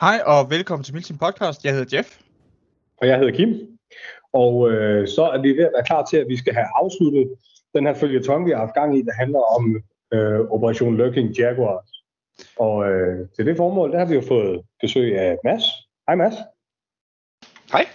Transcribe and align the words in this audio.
Hej 0.00 0.22
og 0.26 0.50
velkommen 0.50 0.84
til 0.84 0.94
Milsim 0.94 1.18
Podcast. 1.18 1.64
Jeg 1.64 1.74
hedder 1.74 1.96
Jeff. 1.96 2.18
Og 2.96 3.08
jeg 3.08 3.18
hedder 3.18 3.36
Kim. 3.36 3.78
Og 4.32 4.70
øh, 4.70 5.08
så 5.08 5.22
er 5.34 5.42
vi 5.42 5.48
ved 5.48 5.64
at 5.64 5.72
være 5.74 5.84
klar 5.86 6.04
til, 6.04 6.16
at 6.16 6.28
vi 6.28 6.36
skal 6.36 6.54
have 6.54 6.66
afsluttet 6.82 7.34
den 7.74 7.86
her 7.86 7.94
følgetong, 7.94 8.46
vi 8.46 8.50
har 8.50 8.58
haft 8.58 8.74
gang 8.74 8.98
i, 8.98 9.02
der 9.02 9.12
handler 9.12 9.40
om 9.56 9.82
øh, 10.12 10.40
Operation 10.40 10.96
Lurking 10.96 11.30
Jaguars. 11.30 11.90
Og 12.58 12.90
øh, 12.90 13.28
til 13.36 13.46
det 13.46 13.56
formål, 13.56 13.92
der 13.92 13.98
har 13.98 14.04
vi 14.04 14.14
jo 14.14 14.22
fået 14.28 14.62
besøg 14.80 15.18
af 15.18 15.38
Mads. 15.44 15.62
Hej 16.08 16.14
Mads. 16.14 16.34
Hej. 17.72 17.86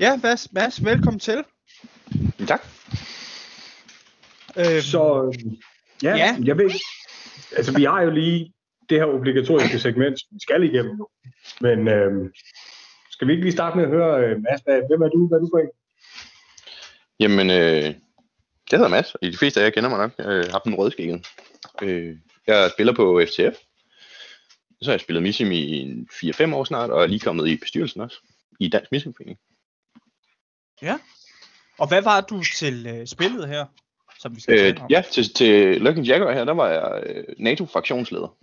Ja, 0.00 0.16
Mads, 0.22 0.52
Mads 0.52 0.84
velkommen 0.84 1.20
til. 1.20 1.44
Tak. 2.48 2.60
Øhm, 4.56 4.80
så 4.80 5.24
øh, 5.24 5.52
ja, 6.02 6.16
ja, 6.16 6.36
jeg 6.44 6.58
ved 6.58 6.70
altså 7.56 7.76
vi 7.76 7.84
har 7.84 8.02
jo 8.02 8.10
lige 8.10 8.52
det 8.90 8.98
her 8.98 9.06
obligatoriske 9.06 9.78
segment, 9.78 10.20
som 10.20 10.28
vi 10.30 10.40
skal 10.40 10.62
igennem 10.62 10.96
nu. 10.96 11.06
Men 11.60 11.88
øh, 11.88 12.30
skal 13.10 13.26
vi 13.28 13.32
ikke 13.32 13.44
lige 13.44 13.52
starte 13.52 13.76
med 13.76 13.84
at 13.84 13.90
høre, 13.90 14.24
øh, 14.24 14.42
Mads, 14.42 14.60
hvad, 14.64 14.82
hvem 14.88 15.02
er 15.02 15.08
du? 15.08 15.28
Hvad 15.28 15.38
er 15.38 15.42
du 15.42 15.50
for 15.52 15.58
en? 15.58 15.70
Jamen, 17.20 17.50
øh, 17.50 17.94
det 18.70 18.78
hedder 18.78 18.88
Mads, 18.88 19.14
og 19.14 19.20
de 19.22 19.36
fleste 19.36 19.60
af 19.60 19.64
jer 19.64 19.70
kender 19.70 19.90
mig 19.90 19.98
nok. 19.98 20.12
Jeg 20.18 20.50
har 20.50 20.58
den 20.58 20.74
rødskægget. 20.74 21.26
Øh, 21.82 22.16
jeg 22.46 22.70
spiller 22.74 22.92
på 22.94 23.22
FTF. 23.26 23.56
Så 24.82 24.90
har 24.90 24.92
jeg 24.92 25.00
spillet 25.00 25.22
Missim 25.22 25.52
i 25.52 25.92
4-5 26.12 26.54
år 26.54 26.64
snart, 26.64 26.90
og 26.90 27.02
er 27.02 27.06
lige 27.06 27.20
kommet 27.20 27.48
i 27.48 27.56
bestyrelsen 27.56 28.00
også, 28.00 28.16
i 28.60 28.68
Dansk 28.68 28.92
Missimforening. 28.92 29.38
Ja, 30.82 30.98
og 31.78 31.88
hvad 31.88 32.02
var 32.02 32.20
du 32.20 32.42
til 32.56 32.86
øh, 32.86 33.06
spillet 33.06 33.48
her? 33.48 33.66
Som 34.18 34.36
vi 34.36 34.40
skal 34.40 34.74
øh, 34.74 34.80
ja, 34.90 35.02
til, 35.12 35.34
til 35.34 35.80
Lurking 35.80 36.06
Jaguar 36.06 36.32
her, 36.32 36.44
der 36.44 36.52
var 36.52 36.68
jeg 36.68 37.02
øh, 37.06 37.24
NATO-fraktionsleder. 37.38 38.36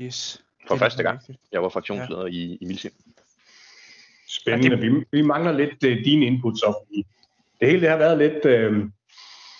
Yes. 0.00 0.42
For 0.68 0.76
første 0.76 1.02
gang. 1.02 1.20
Jeg 1.52 1.62
var 1.62 1.68
fraktionsleder 1.68 2.26
ja. 2.26 2.32
i, 2.32 2.58
i 2.60 2.64
Milsim. 2.64 2.90
Spændende. 4.28 4.76
Ja, 4.76 4.82
det... 4.82 4.92
vi, 4.92 5.04
vi 5.10 5.22
mangler 5.22 5.52
lidt 5.52 5.84
uh, 5.84 6.04
dine 6.04 6.26
inputs. 6.26 6.60
Så 6.60 6.74
det 7.60 7.68
hele 7.68 7.80
det 7.80 7.90
har 7.90 7.96
været 7.96 8.18
lidt, 8.18 8.72
uh, 8.72 8.90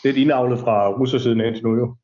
lidt 0.04 0.16
indavlet 0.16 0.60
fra 0.60 0.88
russersiden 0.88 1.40
indtil 1.40 1.64
nu 1.64 1.76
jo. 1.76 1.96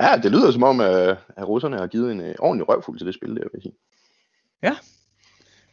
Ja, 0.00 0.16
det 0.22 0.32
lyder 0.32 0.50
som 0.50 0.62
om, 0.62 0.80
at, 0.80 1.18
at 1.36 1.48
russerne 1.48 1.78
har 1.78 1.86
givet 1.86 2.12
en 2.12 2.20
uh, 2.20 2.34
ordentlig 2.38 2.68
røvfuld 2.68 2.98
til 2.98 3.06
det 3.06 3.14
spil, 3.14 3.28
der 3.28 3.34
vil 3.34 3.50
jeg 3.54 3.62
sige. 3.62 3.74
Ja. 4.62 4.76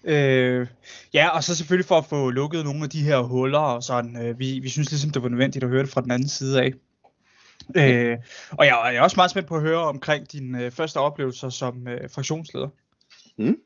Øh, 0.05 0.67
ja, 1.13 1.29
og 1.29 1.43
så 1.43 1.55
selvfølgelig 1.55 1.85
for 1.85 1.97
at 1.97 2.05
få 2.05 2.29
lukket 2.29 2.63
nogle 2.63 2.83
af 2.83 2.89
de 2.89 3.03
her 3.03 3.19
huller 3.19 3.59
og 3.59 3.83
sådan. 3.83 4.27
Øh, 4.27 4.39
vi, 4.39 4.59
vi 4.59 4.69
synes 4.69 4.91
ligesom, 4.91 5.09
det 5.09 5.23
var 5.23 5.29
nødvendigt 5.29 5.63
at 5.63 5.69
høre 5.69 5.83
det 5.83 5.89
fra 5.89 6.01
den 6.01 6.11
anden 6.11 6.29
side 6.29 6.61
af. 6.61 6.73
Øh, 7.77 8.17
og 8.51 8.65
jeg, 8.65 8.81
jeg 8.85 8.95
er 8.95 9.01
også 9.01 9.15
meget 9.15 9.31
spændt 9.31 9.47
på 9.47 9.55
at 9.55 9.61
høre 9.61 9.79
omkring 9.79 10.31
dine 10.31 10.65
øh, 10.65 10.71
første 10.71 10.97
oplevelser 10.97 11.49
som 11.49 11.87
øh, 11.87 12.09
fraktionsleder. 12.09 12.69
Mm. 13.37 13.57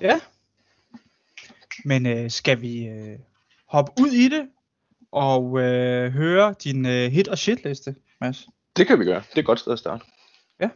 Ja. 0.00 0.20
Men 1.84 2.06
øh, 2.06 2.30
skal 2.30 2.60
vi 2.60 2.86
øh, 2.86 3.18
hoppe 3.66 3.92
ud 4.00 4.08
i 4.08 4.28
det 4.28 4.48
og 5.12 5.60
øh, 5.60 6.12
høre 6.12 6.54
din 6.64 6.86
øh, 6.86 7.10
hit 7.10 7.28
og 7.28 7.38
shit 7.38 7.64
liste, 7.64 7.96
Mads? 8.20 8.46
Det 8.76 8.86
kan 8.86 9.00
vi 9.00 9.04
gøre. 9.04 9.22
Det 9.30 9.34
er 9.34 9.38
et 9.38 9.46
godt 9.46 9.60
sted 9.60 9.72
at 9.72 9.78
starte. 9.78 10.04
Ja. 10.60 10.68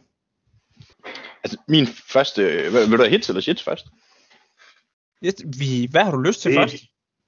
Altså, 1.43 1.57
min 1.67 1.87
første... 1.87 2.43
Vil, 2.43 2.73
vil 2.73 2.91
du 2.91 2.97
have 2.97 3.09
hits 3.09 3.29
eller 3.29 3.41
shits 3.41 3.63
først? 3.63 3.87
Ja, 5.21 5.31
vi, 5.59 5.87
hvad 5.91 6.03
har 6.03 6.11
du 6.11 6.19
lyst 6.19 6.41
til 6.41 6.51
det, 6.51 6.59
først? 6.59 6.75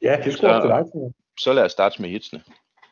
Ja, 0.02 0.18
det 0.24 0.34
skal 0.34 0.50
så, 0.50 0.68
dig. 0.68 1.14
Så 1.40 1.54
lad 1.54 1.64
os 1.64 1.72
starte 1.72 2.02
med 2.02 2.10
hitsene. 2.10 2.44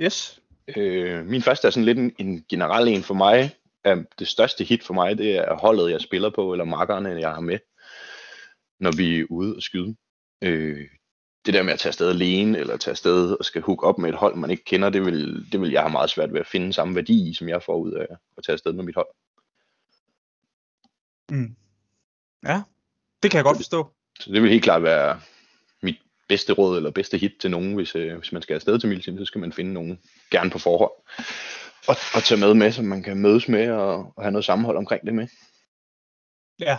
Yes. 0.01 0.39
Øh, 0.67 1.25
min 1.25 1.41
første 1.41 1.67
er 1.67 1.71
sådan 1.71 1.85
lidt 1.85 1.97
en, 1.97 2.15
en 2.19 2.45
generel 2.49 2.87
en 2.87 3.03
for 3.03 3.13
mig. 3.13 3.55
Er 3.83 4.03
det 4.19 4.27
største 4.27 4.63
hit 4.63 4.83
for 4.83 4.93
mig, 4.93 5.17
det 5.17 5.35
er 5.35 5.55
holdet, 5.55 5.91
jeg 5.91 6.01
spiller 6.01 6.29
på, 6.29 6.51
eller 6.51 6.65
makkerne, 6.65 7.19
jeg 7.19 7.29
har 7.29 7.39
med, 7.39 7.59
når 8.79 8.91
vi 8.97 9.19
er 9.19 9.25
ude 9.29 9.55
og 9.55 9.61
skyde. 9.61 9.95
Øh, 10.41 10.87
det 11.45 11.53
der 11.53 11.63
med 11.63 11.73
at 11.73 11.79
tage 11.79 11.89
afsted 11.89 12.09
alene, 12.09 12.57
eller 12.57 12.77
tage 12.77 12.91
afsted 12.91 13.37
og 13.39 13.45
skal 13.45 13.61
hook 13.61 13.83
op 13.83 13.97
med 13.97 14.09
et 14.09 14.15
hold, 14.15 14.35
man 14.35 14.51
ikke 14.51 14.63
kender, 14.63 14.89
det 14.89 15.05
vil, 15.05 15.51
det 15.51 15.61
vil 15.61 15.71
jeg 15.71 15.81
have 15.81 15.91
meget 15.91 16.09
svært 16.09 16.33
ved 16.33 16.39
at 16.39 16.47
finde 16.47 16.73
samme 16.73 16.95
værdi 16.95 17.29
i, 17.29 17.33
som 17.33 17.49
jeg 17.49 17.63
får 17.63 17.77
ud 17.77 17.91
af 17.91 18.07
at 18.37 18.43
tage 18.43 18.53
afsted 18.53 18.73
med 18.73 18.83
mit 18.83 18.95
hold. 18.95 19.07
Mm. 21.29 21.55
Ja, 22.45 22.61
det 23.23 23.31
kan 23.31 23.37
jeg 23.37 23.43
godt 23.43 23.57
forstå. 23.57 23.91
Så 24.19 24.31
det 24.31 24.41
vil 24.41 24.51
helt 24.51 24.63
klart 24.63 24.83
være 24.83 25.19
bedste 26.29 26.53
råd 26.53 26.77
eller 26.77 26.91
bedste 26.91 27.17
hit 27.17 27.31
til 27.39 27.51
nogen, 27.51 27.73
hvis, 27.73 27.95
øh, 27.95 28.17
hvis 28.17 28.31
man 28.31 28.41
skal 28.41 28.53
afsted 28.53 28.79
til 28.79 28.89
Milsim, 28.89 29.17
så 29.17 29.25
skal 29.25 29.41
man 29.41 29.53
finde 29.53 29.73
nogen, 29.73 29.99
gerne 30.31 30.49
på 30.49 30.59
forhånd, 30.59 30.91
og, 31.87 31.95
og 32.15 32.23
tage 32.23 32.39
med 32.39 32.53
med, 32.53 32.71
som 32.71 32.85
man 32.85 33.03
kan 33.03 33.17
mødes 33.17 33.47
med 33.47 33.69
og, 33.69 34.13
og 34.17 34.23
have 34.23 34.31
noget 34.31 34.45
sammenhold 34.45 34.77
omkring 34.77 35.05
det 35.05 35.13
med. 35.13 35.27
Ja, 36.59 36.77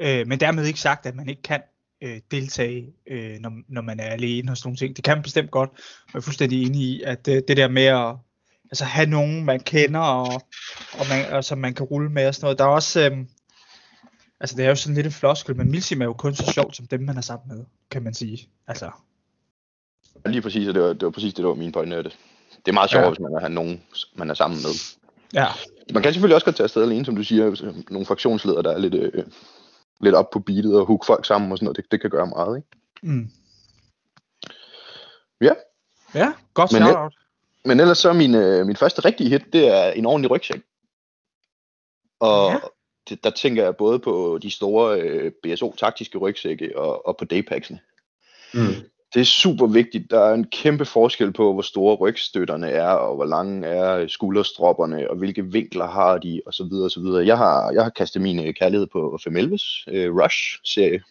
øh, 0.00 0.26
men 0.26 0.40
dermed 0.40 0.66
ikke 0.66 0.80
sagt, 0.80 1.06
at 1.06 1.14
man 1.14 1.28
ikke 1.28 1.42
kan 1.42 1.62
øh, 2.02 2.20
deltage, 2.30 2.92
øh, 3.06 3.38
når, 3.40 3.52
når 3.68 3.82
man 3.82 4.00
er 4.00 4.10
alene 4.10 4.52
og 4.52 4.56
sådan 4.56 4.68
nogle 4.68 4.76
ting. 4.76 4.96
Det 4.96 5.04
kan 5.04 5.16
man 5.16 5.22
bestemt 5.22 5.50
godt, 5.50 5.70
jeg 6.12 6.18
er 6.18 6.22
fuldstændig 6.22 6.66
enig 6.66 6.80
i, 6.80 7.02
at 7.02 7.28
øh, 7.28 7.42
det 7.48 7.56
der 7.56 7.68
med 7.68 7.84
at 7.84 8.16
altså, 8.64 8.84
have 8.84 9.06
nogen, 9.06 9.44
man 9.44 9.60
kender, 9.60 10.00
og, 10.00 10.42
og, 10.92 11.06
man, 11.10 11.32
og 11.32 11.44
som 11.44 11.58
man 11.58 11.74
kan 11.74 11.86
rulle 11.86 12.10
med 12.10 12.26
og 12.26 12.34
sådan 12.34 12.44
noget. 12.44 12.58
Der 12.58 12.64
er 12.64 12.68
også, 12.68 13.10
øh, 13.10 13.18
altså 14.40 14.56
det 14.56 14.64
er 14.64 14.68
jo 14.68 14.74
sådan 14.74 14.94
lidt 14.94 15.06
en 15.06 15.12
floskel, 15.12 15.56
men 15.56 15.70
Milsim 15.70 16.00
er 16.00 16.04
jo 16.04 16.12
kun 16.12 16.34
så 16.34 16.52
sjovt 16.52 16.76
som 16.76 16.86
dem, 16.86 17.00
man 17.00 17.16
er 17.16 17.20
sammen 17.20 17.56
med, 17.56 17.64
kan 17.90 18.02
man 18.02 18.14
sige. 18.14 18.48
Altså. 18.66 18.90
Lige 20.26 20.42
præcis, 20.42 20.68
og 20.68 20.74
det 20.74 20.82
var, 20.82 20.88
det 20.88 21.02
var 21.02 21.10
præcis 21.10 21.34
det, 21.34 21.42
der 21.42 21.48
var 21.48 21.54
min 21.54 21.72
pointe. 21.72 21.96
Det, 21.96 22.18
det 22.50 22.68
er 22.68 22.72
meget 22.72 22.90
sjovt, 22.90 23.04
ja. 23.04 23.08
hvis 23.08 23.20
man 23.20 23.40
har 23.40 23.48
nogen, 23.48 23.82
man 24.14 24.30
er 24.30 24.34
sammen 24.34 24.60
med. 24.62 24.96
Ja. 25.34 25.46
Man 25.92 26.02
kan 26.02 26.12
selvfølgelig 26.12 26.34
også 26.34 26.44
godt 26.44 26.56
tage 26.56 26.64
afsted 26.64 26.82
alene, 26.82 27.04
som 27.04 27.16
du 27.16 27.22
siger, 27.22 27.72
nogle 27.90 28.06
fraktionsledere, 28.06 28.62
der 28.62 28.70
er 28.70 28.78
lidt, 28.78 28.94
øh, 28.94 29.24
lidt 30.00 30.14
op 30.14 30.30
på 30.30 30.40
beatet 30.40 30.80
og 30.80 30.86
hook 30.86 31.06
folk 31.06 31.26
sammen 31.26 31.52
og 31.52 31.58
sådan 31.58 31.64
noget. 31.64 31.76
Det, 31.76 31.84
det 31.90 32.00
kan 32.00 32.10
gøre 32.10 32.26
meget, 32.26 32.56
ikke? 32.56 32.68
Mm. 33.02 33.30
Ja. 35.40 35.52
Ja, 36.14 36.32
godt 36.54 36.72
men, 36.72 36.82
shout-out. 36.82 37.14
Men 37.64 37.80
ellers 37.80 37.98
så 37.98 38.12
min, 38.12 38.34
øh, 38.34 38.66
min 38.66 38.76
første 38.76 39.04
rigtige 39.04 39.30
hit, 39.30 39.52
det 39.52 39.68
er 39.68 39.90
en 39.90 40.06
ordentlig 40.06 40.30
rygsæk. 40.30 40.62
Og 42.20 42.50
ja. 42.50 42.58
Det, 43.08 43.24
der 43.24 43.30
tænker 43.30 43.64
jeg 43.64 43.76
både 43.76 43.98
på 43.98 44.38
de 44.42 44.50
store 44.50 45.00
øh, 45.00 45.32
BSO-taktiske 45.42 46.18
rygsække 46.18 46.78
og, 46.78 47.06
og 47.06 47.16
på 47.16 47.24
daypacksene. 47.24 47.78
Mm. 48.54 48.74
Det 49.14 49.20
er 49.20 49.24
super 49.24 49.66
vigtigt. 49.66 50.10
Der 50.10 50.20
er 50.20 50.34
en 50.34 50.44
kæmpe 50.44 50.84
forskel 50.84 51.32
på, 51.32 51.52
hvor 51.52 51.62
store 51.62 51.96
rygstøtterne 51.96 52.70
er, 52.70 52.90
og 52.90 53.14
hvor 53.14 53.24
lange 53.24 53.66
er 53.66 54.06
skulderstropperne, 54.06 55.10
og 55.10 55.16
hvilke 55.16 55.46
vinkler 55.46 55.86
har 55.86 56.18
de, 56.18 56.42
og 56.46 56.54
så 56.54 56.64
videre, 56.64 56.84
og 56.84 56.90
så 56.90 57.00
videre. 57.00 57.26
Jeg 57.26 57.38
har, 57.38 57.70
jeg 57.70 57.82
har 57.82 57.90
kastet 57.90 58.22
min 58.22 58.54
kærlighed 58.54 58.86
på 58.86 59.18
511's 59.28 59.84
uh, 59.86 60.22
Rush-serie. 60.22 61.02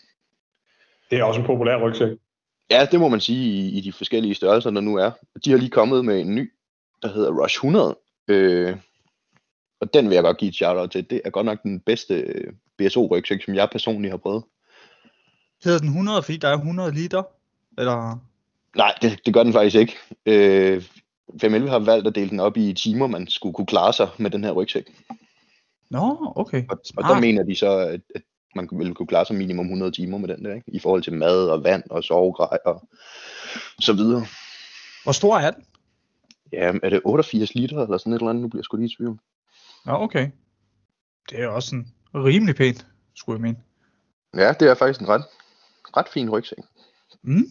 Det 1.11 1.19
er 1.19 1.23
også 1.23 1.39
en 1.39 1.45
populær 1.45 1.81
rygsæk. 1.83 2.09
Ja, 2.71 2.87
det 2.91 2.99
må 2.99 3.09
man 3.09 3.19
sige 3.19 3.45
i, 3.45 3.77
i 3.77 3.81
de 3.81 3.93
forskellige 3.93 4.35
størrelser, 4.35 4.71
der 4.71 4.81
nu 4.81 4.95
er. 4.95 5.11
De 5.45 5.51
har 5.51 5.57
lige 5.57 5.69
kommet 5.69 6.05
med 6.05 6.19
en 6.21 6.35
ny, 6.35 6.51
der 7.01 7.07
hedder 7.07 7.43
Rush 7.43 7.55
100. 7.55 7.97
Øh, 8.27 8.75
og 9.81 9.93
den 9.93 10.09
vil 10.09 10.15
jeg 10.15 10.23
godt 10.23 10.37
give 10.37 10.49
et 10.49 10.55
shout-out 10.55 10.91
til. 10.91 11.09
Det 11.09 11.21
er 11.25 11.29
godt 11.29 11.45
nok 11.45 11.63
den 11.63 11.79
bedste 11.79 12.13
øh, 12.13 12.53
BSO-rygsæk, 12.77 13.43
som 13.45 13.55
jeg 13.55 13.69
personligt 13.71 14.11
har 14.11 14.17
prøvet. 14.17 14.43
Hedder 15.63 15.79
den 15.79 15.87
100, 15.87 16.23
fordi 16.23 16.37
der 16.37 16.47
er 16.47 16.57
100 16.57 16.91
liter? 16.91 17.23
Eller? 17.77 18.19
Nej, 18.75 18.93
det, 19.01 19.19
det 19.25 19.33
gør 19.33 19.43
den 19.43 19.53
faktisk 19.53 19.75
ikke. 19.75 19.97
Øh, 20.25 20.83
511 21.41 21.69
har 21.69 21.79
valgt 21.79 22.07
at 22.07 22.15
dele 22.15 22.29
den 22.29 22.39
op 22.39 22.57
i 22.57 22.73
timer, 22.73 23.07
man 23.07 23.27
skulle 23.27 23.53
kunne 23.53 23.65
klare 23.65 23.93
sig 23.93 24.09
med 24.17 24.29
den 24.29 24.43
her 24.43 24.51
rygsæk. 24.51 24.83
Nå, 25.89 26.33
okay. 26.35 26.63
Og, 26.69 26.79
og 26.97 27.03
der 27.03 27.19
mener 27.19 27.43
de 27.43 27.55
så, 27.55 27.77
at, 27.77 28.01
at 28.15 28.21
man 28.55 28.69
ville 28.71 28.95
kunne 28.95 29.07
klare 29.07 29.25
sig 29.25 29.35
minimum 29.35 29.65
100 29.65 29.91
timer 29.91 30.17
med 30.17 30.27
den 30.27 30.45
der, 30.45 30.55
ikke? 30.55 30.71
i 30.71 30.79
forhold 30.79 31.03
til 31.03 31.13
mad 31.13 31.49
og 31.49 31.63
vand 31.63 31.83
og 31.89 32.03
sovegrej 32.03 32.57
og 32.65 32.89
så 33.79 33.93
videre. 33.93 34.25
Hvor 35.03 35.11
stor 35.11 35.37
er 35.37 35.51
den? 35.51 35.63
Ja, 36.51 36.73
er 36.83 36.89
det 36.89 37.01
88 37.05 37.55
liter 37.55 37.83
eller 37.83 37.97
sådan 37.97 38.13
et 38.13 38.17
eller 38.17 38.29
andet? 38.29 38.41
Nu 38.41 38.47
bliver 38.47 38.59
jeg 38.59 38.65
sgu 38.65 38.77
lige 38.77 38.89
i 38.91 38.95
tvivl. 38.95 39.19
Ja, 39.85 40.03
okay. 40.03 40.29
Det 41.29 41.41
er 41.41 41.47
også 41.47 41.75
en 41.75 41.93
rimelig 42.15 42.55
pænt, 42.55 42.85
skulle 43.13 43.35
jeg 43.37 43.41
mene. 43.41 43.57
Ja, 44.35 44.53
det 44.59 44.69
er 44.69 44.73
faktisk 44.73 45.01
en 45.01 45.09
ret, 45.09 45.23
ret 45.97 46.07
fin 46.13 46.29
rygsæk. 46.29 46.63
Mm. 47.21 47.45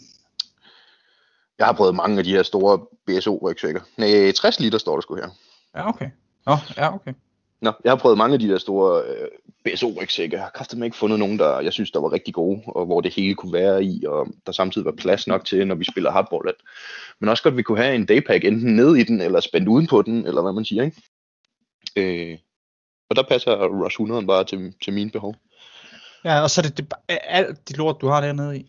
Jeg 1.59 1.67
har 1.67 1.73
prøvet 1.73 1.95
mange 1.95 2.19
af 2.19 2.25
de 2.25 2.31
her 2.31 2.43
store 2.43 2.87
BSO-rygsækker. 3.07 3.81
Nej, 3.97 4.33
60 4.33 4.61
liter 4.61 4.79
står 4.79 4.95
der 4.95 5.01
sgu 5.01 5.15
her. 5.15 5.29
Ja, 5.75 5.89
okay. 5.89 6.11
Nå, 6.47 6.57
ja, 6.77 6.95
okay. 6.95 7.13
Nå, 7.61 7.73
jeg 7.85 7.93
har 7.93 7.97
prøvet 7.97 8.19
mange 8.19 8.35
af 8.35 8.41
de 8.41 8.49
der 8.49 8.59
store 8.59 9.03
øh, 9.03 9.29
BSO-rygsække. 9.65 10.37
Jeg 10.37 10.43
har 10.43 10.51
kraftigt 10.51 10.85
ikke 10.85 10.97
fundet 10.97 11.19
nogen, 11.19 11.39
der 11.39 11.61
jeg 11.61 11.73
synes, 11.73 11.91
der 11.91 12.01
var 12.01 12.13
rigtig 12.13 12.35
gode, 12.35 12.63
og 12.67 12.87
hvor 12.87 13.01
det 13.01 13.15
hele 13.15 13.35
kunne 13.35 13.53
være 13.53 13.85
i, 13.85 14.05
og 14.09 14.27
der 14.47 14.53
samtidig 14.53 14.85
var 14.85 14.93
plads 14.93 15.27
nok 15.27 15.45
til, 15.45 15.67
når 15.67 15.75
vi 15.75 15.85
spiller 15.85 16.11
hardball. 16.11 16.55
Men 17.21 17.29
også 17.29 17.43
godt, 17.43 17.53
at 17.53 17.59
vi 17.59 17.63
kunne 17.63 17.83
have 17.83 17.95
en 17.95 18.07
daypack 18.07 18.45
enten 18.45 18.77
ned 18.77 18.97
i 18.97 19.03
den, 19.03 19.21
eller 19.21 19.41
spændt 19.41 19.69
uden 19.69 19.87
på 19.87 20.03
den, 20.03 20.27
eller 20.27 20.43
hvad 20.43 20.53
man 20.53 20.65
siger, 20.65 20.85
ikke? 20.85 21.03
Øh, 21.99 22.39
og 23.11 23.17
der 23.17 23.23
passer 23.23 23.67
Rush 23.85 23.95
100 23.95 24.27
bare 24.27 24.45
til, 24.45 24.75
til 24.85 24.93
mine 24.93 25.11
behov. 25.11 25.35
Ja, 26.25 26.43
og 26.43 26.51
så 26.51 26.61
er 26.61 26.63
det, 26.63 26.77
det 26.77 26.93
alt 27.09 27.69
de 27.69 27.77
lort, 27.77 28.01
du 28.01 28.09
har 28.09 28.21
dernede 28.21 28.59
i? 28.59 28.67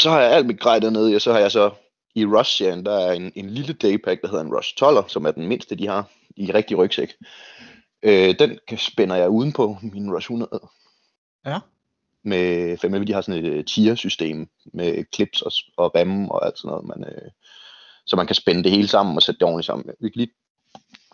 Så 0.00 0.10
har 0.10 0.20
jeg 0.20 0.32
alt 0.32 0.46
mit 0.46 0.60
grej 0.60 0.78
dernede, 0.78 1.14
og 1.14 1.20
så 1.20 1.32
har 1.32 1.38
jeg 1.38 1.50
så 1.50 1.70
i 2.14 2.26
Rush-serien, 2.26 2.84
der 2.84 2.98
er 2.98 3.12
en, 3.12 3.32
en 3.34 3.50
lille 3.50 3.72
daypack, 3.72 4.22
der 4.22 4.28
hedder 4.28 4.44
en 4.44 4.54
Rush 4.54 4.74
12'er, 4.82 5.08
som 5.08 5.24
er 5.24 5.30
den 5.30 5.46
mindste, 5.46 5.76
de 5.76 5.88
har 5.88 6.10
i 6.36 6.52
rigtig 6.52 6.78
rygsæk. 6.78 7.14
Øh, 8.02 8.34
den 8.38 8.58
spænder 8.76 9.16
jeg 9.16 9.28
udenpå 9.28 9.76
min 9.82 10.14
Rush 10.14 10.24
100. 10.24 10.60
Ja. 11.46 11.58
Med 12.24 12.76
511, 12.78 13.06
de 13.06 13.12
har 13.12 13.20
sådan 13.20 13.44
et 13.44 13.50
øh, 13.50 13.64
tier-system 13.64 14.48
med 14.74 15.04
clips 15.14 15.42
og, 15.42 15.52
og 15.76 15.94
remme 15.94 16.32
og 16.32 16.46
alt 16.46 16.58
sådan 16.58 16.68
noget. 16.68 16.86
Man, 16.86 17.04
øh, 17.04 17.30
så 18.06 18.16
man 18.16 18.26
kan 18.26 18.36
spænde 18.36 18.62
det 18.62 18.70
hele 18.70 18.88
sammen 18.88 19.16
og 19.16 19.22
sætte 19.22 19.38
det 19.38 19.46
ordentligt 19.46 19.66
sammen. 19.66 19.86
Vi 20.00 20.08
kan 20.08 20.20
lige 20.20 20.32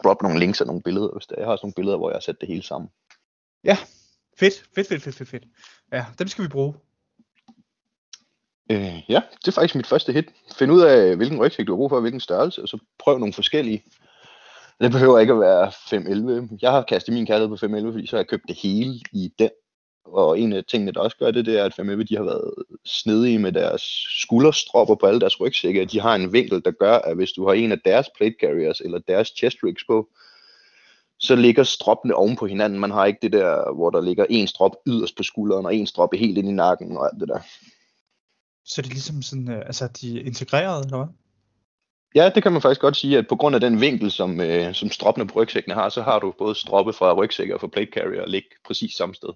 droppe 0.04 0.24
nogle 0.24 0.38
links 0.38 0.60
og 0.60 0.66
nogle 0.66 0.82
billeder, 0.82 1.08
hvis 1.12 1.26
der. 1.26 1.34
Jeg 1.38 1.46
har 1.46 1.52
også 1.52 1.66
nogle 1.66 1.74
billeder, 1.74 1.96
hvor 1.96 2.10
jeg 2.10 2.14
har 2.14 2.20
sat 2.20 2.40
det 2.40 2.48
hele 2.48 2.62
sammen. 2.62 2.90
Ja, 3.64 3.76
fedt, 4.38 4.54
fedt, 4.74 4.88
fedt, 4.88 5.02
fedt, 5.02 5.16
fedt, 5.16 5.28
fedt. 5.28 5.44
Ja, 5.92 6.04
dem 6.18 6.28
skal 6.28 6.44
vi 6.44 6.48
bruge. 6.48 6.74
Øh, 8.70 9.02
ja, 9.08 9.20
det 9.40 9.48
er 9.48 9.52
faktisk 9.52 9.74
mit 9.74 9.86
første 9.86 10.12
hit. 10.12 10.24
Find 10.58 10.72
ud 10.72 10.80
af, 10.80 11.16
hvilken 11.16 11.40
rygsæk 11.40 11.66
du 11.66 11.72
har 11.72 11.76
brug 11.76 11.90
for, 11.90 12.00
hvilken 12.00 12.20
størrelse, 12.20 12.62
og 12.62 12.68
så 12.68 12.78
prøv 12.98 13.18
nogle 13.18 13.32
forskellige. 13.32 13.84
Det 14.80 14.92
behøver 14.92 15.18
ikke 15.18 15.32
at 15.32 15.40
være 15.40 15.72
511. 15.88 16.48
Jeg 16.62 16.70
har 16.70 16.82
kastet 16.82 17.14
min 17.14 17.26
kærlighed 17.26 17.48
på 17.48 17.56
511, 17.56 17.92
fordi 17.92 18.06
så 18.06 18.16
har 18.16 18.20
jeg 18.20 18.28
købt 18.28 18.48
det 18.48 18.56
hele 18.56 19.00
i 19.12 19.32
den. 19.38 19.50
Og 20.12 20.40
en 20.40 20.52
af 20.52 20.64
tingene, 20.64 20.92
der 20.92 21.00
også 21.00 21.16
gør 21.16 21.30
det, 21.30 21.46
det 21.46 21.58
er, 21.58 21.64
at 21.64 21.74
511 21.74 22.04
de 22.04 22.16
har 22.16 22.24
været 22.24 22.54
snedige 22.84 23.38
med 23.38 23.52
deres 23.52 23.82
skulderstropper 24.22 24.94
på 24.94 25.06
alle 25.06 25.20
deres 25.20 25.40
rygsække. 25.40 25.84
De 25.84 26.00
har 26.00 26.14
en 26.14 26.32
vinkel, 26.32 26.64
der 26.64 26.70
gør, 26.70 26.94
at 26.94 27.16
hvis 27.16 27.32
du 27.32 27.46
har 27.46 27.54
en 27.54 27.72
af 27.72 27.80
deres 27.84 28.06
plate 28.16 28.36
carriers 28.40 28.80
eller 28.80 28.98
deres 28.98 29.32
chest 29.36 29.56
rigs 29.64 29.84
på, 29.84 30.08
så 31.18 31.36
ligger 31.36 31.62
stroppene 31.62 32.14
oven 32.14 32.36
på 32.36 32.46
hinanden. 32.46 32.80
Man 32.80 32.90
har 32.90 33.06
ikke 33.06 33.18
det 33.22 33.32
der, 33.32 33.74
hvor 33.74 33.90
der 33.90 34.00
ligger 34.00 34.26
en 34.30 34.46
strop 34.46 34.76
yderst 34.86 35.16
på 35.16 35.22
skulderen, 35.22 35.66
og 35.66 35.74
en 35.74 35.86
stroppe 35.86 36.16
helt 36.16 36.38
ind 36.38 36.48
i 36.48 36.52
nakken 36.52 36.96
og 36.96 37.06
alt 37.06 37.20
det 37.20 37.28
der. 37.28 37.40
Så 38.64 38.82
det 38.82 38.88
er 38.88 38.92
ligesom 38.92 39.22
sådan, 39.22 39.50
øh, 39.50 39.58
altså 39.66 39.88
de 40.00 40.20
er 40.20 40.24
integreret, 40.24 40.84
eller 40.84 40.96
hvad? 40.96 41.06
Ja, 42.14 42.30
det 42.34 42.42
kan 42.42 42.52
man 42.52 42.62
faktisk 42.62 42.80
godt 42.80 42.96
sige, 42.96 43.18
at 43.18 43.28
på 43.28 43.36
grund 43.36 43.54
af 43.54 43.60
den 43.60 43.80
vinkel, 43.80 44.10
som, 44.10 44.40
øh, 44.40 44.74
som 44.74 44.90
stroppene 44.90 45.26
på 45.26 45.40
rygsækkene 45.40 45.74
har, 45.74 45.88
så 45.88 46.02
har 46.02 46.18
du 46.18 46.34
både 46.38 46.54
stroppe 46.54 46.92
fra 46.92 47.14
rygsækker 47.14 47.54
og 47.54 47.60
fra 47.60 47.66
plate 47.66 47.90
carrier 47.92 48.26
ligge 48.26 48.48
præcis 48.64 48.94
samme 48.94 49.14
sted. 49.14 49.28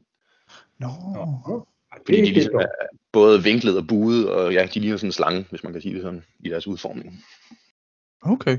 Nå, 0.81 0.89
Nå, 1.15 1.67
Fordi 2.07 2.17
det 2.17 2.25
de 2.25 2.31
er 2.31 2.35
ligesom 2.35 2.55
er 2.55 2.67
både 3.13 3.43
vinklet 3.43 3.77
og 3.77 3.87
buet, 3.87 4.31
og 4.31 4.53
ja, 4.53 4.67
de 4.75 4.81
ligner 4.81 4.97
sådan 4.97 5.09
en 5.09 5.13
slange, 5.13 5.47
hvis 5.51 5.63
man 5.65 5.73
kan 5.73 5.83
sige 5.83 5.95
det 5.95 6.03
sådan, 6.03 6.25
i 6.41 6.49
deres 6.49 6.67
udformning. 6.67 7.25
okay. 8.23 8.59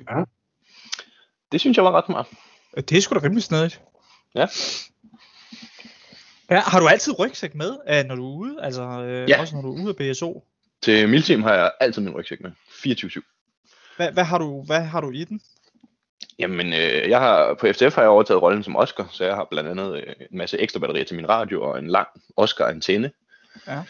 Det 1.52 1.60
synes 1.60 1.78
jeg 1.78 1.84
var 1.86 1.92
ret 1.92 2.06
smart. 2.06 2.28
Det 2.90 2.98
er 2.98 3.02
sgu 3.02 3.16
da 3.16 3.20
rimelig 3.24 3.44
snedigt. 3.44 3.82
Ja. 4.36 4.46
Ja, 6.50 6.60
har 6.60 6.80
du 6.80 6.88
altid 6.88 7.20
rygsæk 7.20 7.56
med, 7.56 7.78
øh, 7.90 8.04
når 8.06 8.16
du 8.16 8.26
er 8.32 8.36
ude? 8.38 8.64
Altså, 8.64 8.84
øh, 8.84 9.30
Ja. 9.30 9.40
også 9.42 9.56
når 9.56 9.62
du 9.62 9.76
er 9.78 9.84
ude 9.84 9.90
af 10.00 10.12
BSO? 10.14 10.44
Til 10.82 11.10
Milteam 11.10 11.44
har 11.44 11.54
jeg 11.54 11.72
altid 11.80 12.02
min 12.02 12.14
rygsæk 12.16 12.42
med. 12.42 12.52
24-7. 12.70 13.94
Hvad, 13.98 14.12
hvad, 14.12 14.24
har 14.24 14.38
du, 14.38 14.64
hvad 14.64 14.82
har 14.82 15.02
du 15.02 15.12
i 15.12 15.24
den? 15.24 15.42
Jamen, 16.40 16.68
øh, 16.68 17.10
jeg 17.10 17.20
har, 17.20 17.54
på 17.54 17.68
FTF 17.74 17.96
har 17.96 18.02
jeg 18.02 18.10
overtaget 18.10 18.42
rollen 18.42 18.64
som 18.64 18.76
Oscar, 18.76 19.10
så 19.12 19.26
jeg 19.26 19.36
har 19.36 19.48
blandt 19.52 19.70
andet 19.70 19.96
øh, 19.98 20.14
en 20.32 20.38
masse 20.38 20.58
ekstra 20.60 20.80
batterier 20.80 21.04
til 21.06 21.16
min 21.16 21.30
radio 21.30 21.64
og 21.64 21.80
en 21.80 21.88
lang 21.88 22.08
Oscar-antenne, 22.38 23.12
Ja. 23.68 23.82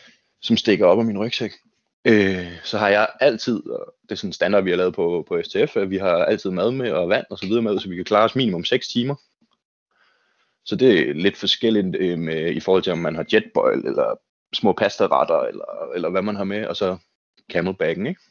som 0.42 0.58
stikker 0.58 0.86
op 0.86 1.00
af 1.00 1.06
min 1.06 1.18
rygsæk. 1.18 1.52
Øh, 2.06 2.48
så 2.64 2.78
har 2.78 2.90
jeg 2.90 3.10
altid, 3.20 3.70
og 3.70 3.94
det 4.04 4.12
er 4.12 4.16
sådan 4.16 4.30
en 4.30 4.34
standard, 4.34 4.64
vi 4.64 4.70
har 4.70 4.78
lavet 4.78 4.96
på, 4.96 5.26
på 5.28 5.42
STF, 5.44 5.78
at 5.78 5.90
vi 5.90 5.98
har 5.98 6.16
altid 6.26 6.50
mad 6.50 6.72
med 6.72 6.92
og 6.92 7.10
vand 7.10 7.26
og 7.30 7.38
så 7.38 7.46
videre 7.46 7.62
med, 7.62 7.80
så 7.80 7.90
vi 7.90 7.96
kan 7.96 8.06
klare 8.06 8.24
os 8.24 8.36
minimum 8.36 8.64
6 8.66 8.88
timer. 8.88 9.16
Så 10.66 10.76
det 10.76 11.10
er 11.10 11.14
lidt 11.14 11.38
forskelligt 11.38 11.96
øh, 12.00 12.20
med, 12.20 12.52
i 12.52 12.60
forhold 12.60 12.84
til, 12.84 12.92
om 12.92 12.98
man 13.00 13.16
har 13.16 13.26
jetboil, 13.34 13.86
eller 13.86 14.20
små 14.54 14.74
pastaretter, 14.74 15.40
eller, 15.42 15.92
eller 15.96 16.10
hvad 16.10 16.22
man 16.22 16.36
har 16.36 16.44
med, 16.44 16.66
og 16.66 16.76
så 16.76 16.98
camelbacken, 17.52 18.08
ikke? 18.08 18.22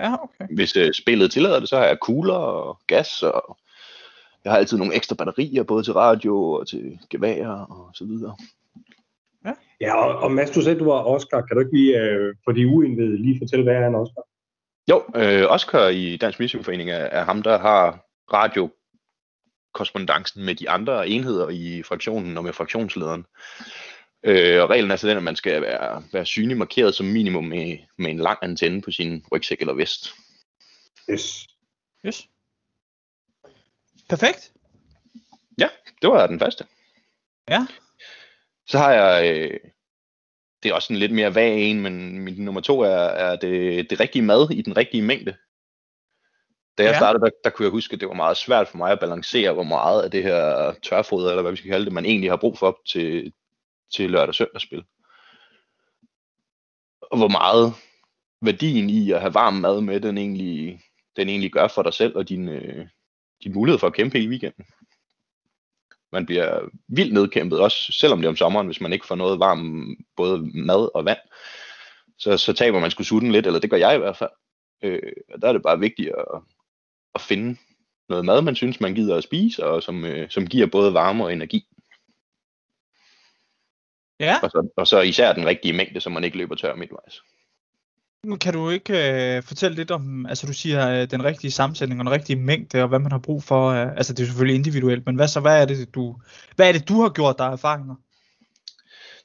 Ja, 0.00 0.14
okay. 0.14 0.54
Hvis 0.54 0.76
øh, 0.76 0.92
spillet 0.92 1.32
tillader 1.32 1.60
det, 1.60 1.68
så 1.68 1.76
har 1.76 1.84
jeg 1.84 2.00
kugler 2.00 2.34
og 2.34 2.78
gas, 2.86 3.22
og 3.22 3.58
jeg 4.44 4.52
har 4.52 4.58
altid 4.58 4.78
nogle 4.78 4.94
ekstra 4.94 5.14
batterier, 5.14 5.62
både 5.62 5.82
til 5.82 5.92
radio 5.92 6.50
og 6.50 6.68
til 6.68 6.98
gevær 7.10 7.48
og 7.48 7.90
så 7.94 8.04
videre. 8.04 8.36
Ja, 9.80 9.94
og, 9.94 10.18
og 10.18 10.32
Mads, 10.32 10.50
du 10.50 10.62
sagde, 10.62 10.78
du 10.78 10.84
var 10.84 11.04
Oscar. 11.04 11.40
Kan 11.40 11.56
du 11.56 11.60
ikke 11.60 11.76
lige, 11.76 12.00
øh, 12.00 12.34
for 12.44 12.52
de 12.52 12.66
uindvidede, 12.66 13.22
lige 13.22 13.38
fortælle, 13.38 13.64
hvad 13.64 13.74
er 13.74 13.88
en 13.88 13.94
Oscar? 13.94 14.22
Jo, 14.90 15.04
øh, 15.16 15.50
Oscar 15.50 15.88
i 15.88 16.16
Dansk 16.16 16.40
Musicforening 16.40 16.90
er, 16.90 16.96
er 16.96 17.24
ham, 17.24 17.42
der 17.42 17.58
har 17.58 18.06
radiokorrespondancen 18.32 20.44
med 20.44 20.54
de 20.54 20.70
andre 20.70 21.08
enheder 21.08 21.48
i 21.48 21.82
fraktionen 21.82 22.36
og 22.36 22.44
med 22.44 22.52
fraktionslederen. 22.52 23.26
Øh, 24.22 24.62
og 24.62 24.70
reglen 24.70 24.90
er 24.90 24.96
så 24.96 25.08
den, 25.08 25.16
at 25.16 25.22
man 25.22 25.36
skal 25.36 25.62
være, 25.62 26.02
være 26.12 26.26
synlig 26.26 26.56
markeret 26.56 26.94
som 26.94 27.06
minimum 27.06 27.44
med, 27.44 27.78
med 27.98 28.10
en 28.10 28.18
lang 28.18 28.38
antenne 28.42 28.82
på 28.82 28.90
sin 28.90 29.24
rygsæk 29.32 29.60
eller 29.60 29.74
vest. 29.74 30.10
Yes. 31.10 31.46
Yes. 32.06 32.28
Perfekt. 34.08 34.52
Det 36.02 36.10
var 36.10 36.26
den 36.26 36.38
første. 36.38 36.64
Ja. 37.48 37.66
Så 38.66 38.78
har 38.78 38.92
jeg, 38.92 39.34
øh, 39.34 39.60
det 40.62 40.70
er 40.70 40.74
også 40.74 40.92
en 40.92 40.98
lidt 40.98 41.12
mere 41.12 41.34
vag 41.34 41.58
en, 41.58 41.80
men 41.80 42.18
min 42.18 42.34
nummer 42.44 42.60
to 42.60 42.80
er, 42.80 42.88
er 42.96 43.36
det, 43.36 43.90
det 43.90 44.00
rigtige 44.00 44.22
mad 44.22 44.50
i 44.50 44.62
den 44.62 44.76
rigtige 44.76 45.02
mængde. 45.02 45.36
Da 46.78 46.82
jeg 46.82 46.92
Ja. 46.92 46.98
startede, 46.98 47.24
der, 47.24 47.30
der 47.44 47.50
kunne 47.50 47.64
jeg 47.64 47.70
huske, 47.70 47.94
at 47.94 48.00
det 48.00 48.08
var 48.08 48.14
meget 48.14 48.36
svært 48.36 48.68
for 48.68 48.76
mig 48.78 48.92
at 48.92 49.00
balancere, 49.00 49.52
hvor 49.52 49.62
meget 49.62 50.02
af 50.02 50.10
det 50.10 50.22
her 50.22 50.74
tørfoder, 50.82 51.30
eller 51.30 51.42
hvad 51.42 51.52
vi 51.52 51.56
skal 51.56 51.70
kalde 51.70 51.84
det, 51.84 51.92
man 51.92 52.04
egentlig 52.04 52.30
har 52.30 52.36
brug 52.36 52.58
for 52.58 52.80
til, 52.88 53.32
til 53.92 54.10
lørdag 54.10 54.34
søndagsspil. 54.34 54.84
Og 57.00 57.18
hvor 57.18 57.28
meget 57.28 57.74
værdien 58.42 58.90
i 58.90 59.12
at 59.12 59.20
have 59.20 59.34
varm 59.34 59.54
mad 59.54 59.80
med, 59.80 60.00
den 60.00 60.18
egentlig, 60.18 60.80
den 61.16 61.28
egentlig 61.28 61.52
gør 61.52 61.68
for 61.68 61.82
dig 61.82 61.94
selv 61.94 62.16
og 62.16 62.28
din, 62.28 62.48
øh, 62.48 62.86
din 63.44 63.54
mulighed 63.54 63.78
for 63.78 63.86
at 63.86 63.94
kæmpe 63.94 64.20
i 64.20 64.28
weekenden. 64.28 64.64
Man 66.12 66.26
bliver 66.26 66.68
vildt 66.88 67.12
nedkæmpet, 67.12 67.60
også 67.60 67.92
selvom 67.92 68.18
det 68.18 68.24
er 68.24 68.30
om 68.30 68.36
sommeren, 68.36 68.66
hvis 68.66 68.80
man 68.80 68.92
ikke 68.92 69.06
får 69.06 69.14
noget 69.14 69.40
varm 69.40 69.96
både 70.16 70.50
mad 70.54 70.94
og 70.94 71.04
vand. 71.04 71.18
Så, 72.18 72.36
så 72.36 72.52
taber 72.52 72.80
man 72.80 72.90
skulle 72.90 73.06
sutten 73.06 73.32
lidt, 73.32 73.46
eller 73.46 73.60
det 73.60 73.70
gør 73.70 73.76
jeg 73.76 73.94
i 73.94 73.98
hvert 73.98 74.16
fald. 74.16 74.30
Øh, 74.82 75.12
og 75.34 75.42
der 75.42 75.48
er 75.48 75.52
det 75.52 75.62
bare 75.62 75.78
vigtigt 75.78 76.08
at, 76.08 76.42
at 77.14 77.20
finde 77.20 77.56
noget 78.08 78.24
mad, 78.24 78.42
man 78.42 78.56
synes, 78.56 78.80
man 78.80 78.94
gider 78.94 79.16
at 79.16 79.24
spise, 79.24 79.66
og 79.66 79.82
som, 79.82 80.04
øh, 80.04 80.30
som 80.30 80.46
giver 80.46 80.66
både 80.66 80.94
varme 80.94 81.24
og 81.24 81.32
energi. 81.32 81.66
Ja, 84.20 84.36
Og 84.42 84.50
så, 84.50 84.68
og 84.76 84.86
så 84.86 85.00
især 85.00 85.32
den 85.32 85.46
rigtige 85.46 85.72
mængde, 85.72 86.00
så 86.00 86.10
man 86.10 86.24
ikke 86.24 86.38
løber 86.38 86.54
tør 86.54 86.74
midtvejs. 86.74 87.20
nu 88.24 88.36
kan 88.36 88.52
du 88.52 88.70
ikke 88.70 88.92
øh, 89.36 89.42
fortælle 89.42 89.76
lidt 89.76 89.90
om, 89.90 90.26
altså 90.26 90.46
du 90.46 90.52
siger 90.52 90.90
øh, 91.02 91.10
den 91.10 91.24
rigtige 91.24 91.50
sammensætning 91.50 92.00
og 92.00 92.04
den 92.04 92.12
rigtige 92.12 92.36
mængde, 92.36 92.82
og 92.82 92.88
hvad 92.88 92.98
man 92.98 93.12
har 93.12 93.18
brug 93.18 93.42
for, 93.42 93.68
øh, 93.70 93.88
altså 93.96 94.12
det 94.12 94.22
er 94.22 94.26
selvfølgelig 94.26 94.56
individuelt, 94.56 95.06
men 95.06 95.16
hvad 95.16 95.28
så, 95.28 95.40
hvad 95.40 95.62
er 95.62 95.66
det 95.66 95.94
du, 95.94 96.16
hvad 96.56 96.68
er 96.68 96.72
det 96.72 96.88
du 96.88 97.02
har 97.02 97.08
gjort 97.08 97.38
der 97.38 97.44
erfaringer? 97.44 97.94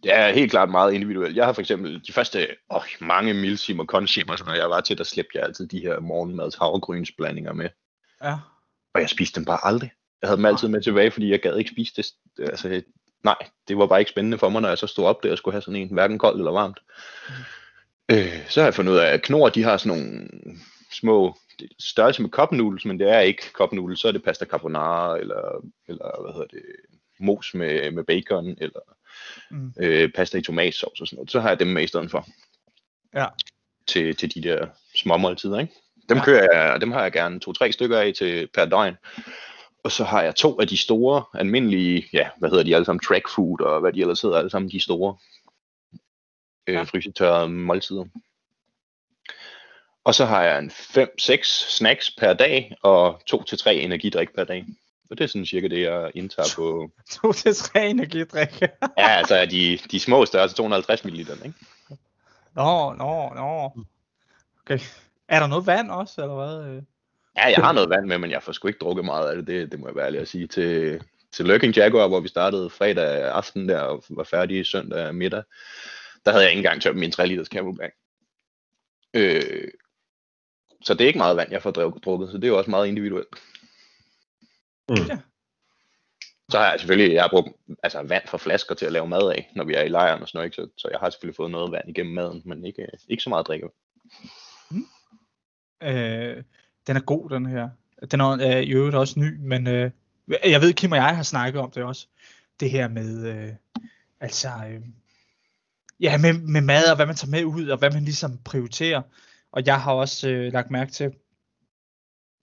Det 0.03 0.13
er 0.15 0.33
helt 0.33 0.51
klart 0.51 0.69
meget 0.69 0.93
individuelt. 0.93 1.35
Jeg 1.35 1.45
har 1.45 1.53
for 1.53 1.61
eksempel 1.61 2.01
de 2.07 2.13
første 2.13 2.47
åh, 2.71 2.81
mange 3.01 3.33
milsim 3.33 3.79
og 3.79 3.87
sådan 3.93 4.45
noget, 4.45 4.59
jeg 4.61 4.69
var 4.69 4.81
til, 4.81 4.97
der 4.97 5.03
slæbte 5.03 5.37
jeg 5.37 5.43
altid 5.43 5.67
de 5.67 5.79
her 5.79 5.99
morgenmads 5.99 6.55
havregrynsblandinger 6.55 7.53
med. 7.53 7.69
Ja, 8.23 8.35
Og 8.93 9.01
jeg 9.01 9.09
spiste 9.09 9.39
dem 9.39 9.45
bare 9.45 9.59
aldrig. 9.63 9.91
Jeg 10.21 10.27
havde 10.27 10.37
dem 10.37 10.45
altid 10.45 10.67
med 10.67 10.81
tilbage, 10.81 11.11
fordi 11.11 11.31
jeg 11.31 11.41
gad 11.41 11.57
ikke 11.57 11.71
spise 11.71 11.93
det. 11.97 12.05
Altså, 12.49 12.81
nej, 13.25 13.49
det 13.67 13.77
var 13.77 13.87
bare 13.87 13.99
ikke 13.99 14.11
spændende 14.11 14.37
for 14.37 14.49
mig, 14.49 14.61
når 14.61 14.69
jeg 14.69 14.77
så 14.77 14.87
stod 14.87 15.05
op 15.05 15.23
der 15.23 15.31
og 15.31 15.37
skulle 15.37 15.53
have 15.53 15.61
sådan 15.61 15.81
en, 15.81 15.93
hverken 15.93 16.17
koldt 16.17 16.37
eller 16.37 16.51
varmt. 16.51 16.79
Øh, 18.11 18.49
så 18.49 18.59
har 18.59 18.67
jeg 18.67 18.73
fundet 18.73 18.93
ud 18.93 18.97
af, 18.97 19.13
at 19.13 19.21
Knor, 19.21 19.49
de 19.49 19.63
har 19.63 19.77
sådan 19.77 19.97
nogle 19.97 20.29
små 20.91 21.35
størrelse 21.79 22.21
med 22.21 22.29
noodles, 22.51 22.85
men 22.85 22.99
det 22.99 23.09
er 23.09 23.19
ikke 23.19 23.43
noodles, 23.71 23.99
så 23.99 24.07
er 24.07 24.11
det 24.11 24.23
pasta 24.23 24.45
carbonara, 24.45 25.17
eller, 25.17 25.65
eller 25.87 26.21
hvad 26.21 26.33
hedder 26.33 26.47
det, 26.47 26.61
mos 27.19 27.53
med, 27.53 27.91
med 27.91 28.03
bacon, 28.03 28.57
eller 28.57 28.79
Mm. 29.51 29.73
øh, 29.79 30.11
pasta 30.11 30.37
i 30.37 30.41
tomatsovs 30.41 31.01
og 31.01 31.07
sådan 31.07 31.17
noget. 31.17 31.31
Så 31.31 31.39
har 31.39 31.49
jeg 31.49 31.59
dem 31.59 31.67
med 31.67 31.83
i 31.83 31.87
stedet 31.87 32.11
for 32.11 32.27
ja, 33.13 33.25
til, 33.87 34.15
til 34.15 34.35
de 34.35 34.41
der 34.41 34.67
små 34.95 35.17
måltider, 35.17 35.59
ikke? 35.59 35.73
Dem, 36.09 36.17
ja. 36.17 36.23
kører 36.23 36.71
jeg, 36.71 36.81
dem 36.81 36.91
har 36.91 37.01
jeg 37.01 37.11
gerne 37.11 37.39
to-tre 37.39 37.71
stykker 37.71 37.99
af 37.99 38.13
til 38.13 38.47
per 38.53 38.65
døgn. 38.65 38.97
Og 39.85 39.91
så 39.91 40.03
har 40.03 40.21
jeg 40.21 40.35
to 40.35 40.61
af 40.61 40.67
de 40.67 40.77
store, 40.77 41.23
almindelige, 41.33 42.07
ja, 42.13 42.29
hvad 42.37 42.49
hedder 42.49 42.63
de 42.63 42.75
alle 42.75 42.85
sammen, 42.85 43.03
track 43.03 43.29
food, 43.35 43.61
og 43.61 43.79
hvad 43.79 43.93
de 43.93 44.01
ellers 44.01 44.21
hedder, 44.21 44.37
alle 44.37 44.49
sammen 44.49 44.71
de 44.71 44.79
store 44.79 45.17
øh, 46.67 46.75
Ja. 46.75 46.83
frysetørrede 46.83 47.49
måltider. 47.49 48.05
Og 50.03 50.15
så 50.15 50.25
har 50.25 50.43
jeg 50.43 50.59
en 50.59 50.71
5-6 50.71 51.43
snacks 51.77 52.11
per 52.11 52.33
dag, 52.33 52.75
og 52.83 53.21
2-3 53.33 53.69
energidrik 53.69 54.35
per 54.35 54.43
dag. 54.43 54.65
Og 55.09 55.17
det 55.17 55.23
er 55.23 55.27
sådan 55.27 55.45
cirka 55.45 55.67
det, 55.67 55.81
jeg 55.81 56.11
indtager 56.15 56.49
på, 56.55 56.91
to 57.21 57.31
til 57.31 57.55
tre 57.55 57.89
energidrikke. 57.89 58.57
ja, 58.97 59.07
altså 59.07 59.45
de, 59.45 59.79
de 59.91 59.99
små 59.99 60.25
størrelse, 60.25 60.55
250 60.55 61.05
ml, 61.05 61.19
ikke? 61.19 61.53
Nå, 62.55 62.93
nå, 62.93 63.33
nå. 63.35 63.71
Okay. 64.61 64.79
Er 65.27 65.39
der 65.39 65.47
noget 65.47 65.67
vand 65.67 65.91
også, 65.91 66.21
eller 66.21 66.35
hvad? 66.35 66.81
Ja, 67.37 67.45
jeg 67.45 67.63
har 67.63 67.73
noget 67.73 67.89
vand 67.89 68.05
med, 68.05 68.17
men 68.17 68.31
jeg 68.31 68.43
får 68.43 68.51
sgu 68.51 68.67
ikke 68.67 68.79
drukket 68.79 69.05
meget 69.05 69.29
af 69.29 69.35
det. 69.35 69.47
Det, 69.47 69.71
det 69.71 69.79
må 69.79 69.87
jeg 69.87 69.95
være 69.95 70.05
ærlig 70.05 70.21
at 70.21 70.27
sige. 70.27 70.47
Til, 70.47 71.01
til 71.31 71.45
Lurking 71.45 71.75
Jaguar, 71.75 72.07
hvor 72.07 72.19
vi 72.19 72.27
startede 72.27 72.69
fredag 72.69 73.31
aften 73.31 73.69
der, 73.69 73.79
og 73.79 74.03
var 74.09 74.23
færdige 74.23 74.65
søndag 74.65 75.15
middag, 75.15 75.43
der 76.25 76.31
havde 76.31 76.43
jeg 76.43 76.51
ikke 76.51 76.59
engang 76.59 76.81
tømt 76.81 76.97
min 76.97 77.11
3 77.11 77.27
liters 77.27 77.47
camelback. 77.47 77.93
Øh, 79.13 79.67
så 80.81 80.93
det 80.93 81.01
er 81.01 81.07
ikke 81.07 81.19
meget 81.19 81.37
vand, 81.37 81.51
jeg 81.51 81.61
får 81.61 81.71
drukket, 81.71 82.29
så 82.29 82.37
det 82.37 82.43
er 82.43 82.47
jo 82.47 82.57
også 82.57 82.69
meget 82.69 82.87
individuelt. 82.87 83.35
Mm. 84.89 84.95
Ja. 84.95 85.17
Så 86.49 86.57
har 86.57 86.69
jeg 86.69 86.79
selvfølgelig, 86.79 87.13
jeg 87.13 87.23
har 87.23 87.29
brugt 87.29 87.49
altså, 87.83 88.03
vand 88.03 88.27
fra 88.27 88.37
flasker 88.37 88.75
til 88.75 88.85
at 88.85 88.91
lave 88.91 89.07
mad 89.07 89.31
af, 89.31 89.51
når 89.55 89.63
vi 89.63 89.73
er 89.73 89.81
i 89.81 89.87
lejren 89.87 90.21
og 90.21 90.27
sådan 90.27 90.37
noget, 90.37 90.45
ikke? 90.45 90.55
Så, 90.55 90.67
så 90.77 90.87
jeg 90.91 90.99
har 90.99 91.09
selvfølgelig 91.09 91.35
fået 91.35 91.51
noget 91.51 91.71
vand 91.71 91.89
igennem 91.89 92.13
maden, 92.13 92.41
men 92.45 92.65
ikke, 92.65 92.87
ikke 93.07 93.23
så 93.23 93.29
meget 93.29 93.47
drikke. 93.47 93.69
Øh, 95.83 96.43
den 96.87 96.95
er 96.95 97.01
god, 97.01 97.29
den 97.29 97.45
her. 97.45 97.69
Den 98.11 98.19
er 98.19 98.57
øh, 98.57 98.63
i 98.63 98.71
øvrigt 98.71 98.95
også 98.95 99.19
ny, 99.19 99.37
men 99.39 99.67
øh, 99.67 99.91
jeg 100.43 100.61
ved, 100.61 100.73
Kim 100.73 100.91
og 100.91 100.97
jeg 100.97 101.15
har 101.15 101.23
snakket 101.23 101.61
om 101.61 101.71
det 101.71 101.83
også. 101.83 102.07
Det 102.59 102.71
her 102.71 102.87
med, 102.87 103.27
øh, 103.27 103.49
altså, 104.19 104.49
øh, 104.69 104.81
ja, 105.99 106.17
med, 106.17 106.33
med 106.33 106.61
mad 106.61 106.89
og 106.89 106.95
hvad 106.95 107.05
man 107.05 107.15
tager 107.15 107.31
med 107.31 107.43
ud, 107.45 107.67
og 107.67 107.77
hvad 107.77 107.91
man 107.91 108.03
ligesom 108.03 108.37
prioriterer. 108.37 109.01
Og 109.51 109.65
jeg 109.65 109.81
har 109.81 109.93
også 109.93 110.29
øh, 110.29 110.53
lagt 110.53 110.71
mærke 110.71 110.91
til, 110.91 111.05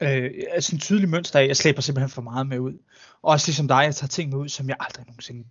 øh, 0.02 0.30
altså 0.50 0.76
en 0.76 0.80
tydelig 0.80 1.08
mønster 1.08 1.38
af, 1.38 1.42
at 1.42 1.48
jeg 1.48 1.56
slæber 1.56 1.82
simpelthen 1.82 2.10
for 2.10 2.22
meget 2.22 2.46
med 2.46 2.58
ud. 2.58 2.78
Og 3.22 3.30
også 3.30 3.48
ligesom 3.48 3.68
dig, 3.68 3.82
jeg 3.84 3.94
tager 3.94 4.08
ting 4.08 4.30
med 4.30 4.38
ud, 4.38 4.48
som 4.48 4.68
jeg 4.68 4.76
aldrig 4.80 5.06
nogensinde 5.06 5.44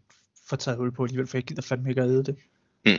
får 0.45 0.57
taget 0.57 0.77
hul 0.77 0.91
på 0.91 1.03
alligevel, 1.03 1.27
for 1.27 1.37
jeg 1.37 1.43
gider 1.43 1.61
fandme 1.61 1.89
ikke 1.89 2.01
at 2.01 2.07
æde 2.07 2.23
det. 2.23 2.35
Mm. 2.85 2.91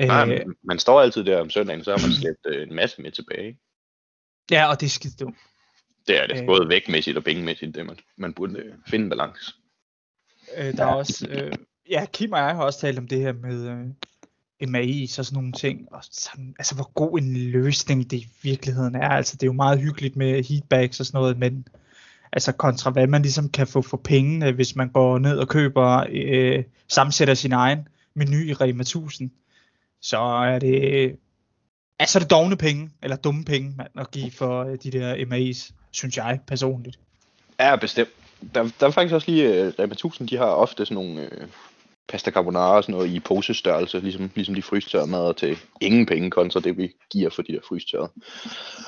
Øh, 0.00 0.06
Nej, 0.06 0.24
man, 0.24 0.54
man 0.62 0.78
står 0.78 1.00
altid 1.00 1.24
der 1.24 1.40
om 1.40 1.50
søndagen, 1.50 1.84
så 1.84 1.90
har 1.90 2.06
man 2.06 2.12
slæbt 2.12 2.46
øh, 2.46 2.68
en 2.68 2.74
masse 2.74 3.02
med 3.02 3.12
tilbage. 3.12 3.58
Ja, 4.50 4.70
og 4.70 4.80
det 4.80 4.86
er 4.86 4.90
skidt 4.90 5.20
dumt. 5.20 5.36
Det 6.06 6.22
er 6.22 6.26
det, 6.26 6.40
Øh. 6.40 6.46
både 6.46 6.68
vægtmæssigt 6.68 7.16
og 7.16 7.24
pengemæssigt, 7.24 7.74
det 7.74 7.86
man, 7.86 7.96
man 8.16 8.34
burde 8.34 8.58
øh, 8.58 8.74
finde 8.86 9.04
en 9.04 9.10
balance. 9.10 9.54
Øh, 10.56 10.76
der 10.76 10.84
er 10.84 10.94
også, 10.94 11.26
øh, 11.30 11.52
ja, 11.90 12.06
Kim 12.12 12.32
og 12.32 12.38
jeg 12.38 12.54
har 12.56 12.62
også 12.62 12.80
talt 12.80 12.98
om 12.98 13.08
det 13.08 13.20
her 13.20 13.32
med 13.32 13.68
øh, 13.68 13.86
MAI 14.70 15.04
og 15.18 15.24
sådan 15.24 15.36
nogle 15.36 15.52
ting, 15.52 15.92
og 15.92 16.00
sådan, 16.10 16.54
altså 16.58 16.74
hvor 16.74 16.92
god 16.92 17.18
en 17.18 17.36
løsning 17.36 18.10
det 18.10 18.16
i 18.16 18.28
virkeligheden 18.42 18.94
er, 18.94 19.08
altså 19.08 19.36
det 19.36 19.42
er 19.42 19.46
jo 19.46 19.52
meget 19.52 19.80
hyggeligt 19.80 20.16
med 20.16 20.44
heatbags 20.44 21.00
og 21.00 21.06
sådan 21.06 21.18
noget, 21.18 21.38
men 21.38 21.68
altså 22.32 22.52
kontra 22.52 22.90
hvad 22.90 23.06
man 23.06 23.22
ligesom 23.22 23.48
kan 23.48 23.66
få 23.66 23.82
for 23.82 23.96
pengene, 23.96 24.52
hvis 24.52 24.76
man 24.76 24.88
går 24.88 25.18
ned 25.18 25.38
og 25.38 25.48
køber, 25.48 26.06
øh, 26.12 26.64
sammensætter 26.88 27.34
sin 27.34 27.52
egen 27.52 27.88
menu 28.14 28.36
i 28.36 28.52
Rema 28.52 28.82
1000, 28.82 29.30
så 30.02 30.18
er 30.18 30.58
det, 30.58 31.16
altså 32.00 32.18
er 32.18 32.20
det 32.20 32.30
dogne 32.30 32.56
penge, 32.56 32.90
eller 33.02 33.16
dumme 33.16 33.44
penge, 33.44 33.74
man 33.76 33.86
at 33.98 34.10
give 34.10 34.30
for 34.30 34.64
øh, 34.64 34.78
de 34.82 34.90
der 34.90 35.14
MAI's, 35.14 35.72
synes 35.90 36.16
jeg 36.16 36.40
personligt. 36.46 36.98
Ja, 37.60 37.76
bestemt. 37.76 38.08
Der, 38.54 38.70
der 38.80 38.86
er 38.86 38.90
faktisk 38.90 39.14
også 39.14 39.30
lige, 39.30 39.54
øh, 39.54 39.72
Rema 39.78 39.92
1000, 39.92 40.28
de 40.28 40.36
har 40.36 40.44
ofte 40.44 40.86
sådan 40.86 40.94
nogle 40.94 41.20
øh, 41.20 41.48
pasta 42.08 42.30
carbonara 42.30 42.76
og 42.76 42.82
sådan 42.82 42.92
noget 42.92 43.10
i 43.10 43.20
posestørrelse, 43.20 44.00
ligesom, 44.00 44.30
ligesom 44.34 44.54
de 44.54 44.62
frystørrede 44.62 45.10
mader 45.10 45.32
til 45.32 45.58
ingen 45.80 46.06
penge 46.06 46.30
kontra 46.30 46.60
det, 46.60 46.76
vi 46.76 46.92
giver 47.10 47.30
for 47.30 47.42
de 47.42 47.52
der 47.52 47.60
frystørrede. 47.68 48.12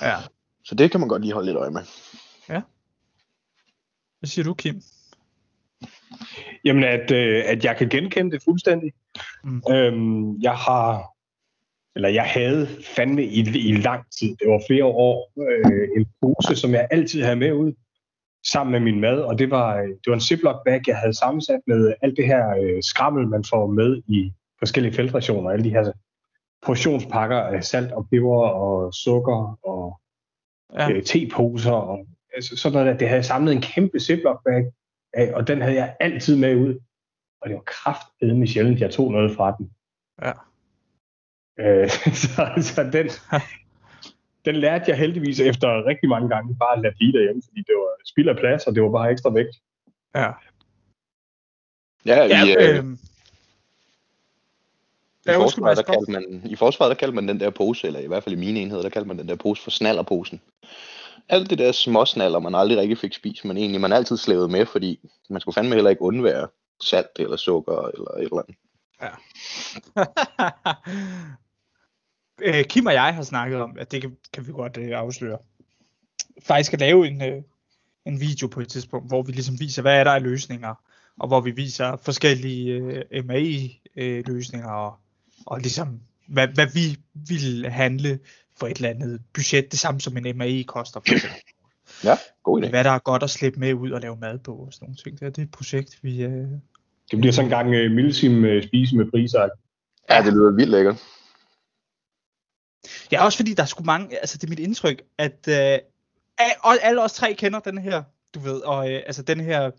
Ja. 0.02 0.16
Så 0.64 0.74
det 0.74 0.90
kan 0.90 1.00
man 1.00 1.08
godt 1.08 1.22
lige 1.22 1.34
holde 1.34 1.46
lidt 1.46 1.58
øje 1.58 1.70
med. 1.70 1.82
Hvad 4.22 4.28
siger 4.28 4.44
du, 4.44 4.54
Kim? 4.54 4.82
Jamen, 6.64 6.84
at, 6.84 7.10
øh, 7.10 7.42
at 7.46 7.64
jeg 7.64 7.76
kan 7.76 7.88
genkende 7.88 8.30
det 8.30 8.42
fuldstændig. 8.42 8.92
Mm. 9.44 9.62
Øhm, 9.70 10.40
jeg 10.40 10.56
har, 10.56 11.11
eller 11.96 12.08
jeg 12.08 12.24
havde 12.24 12.68
fandme 12.96 13.24
i, 13.24 13.40
i 13.40 13.72
lang 13.72 14.04
tid, 14.18 14.36
det 14.36 14.48
var 14.48 14.62
flere 14.68 14.84
år, 14.84 15.32
øh, 15.48 15.88
en 15.96 16.06
pose, 16.20 16.56
som 16.56 16.70
jeg 16.70 16.88
altid 16.90 17.22
havde 17.22 17.36
med 17.36 17.52
ud, 17.52 17.72
sammen 18.52 18.72
med 18.72 18.92
min 18.92 19.00
mad, 19.00 19.20
og 19.20 19.38
det 19.38 19.50
var, 19.50 19.76
øh, 19.76 19.88
det 19.88 20.06
var 20.06 20.14
en 20.14 20.20
Ziploc 20.20 20.56
bag, 20.64 20.80
jeg 20.86 20.96
havde 20.96 21.14
sammensat 21.18 21.60
med 21.66 21.94
alt 22.02 22.16
det 22.16 22.26
her 22.26 22.56
øh, 22.62 22.82
skrammel, 22.82 23.28
man 23.28 23.44
får 23.50 23.66
med 23.66 24.02
i 24.08 24.32
forskellige 24.58 24.94
feltrationer, 24.94 25.50
alle 25.50 25.64
de 25.64 25.70
her 25.70 25.92
portionspakker 26.66 27.36
af 27.36 27.64
salt 27.64 27.92
og 27.92 28.08
peber 28.10 28.48
og 28.48 28.94
sukker 28.94 29.58
og 29.64 29.98
Ja. 30.78 30.90
øh, 30.90 31.02
teposer 31.02 31.72
og 31.72 32.06
altså, 32.34 32.56
sådan 32.56 32.72
noget 32.72 32.86
der. 32.92 32.98
Det 32.98 33.08
havde 33.08 33.16
jeg 33.16 33.24
samlet 33.24 33.52
en 33.54 33.60
kæmpe 33.60 34.00
Ziploc 34.00 34.38
bag 34.44 34.64
af, 35.14 35.32
og 35.34 35.46
den 35.48 35.62
havde 35.62 35.76
jeg 35.76 35.96
altid 36.00 36.36
med 36.36 36.56
ud. 36.56 36.78
Og 37.40 37.48
det 37.48 37.56
var 37.56 37.62
kraftedeme 37.66 38.46
sjældent, 38.46 38.80
jeg 38.80 38.90
tog 38.90 39.12
noget 39.12 39.36
fra 39.36 39.56
den. 39.58 39.70
Ja. 40.22 40.32
Øh, 41.58 41.88
så, 42.22 42.52
så 42.60 42.90
den, 42.92 43.10
den 44.44 44.56
lærte 44.56 44.84
jeg 44.88 44.98
heldigvis 44.98 45.40
efter 45.40 45.86
rigtig 45.86 46.08
mange 46.08 46.28
gange 46.28 46.56
bare 46.56 46.76
at 46.76 46.82
lade 46.82 46.94
blive 46.94 47.12
derhjemme, 47.12 47.42
fordi 47.48 47.60
det 47.60 47.74
var 47.74 47.90
spild 48.04 48.28
af 48.28 48.36
plads, 48.36 48.66
og 48.66 48.74
det 48.74 48.82
var 48.82 48.90
bare 48.90 49.10
ekstra 49.10 49.30
vægt. 49.30 49.56
Ja. 50.14 50.30
Ja, 52.06 52.24
Ja, 52.24 52.44
i, 52.44 52.54
øh, 52.56 52.78
øh, 52.78 52.84
I, 52.84 52.96
Ja, 55.26 55.38
forsvaret, 55.38 55.76
der 55.76 55.82
kaldte 55.82 56.12
man, 56.12 56.42
I 56.44 56.56
forsvaret, 56.56 56.90
der 56.90 56.94
kaldte 56.94 57.14
man 57.14 57.28
den 57.28 57.40
der 57.40 57.50
pose, 57.50 57.86
eller 57.86 58.00
i 58.00 58.06
hvert 58.06 58.22
fald 58.22 58.34
i 58.34 58.38
mine 58.38 58.60
enheder, 58.60 58.82
der 58.82 58.88
kaldte 58.88 59.08
man 59.08 59.18
den 59.18 59.28
der 59.28 59.36
pose 59.36 59.62
for 59.62 59.70
snallerposen. 59.70 60.40
Alt 61.28 61.50
det 61.50 61.58
der 61.58 61.72
småsnaller, 61.72 62.38
man 62.38 62.54
aldrig 62.54 62.78
rigtig 62.78 62.98
fik 62.98 63.12
spist, 63.12 63.44
men 63.44 63.56
egentlig 63.56 63.80
man 63.80 63.92
altid 63.92 64.16
slævede 64.16 64.48
med, 64.48 64.66
fordi 64.66 65.10
man 65.30 65.40
skulle 65.40 65.54
fandme 65.54 65.74
heller 65.74 65.90
ikke 65.90 66.02
undvære 66.02 66.48
salt 66.82 67.18
eller 67.18 67.36
sukker 67.36 67.90
eller 67.94 68.10
et 68.10 68.22
eller 68.22 68.38
andet. 68.38 68.56
øh, 72.42 72.64
Kim 72.64 72.86
og 72.86 72.92
jeg 72.92 73.14
har 73.14 73.22
snakket 73.22 73.60
om, 73.60 73.76
at 73.78 73.92
det 73.92 74.00
kan, 74.00 74.16
kan 74.32 74.46
vi 74.46 74.52
godt 74.52 74.76
øh, 74.76 74.98
afsløre. 74.98 75.38
Faktisk 76.42 76.66
skal 76.66 76.78
lave 76.78 77.06
en, 77.06 77.22
øh, 77.22 77.42
en 78.06 78.20
video 78.20 78.46
på 78.46 78.60
et 78.60 78.68
tidspunkt, 78.68 79.08
hvor 79.08 79.22
vi 79.22 79.32
ligesom 79.32 79.60
viser, 79.60 79.82
hvad 79.82 79.98
er 79.98 80.04
der 80.04 80.10
af 80.10 80.22
løsninger, 80.22 80.74
og 81.18 81.28
hvor 81.28 81.40
vi 81.40 81.50
viser 81.50 81.96
forskellige 81.96 82.72
øh, 83.10 83.26
MAI-løsninger, 83.26 84.70
og, 84.70 84.96
og 85.46 85.60
ligesom, 85.60 86.00
hvad, 86.26 86.48
hvad 86.48 86.66
vi 86.74 86.98
vil 87.14 87.70
handle 87.70 88.18
for 88.56 88.66
et 88.66 88.76
eller 88.76 88.90
andet 88.90 89.22
budget, 89.34 89.72
det 89.72 89.78
samme 89.78 90.00
som 90.00 90.16
en 90.16 90.38
MAI 90.38 90.62
koster, 90.62 91.00
for 91.00 91.12
eksempel. 91.12 91.40
Ja, 92.04 92.16
god 92.42 92.62
idé. 92.62 92.68
hvad 92.68 92.84
der 92.84 92.90
er 92.90 92.98
godt 92.98 93.22
at 93.22 93.30
slippe 93.30 93.60
med 93.60 93.74
ud 93.74 93.90
og 93.90 94.00
lave 94.00 94.16
mad 94.16 94.38
på, 94.38 94.54
og 94.54 94.72
sådan 94.72 94.86
nogle 94.86 94.96
ting. 94.96 95.20
Det 95.20 95.26
er, 95.26 95.30
det 95.30 95.38
er 95.38 95.46
et 95.46 95.50
projekt, 95.50 95.98
vi... 96.02 96.22
Øh, 96.22 96.48
Det 97.12 97.20
bliver 97.20 97.32
sådan 97.32 97.46
en 97.46 97.50
gang 97.50 97.74
øh, 97.74 97.90
Milsim 97.90 98.44
øh, 98.44 98.62
spise 98.62 98.96
med 98.96 99.10
priser. 99.10 99.48
Ja, 100.10 100.22
det 100.22 100.32
lyder 100.32 100.50
vildt 100.50 100.70
lækkert. 100.70 101.02
Ja, 103.12 103.24
også 103.24 103.38
fordi 103.38 103.54
der 103.54 103.62
er 103.62 103.66
sgu 103.66 103.84
mange, 103.84 104.18
altså 104.18 104.38
det 104.38 104.44
er 104.44 104.48
mit 104.48 104.58
indtryk, 104.58 105.02
at 105.18 105.48
øh, 105.48 105.78
alle 106.82 107.02
os 107.02 107.12
tre 107.12 107.34
kender 107.34 107.60
den 107.60 107.78
her, 107.78 108.02
du 108.34 108.40
ved, 108.40 108.60
og 108.60 108.92
øh, 108.92 109.02
altså 109.06 109.22
den 109.22 109.40
her 109.40 109.70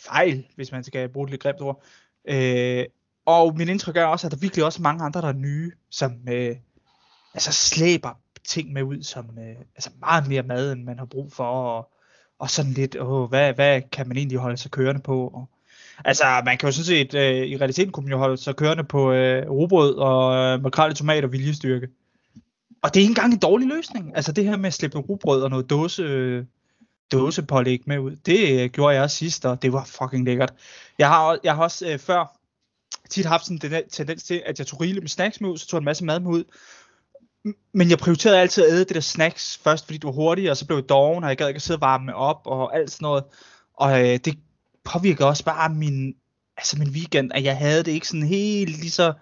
fejl, 0.00 0.46
hvis 0.54 0.72
man 0.72 0.84
skal 0.84 1.08
bruge 1.08 1.24
et 1.24 1.30
lidt 1.30 1.42
grimt 1.42 1.60
ord. 1.60 1.82
Øh, 2.28 2.84
og 3.26 3.56
min 3.56 3.68
indtryk 3.68 3.96
er 3.96 4.04
også, 4.04 4.26
at 4.26 4.30
der 4.30 4.38
virkelig 4.38 4.64
også 4.64 4.80
er 4.80 4.82
mange 4.82 5.04
andre, 5.04 5.20
der 5.20 5.28
er 5.28 5.32
nye, 5.32 5.72
som 5.90 6.12
øh, 6.28 6.56
altså 7.34 7.52
slæber 7.52 8.20
ting 8.44 8.72
med 8.72 8.82
ud, 8.82 9.02
som 9.02 9.38
øh, 9.38 9.56
altså 9.74 9.90
meget 10.00 10.28
mere 10.28 10.42
mad, 10.42 10.72
end 10.72 10.84
man 10.84 10.98
har 10.98 11.06
brug 11.06 11.32
for, 11.32 11.44
og, 11.44 11.92
og 12.38 12.50
sådan 12.50 12.72
lidt, 12.72 12.96
åh, 13.00 13.28
hvad, 13.28 13.52
hvad 13.52 13.82
kan 13.92 14.08
man 14.08 14.16
egentlig 14.16 14.38
holde 14.38 14.56
sig 14.56 14.70
kørende 14.70 15.00
på? 15.00 15.28
Og, 15.28 15.48
altså, 16.04 16.24
man 16.44 16.58
kan 16.58 16.68
jo 16.68 16.72
sådan 16.72 16.84
set, 16.84 17.14
øh, 17.14 17.46
i 17.46 17.56
realiteten 17.56 17.92
kunne 17.92 18.04
man 18.04 18.12
jo 18.12 18.18
holde 18.18 18.36
sig 18.36 18.56
kørende 18.56 18.84
på 18.84 19.12
øh, 19.12 19.50
robrød 19.50 19.94
og 19.94 20.36
øh, 20.36 20.62
makrel 20.62 20.92
i 20.92 20.94
tomat 20.94 21.24
og 21.24 21.32
viljestyrke. 21.32 21.88
Og 22.82 22.94
det 22.94 23.00
er 23.00 23.02
ikke 23.02 23.10
engang 23.10 23.32
en 23.32 23.38
dårlig 23.38 23.68
løsning. 23.68 24.16
Altså 24.16 24.32
det 24.32 24.44
her 24.44 24.56
med 24.56 24.66
at 24.66 24.74
slippe 24.74 24.98
robrød 24.98 25.42
og 25.42 25.50
noget 25.50 25.70
dåse, 25.70 26.02
øh, 26.02 26.44
dåsepålæg 27.12 27.82
med 27.86 27.98
ud, 27.98 28.16
det 28.16 28.62
øh, 28.62 28.70
gjorde 28.70 29.00
jeg 29.00 29.10
sidst, 29.10 29.46
og 29.46 29.62
det 29.62 29.72
var 29.72 29.84
fucking 29.84 30.24
lækkert. 30.24 30.54
Jeg 30.98 31.08
har, 31.08 31.38
jeg 31.44 31.54
har 31.54 31.62
også 31.62 31.88
øh, 31.88 31.98
før 31.98 32.38
tit 33.10 33.26
haft 33.26 33.44
sådan 33.46 33.72
en 33.72 33.82
tendens 33.90 34.22
til, 34.22 34.42
at 34.46 34.58
jeg 34.58 34.66
tog 34.66 34.80
rigeligt 34.80 35.02
med 35.02 35.08
snacks 35.08 35.40
med 35.40 35.50
ud, 35.50 35.58
så 35.58 35.66
tog 35.66 35.76
jeg 35.76 35.80
en 35.80 35.84
masse 35.84 36.04
mad 36.04 36.20
med 36.20 36.30
ud. 36.30 36.44
Men 37.72 37.90
jeg 37.90 37.98
prioriterede 37.98 38.38
altid 38.38 38.64
at 38.64 38.72
æde 38.72 38.84
det 38.84 38.94
der 38.94 39.00
snacks 39.00 39.60
først, 39.64 39.84
fordi 39.84 39.98
det 39.98 40.04
var 40.04 40.12
hurtigt, 40.12 40.50
og 40.50 40.56
så 40.56 40.66
blev 40.66 40.76
jeg 40.76 40.88
doven, 40.88 41.24
og 41.24 41.28
jeg 41.30 41.36
gad 41.36 41.48
ikke 41.48 41.58
at 41.58 41.62
sidde 41.62 41.76
og 41.76 41.80
varme 41.80 42.14
op, 42.14 42.40
og 42.44 42.76
alt 42.76 42.90
sådan 42.90 43.04
noget. 43.04 43.24
Og 43.74 44.00
øh, 44.00 44.18
det 44.24 44.38
påvirker 44.92 45.24
også 45.24 45.44
bare 45.44 45.74
min, 45.74 46.14
altså 46.56 46.78
min 46.78 46.88
weekend, 46.88 47.30
at 47.34 47.44
jeg 47.44 47.56
havde 47.56 47.82
det 47.82 47.92
ikke 47.92 48.08
sådan 48.08 48.26
helt 48.26 48.80
lige 48.80 48.90
så 48.90 49.12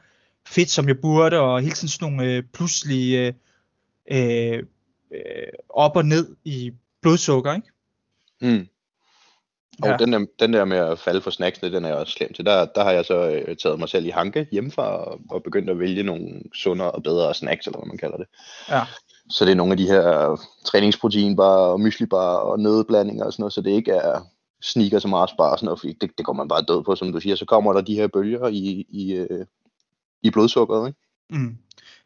fedt, 0.49 0.71
som 0.71 0.89
jeg 0.89 1.01
burde, 1.01 1.41
og 1.41 1.61
hele 1.61 1.75
tiden 1.75 1.89
sådan 1.89 2.13
nogle 2.13 2.33
øh, 2.33 2.43
pludselige 2.53 3.35
øh, 4.11 4.63
øh, 5.13 5.53
op 5.69 5.97
og 5.97 6.05
ned 6.05 6.37
i 6.45 6.73
blodsukker, 7.03 7.55
ikke? 7.55 7.69
Mm. 8.41 8.67
Og 9.83 9.89
Ja. 9.89 9.97
den, 9.97 10.13
der, 10.13 10.27
den 10.41 10.53
der 10.53 10.65
med 10.65 10.77
at 10.77 10.99
falde 10.99 11.21
for 11.21 11.31
snacksene, 11.31 11.73
den 11.73 11.85
er 11.85 11.89
jeg 11.89 11.97
også 11.97 12.13
slem 12.13 12.33
til. 12.33 12.47
Der, 12.47 12.65
der 12.65 12.85
har 12.85 12.91
jeg 12.91 13.05
så 13.05 13.31
øh, 13.31 13.57
taget 13.57 13.79
mig 13.79 13.89
selv 13.89 14.07
i 14.07 14.11
hanke 14.11 14.49
hjemmefra 14.53 15.05
og, 15.05 15.21
og 15.31 15.43
begyndt 15.43 15.71
at 15.71 15.79
vælge 15.79 16.03
nogle 16.03 16.43
sundere 16.55 16.91
og 16.91 17.03
bedre 17.03 17.35
snacks, 17.35 17.67
eller 17.67 17.79
hvad 17.79 17.87
man 17.89 17.99
kalder 17.99 18.17
det. 18.17 18.27
Ja. 18.71 18.81
Så 19.31 19.45
det 19.45 19.51
er 19.51 19.57
nogle 19.57 19.73
af 19.73 19.77
de 19.77 19.87
her 19.87 20.37
træningsproteinbar 20.65 21.57
og 21.57 21.81
myslibar 21.81 22.37
og 22.37 22.61
nødblandinger 22.61 23.25
og 23.25 23.33
sådan 23.33 23.43
noget, 23.43 23.53
så 23.53 23.61
det 23.61 23.71
ikke 23.71 23.93
er 23.93 24.21
sneakers 24.61 25.05
og 25.05 25.11
Mars 25.11 25.33
bar 25.39 25.57
og 25.63 25.79
det, 25.83 26.11
det 26.19 26.27
går 26.27 26.33
man 26.33 26.49
bare 26.49 26.65
død 26.69 26.85
på, 26.85 26.97
som 26.97 27.13
du 27.13 27.21
siger. 27.21 27.37
Så 27.37 27.45
kommer 27.45 27.73
der 27.73 27.81
de 27.81 27.95
her 27.95 28.07
bølger 28.07 28.49
i, 28.49 28.87
i, 28.89 29.13
øh, 29.13 29.47
i 30.23 30.31
blodsukkeret, 30.31 30.89
ikke? 30.89 31.01
Mm. 31.31 31.57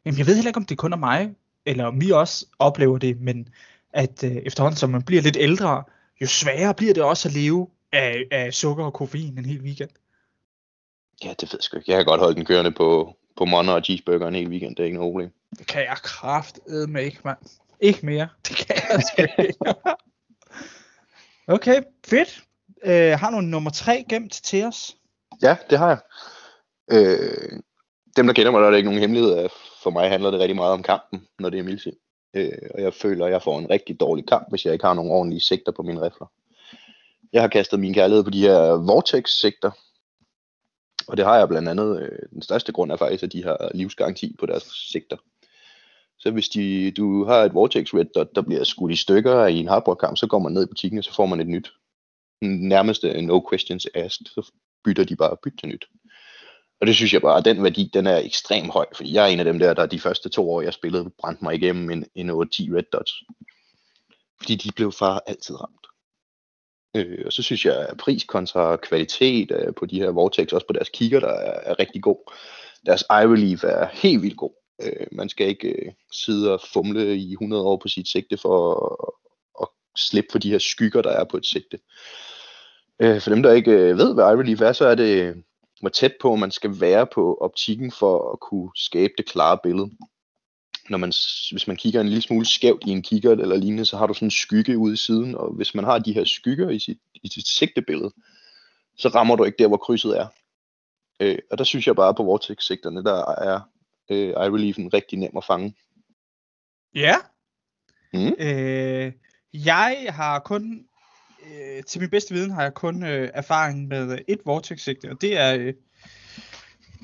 Jamen, 0.04 0.18
jeg 0.18 0.26
ved 0.26 0.34
heller 0.34 0.48
ikke, 0.48 0.58
om 0.58 0.64
det 0.64 0.78
kun 0.78 0.92
er 0.92 0.96
mig, 0.96 1.34
eller 1.66 1.84
om 1.84 2.00
vi 2.00 2.10
også 2.10 2.46
oplever 2.58 2.98
det, 2.98 3.20
men 3.20 3.48
at 3.92 4.24
øh, 4.24 4.30
efterhånden, 4.36 4.76
som 4.76 4.90
man 4.90 5.02
bliver 5.02 5.22
lidt 5.22 5.36
ældre, 5.40 5.84
jo 6.20 6.26
sværere 6.26 6.74
bliver 6.74 6.94
det 6.94 7.02
også 7.02 7.28
at 7.28 7.34
leve 7.34 7.68
af, 7.92 8.24
af 8.30 8.54
sukker 8.54 8.84
og 8.84 8.92
koffein 8.92 9.38
en 9.38 9.44
hel 9.44 9.60
weekend. 9.60 9.90
Ja, 11.24 11.28
det 11.28 11.42
ved 11.42 11.58
jeg 11.58 11.62
sgu 11.62 11.76
ikke. 11.76 11.90
Jeg 11.90 11.98
kan 11.98 12.06
godt 12.06 12.20
holde 12.20 12.36
den 12.36 12.44
kørende 12.44 12.70
på, 12.70 13.16
på 13.36 13.44
Monner 13.44 13.72
og 13.72 13.84
cheeseburger 13.84 14.28
en 14.28 14.34
hel 14.34 14.48
weekend, 14.48 14.76
det 14.76 14.82
er 14.82 14.84
ikke 14.84 14.98
noget 14.98 15.12
problem. 15.12 15.30
Det 15.58 15.66
kan 15.66 15.82
jeg 15.82 15.96
kraftedeme 15.96 17.04
ikke, 17.04 17.18
mand. 17.24 17.38
Ikke 17.80 18.06
mere. 18.06 18.28
Det 18.48 18.56
kan 18.56 18.76
jeg 18.76 19.02
sgu 19.02 19.42
ikke. 19.42 19.58
okay, 21.54 21.82
fedt. 22.06 22.42
øh, 22.84 23.18
har 23.18 23.30
du 23.30 23.40
nummer 23.40 23.70
tre 23.70 24.04
gemt 24.08 24.32
til 24.32 24.64
os? 24.64 24.96
Ja, 25.42 25.56
det 25.70 25.78
har 25.78 25.88
jeg. 25.88 25.98
Øh, 26.92 27.60
dem, 28.16 28.26
der 28.26 28.34
kender 28.34 28.52
mig, 28.52 28.60
der 28.60 28.66
er 28.66 28.70
det 28.70 28.78
ikke 28.78 28.90
nogen 28.90 29.00
hemmelighed. 29.00 29.48
For 29.82 29.90
mig 29.90 30.10
handler 30.10 30.30
det 30.30 30.40
rigtig 30.40 30.56
meget 30.56 30.72
om 30.72 30.82
kampen, 30.82 31.26
når 31.38 31.50
det 31.50 31.58
er 31.58 31.62
mildsigt. 31.62 31.96
Øh, 32.34 32.52
og 32.74 32.82
jeg 32.82 32.94
føler, 32.94 33.26
at 33.26 33.32
jeg 33.32 33.42
får 33.42 33.58
en 33.58 33.70
rigtig 33.70 34.00
dårlig 34.00 34.26
kamp, 34.26 34.46
hvis 34.50 34.64
jeg 34.64 34.72
ikke 34.72 34.84
har 34.84 34.94
nogle 34.94 35.12
ordentlige 35.12 35.40
sigter 35.40 35.72
på 35.72 35.82
mine 35.82 36.00
rifler. 36.00 36.26
Jeg 37.32 37.42
har 37.42 37.48
kastet 37.48 37.80
min 37.80 37.94
kærlighed 37.94 38.24
på 38.24 38.30
de 38.30 38.40
her 38.40 38.60
Vortex-sigter. 38.72 39.70
Og 41.08 41.16
det 41.16 41.24
har 41.24 41.38
jeg 41.38 41.48
blandt 41.48 41.68
andet, 41.68 42.02
øh, 42.02 42.18
den 42.30 42.42
største 42.42 42.72
grund 42.72 42.92
er 42.92 42.96
faktisk, 42.96 43.22
at 43.22 43.32
de 43.32 43.44
har 43.44 43.70
livsgaranti 43.74 44.36
på 44.38 44.46
deres 44.46 44.62
sigter. 44.62 45.16
Så 46.20 46.30
hvis 46.30 46.48
de, 46.48 46.90
du 46.90 47.24
har 47.24 47.36
et 47.36 47.54
Vortex 47.54 47.94
Red 47.94 48.04
Dot, 48.14 48.34
der 48.34 48.42
bliver 48.42 48.64
skudt 48.64 48.92
i 48.92 48.96
stykker 48.96 49.46
i 49.46 49.56
en 49.56 49.68
hardboard-kamp, 49.68 50.16
så 50.16 50.26
går 50.26 50.38
man 50.38 50.52
ned 50.52 50.62
i 50.62 50.66
butikken, 50.66 50.98
og 50.98 51.04
så 51.04 51.14
får 51.14 51.26
man 51.26 51.40
et 51.40 51.48
nyt. 51.48 51.72
Nærmeste 52.42 53.08
øh, 53.08 53.22
no 53.22 53.40
questions 53.50 53.86
asked, 53.94 54.26
så 54.26 54.52
bytter 54.84 55.04
de 55.04 55.16
bare 55.16 55.36
bytte 55.42 55.58
til 55.58 55.68
nyt. 55.68 55.84
Og 56.80 56.86
det 56.86 56.96
synes 56.96 57.12
jeg 57.12 57.22
bare, 57.22 57.38
at 57.38 57.44
den 57.44 57.62
værdi, 57.62 57.90
den 57.94 58.06
er 58.06 58.16
ekstremt 58.18 58.72
høj, 58.72 58.86
fordi 58.96 59.14
jeg 59.14 59.24
er 59.24 59.28
en 59.32 59.38
af 59.38 59.44
dem 59.44 59.58
der, 59.58 59.74
der 59.74 59.86
de 59.86 60.00
første 60.00 60.28
to 60.28 60.50
år, 60.50 60.62
jeg 60.62 60.74
spillede, 60.74 61.10
brændte 61.18 61.44
mig 61.44 61.54
igennem 61.54 61.90
en, 61.90 62.06
en 62.14 62.30
8-10 62.30 62.34
Red 62.34 62.90
Dots. 62.92 63.12
Fordi 64.40 64.54
de 64.54 64.72
blev 64.76 64.92
far 64.92 65.22
altid 65.26 65.60
ramt. 65.60 65.86
Øh, 66.96 67.22
og 67.26 67.32
så 67.32 67.42
synes 67.42 67.64
jeg, 67.64 67.88
at 67.88 67.96
pris 67.96 68.24
kontra 68.24 68.76
kvalitet 68.76 69.50
øh, 69.50 69.74
på 69.74 69.86
de 69.86 70.00
her 70.00 70.10
Vortex, 70.10 70.52
også 70.52 70.66
på 70.66 70.72
deres 70.72 70.88
kigger, 70.88 71.20
der 71.20 71.32
er, 71.32 71.60
er 71.70 71.78
rigtig 71.78 72.02
god. 72.02 72.32
Deres 72.86 73.04
eye 73.10 73.32
relief 73.32 73.64
er 73.64 73.88
helt 73.92 74.22
vildt 74.22 74.36
god. 74.36 74.59
Øh, 74.82 75.06
man 75.12 75.28
skal 75.28 75.48
ikke 75.48 75.68
øh, 75.68 75.92
sidde 76.12 76.52
og 76.52 76.60
fumle 76.72 77.16
i 77.16 77.32
100 77.32 77.62
år 77.62 77.76
på 77.76 77.88
sit 77.88 78.08
sigte 78.08 78.36
for 78.36 78.74
at, 79.02 79.10
at 79.62 79.68
slippe 79.96 80.28
for 80.32 80.38
de 80.38 80.50
her 80.50 80.58
skygger, 80.58 81.02
der 81.02 81.10
er 81.10 81.24
på 81.24 81.36
et 81.36 81.46
sigte. 81.46 81.78
Øh, 83.00 83.20
for 83.20 83.30
dem, 83.30 83.42
der 83.42 83.52
ikke 83.52 83.72
øh, 83.72 83.98
ved, 83.98 84.14
hvad 84.14 84.24
eye 84.24 84.40
relief 84.40 84.60
er, 84.60 84.72
så 84.72 84.86
er 84.86 84.94
det 84.94 85.22
øh, 85.22 85.36
hvor 85.80 85.88
tæt 85.88 86.14
på 86.20 86.36
man 86.36 86.50
skal 86.50 86.80
være 86.80 87.06
på 87.06 87.34
optikken 87.40 87.92
for 87.92 88.32
at 88.32 88.40
kunne 88.40 88.70
skabe 88.76 89.12
det 89.18 89.26
klare 89.26 89.58
billede. 89.62 89.90
Når 90.90 90.98
man, 90.98 91.12
hvis 91.50 91.66
man 91.66 91.76
kigger 91.76 92.00
en 92.00 92.08
lille 92.08 92.22
smule 92.22 92.46
skævt 92.46 92.82
i 92.86 92.90
en 92.90 93.02
kigger 93.02 93.30
eller 93.30 93.56
lignende, 93.56 93.84
så 93.84 93.96
har 93.96 94.06
du 94.06 94.14
sådan 94.14 94.26
en 94.26 94.30
skygge 94.30 94.78
ude 94.78 94.92
i 94.92 94.96
siden, 94.96 95.34
og 95.34 95.52
hvis 95.52 95.74
man 95.74 95.84
har 95.84 95.98
de 95.98 96.12
her 96.12 96.24
skygger 96.24 96.70
i 96.70 96.78
sit, 96.78 96.98
i 97.14 97.28
sit 97.28 97.48
sigtebillede, 97.48 98.12
så 98.98 99.08
rammer 99.08 99.36
du 99.36 99.44
ikke 99.44 99.58
der, 99.58 99.68
hvor 99.68 99.76
krydset 99.76 100.18
er. 100.18 100.26
Øh, 101.20 101.38
og 101.50 101.58
der 101.58 101.64
synes 101.64 101.86
jeg 101.86 101.96
bare 101.96 102.14
på 102.14 102.22
vortex-sigterne, 102.22 103.04
der 103.04 103.34
er 103.42 103.60
øh, 104.10 104.28
eye 104.28 104.54
reliefen 104.54 104.94
rigtig 104.94 105.18
nem 105.18 105.36
at 105.36 105.44
fange. 105.44 105.74
Ja. 106.94 107.14
Mm. 108.12 108.34
Øh, 108.38 109.12
jeg 109.54 110.06
har 110.08 110.38
kun 110.38 110.84
øh, 111.46 111.82
til 111.82 112.00
min 112.00 112.10
bedste 112.10 112.34
viden 112.34 112.50
har 112.50 112.62
jeg 112.62 112.74
kun 112.74 113.02
øh, 113.02 113.30
erfaring 113.34 113.88
med 113.88 114.12
øh, 114.12 114.18
et 114.28 114.40
vortex-sigte, 114.44 115.10
og 115.10 115.20
det 115.20 115.36
er 115.38 115.54
øh, 115.54 115.74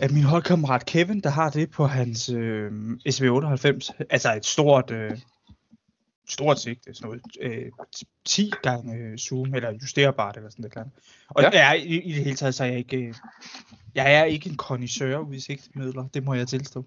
at 0.01 0.13
min 0.13 0.23
holdkammerat 0.23 0.87
Kevin, 0.87 1.21
der 1.21 1.31
har 1.31 1.51
det 1.51 1.71
på 1.71 1.87
hans 1.87 2.29
øh, 2.29 2.73
SV98, 3.09 3.91
altså 4.11 4.35
et 4.37 4.47
stort, 4.47 4.91
øh, 4.91 5.19
stort 6.29 6.61
sigte, 6.61 6.95
sådan 6.95 7.09
noget, 7.09 7.23
øh, 7.41 7.73
10 8.25 8.53
gange 8.63 8.95
øh, 8.95 9.19
zoom, 9.19 9.55
eller 9.55 9.73
justerbart, 9.73 10.37
eller 10.37 10.51
sådan 10.51 10.71
noget. 10.75 10.93
Og 11.29 11.43
ja. 11.43 11.51
jeg, 11.51 11.83
i, 11.87 12.01
i 12.01 12.13
det 12.13 12.25
hele 12.25 12.37
taget, 12.37 12.55
så 12.55 12.65
er 12.65 12.69
jeg 12.69 12.79
ikke, 12.79 12.97
øh, 12.97 13.15
jeg 13.95 14.15
er 14.15 14.25
ikke 14.25 14.51
en 14.51 14.57
kondisør 14.57 15.19
ud 15.19 15.35
i 15.35 15.41
sigtemidler, 15.41 16.09
det 16.09 16.25
må 16.25 16.35
jeg 16.35 16.49
tilstå. 16.49 16.87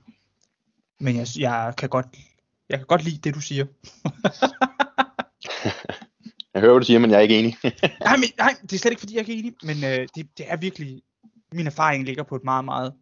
Men 1.00 1.15
jeg, 1.15 1.27
jeg 1.39 1.74
kan 1.77 1.89
godt, 1.89 2.05
jeg 2.69 2.79
kan 2.79 2.88
godt 2.88 3.03
lide 3.03 3.17
det, 3.17 3.36
du 3.36 3.41
siger. 3.41 3.65
Jeg 6.54 6.62
hører, 6.62 6.73
hvad 6.73 6.82
du 6.82 6.86
siger, 6.86 6.99
men 6.99 7.12
jeg 7.12 7.17
er 7.17 7.21
ikke 7.21 7.39
enig. 7.39 7.58
nej, 8.06 8.17
men, 8.17 8.30
nej, 8.38 8.56
det 8.62 8.73
er 8.73 8.78
slet 8.78 8.91
ikke, 8.91 8.99
fordi 8.99 9.13
jeg 9.13 9.19
er 9.19 9.28
ikke 9.28 9.39
enig, 9.39 9.54
men 9.63 9.78
øh, 9.84 10.08
det, 10.15 10.38
det 10.38 10.52
er 10.52 10.58
virkelig, 10.58 11.02
min 11.52 11.67
erfaring 11.67 12.06
ligger 12.06 12.23
på 12.23 12.36
et 12.36 12.43
meget, 12.43 12.65
meget 12.65 12.93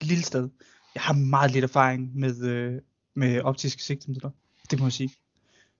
lille 0.00 0.24
sted. 0.24 0.48
Jeg 0.94 1.02
har 1.02 1.14
meget 1.14 1.50
lidt 1.50 1.64
erfaring 1.64 2.16
med, 2.18 2.44
øh, 2.44 2.80
med 3.16 3.40
optiske 3.40 3.82
sigtemidler, 3.82 4.30
det 4.74 4.80
må 4.80 4.86
jeg 4.86 4.92
sige. 4.92 5.10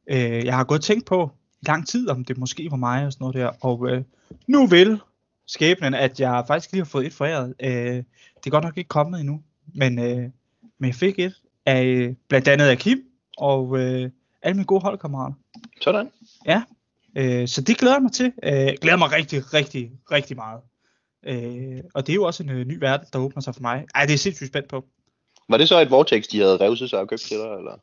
Øh, 0.07 0.45
jeg 0.45 0.57
har 0.57 0.65
gået 0.65 0.79
og 0.79 0.85
tænkt 0.85 1.07
på 1.07 1.31
i 1.63 1.65
lang 1.67 1.89
tid, 1.89 2.09
om 2.09 2.25
det 2.25 2.39
måske 2.39 2.71
var 2.71 2.77
mig 2.77 3.07
og 3.07 3.13
sådan 3.13 3.25
noget 3.25 3.35
der, 3.37 3.51
og 3.61 3.89
øh, 3.89 4.03
nu 4.47 4.67
vil 4.67 5.01
skæbnen, 5.47 5.95
at 5.95 6.21
jeg 6.21 6.45
faktisk 6.47 6.73
lige 6.73 6.81
har 6.81 6.91
fået 6.91 7.07
et 7.07 7.13
foræret. 7.13 7.55
Øh, 7.61 7.97
det 8.37 8.47
er 8.47 8.51
godt 8.51 8.65
nok 8.65 8.79
ikke 8.79 8.89
kommet 8.89 9.21
endnu, 9.21 9.43
men, 9.75 9.99
øh, 9.99 10.31
men 10.79 10.89
jeg 10.89 10.95
fik 10.95 11.19
et 11.19 11.35
af 11.67 12.15
blandt 12.29 12.49
andet 12.49 12.67
af 12.67 12.79
Kim, 12.79 13.05
og 13.39 13.79
øh, 13.79 14.11
alle 14.43 14.55
mine 14.55 14.65
gode 14.65 14.81
holdkammerater. 14.81 15.35
Sådan. 15.81 16.11
Ja, 16.47 16.63
øh, 17.17 17.49
så 17.49 17.61
det 17.61 17.79
glæder 17.79 17.95
jeg 17.95 18.03
mig 18.03 18.13
til. 18.13 18.33
Øh, 18.43 18.69
glæder 18.81 18.97
mig 18.97 19.13
rigtig, 19.13 19.55
rigtig, 19.55 19.91
rigtig 20.11 20.37
meget. 20.37 20.61
Øh, 21.27 21.81
og 21.95 22.07
det 22.07 22.13
er 22.13 22.17
jo 22.17 22.25
også 22.25 22.43
en 22.43 22.51
øh, 22.51 22.67
ny 22.67 22.79
verden, 22.79 23.07
der 23.13 23.19
åbner 23.19 23.43
sig 23.43 23.55
for 23.55 23.63
mig. 23.63 23.85
Ej, 23.95 24.07
det 24.07 24.15
er 24.15 24.19
sindssygt 24.19 24.49
spændt 24.49 24.69
på. 24.69 24.85
Var 25.49 25.57
det 25.57 25.69
så 25.69 25.81
et 25.81 25.91
Vortex, 25.91 26.25
de 26.25 26.41
havde 26.41 26.57
revet 26.57 26.79
sig 26.79 26.99
og 27.01 27.09
købt 27.09 27.21
til 27.21 27.37
dig, 27.37 27.47
eller? 27.47 27.79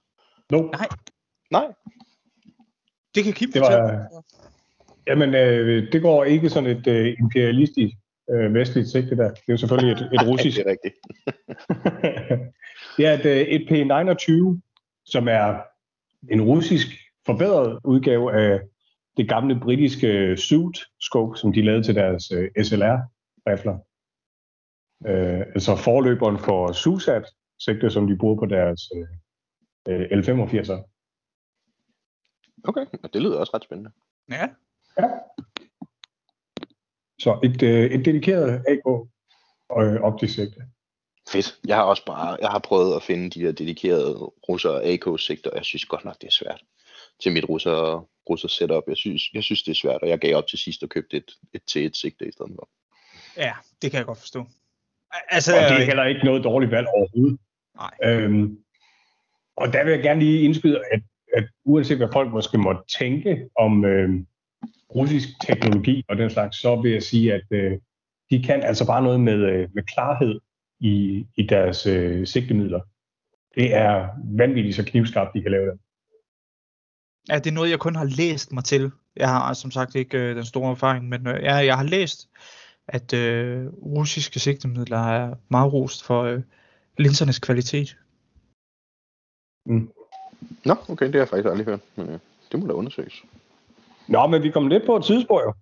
No. 0.52 0.62
Nej. 0.62 0.88
Nej? 1.52 1.68
Det 3.16 3.24
kan 3.24 3.34
Kim 3.34 3.52
det 3.52 3.62
var, 3.62 4.08
Jamen, 5.08 5.36
øh, 5.36 5.92
det 5.92 6.02
går 6.02 6.24
ikke 6.24 6.50
sådan 6.50 6.70
et 6.70 6.88
øh, 6.88 7.16
imperialistisk 7.20 7.96
øh, 8.32 8.54
vestligt 8.54 8.90
sigte 8.90 9.18
der. 9.18 9.30
Det 9.30 9.38
er 9.48 9.54
jo 9.54 9.58
selvfølgelig 9.58 9.92
et, 9.92 10.10
et 10.14 10.28
russisk. 10.30 10.58
det 10.58 10.66
er 10.66 10.72
rigtigt. 10.72 10.96
det 12.98 13.06
er 13.06 13.14
et, 13.14 13.26
øh, 13.26 13.42
et 13.42 13.64
P29, 13.72 14.60
som 15.06 15.28
er 15.28 15.60
en 16.32 16.42
russisk 16.42 16.88
forbedret 17.26 17.80
udgave 17.84 18.34
af 18.34 18.60
det 19.18 19.30
gamle 19.30 19.60
britiske 19.60 20.38
suit 20.38 20.80
scope, 21.02 21.38
som 21.38 21.54
de 21.54 21.62
lavede 21.62 21.84
til 21.84 21.96
deres 21.96 22.32
øh, 22.32 22.50
SLR-rifler. 22.64 23.78
Øh, 25.08 25.40
altså 25.40 25.76
forløberen 25.76 26.38
for 26.38 26.72
SUSAT, 26.72 27.26
sigte, 27.60 27.90
som 27.90 28.08
de 28.08 28.18
bruger 28.18 28.40
på 28.40 28.46
deres 28.46 28.92
øh, 28.96 29.08
L85'er. 29.90 30.88
Okay, 32.64 32.86
og 33.04 33.14
det 33.14 33.22
lyder 33.22 33.38
også 33.38 33.52
ret 33.54 33.64
spændende. 33.64 33.92
Ja. 34.30 34.48
ja. 35.00 35.08
Så 37.20 37.40
et, 37.44 37.64
øh, 37.64 37.92
et 37.92 38.06
dedikeret 38.06 38.64
AK 38.68 38.86
og 39.70 39.86
øh, 39.86 40.02
optisk 40.02 40.36
sigte. 40.36 40.62
Fedt. 41.30 41.60
Jeg 41.68 41.76
har 41.76 41.84
også 41.84 42.06
bare, 42.06 42.38
jeg 42.42 42.50
har 42.50 42.60
prøvet 42.60 42.96
at 42.96 43.04
finde 43.04 43.30
de 43.30 43.46
der 43.46 43.52
dedikerede 43.52 44.14
russer 44.50 44.82
AK-sigter, 44.84 45.50
og 45.50 45.56
jeg 45.56 45.66
synes 45.66 45.86
godt 45.86 46.06
nok, 46.06 46.22
det 46.22 46.28
er 46.28 46.32
svært 46.32 46.64
til 47.22 47.32
mit 47.32 47.50
russer, 47.50 48.10
russer 48.30 48.48
setup. 48.48 48.84
Jeg 48.88 48.98
synes, 48.98 49.34
jeg 49.34 49.44
synes, 49.44 49.64
det 49.64 49.72
er 49.72 49.76
svært, 49.76 50.02
og 50.02 50.10
jeg 50.10 50.20
gav 50.20 50.36
op 50.36 50.48
til 50.48 50.60
sidst 50.60 50.84
og 50.84 50.90
købte 50.90 51.18
et, 51.18 51.32
et 51.54 51.64
til 51.64 51.86
et 51.86 51.98
sigte 51.98 52.28
i 52.28 52.32
stedet 52.32 52.52
for. 52.56 52.70
Ja, 53.38 53.54
det 53.82 53.92
kan 53.92 53.98
jeg 53.98 54.06
godt 54.06 54.18
forstå. 54.18 54.46
Altså, 55.30 55.56
og 55.56 55.62
det 55.62 55.82
er 55.82 55.86
heller 55.86 56.06
ikke 56.06 56.26
noget 56.26 56.44
dårligt 56.44 56.72
valg 56.72 56.88
overhovedet. 56.88 57.40
Nej. 57.76 57.92
Øhm, 58.04 58.64
og 59.58 59.74
der 59.74 59.84
vil 59.84 59.92
jeg 59.94 60.04
gerne 60.04 60.20
lige 60.20 60.42
indskyde, 60.42 60.82
at, 60.92 61.02
at 61.34 61.44
uanset 61.66 61.98
hvad 61.98 62.08
folk 62.14 62.32
måske 62.32 62.58
måtte 62.58 62.82
tænke 63.00 63.50
om 63.60 63.86
øh, 63.86 64.10
russisk 64.96 65.28
teknologi 65.48 66.04
og 66.10 66.18
den 66.18 66.30
slags, 66.30 66.58
så 66.58 66.76
vil 66.76 66.92
jeg 66.92 67.04
sige, 67.04 67.34
at 67.34 67.46
øh, 67.52 67.78
de 68.30 68.44
kan 68.44 68.64
altså 68.64 68.88
bare 68.88 69.04
noget 69.04 69.20
med, 69.20 69.34
øh, 69.34 69.70
med 69.74 69.84
klarhed 69.84 70.40
i, 70.80 71.26
i 71.38 71.44
deres 71.44 71.86
øh, 71.86 72.28
sigtemidler. 72.28 72.80
Det 73.56 73.76
er 73.76 74.08
vanvittigt 74.38 74.76
så 74.76 74.86
knivskarpt, 74.86 75.34
de 75.34 75.42
kan 75.42 75.52
lave 75.52 75.72
det. 75.72 75.80
Ja, 77.30 77.36
det 77.36 77.48
er 77.48 77.52
noget, 77.52 77.70
jeg 77.70 77.80
kun 77.80 77.96
har 77.96 78.06
læst 78.06 78.52
mig 78.52 78.64
til. 78.64 78.92
Jeg 79.16 79.30
har 79.30 79.40
altså 79.40 79.62
som 79.62 79.72
sagt 79.72 79.96
ikke 79.96 80.18
øh, 80.18 80.36
den 80.36 80.46
store 80.46 80.72
erfaring, 80.72 81.10
men 81.10 81.28
øh, 81.28 81.44
jeg, 81.44 81.66
jeg 81.66 81.78
har 81.78 81.84
læst, 81.84 82.30
at 82.88 83.14
øh, 83.14 83.68
russiske 83.68 84.40
sigtemidler 84.40 84.98
er 84.98 85.36
meget 85.50 85.74
rost 85.74 86.04
for 86.04 86.24
øh, 86.24 86.42
linsernes 86.98 87.40
kvalitet. 87.40 87.98
Mm. 89.66 89.90
Nå, 90.66 90.76
okay, 90.90 91.06
det 91.06 91.16
har 91.16 91.22
jeg 91.22 91.30
faktisk 91.30 91.50
aldrig 91.50 91.66
hørt, 91.66 91.80
men 91.96 92.10
øh, 92.10 92.20
det 92.52 92.60
må 92.60 92.68
da 92.68 92.74
undersøges. 92.74 93.24
Nå, 94.08 94.28
men 94.28 94.44
vi 94.44 94.50
kommer 94.52 94.70
lidt 94.70 94.86
på 94.86 94.96
et 94.98 95.04
tidsspor 95.04 95.42
jo. 95.42 95.54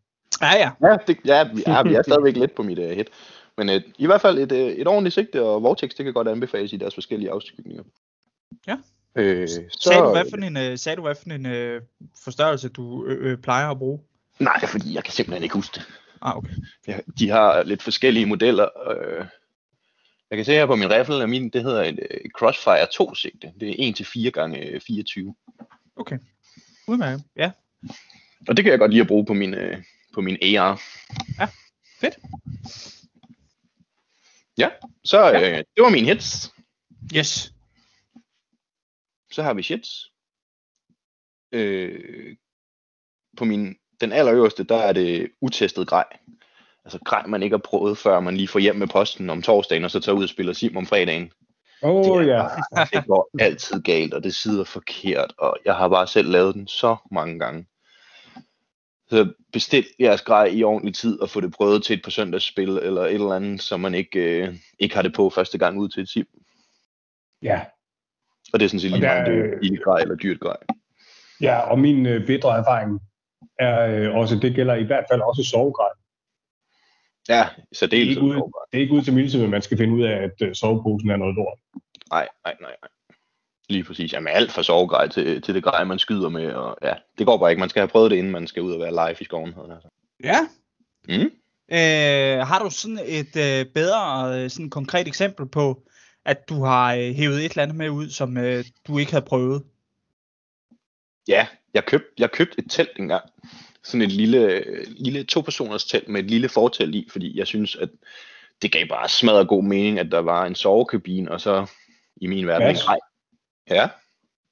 Ja, 0.41 0.55
ja. 0.57 0.71
Ja, 0.89 0.97
det, 1.07 1.17
ja, 1.25 1.43
vi, 1.53 1.63
ja, 1.67 1.83
vi 1.83 1.93
er 1.93 2.01
stadigvæk 2.01 2.37
lidt 2.37 2.55
på 2.55 2.63
mit 2.63 2.79
uh, 2.79 2.89
hit. 2.89 3.07
Men 3.57 3.69
uh, 3.69 3.75
i 3.97 4.05
hvert 4.05 4.21
fald 4.21 4.39
et, 4.39 4.51
uh, 4.51 4.57
et 4.57 4.87
ordentligt 4.87 5.13
sigte, 5.13 5.43
og 5.43 5.63
Vortex, 5.63 5.89
det 5.89 6.05
kan 6.05 6.13
godt 6.13 6.27
anbefales 6.27 6.73
i 6.73 6.77
deres 6.77 6.93
forskellige 6.93 7.31
afskygninger. 7.31 7.83
Ja. 8.67 8.77
Øh, 9.15 9.47
så, 9.47 9.61
sagde, 9.81 10.01
du, 10.01 10.11
hvad 10.11 10.25
for 10.29 10.37
en, 10.37 10.57
uh, 10.57 10.77
sagde 10.77 10.95
du, 10.95 11.01
hvad 11.01 11.15
for 11.15 11.29
en 11.29 11.45
uh, 11.45 11.81
forstørrelse, 12.23 12.69
du 12.69 13.05
øh, 13.05 13.31
øh, 13.31 13.37
plejer 13.37 13.69
at 13.69 13.77
bruge? 13.77 13.99
Nej, 14.39 14.53
det 14.53 14.63
er 14.63 14.67
fordi, 14.67 14.95
jeg 14.95 15.03
kan 15.03 15.13
simpelthen 15.13 15.43
ikke 15.43 15.55
huske 15.55 15.75
det. 15.75 15.87
Ah, 16.21 16.37
okay. 16.37 16.53
Ja, 16.87 16.97
de 17.19 17.29
har 17.29 17.63
lidt 17.63 17.83
forskellige 17.83 18.25
modeller. 18.25 18.67
Øh, 18.91 19.25
jeg 20.29 20.37
kan 20.37 20.45
se 20.45 20.51
her 20.51 20.65
på 20.65 20.75
min 20.75 20.91
riffel, 20.91 21.21
at 21.21 21.29
min, 21.29 21.49
det 21.49 21.63
hedder 21.63 21.83
et, 21.83 21.99
et 22.25 22.31
Crossfire 22.31 22.87
2 22.93 23.15
sigte. 23.15 23.53
Det 23.59 23.69
er 23.69 23.75
1 23.77 23.95
til 23.95 24.05
4 24.05 24.31
gange 24.31 24.79
24. 24.79 25.35
Okay. 25.95 26.19
Udmærket, 26.87 27.23
ja. 27.35 27.51
Og 28.47 28.57
det 28.57 28.63
kan 28.63 28.71
jeg 28.71 28.79
godt 28.79 28.91
lide 28.91 29.01
at 29.01 29.07
bruge 29.07 29.25
på 29.25 29.33
min, 29.33 29.53
øh, 29.53 29.83
på 30.13 30.21
min 30.21 30.37
AR. 30.41 30.81
Ja, 31.39 31.47
fedt. 31.99 32.17
Ja, 34.57 34.69
så 35.03 35.25
ja. 35.25 35.51
Øh, 35.51 35.57
det 35.57 35.83
var 35.83 35.89
min 35.89 36.05
hits. 36.05 36.53
Yes. 37.15 37.53
Så 39.31 39.43
har 39.43 39.53
vi 39.53 39.63
shits. 39.63 40.11
Øh, 41.51 42.35
på 43.37 43.45
min 43.45 43.75
den 44.01 44.11
allerøverste, 44.11 44.63
der 44.63 44.77
er 44.77 44.93
det 44.93 45.31
utestet 45.41 45.87
grej. 45.87 46.05
Altså 46.85 46.99
grej, 47.05 47.25
man 47.27 47.43
ikke 47.43 47.53
har 47.53 47.61
prøvet, 47.65 47.97
før 47.97 48.19
man 48.19 48.37
lige 48.37 48.47
får 48.47 48.59
hjem 48.59 48.75
med 48.75 48.87
posten 48.87 49.29
om 49.29 49.41
torsdagen, 49.41 49.83
og 49.83 49.91
så 49.91 49.99
tager 49.99 50.15
ud 50.15 50.23
og 50.23 50.29
spiller 50.29 50.53
sim 50.53 50.77
om 50.77 50.85
fredagen. 50.85 51.31
Oh, 51.81 52.27
ja. 52.27 52.43
Det 52.93 53.05
går 53.07 53.29
altid 53.39 53.81
galt, 53.81 54.13
og 54.13 54.23
det 54.23 54.35
sidder 54.35 54.63
forkert, 54.63 55.33
og 55.37 55.57
jeg 55.65 55.75
har 55.75 55.87
bare 55.87 56.07
selv 56.07 56.29
lavet 56.29 56.55
den 56.55 56.67
så 56.67 56.95
mange 57.11 57.39
gange. 57.39 57.65
Så 59.09 59.33
bestil 59.53 59.85
jeres 59.99 60.21
grej 60.21 60.45
i 60.45 60.63
ordentlig 60.63 60.95
tid 60.95 61.21
og 61.21 61.29
få 61.29 61.41
det 61.41 61.53
prøvet 61.53 61.83
til 61.83 61.93
et 61.93 62.03
par 62.03 62.11
søndagsspil 62.11 62.69
eller 62.69 63.01
et 63.01 63.13
eller 63.13 63.33
andet, 63.33 63.61
så 63.61 63.77
man 63.77 63.93
ikke, 63.95 64.19
øh, 64.19 64.55
ikke 64.79 64.95
har 64.95 65.01
det 65.01 65.13
på 65.13 65.29
første 65.29 65.57
gang 65.57 65.79
ud 65.79 65.89
til 65.89 66.03
et 66.03 66.09
sim. 66.09 66.25
Ja. 67.41 67.61
Og 68.53 68.59
det 68.59 68.65
er 68.65 68.69
sådan 68.69 68.79
set 68.79 68.91
lige 68.91 69.01
meget, 69.01 69.27
det 69.27 69.39
er 69.39 69.59
billigt 69.61 69.83
grej 69.83 69.99
eller 69.99 70.15
dyrt 70.15 70.39
grej. 70.39 70.57
Ja, 71.41 71.59
og 71.59 71.79
min 71.79 72.05
øh, 72.05 72.25
bedre 72.25 72.57
erfaring 72.57 72.99
er 73.59 73.85
øh, 73.85 74.15
også, 74.15 74.35
det 74.35 74.55
gælder 74.55 74.75
i 74.75 74.83
hvert 74.83 75.05
fald 75.11 75.21
også 75.21 75.43
sovegrej. 75.43 75.89
Ja, 77.27 77.47
Det 77.69 77.77
så 77.77 77.85
er 77.85 77.89
det 77.89 77.97
ikke 77.97 78.21
ud, 78.21 78.35
det 78.71 78.77
er 78.77 78.81
ikke 78.81 78.93
ud 78.93 79.01
til 79.01 79.13
milse, 79.13 79.39
men 79.39 79.49
man 79.49 79.61
skal 79.61 79.77
finde 79.77 79.95
ud 79.95 80.03
af, 80.03 80.23
at 80.23 80.41
øh, 80.41 80.55
soveposen 80.55 81.09
er 81.09 81.17
noget 81.17 81.35
lort. 81.35 81.59
Nej, 82.11 82.27
nej, 82.45 82.55
nej, 82.61 82.75
nej. 82.81 82.89
Lige 83.69 83.83
præcis. 83.83 84.13
Jamen 84.13 84.33
alt 84.33 84.51
fra 84.51 84.63
sovegrej 84.63 85.07
til, 85.07 85.41
til 85.41 85.55
det 85.55 85.63
grej, 85.63 85.83
man 85.83 85.99
skyder 85.99 86.29
med. 86.29 86.51
Og, 86.51 86.77
ja, 86.81 86.93
det 87.17 87.25
går 87.25 87.37
bare 87.37 87.51
ikke. 87.51 87.59
Man 87.59 87.69
skal 87.69 87.79
have 87.79 87.87
prøvet 87.87 88.11
det, 88.11 88.17
inden 88.17 88.31
man 88.31 88.47
skal 88.47 88.61
ud 88.61 88.73
og 88.73 88.79
være 88.79 88.91
live 88.91 89.17
i 89.21 89.23
skoven. 89.23 89.53
Sagt. 89.53 89.93
Ja. 90.23 90.39
Mm? 91.07 91.31
Øh, 91.71 92.47
har 92.47 92.63
du 92.63 92.69
sådan 92.69 92.99
et 93.05 93.35
øh, 93.35 93.65
bedre, 93.73 94.33
øh, 94.43 94.49
sådan 94.49 94.69
konkret 94.69 95.07
eksempel 95.07 95.45
på, 95.45 95.83
at 96.25 96.49
du 96.49 96.63
har 96.63 96.95
øh, 96.95 97.13
hævet 97.13 97.45
et 97.45 97.51
eller 97.51 97.63
andet 97.63 97.77
med 97.77 97.89
ud, 97.89 98.09
som 98.09 98.37
øh, 98.37 98.65
du 98.87 98.97
ikke 98.97 99.11
havde 99.11 99.25
prøvet? 99.25 99.63
Ja, 101.27 101.47
jeg 101.73 101.85
købte 101.85 102.07
jeg 102.17 102.31
købt 102.31 102.55
et 102.57 102.65
telt 102.69 102.99
engang. 102.99 103.23
Sådan 103.83 104.01
et 104.01 104.11
lille, 104.11 104.63
lille 104.87 105.23
to-personers 105.23 105.85
telt 105.85 106.07
med 106.07 106.23
et 106.23 106.29
lille 106.29 106.49
fortelt 106.49 106.95
i, 106.95 107.07
fordi 107.11 107.37
jeg 107.37 107.47
synes, 107.47 107.75
at 107.75 107.89
det 108.61 108.71
gav 108.71 108.87
bare 108.87 109.09
smadret 109.09 109.47
god 109.47 109.63
mening, 109.63 109.99
at 109.99 110.11
der 110.11 110.19
var 110.19 110.45
en 110.45 110.55
sovekabine, 110.55 111.31
og 111.31 111.41
så 111.41 111.65
i 112.15 112.27
min 112.27 112.47
verden 112.47 112.67
en 112.67 112.73
Mads? 112.73 112.83
grej. 112.83 112.99
Ja. 113.69 113.89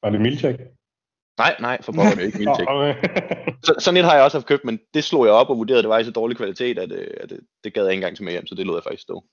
Var 0.04 0.10
det 0.10 0.22
Miltek? 0.22 0.56
Nej, 1.38 1.56
nej, 1.60 1.82
for 1.82 1.92
pokker 1.92 2.16
det 2.16 2.22
er 2.22 2.26
ikke 2.26 2.52
okay. 2.70 2.96
Så, 3.66 3.76
sådan 3.80 3.98
et 3.98 4.04
har 4.04 4.14
jeg 4.14 4.24
også 4.24 4.38
haft 4.38 4.48
købt, 4.48 4.66
men 4.66 4.80
det 4.94 5.04
slog 5.04 5.26
jeg 5.26 5.34
op 5.34 5.50
og 5.50 5.58
vurderede, 5.58 5.80
at 5.80 5.84
det 5.84 5.90
var 5.90 6.00
i 6.00 6.04
så 6.04 6.12
dårlig 6.12 6.38
kvalitet, 6.38 6.80
at, 6.80 6.92
øh, 6.92 7.08
at 7.20 7.30
det, 7.30 7.40
det 7.64 7.74
gad 7.74 7.84
jeg 7.84 7.92
ikke 7.92 7.98
engang 7.98 8.16
til 8.16 8.24
med 8.24 8.32
hjem, 8.32 8.48
så 8.48 8.56
det 8.56 8.66
lod 8.66 8.76
jeg 8.76 8.84
faktisk 8.84 9.04
stå. 9.04 9.26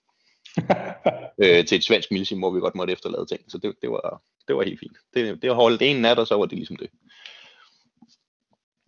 øh, 1.42 1.66
til 1.66 1.76
et 1.76 1.84
svensk 1.84 2.10
milsim, 2.10 2.38
hvor 2.38 2.50
vi 2.50 2.60
godt 2.60 2.74
måtte 2.74 2.92
efterlade 2.92 3.26
ting, 3.26 3.40
så 3.48 3.58
det, 3.58 3.74
det, 3.82 3.90
var, 3.90 4.22
det 4.48 4.56
var 4.56 4.62
helt 4.62 4.80
fint. 4.80 4.96
Det, 5.14 5.42
det 5.42 5.54
holdt 5.54 5.82
en 5.82 6.02
nat, 6.02 6.18
og 6.18 6.26
så 6.26 6.36
var 6.36 6.46
det 6.46 6.58
ligesom 6.58 6.76
det. 6.76 6.90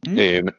Mm. 0.06 0.18
Øh, 0.18 0.52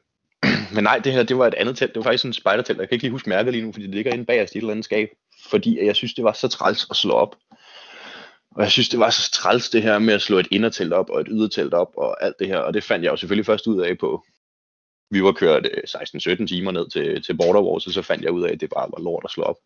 men, 0.74 0.84
nej, 0.84 1.00
det 1.04 1.14
her, 1.14 1.24
det 1.24 1.38
var 1.38 1.48
et 1.48 1.54
andet 1.54 1.78
telt. 1.78 1.94
Det 1.94 2.00
var 2.00 2.04
faktisk 2.04 2.22
sådan 2.22 2.30
en 2.30 2.34
spejdertelt. 2.34 2.80
Jeg 2.80 2.90
kan 2.90 2.96
ikke 2.96 3.04
lige 3.04 3.12
huske 3.12 3.30
mærket 3.30 3.54
lige 3.54 3.66
nu, 3.66 3.72
fordi 3.72 3.86
det 3.86 3.96
ligger 3.96 4.14
inde 4.14 4.26
bagerst 4.26 4.56
i 4.56 4.58
et 4.58 4.62
eller 4.62 4.72
andet 4.72 4.86
skab. 4.86 5.10
Fordi 5.50 5.86
jeg 5.86 5.96
synes, 5.96 6.14
det 6.14 6.24
var 6.24 6.34
så 6.34 6.48
træls 6.48 6.88
at 6.90 6.96
slå 6.96 7.14
op. 7.14 7.36
Og 8.52 8.64
jeg 8.64 8.72
synes, 8.72 8.90
det 8.90 9.00
var 9.00 9.10
så 9.10 9.32
træls 9.32 9.70
det 9.70 9.84
her 9.84 10.00
med 10.00 10.14
at 10.14 10.22
slå 10.22 10.38
et 10.38 10.48
indertelt 10.52 10.94
op 10.94 11.10
og 11.10 11.22
et 11.22 11.28
ydertelt 11.30 11.74
op 11.74 11.92
og 11.98 12.24
alt 12.24 12.36
det 12.40 12.48
her. 12.48 12.58
Og 12.58 12.74
det 12.74 12.84
fandt 12.84 13.06
jeg 13.06 13.12
jo 13.12 13.18
selvfølgelig 13.18 13.46
først 13.46 13.68
ud 13.68 13.82
af 13.82 13.98
på, 13.98 14.26
vi 15.10 15.24
var 15.24 15.32
kørt 15.32 15.66
øh, 15.66 15.84
16-17 16.42 16.48
timer 16.48 16.72
ned 16.72 16.90
til, 16.90 17.24
til 17.24 17.38
Border 17.38 17.62
Wars, 17.62 17.88
og 17.88 17.94
så 17.94 18.02
fandt 18.02 18.24
jeg 18.24 18.32
ud 18.32 18.44
af, 18.44 18.52
at 18.52 18.62
det 18.62 18.70
bare 18.70 18.90
var 18.92 19.04
lort 19.04 19.24
at 19.26 19.32
slå 19.32 19.44
op. 19.44 19.58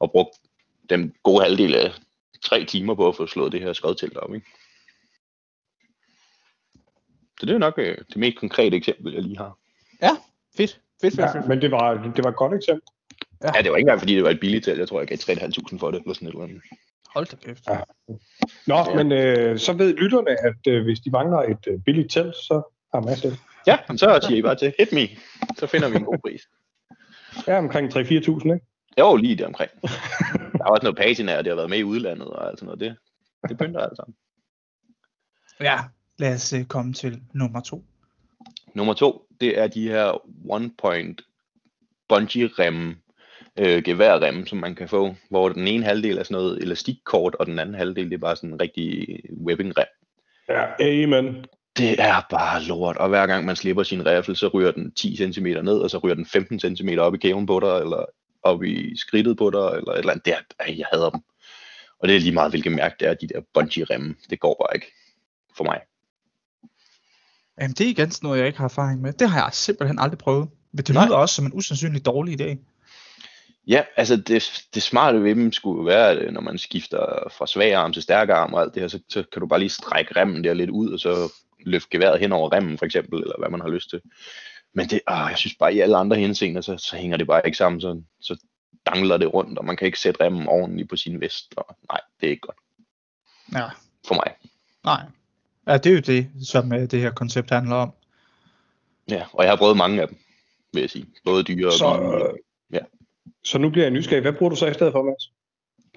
Og 0.00 0.10
brugte 0.10 0.38
den 0.90 1.14
gode 1.22 1.42
halvdel 1.42 1.74
af 1.74 1.92
tre 2.42 2.64
timer 2.64 2.94
på 2.94 3.08
at 3.08 3.16
få 3.16 3.26
slået 3.26 3.52
det 3.52 3.60
her 3.60 3.72
skodtelt 3.72 4.16
op. 4.16 4.34
Ikke? 4.34 4.46
Så 7.40 7.46
det 7.46 7.54
er 7.54 7.58
nok 7.58 7.74
øh, 7.78 7.98
det 8.08 8.16
mest 8.16 8.38
konkrete 8.38 8.76
eksempel, 8.76 9.12
jeg 9.12 9.22
lige 9.22 9.38
har. 9.38 9.58
Fedt. 10.00 10.18
Fedt, 10.56 10.80
fedt, 11.00 11.18
ja, 11.18 11.38
fedt. 11.38 11.48
men 11.48 11.60
det 11.60 11.70
var, 11.70 11.94
det 12.16 12.24
var 12.24 12.30
et 12.30 12.36
godt 12.36 12.54
eksempel. 12.54 12.82
Ja, 13.42 13.48
det 13.62 13.70
var 13.70 13.76
ikke 13.76 13.78
engang, 13.78 13.98
fordi 14.00 14.14
det 14.14 14.22
var 14.24 14.30
et 14.30 14.40
billigt 14.40 14.64
telt. 14.64 14.78
Jeg 14.78 14.88
tror, 14.88 15.00
jeg 15.00 15.08
gav 15.08 15.16
3.500 15.18 15.78
for 15.78 15.90
det, 15.90 16.00
eller 16.00 16.14
sådan 16.14 16.28
et 16.28 16.32
eller 16.32 16.44
andet. 16.44 16.62
Hold 17.14 17.26
da 17.26 17.36
kæft. 17.36 17.66
Ja. 17.68 17.78
Nå, 18.66 18.76
Ja. 18.76 18.94
men 18.94 19.12
øh, 19.12 19.58
så 19.58 19.72
ved 19.72 19.94
lytterne, 19.96 20.30
at 20.30 20.66
øh, 20.72 20.84
hvis 20.84 21.00
de 21.00 21.10
mangler 21.10 21.38
et 21.38 21.66
øh, 21.66 21.80
billigt 21.80 22.12
telt, 22.12 22.36
så 22.36 22.62
har 22.94 23.00
Mads 23.00 23.20
det. 23.22 23.38
Ja, 23.66 23.78
så 23.96 24.18
siger 24.26 24.38
I 24.38 24.42
bare 24.42 24.54
til, 24.56 24.74
hit 24.78 24.92
me, 24.92 25.08
så 25.58 25.66
finder 25.66 25.88
vi 25.88 25.96
en 25.96 26.04
god 26.04 26.18
pris. 26.18 26.42
Ja, 27.46 27.58
omkring 27.58 27.96
3-4.000, 27.96 28.04
ikke? 28.54 28.60
Jo, 28.98 29.16
lige 29.16 29.36
der 29.36 29.46
omkring. 29.46 29.70
Der 30.52 30.64
er 30.64 30.70
også 30.70 30.82
noget 30.82 30.96
patina, 30.96 31.38
og 31.38 31.44
det 31.44 31.50
har 31.50 31.56
været 31.56 31.70
med 31.70 31.78
i 31.78 31.82
udlandet 31.84 32.28
og 32.28 32.48
alt 32.48 32.58
sådan 32.58 32.66
noget. 32.66 32.80
Det, 32.80 32.96
det 33.48 33.58
pynter 33.58 33.80
alt 33.80 33.96
sammen. 33.96 34.14
Ja, 35.60 35.78
lad 36.18 36.34
os 36.34 36.52
øh, 36.52 36.64
komme 36.64 36.92
til 36.92 37.22
nummer 37.32 37.60
to. 37.60 37.84
Nummer 38.74 38.94
to, 38.94 39.26
det 39.40 39.58
er 39.58 39.66
de 39.66 39.88
her 39.88 40.22
one 40.50 40.70
point 40.78 41.22
bungee 42.08 42.50
rem, 42.58 42.96
øh, 43.58 43.82
geværrem, 43.82 44.46
som 44.46 44.58
man 44.58 44.74
kan 44.74 44.88
få, 44.88 45.14
hvor 45.30 45.48
den 45.48 45.68
ene 45.68 45.84
halvdel 45.84 46.18
er 46.18 46.22
sådan 46.22 46.34
noget 46.34 46.62
elastikkort, 46.62 47.34
og 47.34 47.46
den 47.46 47.58
anden 47.58 47.74
halvdel, 47.74 48.04
det 48.04 48.14
er 48.14 48.18
bare 48.18 48.36
sådan 48.36 48.52
en 48.52 48.60
rigtig 48.60 49.06
webbingrem. 49.46 49.86
Ja, 50.48 50.64
amen. 50.80 51.44
Det 51.78 52.00
er 52.00 52.26
bare 52.30 52.62
lort, 52.62 52.96
og 52.96 53.08
hver 53.08 53.26
gang 53.26 53.44
man 53.44 53.56
slipper 53.56 53.82
sin 53.82 54.06
riffel, 54.06 54.36
så 54.36 54.48
ryger 54.48 54.70
den 54.70 54.92
10 54.92 55.16
cm 55.16 55.46
ned, 55.46 55.78
og 55.78 55.90
så 55.90 55.98
ryger 55.98 56.14
den 56.14 56.26
15 56.26 56.60
cm 56.60 56.88
op 56.98 57.14
i 57.14 57.18
kæven 57.18 57.46
på 57.46 57.60
dig, 57.60 57.78
eller 57.80 58.04
op 58.42 58.62
i 58.62 58.96
skridtet 58.96 59.36
på 59.36 59.50
dig, 59.50 59.78
eller 59.78 59.92
et 59.92 59.98
eller 59.98 60.12
andet. 60.12 60.26
Det 60.26 60.34
er, 60.58 60.72
jeg 60.72 60.86
hader 60.92 61.10
dem. 61.10 61.20
Og 61.98 62.08
det 62.08 62.16
er 62.16 62.20
lige 62.20 62.34
meget, 62.34 62.52
hvilket 62.52 62.72
mærke 62.72 62.96
det 63.00 63.08
er, 63.08 63.14
de 63.14 63.28
der 63.28 63.40
bungee 63.54 63.84
remme. 63.84 64.14
Det 64.30 64.40
går 64.40 64.56
bare 64.60 64.76
ikke 64.76 64.92
for 65.56 65.64
mig. 65.64 65.80
Jamen, 67.60 67.74
det 67.74 67.86
er 67.86 67.90
igen 67.90 68.10
sådan 68.10 68.26
noget, 68.26 68.38
jeg 68.38 68.46
ikke 68.46 68.58
har 68.58 68.64
erfaring 68.64 69.00
med. 69.00 69.12
Det 69.12 69.30
har 69.30 69.42
jeg 69.44 69.50
simpelthen 69.52 69.98
aldrig 69.98 70.18
prøvet. 70.18 70.48
Men 70.72 70.84
det 70.84 70.94
Nej. 70.94 71.06
lyder 71.06 71.16
også 71.16 71.34
som 71.34 71.46
en 71.46 71.52
usandsynlig 71.54 72.06
dårlig 72.06 72.40
idé. 72.40 72.56
Ja, 73.66 73.82
altså 73.96 74.16
det, 74.16 74.62
det 74.74 74.82
smarte 74.82 75.22
ved 75.22 75.34
dem 75.34 75.52
skulle 75.52 75.78
jo 75.78 75.84
være, 75.84 76.10
at 76.10 76.32
når 76.32 76.40
man 76.40 76.58
skifter 76.58 77.28
fra 77.38 77.46
svag 77.46 77.74
arm 77.74 77.92
til 77.92 78.02
stærk 78.02 78.28
arm 78.28 78.54
og 78.54 78.60
alt 78.62 78.74
det 78.74 78.82
her, 78.82 78.88
så, 78.88 79.00
så 79.08 79.24
kan 79.32 79.40
du 79.40 79.46
bare 79.46 79.58
lige 79.58 79.68
strække 79.68 80.16
remmen 80.20 80.44
der 80.44 80.54
lidt 80.54 80.70
ud, 80.70 80.92
og 80.92 81.00
så 81.00 81.32
løfte 81.60 81.88
geværet 81.90 82.20
hen 82.20 82.32
over 82.32 82.52
remmen 82.52 82.78
for 82.78 82.84
eksempel, 82.84 83.20
eller 83.22 83.38
hvad 83.38 83.48
man 83.48 83.60
har 83.60 83.68
lyst 83.68 83.90
til. 83.90 84.00
Men 84.74 84.88
det, 84.88 85.00
åh, 85.10 85.26
jeg 85.30 85.38
synes 85.38 85.54
bare, 85.54 85.74
i 85.74 85.80
alle 85.80 85.96
andre 85.96 86.16
henseender, 86.16 86.60
så, 86.60 86.76
så 86.76 86.96
hænger 86.96 87.16
det 87.16 87.26
bare 87.26 87.42
ikke 87.44 87.58
sammen, 87.58 87.80
så, 87.80 88.02
så 88.20 88.36
dangler 88.86 89.16
det 89.16 89.34
rundt, 89.34 89.58
og 89.58 89.64
man 89.64 89.76
kan 89.76 89.86
ikke 89.86 90.00
sætte 90.00 90.24
remmen 90.24 90.48
ordentligt 90.48 90.88
på 90.90 90.96
sin 90.96 91.20
vest, 91.20 91.54
og 91.56 91.76
nej, 91.90 92.00
det 92.20 92.26
er 92.26 92.30
ikke 92.30 92.40
godt 92.46 92.56
Ja, 93.52 93.68
for 94.06 94.14
mig. 94.14 94.34
nej. 94.84 95.02
Ja, 95.66 95.76
det 95.78 95.86
er 95.86 95.94
jo 95.94 96.00
det, 96.00 96.30
som 96.48 96.72
øh, 96.72 96.80
det 96.80 97.00
her 97.00 97.10
koncept 97.10 97.50
handler 97.50 97.76
om. 97.76 97.90
Ja, 99.10 99.24
og 99.32 99.44
jeg 99.44 99.52
har 99.52 99.56
prøvet 99.56 99.76
mange 99.76 100.02
af 100.02 100.08
dem, 100.08 100.16
vil 100.72 100.80
jeg 100.80 100.90
sige. 100.90 101.06
Både 101.24 101.42
dyre 101.44 101.66
og 101.66 101.72
Så, 101.72 101.98
billige. 101.98 102.28
øh, 102.28 102.34
Ja. 102.72 102.78
så 103.44 103.58
nu 103.58 103.70
bliver 103.70 103.84
jeg 103.84 103.90
nysgerrig. 103.92 104.22
Hvad 104.22 104.32
bruger 104.32 104.50
du 104.50 104.56
så 104.56 104.66
i 104.66 104.74
stedet 104.74 104.92
for, 104.92 105.02
Mads? 105.02 105.32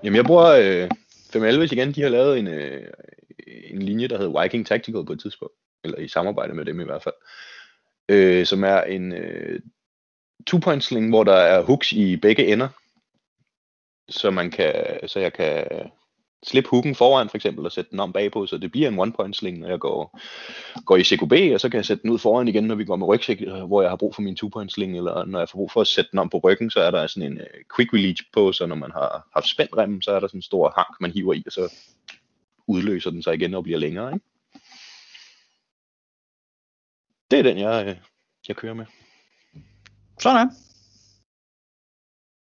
Jamen 0.03 0.15
jeg 0.15 0.25
bruger 0.25 0.45
øh, 0.45 0.89
511 1.31 1.65
igen, 1.65 1.91
de 1.91 2.01
har 2.01 2.09
lavet 2.09 2.39
en, 2.39 2.47
øh, 2.47 2.87
en 3.47 3.81
linje, 3.81 4.07
der 4.07 4.17
hedder 4.17 4.41
Viking 4.43 4.67
Tactical 4.67 5.05
på 5.05 5.13
et 5.13 5.19
tidspunkt, 5.19 5.53
eller 5.83 5.97
i 5.97 6.07
samarbejde 6.07 6.53
med 6.53 6.65
dem 6.65 6.81
i 6.81 6.83
hvert 6.83 7.03
fald, 7.03 7.15
øh, 8.09 8.45
som 8.45 8.63
er 8.63 8.81
en 8.81 9.13
øh, 9.13 9.59
two-point 10.49 10.83
sling, 10.83 11.09
hvor 11.09 11.23
der 11.23 11.33
er 11.35 11.61
hooks 11.63 11.91
i 11.91 12.15
begge 12.17 12.45
ender, 12.53 12.67
så 14.09 14.31
man 14.31 14.51
kan, 14.51 14.73
så 15.07 15.19
jeg 15.19 15.33
kan 15.33 15.67
slippe 16.43 16.69
hooken 16.69 16.95
foran 16.95 17.29
for 17.29 17.37
eksempel 17.37 17.65
og 17.65 17.71
sætte 17.71 17.91
den 17.91 17.99
om 17.99 18.13
bagpå, 18.13 18.45
så 18.45 18.57
det 18.57 18.71
bliver 18.71 18.87
en 18.87 18.99
one-point 18.99 19.33
sling, 19.33 19.59
når 19.59 19.67
jeg 19.67 19.79
går, 19.79 20.19
går 20.85 20.97
i 20.97 21.03
CQB, 21.03 21.53
og 21.53 21.59
så 21.59 21.69
kan 21.69 21.77
jeg 21.77 21.85
sætte 21.85 22.03
den 22.03 22.09
ud 22.09 22.19
foran 22.19 22.47
igen, 22.47 22.63
når 22.63 22.75
vi 22.75 22.85
går 22.85 22.95
med 22.95 23.07
rygsæk, 23.07 23.41
øh, 23.41 23.63
hvor 23.63 23.81
jeg 23.81 23.91
har 23.91 23.97
brug 23.97 24.15
for 24.15 24.21
min 24.21 24.35
two-point 24.35 24.69
sling, 24.69 24.97
eller 24.97 25.25
når 25.25 25.39
jeg 25.39 25.49
får 25.49 25.57
brug 25.57 25.71
for 25.71 25.81
at 25.81 25.87
sætte 25.87 26.11
den 26.11 26.19
om 26.19 26.29
på 26.29 26.37
ryggen, 26.37 26.71
så 26.71 26.79
er 26.79 26.91
der 26.91 27.07
sådan 27.07 27.31
en 27.31 27.37
uh, 27.37 27.75
quick 27.75 27.93
release 27.93 28.23
på, 28.33 28.51
så 28.51 28.65
når 28.65 28.75
man 28.75 28.91
har 28.91 29.29
haft 29.33 29.47
spændt 29.49 29.77
remmen, 29.77 30.01
så 30.01 30.11
er 30.11 30.19
der 30.19 30.27
sådan 30.27 30.37
en 30.37 30.41
stor 30.41 30.73
hank, 30.77 31.01
man 31.01 31.11
hiver 31.11 31.33
i, 31.33 31.43
og 31.45 31.51
så 31.51 31.73
udløser 32.67 33.09
den 33.09 33.23
sig 33.23 33.33
igen 33.33 33.53
og 33.53 33.63
bliver 33.63 33.79
længere. 33.79 34.13
Ikke? 34.13 34.25
Det 37.31 37.39
er 37.39 37.43
den, 37.43 37.57
jeg, 37.57 37.87
øh, 37.87 37.97
jeg 38.47 38.55
kører 38.55 38.73
med. 38.73 38.85
Sådan. 40.19 40.49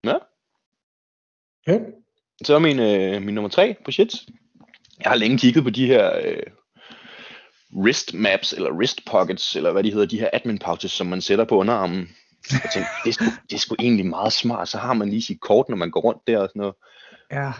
Ja. 0.04 0.18
Ja. 1.68 1.80
Så 2.44 2.56
er 2.56 2.60
min, 2.60 2.80
øh, 2.80 3.22
min 3.22 3.36
nummer 3.36 3.50
tre 3.50 3.76
på 3.86 3.92
shit. 3.92 4.16
Jeg 5.04 5.12
har 5.12 5.16
længe 5.16 5.38
kigget 5.38 5.64
på 5.64 5.70
de 5.70 5.86
her 5.86 6.20
øh, 6.24 6.44
wrist 7.76 8.14
maps, 8.14 8.54
eller 8.54 8.72
wrist 8.72 9.06
pockets, 9.06 9.56
eller 9.56 9.72
hvad 9.72 9.84
de 9.84 9.92
hedder, 9.92 10.06
de 10.06 10.20
her 10.20 10.30
admin 10.34 10.60
pouches, 10.60 10.92
som 10.92 11.08
man 11.08 11.22
sætter 11.22 11.46
på 11.46 11.58
underarmen. 11.58 12.10
Jeg 12.52 12.70
tænkte, 12.74 12.90
det 13.04 13.10
er, 13.10 13.14
sgu, 13.14 13.26
det 13.50 13.56
er 13.56 13.60
sgu 13.60 13.76
egentlig 13.80 14.06
meget 14.06 14.34
smart, 14.34 14.70
så 14.70 14.78
har 14.78 14.94
man 14.94 15.10
lige 15.10 15.22
sit 15.22 15.42
kort, 15.42 15.70
når 15.70 15.78
man 15.78 15.92
går 15.92 16.02
rundt 16.02 16.28
der 16.28 16.38
og 16.38 16.50
sådan 16.50 16.60
noget. 16.60 16.76
Ja. 17.32 17.52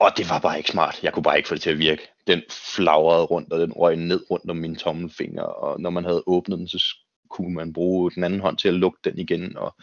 Og 0.00 0.10
det 0.16 0.30
var 0.30 0.38
bare 0.38 0.58
ikke 0.58 0.70
smart. 0.70 1.02
Jeg 1.02 1.12
kunne 1.12 1.22
bare 1.22 1.36
ikke 1.36 1.48
få 1.48 1.54
det 1.54 1.62
til 1.62 1.70
at 1.70 1.78
virke. 1.78 2.02
Den 2.26 2.42
flagrede 2.50 3.24
rundt, 3.24 3.52
og 3.52 3.60
den 3.60 3.72
røg 3.72 3.96
ned 3.96 4.30
rundt 4.30 4.50
om 4.50 4.56
mine 4.56 4.76
tommelfinger, 4.76 5.42
og 5.42 5.80
når 5.80 5.90
man 5.90 6.04
havde 6.04 6.22
åbnet 6.26 6.58
den, 6.58 6.68
så 6.68 6.96
kunne 7.30 7.54
man 7.54 7.72
bruge 7.72 8.10
den 8.10 8.24
anden 8.24 8.40
hånd 8.40 8.58
til 8.58 8.68
at 8.68 8.74
lukke 8.74 8.98
den 9.04 9.18
igen, 9.18 9.56
og 9.56 9.74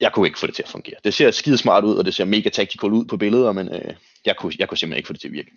jeg 0.00 0.12
kunne 0.12 0.26
ikke 0.26 0.38
få 0.38 0.46
det 0.46 0.54
til 0.54 0.62
at 0.62 0.68
fungere. 0.68 0.96
Det 1.04 1.14
ser 1.14 1.30
skide 1.30 1.58
smart 1.58 1.84
ud, 1.84 1.96
og 1.96 2.04
det 2.04 2.14
ser 2.14 2.24
mega 2.24 2.48
tactical 2.48 2.90
ud 2.92 3.04
på 3.04 3.16
billeder, 3.16 3.52
men 3.52 3.68
øh, 3.74 3.94
jeg, 4.24 4.36
kunne, 4.36 4.52
jeg 4.58 4.68
kunne 4.68 4.78
simpelthen 4.78 4.98
ikke 4.98 5.06
få 5.06 5.12
det 5.12 5.20
til 5.20 5.28
at 5.28 5.32
virke. 5.32 5.50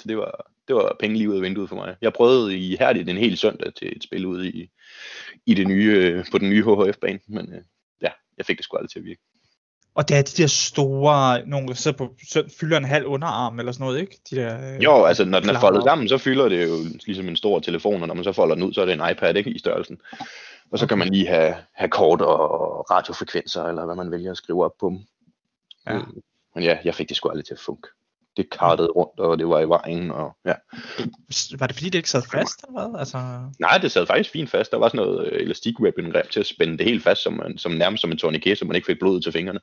Så 0.00 0.08
det 0.08 0.16
var, 0.16 0.50
det 0.68 0.76
var 0.76 0.96
penge 1.00 1.16
lige 1.16 1.30
ud 1.30 1.36
af 1.36 1.42
vinduet 1.42 1.68
for 1.68 1.76
mig. 1.76 1.96
Jeg 2.00 2.12
prøvede 2.12 2.58
i 2.58 2.76
hærdigt 2.76 3.08
en 3.08 3.16
hel 3.16 3.36
søndag 3.36 3.74
til 3.74 3.96
et 3.96 4.02
spil 4.02 4.26
ude 4.26 4.48
i, 4.48 4.70
i 5.46 5.54
det 5.54 5.66
nye, 5.66 5.92
øh, 5.94 6.24
på 6.32 6.38
den 6.38 6.50
nye 6.50 6.62
HHF-bane, 6.62 7.20
men 7.28 7.52
øh, 7.52 7.62
ja, 8.02 8.10
jeg 8.38 8.46
fik 8.46 8.56
det 8.56 8.64
sgu 8.64 8.76
aldrig 8.76 8.90
til 8.90 8.98
at 8.98 9.04
virke. 9.04 9.20
Og 9.94 10.08
det 10.08 10.16
er 10.16 10.22
de 10.22 10.42
der 10.42 10.46
store, 10.46 11.46
nogle 11.46 11.68
der 11.68 11.74
sidder 11.74 11.96
på, 11.96 12.14
så 12.28 12.54
fylder 12.60 12.76
en 12.76 12.84
halv 12.84 13.06
underarm 13.06 13.58
eller 13.58 13.72
sådan 13.72 13.84
noget, 13.84 14.00
ikke? 14.00 14.18
De 14.30 14.36
der, 14.36 14.74
øh, 14.74 14.82
Jo, 14.82 15.04
altså 15.04 15.24
når 15.24 15.40
den 15.40 15.50
er 15.50 15.60
foldet 15.60 15.82
sammen, 15.82 16.08
så 16.08 16.18
fylder 16.18 16.48
det 16.48 16.68
jo 16.68 16.76
ligesom 17.06 17.28
en 17.28 17.36
stor 17.36 17.60
telefon, 17.60 18.02
og 18.02 18.08
når 18.08 18.14
man 18.14 18.24
så 18.24 18.32
folder 18.32 18.54
den 18.54 18.64
ud, 18.64 18.72
så 18.72 18.80
er 18.80 18.84
det 18.84 18.92
en 18.92 19.10
iPad 19.10 19.36
ikke, 19.36 19.50
i 19.50 19.58
størrelsen. 19.58 20.00
Og 20.74 20.78
så 20.78 20.86
kan 20.86 20.98
man 20.98 21.08
lige 21.08 21.26
have, 21.26 21.54
have 21.72 21.90
kort 21.90 22.20
og 22.20 22.90
radiofrekvenser, 22.90 23.64
eller 23.64 23.84
hvad 23.84 23.94
man 23.94 24.10
vælger 24.10 24.30
at 24.30 24.36
skrive 24.36 24.64
op 24.64 24.72
på 24.80 24.88
dem. 24.88 24.98
Ja. 25.86 25.94
Øh, 25.94 26.02
Men 26.54 26.64
ja, 26.64 26.78
jeg 26.84 26.94
fik 26.94 27.08
det 27.08 27.16
sgu 27.16 27.28
aldrig 27.28 27.44
til 27.44 27.54
at 27.54 27.60
funke. 27.60 27.88
Det 28.36 28.50
kartede 28.50 28.88
rundt, 28.88 29.20
og 29.20 29.38
det 29.38 29.48
var 29.48 29.60
i 29.60 29.68
vejen, 29.68 30.10
og 30.10 30.36
ja. 30.44 30.54
Var 31.58 31.66
det 31.66 31.76
fordi, 31.76 31.88
det 31.90 31.94
ikke 31.94 32.10
sad 32.10 32.22
fast, 32.32 32.64
eller 32.68 32.88
hvad? 32.88 33.00
Altså, 33.00 33.18
Nej, 33.60 33.78
det 33.78 33.92
sad 33.92 34.06
faktisk 34.06 34.30
fint 34.30 34.50
fast. 34.50 34.70
Der 34.70 34.76
var 34.78 34.88
sådan 34.88 35.06
noget 35.06 35.42
elastikwebbing 35.42 36.14
til 36.32 36.40
at 36.40 36.46
spænde 36.46 36.78
det 36.78 36.86
helt 36.86 37.02
fast, 37.02 37.22
som, 37.22 37.32
man, 37.32 37.58
som 37.58 37.72
nærmest 37.72 38.00
som 38.00 38.10
en 38.10 38.18
tourniquet, 38.18 38.58
så 38.58 38.64
man 38.64 38.76
ikke 38.76 38.86
fik 38.86 38.98
blod 38.98 39.20
til 39.20 39.32
fingrene. 39.32 39.60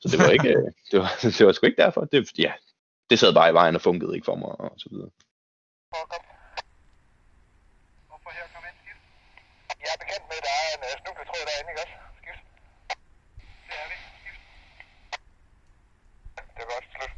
Så 0.00 0.08
det 0.08 0.18
var 0.18 0.30
ikke, 0.30 0.48
øh, 0.58 0.64
det 0.90 0.98
var, 1.00 1.10
det 1.38 1.46
var 1.46 1.52
sgu 1.52 1.66
ikke 1.66 1.82
derfor. 1.82 2.00
Det, 2.04 2.38
ja, 2.38 2.52
det 3.10 3.18
sad 3.18 3.34
bare 3.34 3.50
i 3.50 3.54
vejen 3.54 3.74
og 3.74 3.80
funkede 3.80 4.14
ikke 4.14 4.24
for 4.24 4.36
mig, 4.36 4.60
og 4.60 4.72
så 4.76 4.88
videre. 4.92 5.10
Hvorfor 8.08 8.30
her 8.36 8.46
kom 8.54 8.62
ind, 8.68 8.76
skift? 8.82 9.02
Jeg 9.84 9.90
er 9.94 9.98
bekendt 10.04 10.24
med, 10.30 10.36
at 10.40 10.44
der 10.48 10.54
er 10.62 10.68
en 10.76 10.82
uh, 10.88 10.92
snubletråd 11.02 11.42
derinde, 11.48 11.70
ikke 11.72 11.82
også? 11.84 11.96
Skift. 12.20 12.42
Det 13.68 13.76
er 13.82 13.86
vi. 13.90 13.96
Skift. 14.20 14.40
Det 16.54 16.62
er 16.64 16.68
godt. 16.74 16.86
Slut. 16.94 17.12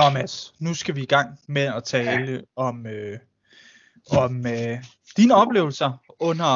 Nå 0.00 0.10
Mads, 0.10 0.54
nu 0.58 0.74
skal 0.74 0.96
vi 0.96 1.02
i 1.02 1.06
gang 1.06 1.38
med 1.46 1.62
at 1.62 1.84
tale 1.84 2.44
om, 2.56 2.86
øh, 2.86 3.18
om 4.10 4.46
øh, 4.46 4.84
dine 5.16 5.34
oplevelser 5.34 6.02
under 6.18 6.46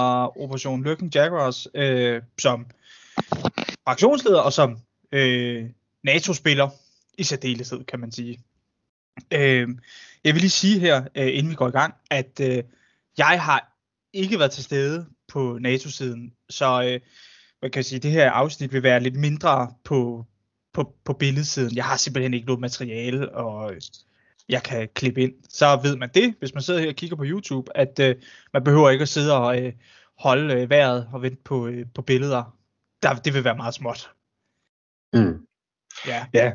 Operation 0.40 0.84
Lykken 0.84 1.10
Jaguars 1.14 1.66
øh, 1.74 2.22
som 2.38 2.66
fraktionsleder 3.84 4.40
og 4.40 4.52
som 4.52 4.78
øh, 5.12 5.70
NATO-spiller 6.02 6.68
i 7.18 7.22
særdeleshed, 7.22 7.84
kan 7.84 8.00
man 8.00 8.12
sige. 8.12 8.40
Øh, 9.30 9.68
jeg 10.24 10.34
vil 10.34 10.40
lige 10.40 10.50
sige 10.50 10.78
her, 10.78 11.04
øh, 11.14 11.38
inden 11.38 11.50
vi 11.50 11.54
går 11.54 11.68
i 11.68 11.70
gang, 11.70 11.94
at 12.10 12.40
øh, 12.40 12.62
jeg 13.18 13.42
har 13.42 13.76
ikke 14.12 14.38
været 14.38 14.50
til 14.50 14.64
stede 14.64 15.06
på 15.28 15.58
NATO-siden, 15.60 16.32
så 16.50 16.82
øh, 16.82 17.00
man 17.62 17.70
kan 17.70 17.84
sige, 17.84 17.96
at 17.96 18.02
det 18.02 18.10
her 18.10 18.30
afsnit 18.30 18.72
vil 18.72 18.82
være 18.82 19.00
lidt 19.00 19.16
mindre 19.16 19.74
på, 19.84 20.26
på, 20.74 20.94
på 21.04 21.12
billedsiden. 21.12 21.76
Jeg 21.76 21.84
har 21.84 21.96
simpelthen 21.96 22.34
ikke 22.34 22.46
noget 22.46 22.60
materiale, 22.60 23.34
og 23.34 23.74
jeg 24.48 24.62
kan 24.62 24.88
klippe 24.94 25.22
ind. 25.22 25.34
Så 25.48 25.80
ved 25.82 25.96
man 25.96 26.10
det, 26.14 26.34
hvis 26.38 26.54
man 26.54 26.62
sidder 26.62 26.80
her 26.80 26.88
og 26.88 26.94
kigger 26.94 27.16
på 27.16 27.24
YouTube, 27.26 27.76
at 27.76 27.98
øh, 27.98 28.16
man 28.52 28.64
behøver 28.64 28.90
ikke 28.90 29.02
at 29.02 29.08
sidde 29.08 29.38
og 29.38 29.62
øh, 29.62 29.72
holde 30.18 30.54
øh, 30.54 30.70
vejret 30.70 31.08
og 31.12 31.22
vente 31.22 31.42
på, 31.44 31.66
øh, 31.66 31.86
på 31.94 32.02
billeder. 32.02 32.56
Der, 33.02 33.14
det 33.14 33.34
vil 33.34 33.44
være 33.44 33.56
meget 33.56 33.74
småt. 33.74 34.10
Mm. 35.12 35.46
Ja. 36.06 36.52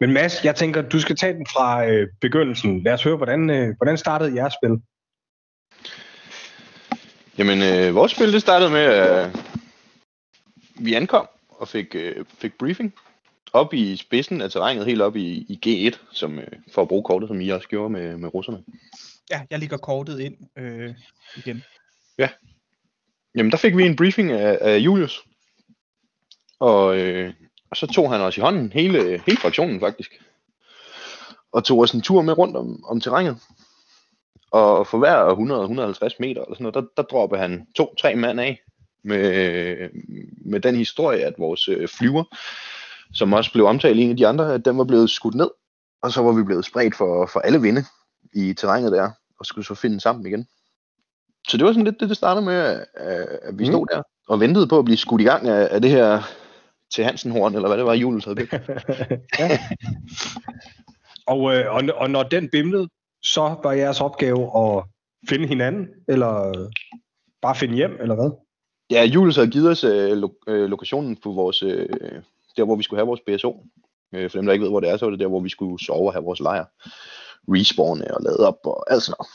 Men 0.00 0.12
Mads, 0.12 0.44
jeg 0.44 0.56
tænker, 0.56 0.82
du 0.82 1.00
skal 1.00 1.16
tage 1.16 1.34
den 1.34 1.46
fra 1.46 1.86
øh, 1.86 2.08
begyndelsen. 2.20 2.82
Lad 2.82 2.92
os 2.92 3.02
høre, 3.02 3.16
hvordan, 3.16 3.50
øh, 3.50 3.76
hvordan 3.76 3.98
startede 3.98 4.34
jeres 4.34 4.54
spil? 4.62 4.82
Jamen, 7.38 7.62
øh, 7.62 7.94
vores 7.94 8.12
spil, 8.12 8.32
det 8.32 8.40
startede 8.40 8.70
med, 8.70 8.80
at 8.80 9.26
øh, 9.26 9.34
vi 10.78 10.94
ankom 10.94 11.28
og 11.48 11.68
fik, 11.68 11.94
øh, 11.94 12.24
fik 12.38 12.58
briefing 12.58 12.94
op 13.52 13.74
i 13.74 13.96
spidsen 13.96 14.40
af 14.40 14.50
terrænet, 14.50 14.86
helt 14.86 15.02
op 15.02 15.16
i, 15.16 15.46
i 15.48 15.58
G1, 15.66 15.98
som, 16.12 16.38
øh, 16.38 16.46
for 16.74 16.82
at 16.82 16.88
bruge 16.88 17.04
kortet, 17.04 17.28
som 17.28 17.40
I 17.40 17.48
også 17.48 17.68
gjorde 17.68 17.90
med, 17.90 18.16
med 18.16 18.34
russerne. 18.34 18.64
ja, 19.30 19.42
jeg 19.50 19.58
ligger 19.58 19.76
kortet 19.76 20.20
ind 20.20 20.36
øh, 20.56 20.94
igen. 21.36 21.62
Jamen, 23.38 23.52
der 23.52 23.58
fik 23.58 23.76
vi 23.76 23.86
en 23.86 23.96
briefing 23.96 24.32
af, 24.32 24.58
af 24.60 24.78
Julius. 24.78 25.24
Og, 26.60 26.98
øh, 26.98 27.34
og 27.70 27.76
så 27.76 27.86
tog 27.86 28.12
han 28.12 28.20
os 28.20 28.36
i 28.36 28.40
hånden, 28.40 28.72
hele, 28.72 29.22
hele 29.26 29.38
fraktionen 29.38 29.80
faktisk. 29.80 30.20
Og 31.52 31.64
tog 31.64 31.78
os 31.78 31.92
en 31.92 32.00
tur 32.00 32.22
med 32.22 32.38
rundt 32.38 32.56
om, 32.56 32.84
om 32.84 33.00
terrænet. 33.00 33.36
Og 34.50 34.86
for 34.86 34.98
hver 34.98 35.34
100-150 36.10 36.16
meter 36.20 36.42
eller 36.42 36.54
sådan 36.54 36.62
noget, 36.64 36.74
der, 36.74 36.82
der 36.96 37.02
dropper 37.02 37.36
han 37.36 37.66
to-tre 37.76 38.14
mand 38.14 38.40
af. 38.40 38.60
Med, 39.02 39.88
med 40.44 40.60
den 40.60 40.76
historie, 40.76 41.24
at 41.24 41.34
vores 41.38 41.68
øh, 41.68 41.88
flyver, 41.88 42.24
som 43.14 43.32
også 43.32 43.52
blev 43.52 43.66
omtalt 43.66 43.98
i 43.98 44.02
en 44.02 44.10
af 44.10 44.16
de 44.16 44.26
andre, 44.26 44.54
at 44.54 44.64
den 44.64 44.78
var 44.78 44.84
blevet 44.84 45.10
skudt 45.10 45.34
ned. 45.34 45.50
Og 46.02 46.12
så 46.12 46.22
var 46.22 46.32
vi 46.32 46.42
blevet 46.42 46.64
spredt 46.64 46.94
for, 46.96 47.26
for 47.26 47.40
alle 47.40 47.60
vinde 47.60 47.84
i 48.34 48.54
terrænet 48.54 48.92
der, 48.92 49.10
og 49.40 49.46
skulle 49.46 49.64
så 49.66 49.74
finde 49.74 50.00
sammen 50.00 50.26
igen. 50.26 50.46
Så 51.48 51.56
det 51.56 51.66
var 51.66 51.72
sådan 51.72 51.84
lidt 51.84 52.00
det, 52.00 52.08
det 52.08 52.16
startede 52.16 52.46
med, 52.46 52.54
at, 52.94 53.58
vi 53.58 53.64
Mm. 53.64 53.72
stod 53.72 53.86
der 53.86 54.02
og 54.28 54.40
ventede 54.40 54.66
på 54.66 54.78
at 54.78 54.84
blive 54.84 54.96
skudt 54.96 55.20
i 55.20 55.24
gang 55.24 55.48
af, 55.48 55.68
af 55.70 55.80
det 55.82 55.90
her 55.90 56.22
til 56.94 57.04
Hansenhorn, 57.04 57.54
eller 57.54 57.68
hvad 57.68 57.78
det 57.78 57.86
var, 57.86 57.94
Julius 57.94 58.24
havde 58.24 58.36
bygget. 58.40 58.60
Og, 61.26 61.54
øh, 61.56 61.74
og, 61.74 61.82
og 61.96 62.10
når 62.10 62.22
den 62.22 62.48
bimlede, 62.52 62.88
så 63.22 63.56
var 63.62 63.72
jeres 63.72 64.00
opgave 64.00 64.42
at 64.76 64.84
finde 65.28 65.46
hinanden, 65.48 65.86
eller 66.08 66.52
bare 67.42 67.54
finde 67.56 67.74
hjem, 67.74 67.96
eller 68.00 68.14
hvad? 68.14 68.30
Ja, 68.90 69.04
Julius 69.04 69.36
havde 69.36 69.50
givet 69.50 69.70
os 69.70 69.84
øh, 69.84 70.12
lo- 70.18 70.40
øh, 70.48 70.68
lokationen 70.70 71.16
på 71.16 71.32
vores, 71.32 71.62
øh, 71.62 71.88
der 72.58 72.64
hvor 72.64 72.76
vi 72.76 72.82
skulle 72.82 72.98
have 72.98 73.06
vores 73.06 73.20
BSO. 73.26 73.66
Øh, 74.14 74.30
for 74.30 74.38
dem, 74.38 74.46
der 74.46 74.52
ikke 74.52 74.62
ved, 74.62 74.70
hvor 74.70 74.80
det 74.80 74.90
er, 74.90 74.96
så 74.96 75.04
var 75.04 75.10
det 75.10 75.20
der, 75.20 75.26
hvor 75.26 75.40
vi 75.40 75.48
skulle 75.48 75.84
sove 75.84 76.08
og 76.08 76.12
have 76.12 76.24
vores 76.24 76.40
lejr. 76.40 76.64
Respawne 77.48 78.14
og 78.14 78.22
lade 78.22 78.48
op 78.48 78.58
og 78.64 78.92
alt 78.92 79.02
sådan 79.02 79.14
noget. 79.18 79.30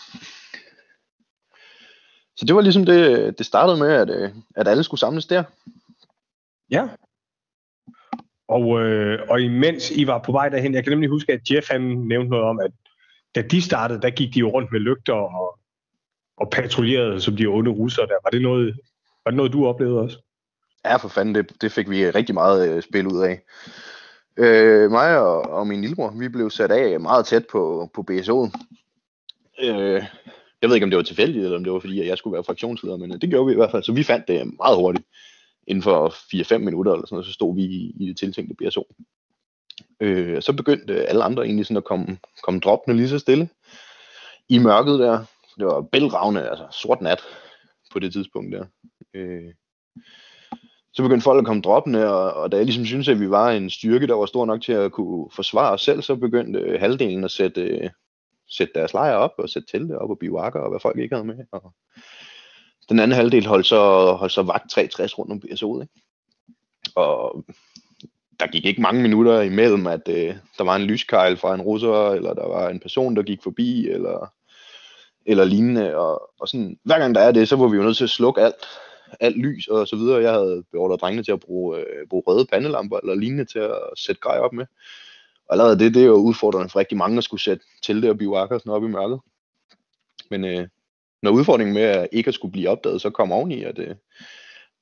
Så 2.38 2.46
det 2.46 2.56
var 2.56 2.62
ligesom 2.62 2.86
det, 2.86 3.38
det 3.38 3.46
startede 3.46 3.78
med, 3.78 3.92
at, 3.92 4.10
øh, 4.10 4.30
at 4.56 4.68
alle 4.68 4.84
skulle 4.84 5.00
samles 5.00 5.26
der. 5.26 5.44
Ja. 6.72 6.88
Og, 8.48 8.80
øh, 8.80 9.20
og 9.30 9.42
imens 9.42 9.92
I 9.92 10.08
var 10.08 10.20
på 10.26 10.32
vej 10.32 10.50
derhen, 10.50 10.74
jeg 10.74 10.84
kan 10.84 10.92
nemlig 10.92 11.10
huske, 11.10 11.34
at 11.34 11.52
Jeff 11.52 11.68
han 11.70 11.82
nævnte 11.82 12.30
noget 12.30 12.46
om, 12.46 12.60
at 12.60 12.72
da 13.36 13.42
de 13.42 13.62
startede, 13.62 14.02
der 14.02 14.10
gik 14.10 14.34
de 14.34 14.40
jo 14.40 14.50
rundt 14.50 14.72
med 14.72 14.80
lygter 14.80 15.14
og, 15.14 15.60
og 16.38 16.50
patruljerede 16.50 17.22
som 17.22 17.36
de 17.38 17.46
onde 17.46 17.72
russere 17.72 18.08
der. 18.08 18.18
Var 18.24 18.30
det 18.30 18.42
noget, 18.42 18.80
var 19.26 19.32
det 19.32 19.38
noget 19.38 19.54
du 19.54 19.68
oplevede 19.68 20.00
også? 20.00 20.18
Ja, 20.86 20.96
for 20.96 21.08
fanden, 21.08 21.36
det, 21.36 21.62
det 21.62 21.72
fik 21.72 21.90
vi 21.90 22.10
rigtig 22.10 22.36
meget 22.36 22.70
øh, 22.70 22.84
spil 22.84 23.08
ud 23.08 23.24
af. 23.24 23.42
Øh, 24.38 24.92
mig 24.92 25.20
og, 25.20 25.42
og 25.42 25.68
min 25.68 25.82
lillebror, 25.82 26.12
vi 26.20 26.30
blev 26.30 26.50
sat 26.50 26.72
af 26.72 27.00
meget 27.00 27.26
tæt 27.26 27.48
på, 27.48 27.90
på 27.94 28.06
BSO'en. 28.12 28.52
Øh, 29.64 30.04
jeg 30.62 30.70
ved 30.70 30.76
ikke, 30.76 30.84
om 30.84 30.90
det 30.90 30.98
var 30.98 31.04
tilfældigt, 31.04 31.44
eller 31.44 31.58
om 31.58 31.64
det 31.64 31.74
var 31.74 31.80
fordi, 31.80 32.02
at 32.02 32.08
jeg 32.08 32.18
skulle 32.18 32.34
være 32.34 32.44
fraktionsleder, 32.44 32.98
men 32.98 33.14
øh, 33.14 33.22
det 33.22 33.30
gjorde 33.30 33.46
vi 33.46 33.52
i 33.52 33.56
hvert 33.56 33.72
fald. 33.72 33.84
Så 33.84 33.94
vi 33.94 34.04
fandt 34.04 34.28
det 34.28 34.54
meget 34.58 34.78
hurtigt. 34.78 35.06
Inden 35.68 35.84
for 35.84 36.10
4-5 36.10 36.58
minutter, 36.58 36.92
eller 36.94 37.06
sådan 37.06 37.16
noget, 37.16 37.26
så 37.26 37.34
stod 37.34 37.56
vi 37.56 37.64
i, 37.64 37.94
i 38.00 38.08
det 38.08 38.18
tiltænkte 38.18 38.56
BSO. 38.56 38.96
Øh, 40.00 40.42
så 40.42 40.54
begyndte 40.54 41.06
alle 41.06 41.24
andre 41.24 41.46
egentlig 41.46 41.66
sådan 41.66 41.78
at 41.78 41.84
komme, 41.84 42.18
komme 42.44 42.60
droppende 42.60 42.98
lige 42.98 43.10
så 43.10 43.20
stille. 43.20 43.50
I 44.50 44.58
mørket 44.58 45.00
der. 45.00 45.26
Det 45.58 45.66
var 45.66 45.82
bælragende, 45.82 46.50
altså 46.50 46.68
sort 46.72 47.02
nat 47.02 47.22
på 47.92 48.00
det 48.00 48.14
tidspunkt 48.14 48.56
der. 48.56 48.66
Øh, 49.14 49.54
så 50.94 51.04
begyndte 51.04 51.24
folk 51.24 51.40
at 51.40 51.46
komme 51.46 51.62
droppende, 51.62 52.14
og, 52.14 52.34
og 52.34 52.52
da 52.52 52.58
jeg 52.58 52.66
ligesom 52.66 52.86
syntes, 52.86 53.08
at 53.08 53.20
vi 53.20 53.30
var 53.30 53.52
en 53.52 53.70
styrke, 53.70 54.08
der 54.08 54.16
var 54.16 54.26
stor 54.26 54.46
nok 54.46 54.62
til 54.62 54.74
at 54.74 54.92
kunne 54.92 55.30
forsvare 55.32 55.72
os 55.72 55.82
selv, 55.82 56.02
så 56.02 56.16
begyndte 56.16 56.60
øh, 56.60 56.80
halvdelen 56.80 57.24
at 57.24 57.32
sætte, 57.32 57.62
øh, 57.62 57.90
sætte 58.50 58.74
deres 58.76 58.94
lejre 58.94 59.18
op, 59.18 59.34
og 59.38 59.50
sætte 59.50 59.72
telte 59.72 60.00
op 60.00 60.10
og 60.10 60.20
bivakker, 60.20 60.60
og 60.60 60.70
hvad 60.70 60.80
folk 60.80 60.98
ikke 60.98 61.16
havde 61.16 61.28
med. 61.28 61.46
Og 61.52 61.74
den 62.90 63.00
anden 63.00 63.16
halvdel 63.16 63.46
holdt 63.46 63.66
så, 63.66 64.12
holdt 64.20 64.34
så 64.34 64.42
vagt 64.42 64.72
63 64.72 65.20
rundt 65.20 65.32
om 65.32 65.42
BSO'et, 65.46 65.82
ikke? 65.82 65.94
Og 66.96 67.46
der 68.40 68.48
gik 68.48 68.66
ikke 68.66 68.82
mange 68.82 69.02
minutter 69.02 69.42
imellem, 69.42 69.88
at 69.88 70.08
øh, 70.08 70.36
der 70.58 70.64
var 70.64 70.76
en 70.76 70.82
lyskejl 70.82 71.38
fra 71.38 71.54
en 71.54 71.62
russer, 71.62 72.10
eller 72.10 72.34
der 72.34 72.48
var 72.48 72.70
en 72.70 72.80
person, 72.80 73.16
der 73.16 73.24
gik 73.24 73.44
forbi, 73.44 73.90
eller, 73.90 74.34
eller 75.26 75.44
lignende. 75.44 75.98
Og, 75.98 76.30
og 76.40 76.48
sådan, 76.48 76.78
hver 76.84 77.00
gang 77.00 77.16
der 77.16 77.22
er 77.22 77.32
det, 77.32 77.50
så 77.50 77.56
var 77.56 77.68
vi 77.68 77.78
jo 77.78 77.84
nødt 77.84 77.98
til 77.98 78.04
at 78.04 78.10
slukke 78.10 78.42
alt, 78.42 78.56
alt 79.20 79.38
lys 79.38 79.68
og 79.68 79.88
så 79.88 79.96
videre. 79.96 80.22
Jeg 80.22 80.34
havde 80.34 80.64
beordret 80.72 81.02
drengene 81.02 81.24
til 81.24 81.32
at 81.32 81.40
bruge, 81.40 81.80
øh, 81.80 82.08
bruge 82.10 82.24
røde 82.28 82.46
pandelamper 82.46 82.98
eller 82.98 83.16
lignende 83.16 83.46
til 83.46 83.60
at 83.60 83.80
sætte 83.98 84.22
grej 84.22 84.40
op 84.40 84.54
med. 84.54 84.66
Og 85.48 85.54
allerede 85.54 85.80
det, 85.80 85.94
det 85.94 86.02
er 86.02 86.08
jo 86.08 86.16
udfordrende 86.16 86.70
for 86.70 86.80
rigtig 86.80 86.98
mange 86.98 87.18
at 87.18 87.24
skulle 87.24 87.42
sætte 87.42 87.66
telte 87.84 88.10
og 88.10 88.18
bivakker 88.18 88.58
sådan 88.58 88.72
op 88.72 88.84
i 88.84 88.88
mørket. 88.88 89.20
Men 90.30 90.46
øh, 90.46 90.68
når 91.22 91.32
udfordringen 91.32 91.74
med 91.74 91.82
at 91.82 92.08
ikke 92.12 92.28
at 92.28 92.34
skulle 92.34 92.52
blive 92.52 92.70
opdaget, 92.70 93.02
så 93.02 93.10
kom 93.10 93.32
oveni, 93.32 93.64
at 93.64 93.80
øh, 93.80 93.96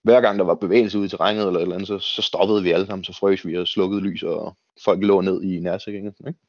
hver 0.04 0.22
gang 0.22 0.39
der 0.39 0.46
var 0.46 0.56
bevægelse 0.56 0.98
ude 0.98 1.06
i 1.06 1.10
terrænet 1.10 1.48
eller 1.48 1.60
et 1.60 1.62
eller 1.62 1.76
andet, 1.76 1.88
så, 1.88 2.00
så 2.00 2.22
stoppede 2.22 2.63
vi 2.63 2.72
alle 2.72 2.86
sammen, 2.86 3.04
så 3.04 3.13
frøs 3.13 3.46
vi 3.46 3.58
og 3.58 3.67
slukkede 3.67 4.02
lys, 4.02 4.24
og 4.24 4.58
folk 4.84 5.04
lå 5.04 5.22
ned 5.22 5.44
i 5.44 5.60
nærsikringen. 5.60 6.13
Ikke? 6.28 6.39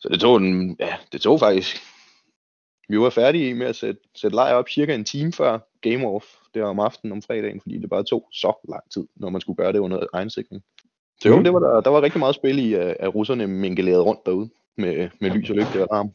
Så 0.00 0.08
det 0.08 0.20
tog, 0.20 0.40
den, 0.40 0.76
ja, 0.80 0.96
det 1.12 1.20
tog 1.20 1.40
faktisk 1.40 1.82
vi 2.88 3.00
var 3.00 3.10
færdige 3.10 3.54
med 3.54 3.66
at 3.66 3.76
sætte, 3.76 4.00
sætte 4.14 4.34
lejr 4.34 4.54
op 4.54 4.68
cirka 4.68 4.94
en 4.94 5.04
time 5.04 5.32
før 5.32 5.58
Game 5.80 6.06
Off 6.06 6.26
der 6.54 6.64
om 6.64 6.80
aftenen 6.80 7.12
om 7.12 7.22
fredagen, 7.22 7.60
fordi 7.60 7.78
det 7.78 7.90
bare 7.90 8.04
tog 8.04 8.28
så 8.32 8.52
lang 8.70 8.90
tid, 8.90 9.06
når 9.16 9.30
man 9.30 9.40
skulle 9.40 9.56
gøre 9.56 9.72
det 9.72 9.78
under 9.78 10.06
egensikring. 10.12 10.62
Så 11.20 11.28
jo, 11.28 11.36
Mm. 11.36 11.44
det 11.44 11.52
var 11.52 11.58
der, 11.58 11.80
der 11.80 11.90
var 11.90 12.02
rigtig 12.02 12.18
meget 12.18 12.34
spil 12.34 12.58
i, 12.58 12.74
at, 12.74 12.96
at 13.00 13.14
russerne 13.14 13.46
minkelerede 13.46 14.02
rundt 14.02 14.20
derude. 14.26 14.50
med, 14.76 15.08
med 15.20 15.30
lys 15.30 15.50
og 15.50 15.56
lygte 15.56 15.82
og 15.82 15.88
larm. 15.92 16.10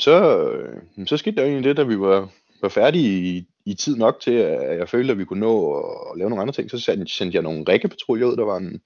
Så, 0.00 0.48
øh, 0.50 1.06
så 1.06 1.16
skete 1.16 1.36
der 1.36 1.42
egentlig 1.44 1.64
det, 1.64 1.76
da 1.76 1.82
vi 1.82 2.00
var, 2.00 2.28
var 2.62 2.68
færdige 2.68 3.36
i, 3.36 3.46
i 3.66 3.74
tid 3.74 3.96
nok 3.96 4.20
til, 4.20 4.30
at 4.30 4.78
jeg 4.78 4.88
følte, 4.88 5.12
at 5.12 5.18
vi 5.18 5.24
kunne 5.24 5.40
nå 5.40 5.76
at, 5.78 5.84
at 6.12 6.18
lave 6.18 6.30
nogle 6.30 6.42
andre 6.42 6.54
ting. 6.54 6.70
Så 6.70 6.78
sendte, 6.80 7.14
sendte 7.14 7.34
jeg 7.36 7.42
nogle 7.42 7.64
rækkepatruljer 7.68 8.26
ud. 8.26 8.36
Der 8.36 8.44
var 8.44 8.56
en, 8.56 8.80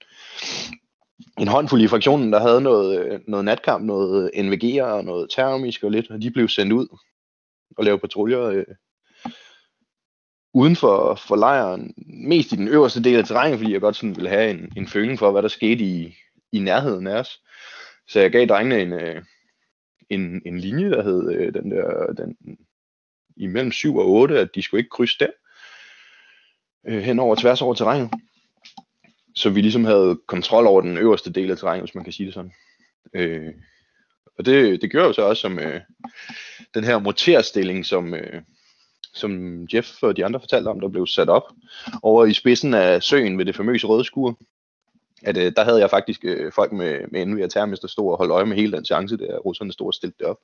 en 1.39 1.47
håndfuld 1.47 1.81
i 1.81 1.87
fraktionen, 1.87 2.33
der 2.33 2.39
havde 2.39 2.61
noget, 2.61 2.99
øh, 2.99 3.19
noget 3.27 3.45
natkamp, 3.45 3.85
noget 3.85 4.31
NVG'er 4.35 4.81
og 4.83 5.03
noget 5.05 5.29
termisk 5.29 5.83
og 5.83 5.91
lidt, 5.91 6.11
og 6.11 6.21
de 6.21 6.31
blev 6.31 6.47
sendt 6.47 6.73
ud 6.73 6.87
og 7.77 7.83
lavede 7.85 7.99
patruljer 7.99 8.41
øh, 8.43 8.65
uden 10.53 10.75
for, 10.75 11.15
for 11.15 11.35
lejren, 11.35 11.93
mest 12.07 12.51
i 12.51 12.55
den 12.55 12.67
øverste 12.67 13.03
del 13.03 13.15
af 13.15 13.25
terrænet, 13.25 13.59
fordi 13.59 13.73
jeg 13.73 13.81
godt 13.81 13.95
sådan 13.95 14.15
ville 14.15 14.29
have 14.29 14.49
en, 14.49 14.71
en 14.77 14.87
føling 14.87 15.19
for, 15.19 15.31
hvad 15.31 15.41
der 15.41 15.47
skete 15.47 15.83
i, 15.83 16.15
i 16.51 16.59
nærheden 16.59 17.07
af 17.07 17.19
os. 17.19 17.41
Så 18.07 18.19
jeg 18.19 18.31
gav 18.31 18.45
drengene 18.45 18.81
en, 18.81 18.93
øh, 18.93 19.23
en, 20.09 20.41
en 20.45 20.59
linje, 20.59 20.89
der 20.89 21.03
hed 21.03 21.31
øh, 21.31 21.53
den 21.53 21.71
der, 21.71 22.13
den, 22.13 22.57
imellem 23.37 23.71
7 23.71 23.95
og 23.95 24.07
8, 24.09 24.39
at 24.39 24.55
de 24.55 24.61
skulle 24.61 24.79
ikke 24.79 24.89
krydse 24.89 25.15
der, 25.19 25.29
øh, 26.87 27.01
hen 27.01 27.19
over 27.19 27.35
tværs 27.35 27.61
over 27.61 27.73
terrænet. 27.73 28.11
Så 29.35 29.49
vi 29.49 29.61
ligesom 29.61 29.85
havde 29.85 30.19
kontrol 30.27 30.67
over 30.67 30.81
den 30.81 30.97
øverste 30.97 31.31
del 31.31 31.51
af 31.51 31.57
terrænet, 31.57 31.81
hvis 31.81 31.95
man 31.95 32.03
kan 32.03 32.13
sige 32.13 32.25
det 32.25 32.33
sådan. 32.33 32.53
Øh, 33.13 33.53
og 34.37 34.45
det, 34.45 34.81
det 34.81 34.91
gjorde 34.91 35.07
jo 35.07 35.13
så 35.13 35.21
også 35.21 35.41
som 35.41 35.59
øh, 35.59 35.81
den 36.73 36.83
her 36.83 36.99
motorstilling, 36.99 37.85
som, 37.85 38.13
øh, 38.13 38.41
som 39.17 39.63
Jeff 39.73 40.03
og 40.03 40.17
de 40.17 40.25
andre 40.25 40.39
fortalte 40.39 40.67
om, 40.67 40.79
der 40.79 40.87
blev 40.87 41.07
sat 41.07 41.29
op 41.29 41.43
over 42.03 42.25
i 42.25 42.33
spidsen 42.33 42.73
af 42.73 43.03
søen 43.03 43.37
ved 43.37 43.45
det 43.45 43.55
famøse 43.55 43.87
røde 43.87 44.03
skur. 44.03 44.37
At, 45.23 45.37
øh, 45.37 45.51
der 45.55 45.63
havde 45.63 45.79
jeg 45.79 45.89
faktisk 45.89 46.25
øh, 46.25 46.51
folk 46.51 46.71
med, 46.71 46.99
med 47.11 47.25
NV 47.25 47.43
og 47.43 47.49
Termis, 47.49 47.79
der 47.79 47.87
stod 47.87 48.11
og 48.11 48.17
holdt 48.17 48.31
øje 48.31 48.45
med 48.45 48.55
hele 48.55 48.77
den 48.77 48.85
chance, 48.85 49.17
der 49.17 49.37
russerne 49.37 49.73
stod 49.73 49.87
og 49.87 49.93
stillede 49.93 50.17
det 50.19 50.27
op. 50.27 50.37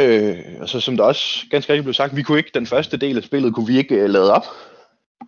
Øh, 0.00 0.60
og 0.60 0.68
så 0.68 0.80
som 0.80 0.96
der 0.96 1.04
også 1.04 1.46
ganske 1.50 1.72
rigtigt 1.72 1.84
blev 1.84 1.94
sagt, 1.94 2.16
vi 2.16 2.22
kunne 2.22 2.38
ikke, 2.38 2.50
den 2.54 2.66
første 2.66 2.96
del 2.96 3.16
af 3.16 3.22
spillet 3.22 3.54
kunne 3.54 3.66
vi 3.66 3.78
ikke 3.78 3.94
øh, 3.94 4.10
lade 4.10 4.32
op. 4.32 4.44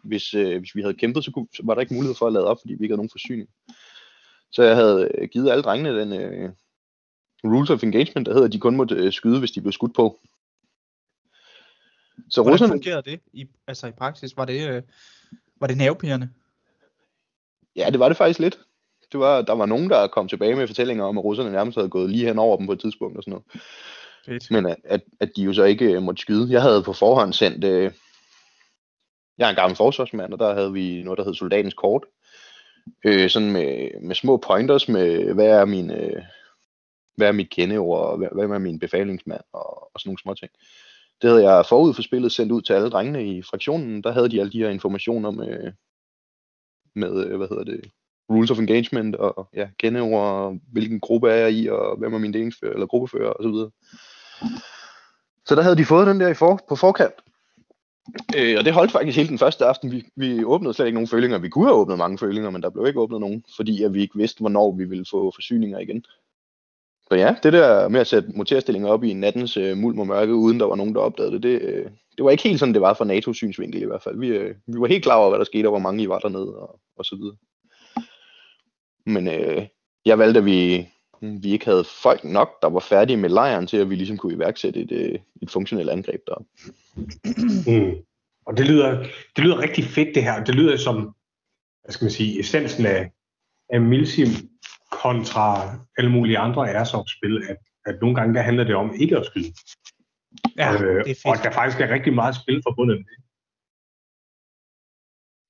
Hvis, 0.05 0.35
øh, 0.35 0.59
hvis 0.59 0.75
vi 0.75 0.83
havde 0.83 0.95
kæmpet, 0.95 1.25
så, 1.25 1.31
kunne, 1.31 1.47
så 1.55 1.63
var 1.65 1.75
der 1.75 1.81
ikke 1.81 1.95
mulighed 1.95 2.15
for 2.15 2.27
at 2.27 2.33
lade 2.33 2.47
op, 2.47 2.57
fordi 2.61 2.75
vi 2.75 2.85
ikke 2.85 2.93
havde 2.93 2.99
nogen 2.99 3.11
forsyning. 3.11 3.49
Så 4.53 4.63
jeg 4.63 4.77
havde 4.77 5.09
øh, 5.15 5.29
givet 5.29 5.51
alle 5.51 5.63
drengene 5.63 6.01
den 6.01 6.13
øh, 6.13 6.51
rules 7.45 7.71
of 7.71 7.83
engagement, 7.83 8.27
der 8.27 8.33
hedder, 8.33 8.47
at 8.47 8.53
de 8.53 8.61
kun 8.61 8.77
måtte 8.77 8.95
øh, 8.95 9.13
skyde, 9.13 9.39
hvis 9.39 9.51
de 9.51 9.61
blev 9.61 9.73
skudt 9.73 9.95
på. 9.95 10.21
Så 12.31 12.43
Hvordan 12.43 12.53
russerne... 12.53 12.73
fungerede 12.73 13.11
det 13.11 13.21
i, 13.33 13.47
altså 13.67 13.87
i 13.87 13.91
praksis? 13.91 14.37
Var 14.37 14.45
det, 14.45 14.69
øh, 14.69 14.83
var 15.61 15.67
det 15.67 15.77
nervepigerne? 15.77 16.31
Ja, 17.77 17.91
det 17.91 18.01
var 18.01 18.09
det 18.09 18.17
faktisk 18.17 18.41
lidt. 18.41 18.59
Det 19.13 19.21
var, 19.21 19.43
der 19.43 19.53
var 19.53 19.67
nogen, 19.67 19.91
der 19.91 20.07
kom 20.07 20.29
tilbage 20.29 20.55
med 20.55 20.67
fortællinger 20.67 21.05
om, 21.05 21.19
at 21.19 21.25
russerne 21.25 21.53
nærmest 21.53 21.77
havde 21.77 21.89
gået 21.89 22.11
lige 22.11 22.27
hen 22.27 22.39
over 22.39 22.57
dem 22.57 22.67
på 22.67 22.73
et 22.73 22.81
tidspunkt 22.81 23.17
og 23.17 23.23
sådan 23.23 23.31
noget. 23.31 23.45
Fedt. 24.27 24.51
Men 24.51 24.67
at, 24.67 24.77
at, 24.85 25.01
at 25.21 25.31
de 25.37 25.43
jo 25.43 25.53
så 25.53 25.65
ikke 25.65 25.93
øh, 25.93 26.03
måtte 26.03 26.21
skyde. 26.21 26.53
Jeg 26.53 26.63
havde 26.63 26.83
på 26.83 26.93
forhånd 26.93 27.33
sendt... 27.33 27.65
Øh, 27.65 27.93
jeg 29.39 29.47
er 29.47 29.51
en 29.51 29.57
gammel 29.57 29.77
forsvarsmand, 29.77 30.33
og 30.33 30.39
der 30.39 30.55
havde 30.55 30.73
vi 30.73 31.03
noget, 31.03 31.19
der 31.19 31.25
hed 31.25 31.35
soldatens 31.35 31.75
kort. 31.75 32.05
Øh, 33.05 33.31
sådan 33.31 33.53
med, 33.53 34.01
med 34.01 34.15
små 34.15 34.37
pointers 34.37 34.89
med, 34.89 35.35
hvad 35.35 35.47
er 35.47 35.65
min... 35.65 35.91
Øh, 35.91 36.23
hvad 37.17 37.29
er 37.29 37.33
mit 37.33 37.51
kendeord, 37.51 38.11
og 38.11 38.17
hvad, 38.17 38.29
hvad 38.33 38.45
er 38.45 38.59
min 38.59 38.79
befalingsmand, 38.79 39.41
og, 39.53 39.95
og 39.95 40.01
sådan 40.01 40.09
nogle 40.09 40.19
små 40.19 40.35
ting. 40.35 40.53
Det 41.23 41.31
havde 41.31 41.51
jeg 41.51 41.67
forud 41.69 41.95
for 41.95 42.03
spillet 42.03 42.33
sendt 42.33 42.53
ud 42.53 42.63
til 42.63 42.73
alle 42.73 42.91
drengene 42.91 43.27
i 43.27 43.43
fraktionen. 43.43 44.03
Der 44.03 44.13
havde 44.13 44.29
de 44.29 44.41
alle 44.41 44.53
de 44.53 44.59
her 44.59 44.71
informationer 44.71 45.31
med, 45.31 45.73
med 46.95 47.27
øh, 47.27 47.37
hvad 47.37 47.49
hedder 47.49 47.65
det, 47.65 47.91
rules 48.31 48.51
of 48.51 48.59
engagement, 48.59 49.17
og 49.17 49.49
ja, 49.55 49.69
kendeord, 49.79 50.59
hvilken 50.73 51.01
gruppe 51.01 51.31
er 51.31 51.35
jeg 51.35 51.53
i, 51.53 51.69
og 51.69 51.99
hvem 51.99 52.15
er 52.15 52.19
min 52.19 52.33
delingsfører, 52.33 52.73
eller 52.73 52.87
gruppefører, 52.87 53.33
osv. 53.33 53.71
Så 55.47 55.55
der 55.55 55.63
havde 55.63 55.77
de 55.77 55.85
fået 55.85 56.07
den 56.07 56.21
der 56.21 56.29
i 56.29 56.35
for, 56.35 56.61
på 56.69 56.77
forkant. 56.77 57.15
Øh, 58.37 58.57
og 58.59 58.65
det 58.65 58.73
holdt 58.73 58.93
faktisk 58.93 59.17
hele 59.17 59.29
den 59.29 59.39
første 59.39 59.65
aften. 59.65 59.93
Vi, 59.93 60.05
vi 60.17 60.45
åbnede 60.45 60.75
slet 60.75 60.87
ikke 60.87 60.97
nogen 60.97 61.09
følinger. 61.09 61.39
Vi 61.39 61.49
kunne 61.49 61.67
have 61.67 61.77
åbnet 61.77 61.99
mange 61.99 62.19
følinger, 62.19 62.51
men 62.51 62.63
der 62.63 62.71
blev 62.71 62.87
ikke 62.87 63.01
åbnet 63.01 63.21
nogen, 63.21 63.45
fordi 63.57 63.83
at 63.83 63.95
vi 63.95 64.01
ikke 64.01 64.19
vidste, 64.19 64.41
hvornår 64.41 64.77
vi 64.77 64.85
ville 64.85 65.05
få 65.11 65.33
forsyninger 65.35 65.79
igen. 65.79 66.05
Så 67.09 67.15
ja, 67.15 67.35
det 67.43 67.53
der 67.53 67.89
med 67.89 68.01
at 68.01 68.07
sætte 68.07 68.29
motorstillinger 68.35 68.89
op 68.89 69.05
i 69.05 69.13
nattens 69.13 69.57
øh, 69.57 69.77
mulm 69.77 69.99
og 69.99 70.07
mørke, 70.07 70.35
uden 70.35 70.61
der 70.61 70.67
var 70.67 70.77
nogen, 70.77 70.95
der 70.95 71.01
opdagede 71.01 71.33
det, 71.33 71.43
det, 71.43 71.63
øh, 71.63 71.91
det 72.17 72.25
var 72.25 72.31
ikke 72.31 72.43
helt 72.43 72.59
sådan, 72.61 72.75
det 72.75 72.83
var 72.83 72.95
fra 72.95 73.05
NATO's 73.05 73.33
synsvinkel 73.33 73.83
i 73.83 73.87
hvert 73.87 74.03
fald. 74.03 74.19
Vi, 74.19 74.29
øh, 74.29 74.55
vi 74.67 74.81
var 74.81 74.87
helt 74.87 75.03
klar 75.03 75.17
over, 75.17 75.29
hvad 75.29 75.39
der 75.39 75.45
skete, 75.45 75.67
og 75.67 75.71
hvor 75.71 75.79
mange 75.79 76.03
I 76.03 76.09
var 76.09 76.19
dernede, 76.19 76.57
og, 76.57 76.81
og 76.97 77.05
så 77.05 77.17
videre. 77.17 77.37
Men 79.07 79.29
øh, 79.29 79.67
jeg 80.05 80.19
valgte, 80.19 80.39
at 80.39 80.47
vi, 80.47 80.89
vi 81.21 81.53
ikke 81.53 81.65
havde 81.65 81.85
folk 82.03 82.25
nok, 82.25 82.63
der 82.63 82.69
var 82.69 82.81
færdige 82.81 83.17
med 83.17 83.29
lejren 83.29 83.67
til, 83.67 83.77
at 83.77 83.91
vi 83.91 83.95
ligesom 83.95 84.17
kunne 84.17 84.35
iværksætte 84.35 84.81
et, 84.81 84.93
øh, 84.93 85.19
et 85.43 85.51
funktionelt 85.51 85.91
angreb 85.91 86.21
der. 86.27 86.45
Mm. 87.71 87.97
Og 88.47 88.57
det 88.57 88.69
lyder, 88.69 88.99
det 89.37 89.45
lyder 89.45 89.59
rigtig 89.59 89.85
fedt 89.85 90.15
det 90.15 90.23
her. 90.23 90.45
Det 90.45 90.55
lyder 90.55 90.77
som, 90.77 91.15
hvad 91.85 91.93
skal 91.93 92.05
man 92.05 92.13
sige, 92.13 92.41
essensen 92.41 92.87
af, 92.87 93.11
af 93.69 93.81
Milsim 93.81 94.29
kontra 95.03 95.77
alle 95.99 96.11
mulige 96.11 96.39
andre 96.39 96.71
Airsoft-spil, 96.71 97.43
at, 97.49 97.57
at 97.87 97.95
nogle 98.01 98.17
gange 98.17 98.35
der 98.35 98.43
handler 98.43 98.65
det 98.65 98.75
om 98.75 98.95
ikke 98.95 99.17
at 99.17 99.27
skyde. 99.27 99.53
Ja, 100.57 100.75
øh, 100.75 101.05
det 101.05 101.11
er 101.11 101.15
fedt. 101.15 101.27
Og 101.27 101.37
der 101.45 101.51
faktisk 101.51 101.81
er 101.81 101.89
rigtig 101.89 102.15
meget 102.15 102.35
spil 102.37 102.63
forbundet 102.67 102.97
med 102.97 103.05
det. 103.05 103.25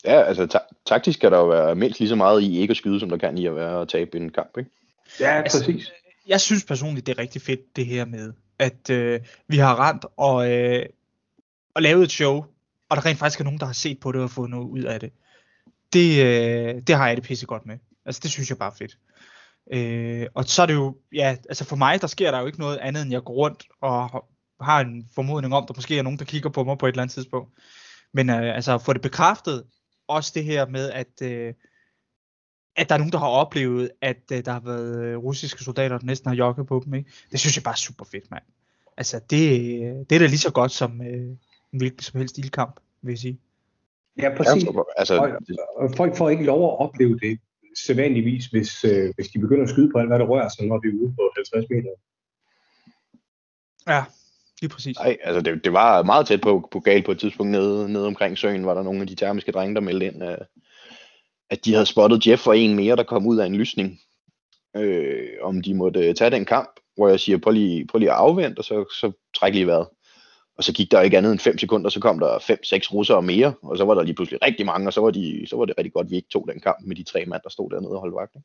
Ja, 0.05 0.23
altså 0.23 0.47
ta- 0.47 0.75
taktisk 0.87 1.21
kan 1.21 1.33
der 1.33 1.39
jo 1.39 1.47
være 1.47 1.75
mindst 1.75 2.01
lige 2.01 2.09
så 2.09 2.17
meget 2.17 2.43
i 2.43 2.59
ikke 2.59 2.71
at 2.71 2.77
skyde, 2.77 3.01
som 3.01 3.09
der 3.09 3.17
kan 3.17 3.39
i 3.39 3.47
at 3.47 3.57
være 3.57 3.81
at 3.81 3.89
tabe 3.89 4.17
en 4.17 4.31
kamp, 4.31 4.59
ikke? 4.59 4.71
Ja, 5.21 5.31
altså, 5.43 5.59
præcis. 5.59 5.93
Jeg 6.27 6.41
synes 6.41 6.65
personligt, 6.65 7.07
det 7.07 7.13
er 7.13 7.19
rigtig 7.19 7.43
fedt, 7.43 7.77
det 7.77 7.87
her 7.87 8.05
med, 8.05 8.33
at 8.59 8.91
øh, 8.91 9.21
vi 9.49 9.57
har 9.57 9.89
rent 9.89 10.05
og, 10.17 10.53
øh, 10.53 10.87
og 11.75 11.83
lavet 11.83 12.03
et 12.03 12.13
show, 12.13 12.45
og 12.89 12.97
der 12.97 13.07
rent 13.07 13.19
faktisk 13.19 13.41
er 13.41 13.45
nogen, 13.45 13.61
der 13.61 13.67
har 13.67 13.73
set 13.73 14.01
på 14.01 14.13
det 14.13 14.21
og 14.21 14.31
fået 14.31 14.51
noget 14.51 14.69
ud 14.69 14.83
af 14.83 15.01
det. 15.01 15.13
Det, 15.93 16.25
øh, 16.25 16.83
det 16.87 16.95
har 16.95 17.09
jeg 17.09 17.17
det 17.17 17.25
pisse 17.25 17.47
godt 17.47 17.67
med. 17.67 17.79
Altså, 18.05 18.21
det 18.23 18.31
synes 18.31 18.51
jeg 18.51 18.59
bare 18.59 18.71
er 18.71 18.77
fedt. 18.77 18.99
Øh, 19.72 20.27
og 20.35 20.44
så 20.44 20.62
er 20.62 20.66
det 20.66 20.74
jo, 20.74 20.96
ja, 21.14 21.37
altså 21.48 21.64
for 21.64 21.77
mig, 21.77 22.00
der 22.00 22.07
sker 22.07 22.31
der 22.31 22.40
jo 22.40 22.46
ikke 22.46 22.61
noget 22.61 22.77
andet, 22.77 23.03
end 23.03 23.12
jeg 23.12 23.24
går 23.24 23.35
rundt 23.35 23.66
og 23.81 24.24
har 24.61 24.81
en 24.81 25.09
formodning 25.14 25.55
om, 25.55 25.66
der 25.66 25.74
måske 25.77 25.98
er 25.98 26.03
nogen, 26.03 26.18
der 26.18 26.24
kigger 26.24 26.50
på 26.50 26.64
mig 26.64 26.79
på 26.79 26.87
et 26.87 26.90
eller 26.90 27.03
andet 27.03 27.14
tidspunkt. 27.14 27.53
Men 28.12 28.31
øh, 28.31 28.55
altså 28.55 28.79
få 28.79 28.92
det 28.92 29.03
bekræftet, 29.03 29.64
også 30.09 30.33
det 30.35 30.44
her 30.44 30.66
med, 30.66 30.90
at, 30.90 31.22
øh, 31.22 31.55
at 32.77 32.88
der 32.88 32.94
er 32.94 32.98
nogen, 32.98 33.12
der 33.12 33.18
har 33.18 33.29
oplevet, 33.29 33.90
at 34.00 34.22
øh, 34.33 34.44
der 34.44 34.53
har 34.53 34.61
været 34.61 35.05
øh, 35.05 35.16
russiske 35.16 35.64
soldater, 35.64 35.98
der 35.98 36.07
næsten 36.07 36.29
har 36.29 36.37
jogget 36.37 36.66
på 36.66 36.83
dem. 36.85 36.94
Ikke? 36.94 37.11
Det 37.33 37.40
synes 37.40 37.57
jeg 37.57 37.64
bare 37.64 37.74
er 37.74 37.77
super 37.77 38.05
fedt, 38.05 38.31
mand. 38.31 38.42
Altså, 38.96 39.20
det, 39.31 39.40
det 40.11 40.16
er 40.16 40.18
da 40.18 40.27
lige 40.27 40.38
så 40.38 40.53
godt 40.53 40.72
som 40.72 41.03
øh, 41.03 41.37
en 41.72 41.79
hvilken 41.79 42.03
som 42.03 42.18
helst 42.18 42.38
ildkamp, 42.38 42.81
vil 43.03 43.12
jeg 43.12 43.18
sige. 43.18 43.40
Ja, 44.18 44.37
præcis. 44.37 44.64
Ja, 44.64 44.70
altså, 44.96 45.18
og, 45.18 45.31
og 45.77 45.90
folk 45.96 46.16
får 46.16 46.31
ikke 46.31 46.44
lov 46.44 46.72
at 46.72 46.79
opleve 46.79 47.18
det 47.18 47.38
sædvanligvis, 47.87 48.47
hvis, 48.47 48.85
øh, 48.85 49.13
hvis 49.15 49.29
de 49.29 49.39
begynder 49.39 49.65
at 49.65 49.71
skyde 49.71 49.91
på 49.93 49.99
alt, 49.99 50.09
hvad 50.09 50.19
der 50.19 50.25
rører 50.25 50.49
sig, 50.49 50.67
når 50.67 50.81
vi 50.83 50.89
er 50.89 51.03
ude 51.03 51.15
på 51.17 51.33
50 51.37 51.71
meter. 51.71 51.91
Ja, 53.89 54.05
lige 54.61 54.71
præcis. 54.71 54.97
Nej, 54.99 55.17
altså 55.23 55.41
det, 55.41 55.65
det 55.65 55.73
var 55.73 56.03
meget 56.03 56.27
tæt 56.27 56.41
på, 56.41 56.69
på 56.73 56.81
galt 56.81 57.05
på 57.05 57.13
et 57.13 57.19
tidspunkt 57.19 57.53
nede, 57.53 57.93
nede 57.93 58.07
omkring 58.07 58.39
søen, 58.39 58.67
var 58.67 58.75
der 58.75 58.83
nogle 58.83 59.01
af 59.01 59.07
de 59.07 59.15
termiske 59.15 59.53
drenge, 59.53 59.75
der 59.75 59.81
meldte 59.81 60.07
ind, 60.07 60.23
at, 60.23 60.39
at 61.51 61.65
de 61.65 61.73
havde 61.73 61.87
spottet 61.87 62.27
Jeff 62.27 62.47
og 62.47 62.59
en 62.59 62.77
mere, 62.77 62.97
der 62.97 63.03
kom 63.03 63.27
ud 63.27 63.39
af 63.39 63.47
en 63.47 63.57
lysning, 63.57 64.01
øh, 64.77 65.29
om 65.43 65.63
de 65.63 65.75
måtte 65.75 66.13
tage 66.13 66.31
den 66.31 66.45
kamp, 66.45 66.71
hvor 66.97 67.09
jeg 67.09 67.21
siger, 67.21 67.39
prøv 67.39 67.53
lige, 67.53 67.87
prøv 67.87 67.99
lige 67.99 68.11
at 68.11 68.17
afvente, 68.17 68.59
og 68.59 68.65
så, 68.65 68.95
så 69.01 69.13
træk 69.35 69.53
lige 69.53 69.67
vejret. 69.67 69.89
Og 70.57 70.64
så 70.64 70.73
gik 70.73 70.90
der 70.90 71.01
ikke 71.01 71.19
andet 71.19 71.33
end 71.33 71.40
5 71.40 71.59
sekunder, 71.59 71.90
så 71.90 72.00
kom 72.00 72.19
der 72.19 72.38
5-6 72.38 72.94
russere 72.94 73.23
mere, 73.23 73.55
og 73.63 73.79
så 73.79 73.85
var 73.85 73.94
der 73.94 74.02
lige 74.02 74.15
pludselig 74.15 74.42
rigtig 74.42 74.67
mange, 74.67 74.88
og 74.88 74.92
så 74.92 75.00
var, 75.00 75.11
de, 75.11 75.46
så 75.46 75.57
var 75.57 75.65
det 75.65 75.75
rigtig 75.79 75.92
godt, 75.92 76.05
at 76.05 76.11
vi 76.11 76.17
ikke 76.17 76.29
tog 76.29 76.48
den 76.52 76.61
kamp 76.61 76.79
med 76.87 76.96
de 76.96 77.02
tre 77.02 77.25
mand, 77.27 77.42
der 77.44 77.50
stod 77.50 77.71
dernede 77.71 77.92
og 77.92 78.00
holdt 78.00 78.15
vagt. 78.15 78.37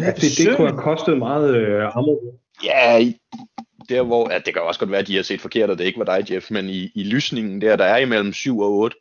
Ja, 0.00 0.10
det, 0.10 0.38
det 0.38 0.56
kunne 0.56 0.68
have 0.68 0.82
kostet 0.82 1.18
meget 1.18 1.56
øh, 1.56 1.96
ammo. 1.96 2.16
Ja, 2.64 3.12
der 3.88 4.02
hvor, 4.02 4.32
ja, 4.32 4.38
det 4.38 4.54
kan 4.54 4.62
også 4.62 4.80
godt 4.80 4.90
være, 4.90 5.00
at 5.00 5.06
de 5.06 5.16
har 5.16 5.22
set 5.22 5.40
forkert, 5.40 5.70
og 5.70 5.78
det 5.78 5.84
ikke 5.84 5.98
var 5.98 6.18
dig, 6.18 6.30
Jeff, 6.30 6.50
men 6.50 6.68
i, 6.68 6.90
i 6.94 7.02
lysningen 7.02 7.60
der, 7.60 7.76
der 7.76 7.84
er 7.84 7.96
imellem 7.96 8.32
7 8.32 8.58
og 8.58 8.72
8, 8.72 8.96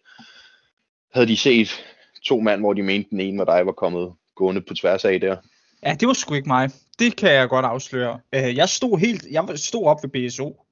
havde 1.13 1.27
de 1.27 1.37
set 1.37 1.85
to 2.25 2.39
mand, 2.39 2.61
hvor 2.61 2.73
de 2.73 2.83
mente, 2.83 3.09
den 3.09 3.19
ene 3.19 3.37
var 3.37 3.45
dig, 3.45 3.65
var 3.65 3.71
kommet 3.71 4.13
gående 4.35 4.61
på 4.61 4.73
tværs 4.73 5.05
af 5.05 5.19
der. 5.19 5.37
Ja, 5.85 5.95
det 5.99 6.07
var 6.07 6.13
sgu 6.13 6.33
ikke 6.33 6.47
mig. 6.47 6.69
Det 6.99 7.15
kan 7.15 7.31
jeg 7.31 7.49
godt 7.49 7.65
afsløre. 7.65 8.19
Øh, 8.35 8.55
jeg 8.55 8.69
stod 8.69 8.99
helt, 8.99 9.25
jeg 9.31 9.43
stod 9.55 9.85
op 9.85 9.97
ved 10.03 10.09
BSO, 10.09 10.62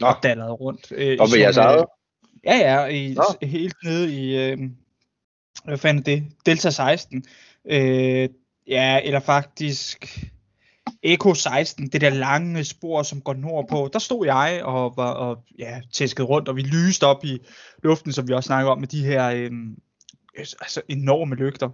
Nå. 0.00 0.06
og 0.06 0.16
dallede 0.22 0.50
rundt. 0.50 0.92
Øh, 0.94 1.16
og 1.20 1.28
ved 1.32 1.38
jeres 1.38 1.56
eget? 1.56 1.84
Ja, 2.44 2.56
ja, 2.56 2.86
i, 2.86 3.16
helt 3.42 3.76
nede 3.84 4.14
i, 4.14 4.36
øh, 4.36 4.58
hvad 5.64 5.78
fanden 5.78 6.04
det, 6.04 6.24
Delta 6.46 6.70
16. 6.70 7.24
Øh, 7.64 8.28
ja, 8.66 9.00
eller 9.04 9.20
faktisk 9.20 10.28
Echo 11.02 11.34
16, 11.34 11.88
det 11.88 12.00
der 12.00 12.10
lange 12.10 12.64
spor, 12.64 13.02
som 13.02 13.20
går 13.20 13.34
nordpå. 13.34 13.90
Der 13.92 13.98
stod 13.98 14.26
jeg 14.26 14.60
og 14.64 14.94
var 14.96 15.10
og, 15.10 15.44
ja, 15.58 15.80
tæsket 15.92 16.28
rundt, 16.28 16.48
og 16.48 16.56
vi 16.56 16.62
lyste 16.62 17.06
op 17.06 17.24
i 17.24 17.38
luften, 17.82 18.12
som 18.12 18.28
vi 18.28 18.32
også 18.32 18.46
snakker 18.46 18.70
om, 18.70 18.78
med 18.78 18.88
de 18.88 19.04
her 19.04 19.30
øh, 19.30 19.50
altså 20.36 20.82
enorme 20.88 21.34
lygter. 21.34 21.70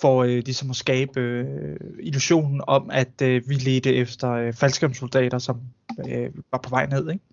for 0.00 0.22
øh, 0.22 0.28
ligesom 0.28 0.70
at 0.70 0.76
skabe 0.76 1.20
øh, 1.20 1.76
illusionen 2.00 2.60
om, 2.66 2.90
at 2.92 3.22
øh, 3.22 3.48
vi 3.48 3.54
ledte 3.54 3.94
efter 3.94 4.30
øh, 4.30 4.52
faldskærmssoldater, 4.52 5.38
som 5.38 5.60
øh, 6.08 6.30
var 6.52 6.58
på 6.58 6.70
vej 6.70 6.86
ned. 6.86 7.10
Ikke? 7.10 7.24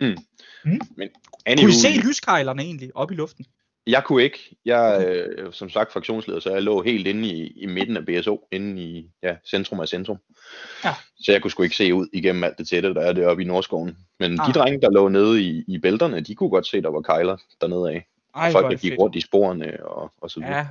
Anywho, 0.00 1.62
Kunne 1.66 1.68
I 1.68 1.72
se 1.72 2.08
lyskejlerne 2.08 2.62
egentlig 2.62 2.90
op 2.94 3.10
i 3.10 3.14
luften? 3.14 3.46
Jeg 3.86 4.04
kunne 4.04 4.22
ikke. 4.22 4.56
Jeg 4.64 5.04
øh, 5.06 5.52
som 5.52 5.70
sagt 5.70 5.92
fraktionsleder, 5.92 6.40
så 6.40 6.50
jeg 6.50 6.62
lå 6.62 6.82
helt 6.82 7.06
inde 7.06 7.28
i, 7.28 7.46
i 7.46 7.66
midten 7.66 7.96
af 7.96 8.06
BSO, 8.06 8.48
inde 8.52 8.82
i 8.82 9.10
ja, 9.22 9.36
centrum 9.50 9.80
af 9.80 9.88
centrum. 9.88 10.18
Ja. 10.84 10.94
Så 11.16 11.32
jeg 11.32 11.42
kunne 11.42 11.50
sgu 11.50 11.62
ikke 11.62 11.76
se 11.76 11.94
ud 11.94 12.06
igennem 12.12 12.44
alt 12.44 12.58
det 12.58 12.68
tætte, 12.68 12.94
der 12.94 13.00
er 13.00 13.12
deroppe 13.12 13.42
i 13.42 13.46
Nordskoven. 13.46 13.96
Men 14.20 14.40
Ah. 14.40 14.48
de 14.48 14.52
drenge, 14.52 14.80
der 14.80 14.90
lå 14.90 15.08
nede 15.08 15.42
i, 15.42 15.64
i 15.68 15.78
bælterne, 15.78 16.20
de 16.20 16.34
kunne 16.34 16.50
godt 16.50 16.66
se, 16.66 16.82
der 16.82 16.90
var 16.90 17.00
kejler 17.00 17.36
dernede 17.60 17.90
af. 17.90 18.06
Ej, 18.34 18.52
Folk, 18.52 18.64
er 18.64 18.68
der 18.70 18.76
gik 18.76 18.90
fedt. 18.92 19.00
rundt 19.00 19.16
i 19.16 19.20
sporene 19.20 19.86
og, 19.86 20.12
og 20.20 20.30
så 20.30 20.40
videre. 20.40 20.56
Ja, 20.56 20.66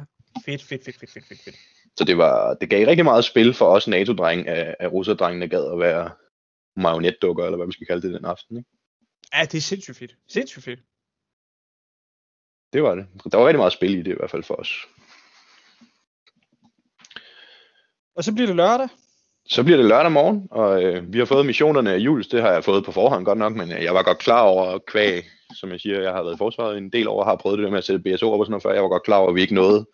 fedt, 0.45 0.63
fedt, 0.63 0.83
fedt, 0.85 0.99
fedt, 0.99 1.11
fedt, 1.11 1.25
fedt, 1.27 1.41
fedt. 1.43 1.55
Så 1.97 2.03
det, 2.03 2.17
var, 2.17 2.53
det 2.53 2.69
gav 2.69 2.87
rigtig 2.87 3.05
meget 3.05 3.25
spil 3.25 3.53
for 3.53 3.65
os 3.65 3.87
NATO-drenge 3.87 4.49
af, 4.49 4.75
af 4.79 4.87
russerdrengene, 4.91 5.47
gad 5.47 5.71
at 5.73 5.79
være 5.79 6.09
marionetdukker, 6.75 7.45
eller 7.45 7.57
hvad 7.57 7.67
vi 7.67 7.73
skal 7.73 7.87
kalde 7.87 8.07
det 8.07 8.13
den 8.13 8.25
aften. 8.25 8.57
Ikke? 8.57 8.69
Ja, 9.33 9.41
det 9.41 9.55
er 9.57 9.61
sindssygt 9.61 9.97
fedt. 9.97 10.15
Sindssygt 10.27 10.65
fedt. 10.65 10.79
Det 12.73 12.83
var 12.83 12.95
det. 12.95 13.05
Der 13.31 13.37
var 13.37 13.47
rigtig 13.47 13.59
meget 13.59 13.73
spil 13.73 13.93
i 13.93 14.01
det 14.03 14.11
i 14.11 14.15
hvert 14.15 14.31
fald 14.31 14.43
for 14.43 14.55
os. 14.55 14.87
Og 18.15 18.23
så 18.23 18.33
bliver 18.33 18.47
det 18.47 18.55
lørdag. 18.55 18.89
Så 19.45 19.63
bliver 19.63 19.77
det 19.77 19.85
lørdag 19.85 20.11
morgen, 20.11 20.47
og 20.51 20.83
øh, 20.83 21.13
vi 21.13 21.17
har 21.17 21.25
fået 21.25 21.45
missionerne 21.45 21.93
af 21.93 21.97
Jules. 21.97 22.27
Det 22.27 22.41
har 22.41 22.51
jeg 22.51 22.63
fået 22.63 22.85
på 22.85 22.91
forhånd 22.91 23.25
godt 23.25 23.37
nok, 23.37 23.55
men 23.55 23.71
øh, 23.71 23.83
jeg 23.83 23.93
var 23.93 24.03
godt 24.03 24.17
klar 24.17 24.41
over 24.41 24.79
kvæg, 24.87 25.23
som 25.55 25.71
jeg 25.71 25.79
siger, 25.79 26.01
jeg 26.01 26.11
har 26.11 26.23
været 26.23 26.35
i 26.35 26.37
forsvaret 26.37 26.77
en 26.77 26.89
del 26.89 27.07
år, 27.07 27.23
har 27.23 27.35
prøvet 27.35 27.57
det 27.57 27.63
der 27.65 27.71
med 27.71 27.77
at 27.77 27.83
sætte 27.83 28.03
BSO 28.03 28.31
op 28.31 28.39
og 28.39 28.45
sådan 28.45 28.51
noget 28.51 28.63
før. 28.63 28.73
Jeg 28.73 28.83
var 28.83 28.89
godt 28.89 29.03
klar 29.03 29.17
over, 29.17 29.29
at 29.29 29.35
vi 29.35 29.41
ikke 29.41 29.55
nåede 29.55 29.85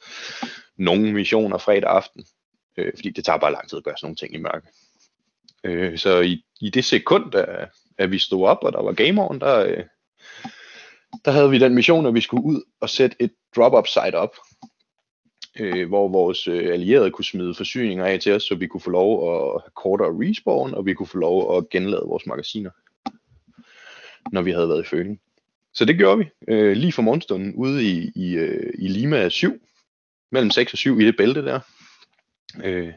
nogen 0.78 1.14
missioner 1.14 1.58
fredag 1.58 1.90
aften, 1.90 2.26
øh, 2.78 2.92
fordi 2.96 3.10
det 3.10 3.26
tager 3.26 3.40
bare 3.40 3.52
lang 3.52 3.70
tid 3.70 3.78
at 3.78 3.84
gøre 3.84 3.98
sådan 3.98 4.06
nogle 4.06 4.16
ting 4.16 4.34
i 4.36 4.38
mørke. 4.38 4.68
Øh, 5.64 5.98
så 5.98 6.22
i, 6.22 6.44
i 6.62 6.70
det 6.70 6.86
sekund, 6.86 7.36
at, 7.36 7.70
at 7.98 8.12
vi 8.12 8.20
stod 8.20 8.48
op, 8.48 8.58
og 8.62 8.74
der 8.74 8.82
var 8.82 8.94
game 8.94 9.30
on, 9.30 9.40
der, 9.40 9.60
øh, 9.60 9.84
der 11.26 11.32
havde 11.32 11.50
vi 11.50 11.60
den 11.60 11.76
mission, 11.76 12.06
at 12.06 12.14
vi 12.14 12.22
skulle 12.22 12.44
ud 12.44 12.62
og 12.82 12.90
sætte 12.90 13.16
et 13.20 13.32
drop-up 13.56 13.88
site 13.88 14.16
op, 14.16 14.36
øh, 15.60 15.88
hvor 15.88 16.08
vores 16.08 16.48
øh, 16.48 16.74
allierede 16.74 17.12
kunne 17.12 17.26
smide 17.26 17.56
forsyninger 17.56 18.06
af 18.06 18.20
til 18.20 18.34
os, 18.34 18.44
så 18.44 18.56
vi 18.56 18.68
kunne 18.68 18.82
få 18.82 18.90
lov 18.90 19.34
at 19.34 19.62
have 19.64 19.72
kortere 19.76 20.30
respawn, 20.30 20.74
og 20.74 20.86
vi 20.86 20.94
kunne 20.94 21.08
få 21.08 21.18
lov 21.18 21.58
at 21.58 21.70
genlade 21.70 22.04
vores 22.06 22.26
magasiner, 22.26 22.72
når 24.32 24.42
vi 24.42 24.52
havde 24.52 24.70
været 24.70 24.86
i 24.86 24.90
følgen. 24.90 25.20
Så 25.74 25.86
det 25.86 25.98
gjorde 25.98 26.18
vi 26.18 26.26
øh, 26.48 26.78
lige 26.78 26.92
for 26.92 27.02
morgenstunden 27.02 27.56
ude 27.56 27.84
i, 27.84 28.12
i, 28.16 28.36
øh, 28.36 28.74
i 28.80 28.88
Lima 28.88 29.30
7, 29.30 29.62
mellem 30.32 30.52
6 30.52 30.74
og 30.74 30.78
7 30.78 31.00
i 31.00 31.06
det 31.06 31.18
bælte 31.18 31.46
der. 31.46 31.60
Øh, 32.64 32.94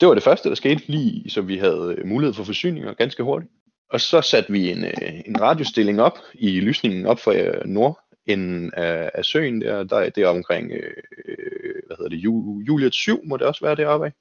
det 0.00 0.08
var 0.08 0.14
det 0.14 0.22
første, 0.22 0.48
der 0.48 0.54
skete, 0.54 0.82
lige 0.86 1.30
så 1.30 1.40
vi 1.40 1.56
havde 1.56 1.94
øh, 1.98 2.06
mulighed 2.06 2.34
for 2.34 2.44
forsyninger 2.44 2.94
ganske 2.94 3.22
hurtigt. 3.22 3.52
Og 3.90 4.00
så 4.00 4.20
satte 4.22 4.52
vi 4.52 4.70
en, 4.70 4.84
øh, 4.84 5.20
en 5.26 5.40
radiostilling 5.40 6.00
op 6.00 6.18
i 6.34 6.60
lysningen 6.60 7.06
op 7.06 7.18
for 7.18 7.32
øh, 7.32 7.64
nordenden 7.66 8.74
af, 8.74 9.10
af 9.14 9.24
søen 9.24 9.60
der, 9.60 9.84
der 9.84 10.10
det 10.10 10.22
er 10.22 10.28
omkring, 10.28 10.72
øh, 10.72 10.92
øh 11.28 11.82
hvad 11.86 11.96
hedder 11.96 12.08
det, 12.08 12.24
Juliet 12.68 12.94
7 12.94 13.20
må 13.24 13.36
det 13.36 13.46
også 13.46 13.64
være 13.64 13.76
deroppe 13.76 14.06
af. 14.06 14.12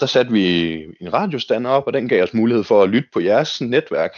Der 0.00 0.06
satte 0.06 0.32
vi 0.32 0.72
en 1.00 1.12
radiostander 1.12 1.70
op, 1.70 1.86
og 1.86 1.92
den 1.92 2.08
gav 2.08 2.22
os 2.22 2.34
mulighed 2.34 2.64
for 2.64 2.82
at 2.82 2.90
lytte 2.90 3.08
på 3.12 3.20
jeres 3.20 3.60
netværk. 3.60 4.12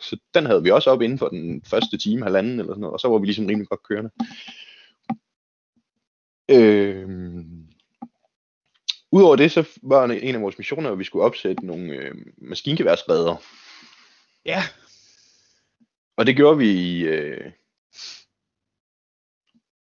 Så 0.00 0.16
den 0.34 0.46
havde 0.46 0.62
vi 0.62 0.70
også 0.70 0.90
op 0.90 1.02
inden 1.02 1.18
for 1.18 1.28
den 1.28 1.62
første 1.70 1.98
time, 1.98 2.22
halvanden 2.22 2.60
eller 2.60 2.72
sådan 2.72 2.80
noget, 2.80 2.92
og 2.92 3.00
så 3.00 3.08
var 3.08 3.18
vi 3.18 3.26
ligesom 3.26 3.46
rimelig 3.46 3.68
godt 3.68 3.82
kørende. 3.82 4.10
Øh, 6.50 7.08
Udover 9.12 9.36
det, 9.36 9.52
så 9.52 9.68
var 9.82 10.04
en 10.04 10.34
af 10.34 10.40
vores 10.42 10.58
missioner, 10.58 10.90
at 10.92 10.98
vi 10.98 11.04
skulle 11.04 11.24
opsætte 11.24 11.66
nogle 11.66 11.92
øh, 11.92 12.14
maskingeværsredder. 12.38 13.36
Ja, 14.44 14.62
Og 16.16 16.26
det 16.26 16.36
gjorde 16.36 16.58
vi 16.58 17.00
øh, 17.04 17.52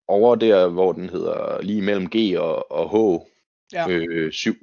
over 0.08 0.36
der, 0.36 0.68
hvor 0.68 0.94
den 0.94 1.10
hedder 1.10 1.62
lige 1.62 1.82
mellem 1.82 2.10
G 2.10 2.16
og, 2.40 2.72
og 2.72 2.90
H 2.90 3.26
Ja. 3.74 3.90
øh, 3.90 4.32
7. 4.32 4.56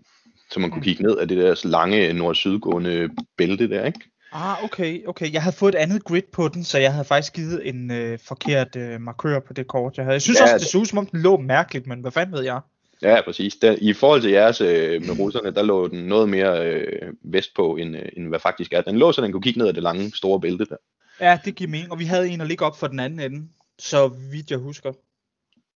Så 0.51 0.61
man 0.61 0.71
kunne 0.71 0.79
Mm. 0.79 0.85
kigge 0.85 1.03
ned 1.03 1.17
af 1.19 1.29
det 1.29 1.37
der 1.39 1.69
lange 1.69 2.13
nord-sydgående 2.13 3.11
bælte 3.37 3.69
der, 3.69 3.85
ikke? 3.87 4.01
Ah, 4.33 4.65
okay, 4.65 5.07
okay. 5.07 5.33
Jeg 5.33 5.43
havde 5.43 5.57
fået 5.57 5.75
et 5.75 5.79
andet 5.79 6.05
grid 6.05 6.23
på 6.33 6.49
den, 6.49 6.65
så 6.65 6.79
jeg 6.79 6.93
havde 6.93 7.05
faktisk 7.05 7.33
givet 7.33 7.69
en 7.69 7.91
øh, 7.91 8.19
forkert 8.19 8.77
øh, 8.77 9.01
markør 9.01 9.41
på 9.41 9.53
det 9.53 9.67
kort, 9.67 9.97
jeg 9.97 10.05
havde. 10.05 10.13
Jeg 10.13 10.23
synes 10.23 10.39
Ja, 10.39 10.43
også, 10.43 10.55
det 10.55 10.61
det- 10.61 10.69
så 10.71 10.79
ud, 10.79 10.87
som 10.87 10.99
om 10.99 11.07
den 11.07 11.21
lå 11.23 11.37
mærkeligt, 11.37 11.87
men 11.87 12.01
hvad 12.01 12.11
fanden 12.11 12.35
ved 12.35 12.43
jeg? 12.45 12.61
Ja, 13.03 13.21
præcis. 13.25 13.57
Der, 13.57 13.77
I 13.81 13.93
forhold 13.93 14.23
til 14.23 14.31
jeres 14.31 14.61
øh, 14.61 15.03
med 15.03 15.19
russerne, 15.21 15.55
der 15.55 15.63
lå 15.63 15.89
den 15.89 16.05
noget 16.05 16.29
mere 16.29 16.67
øh, 16.67 17.13
vestpå, 17.25 17.77
end, 17.77 17.97
øh, 17.97 18.09
end 18.17 18.29
hvad 18.29 18.39
faktisk 18.39 18.73
er. 18.73 18.81
Den 18.81 18.99
lå, 18.99 19.13
så 19.13 19.23
den 19.23 19.33
kunne 19.33 19.43
kigge 19.43 19.59
ned 19.59 19.69
af 19.69 19.75
det 19.75 19.83
lange, 19.83 20.17
store 20.17 20.41
bælte 20.41 20.65
der. 20.65 20.77
Ja, 21.21 21.39
det 21.45 21.55
giver 21.55 21.71
mening, 21.71 21.93
og 21.93 21.99
vi 21.99 22.05
havde 22.05 22.29
en 22.29 22.41
at 22.41 22.47
ligge 22.47 22.65
op 22.65 22.79
for 22.79 22.87
den 22.87 23.01
anden 23.01 23.21
ende, 23.21 23.49
så 23.79 24.09
vidt 24.33 24.51
jeg 24.51 24.59
husker. 24.59 24.93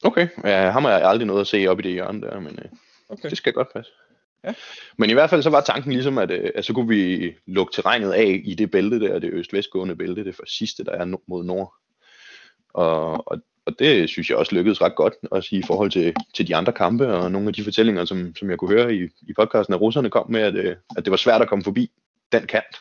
Okay, 0.05 0.29
ja, 0.45 0.70
ham 0.70 0.85
har 0.85 0.91
jeg 0.91 1.09
aldrig 1.09 1.27
noget 1.27 1.41
at 1.41 1.47
se 1.47 1.66
op 1.66 1.79
i 1.79 1.83
det 1.83 1.93
hjørne 1.93 2.20
der, 2.20 2.41
men 2.41 2.59
øh, 2.59 2.70
Okay. 3.12 3.31
det 3.31 3.39
skal 3.39 3.53
godt 3.53 3.73
passe. 3.73 3.93
Ja. 4.45 4.55
Men 4.99 5.11
i 5.11 5.12
hvert 5.12 5.31
fald 5.31 5.43
så 5.43 5.51
var 5.51 5.61
tanken 5.61 5.93
ligesom, 5.93 6.18
at, 6.18 6.31
øh, 6.31 6.51
at 6.55 6.64
så 6.64 6.73
kunne 6.73 6.89
vi 6.89 7.33
lukke 7.47 7.73
terrænet 7.73 8.12
af 8.12 8.41
i 8.45 8.55
det 8.55 8.70
bælte 8.70 9.01
der, 9.01 9.18
det 9.18 9.31
øst-vestgående 9.33 9.97
bælte, 9.97 10.25
det 10.25 10.35
for 10.35 10.45
sidste, 10.47 10.85
der 10.85 10.93
er 10.93 11.16
mod 11.27 11.45
nord. 11.45 11.75
Og, 12.75 13.29
og, 13.29 13.39
og 13.67 13.79
det 13.79 14.09
synes 14.09 14.31
jeg 14.31 14.39
også 14.39 14.55
lykkedes 14.55 14.83
ret 14.83 14.95
godt, 14.95 15.15
også 15.31 15.49
i 15.57 15.63
forhold 15.67 15.91
til, 15.91 16.15
til 16.35 16.49
de 16.49 16.57
andre 16.57 16.73
kampe, 16.73 17.13
og 17.13 17.33
nogle 17.33 17.49
af 17.49 17.55
de 17.55 17.65
fortællinger, 17.65 18.05
som, 18.05 18.37
som 18.37 18.51
jeg 18.51 18.59
kunne 18.59 18.71
høre 18.71 18.95
i, 18.95 19.03
i 19.03 19.33
podcasten, 19.37 19.75
at 19.75 19.81
russerne 19.81 20.11
kom 20.11 20.31
med, 20.31 20.41
at, 20.41 20.55
øh, 20.55 20.77
at 20.97 21.05
det 21.05 21.11
var 21.11 21.17
svært 21.17 21.43
at 21.43 21.49
komme 21.49 21.65
forbi 21.65 21.91
den 22.33 22.47
kant. 22.47 22.77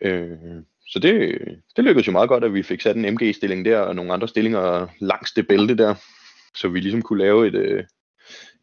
Øh, 0.00 0.38
så 0.86 0.98
det, 0.98 1.38
det 1.76 1.84
lykkedes 1.84 2.06
jo 2.06 2.12
meget 2.12 2.28
godt, 2.28 2.44
at 2.44 2.54
vi 2.54 2.62
fik 2.62 2.80
sat 2.80 2.96
en 2.96 3.14
MG-stilling 3.14 3.64
der, 3.64 3.78
og 3.78 3.96
nogle 3.96 4.12
andre 4.12 4.28
stillinger 4.28 4.86
langs 5.00 5.32
det 5.32 5.48
bælte 5.48 5.76
der, 5.76 5.94
så 6.54 6.68
vi 6.68 6.80
ligesom 6.80 7.02
kunne 7.02 7.18
lave 7.18 7.46
et, 7.48 7.54
øh, 7.54 7.84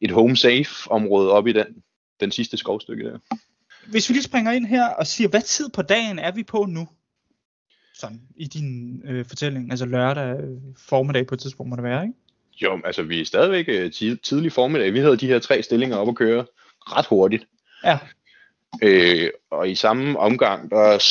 et 0.02 0.12
home 0.12 0.38
safe 0.38 0.92
område 0.92 1.32
op 1.32 1.48
i 1.48 1.54
den, 1.54 1.84
den 2.20 2.32
sidste 2.32 2.58
skovstykke 2.58 3.04
der. 3.04 3.18
Hvis 3.92 4.10
vi 4.10 4.14
lige 4.14 4.24
springer 4.24 4.52
ind 4.52 4.66
her 4.66 4.88
og 4.88 5.08
siger, 5.08 5.28
hvad 5.28 5.42
tid 5.42 5.70
på 5.70 5.82
dagen 5.82 6.20
er 6.20 6.32
vi 6.32 6.44
på 6.44 6.66
nu? 6.70 6.88
Sådan, 8.00 8.22
i 8.36 8.48
din 8.48 9.02
øh, 9.06 9.26
fortælling, 9.26 9.72
altså 9.72 9.86
lørdag 9.86 10.40
øh, 10.40 10.58
formiddag 10.78 11.28
på 11.28 11.34
et 11.34 11.40
tidspunkt 11.40 11.70
må 11.70 11.76
det 11.76 11.84
være, 11.84 12.04
ikke? 12.04 12.14
Jo, 12.62 12.80
altså 12.86 13.04
vi 13.04 13.22
er 13.22 13.26
stadigvæk 13.26 13.66
øh, 13.70 13.92
tid, 13.92 14.18
tidlig 14.18 14.52
formiddag. 14.52 14.94
Vi 14.94 15.00
havde 15.00 15.18
de 15.18 15.28
her 15.28 15.40
tre 15.40 15.62
stillinger 15.64 15.98
op 15.98 16.08
at 16.08 16.16
køre 16.16 16.46
ret 16.80 17.06
hurtigt. 17.06 17.48
Ja. 17.84 18.00
Øh, 18.84 19.30
og 19.52 19.70
i 19.70 19.76
samme 19.76 20.20
omgang, 20.20 20.72
der 20.72 21.04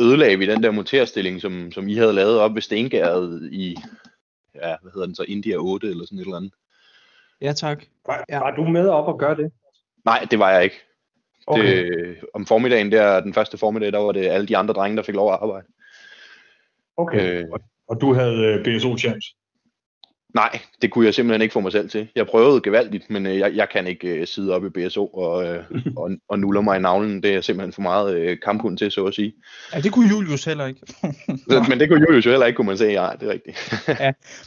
ødelagde 0.00 0.38
vi 0.38 0.46
den 0.46 0.62
der 0.62 0.70
monterstilling, 0.70 1.40
som, 1.40 1.72
som 1.72 1.88
I 1.88 1.94
havde 1.94 2.12
lavet 2.12 2.38
op 2.38 2.54
ved 2.54 2.62
Stengæret 2.62 3.48
i, 3.52 3.76
ja, 4.54 4.76
hvad 4.82 4.92
hedder 4.92 5.06
den 5.06 5.14
så, 5.14 5.24
India 5.28 5.56
8 5.56 5.90
eller 5.90 6.04
sådan 6.04 6.18
et 6.18 6.22
eller 6.22 6.36
andet. 6.36 6.52
Ja, 7.40 7.52
tak. 7.52 7.84
Var, 8.06 8.24
Ja. 8.28 8.38
var 8.38 8.56
du 8.56 8.64
med 8.64 8.88
op 8.88 9.08
og 9.08 9.18
gøre 9.18 9.36
det? 9.36 9.52
Nej, 10.04 10.26
det 10.30 10.38
var 10.38 10.50
jeg 10.50 10.64
ikke. 10.64 10.76
Okay. 11.46 11.86
Det, 11.86 12.16
om 12.34 12.46
formiddagen 12.46 12.92
der, 12.92 13.20
den 13.20 13.34
første 13.34 13.58
formiddag, 13.58 13.92
der 13.92 13.98
var 13.98 14.12
det 14.12 14.26
alle 14.26 14.46
de 14.46 14.56
andre 14.56 14.74
drenge, 14.74 14.96
der 14.96 15.02
fik 15.02 15.14
lov 15.14 15.32
at 15.32 15.38
arbejde. 15.42 15.66
Okay. 16.96 17.42
Øh, 17.42 17.44
Og, 17.88 18.00
du 18.00 18.14
havde 18.14 18.44
øh, 18.44 18.64
BSO-chance? 18.64 19.36
Nej, 20.34 20.60
det 20.82 20.90
kunne 20.90 21.06
jeg 21.06 21.14
simpelthen 21.14 21.42
ikke 21.42 21.52
få 21.52 21.60
mig 21.60 21.72
selv 21.72 21.90
til. 21.90 22.08
Jeg 22.16 22.26
prøvede 22.26 22.60
gevaldigt, 22.60 23.10
men 23.10 23.26
øh, 23.26 23.38
jeg, 23.38 23.52
jeg 23.54 23.68
kan 23.72 23.86
ikke 23.86 24.08
øh, 24.08 24.26
sidde 24.26 24.54
op 24.54 24.64
i 24.64 24.68
BSO 24.68 25.06
og, 25.06 25.44
øh, 25.44 25.64
og, 25.96 26.10
og 26.28 26.38
nuller 26.38 26.60
mig 26.60 26.76
i 26.76 26.80
navlen. 26.80 27.22
Det 27.22 27.34
er 27.34 27.40
simpelthen 27.40 27.72
for 27.72 27.82
meget 27.82 28.14
øh, 28.16 28.38
kamphund 28.44 28.78
til, 28.78 28.90
så 28.90 29.04
at 29.04 29.14
sige. 29.14 29.32
Ja, 29.74 29.80
det 29.80 29.92
kunne 29.92 30.08
Julius 30.08 30.44
heller 30.44 30.66
ikke. 30.66 30.80
Men 31.68 31.80
det 31.80 31.88
kunne 31.88 32.00
Julius 32.00 32.26
jo 32.26 32.30
heller 32.30 32.46
ikke, 32.46 32.56
kunne 32.56 32.66
man 32.66 32.78
sige. 32.78 33.02
Ja, 33.02 33.10
det 33.20 33.28
er 33.28 33.32
rigtigt. 33.32 33.72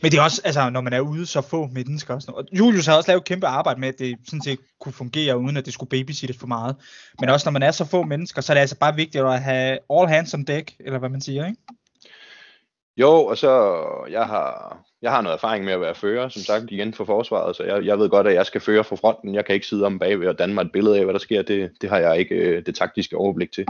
Men 0.02 0.12
det 0.12 0.18
er 0.18 0.24
også, 0.24 0.42
altså, 0.46 0.70
når 0.70 0.82
man 0.82 0.94
er 0.94 1.00
ude 1.00 1.26
så 1.26 1.42
få 1.42 1.68
mennesker 1.68 2.14
og 2.14 2.22
sådan 2.22 2.32
noget. 2.32 2.50
Og 2.52 2.58
Julius 2.58 2.86
har 2.86 2.98
også 2.98 3.12
lavet 3.12 3.22
et 3.22 3.28
kæmpe 3.28 3.48
arbejde 3.48 3.80
med, 3.80 3.88
at 3.88 4.00
det 4.00 4.16
sådan 4.28 4.42
set 4.42 4.60
kunne 4.82 4.94
fungere, 4.94 5.38
uden 5.38 5.58
at 5.58 5.66
det 5.66 5.74
skulle 5.74 5.90
babysittes 5.90 6.38
for 6.38 6.48
meget. 6.48 6.76
Men 7.20 7.30
også 7.30 7.48
når 7.48 7.52
man 7.52 7.64
er 7.64 7.72
så 7.72 7.86
få 7.86 8.04
mennesker, 8.04 8.42
så 8.42 8.52
er 8.52 8.56
det 8.56 8.62
altså 8.62 8.78
bare 8.78 8.96
vigtigt 8.96 9.24
at 9.24 9.42
have 9.42 9.78
all 9.90 10.08
hands 10.08 10.34
on 10.34 10.44
deck, 10.44 10.72
eller 10.80 11.00
hvad 11.00 11.10
man 11.10 11.22
siger, 11.22 11.46
ikke? 11.46 11.58
Jo, 12.98 13.26
og 13.26 13.38
så 13.38 13.84
jeg 14.10 14.26
har, 14.26 14.78
jeg 15.02 15.12
har 15.12 15.22
noget 15.22 15.36
erfaring 15.36 15.66
med 15.66 15.74
at 15.74 15.82
være 15.82 15.96
fører, 15.96 16.30
som 16.30 16.42
sagt 16.42 16.72
igen 16.72 16.94
for 16.94 17.06
forsvaret, 17.06 17.56
så 17.56 17.64
jeg, 17.64 17.86
jeg 17.86 18.00
ved 18.00 18.10
godt, 18.10 18.28
at 18.28 18.34
jeg 18.34 18.46
skal 18.46 18.62
føre 18.62 18.84
fra 18.84 18.96
fronten. 18.96 19.36
Jeg 19.36 19.46
kan 19.46 19.56
ikke 19.56 19.68
sidde 19.68 19.86
om 19.86 20.00
bagved 20.00 20.28
og 20.28 20.40
danne 20.40 20.56
mig 20.56 20.62
et 20.62 20.72
billede 20.72 20.98
af, 20.98 21.04
hvad 21.04 21.14
der 21.14 21.20
sker. 21.20 21.42
Det, 21.42 21.72
det 21.82 21.90
har 21.90 21.98
jeg 21.98 22.20
ikke 22.20 22.36
øh, 22.36 22.66
det 22.66 22.76
taktiske 22.76 23.18
overblik 23.18 23.52
til. 23.52 23.66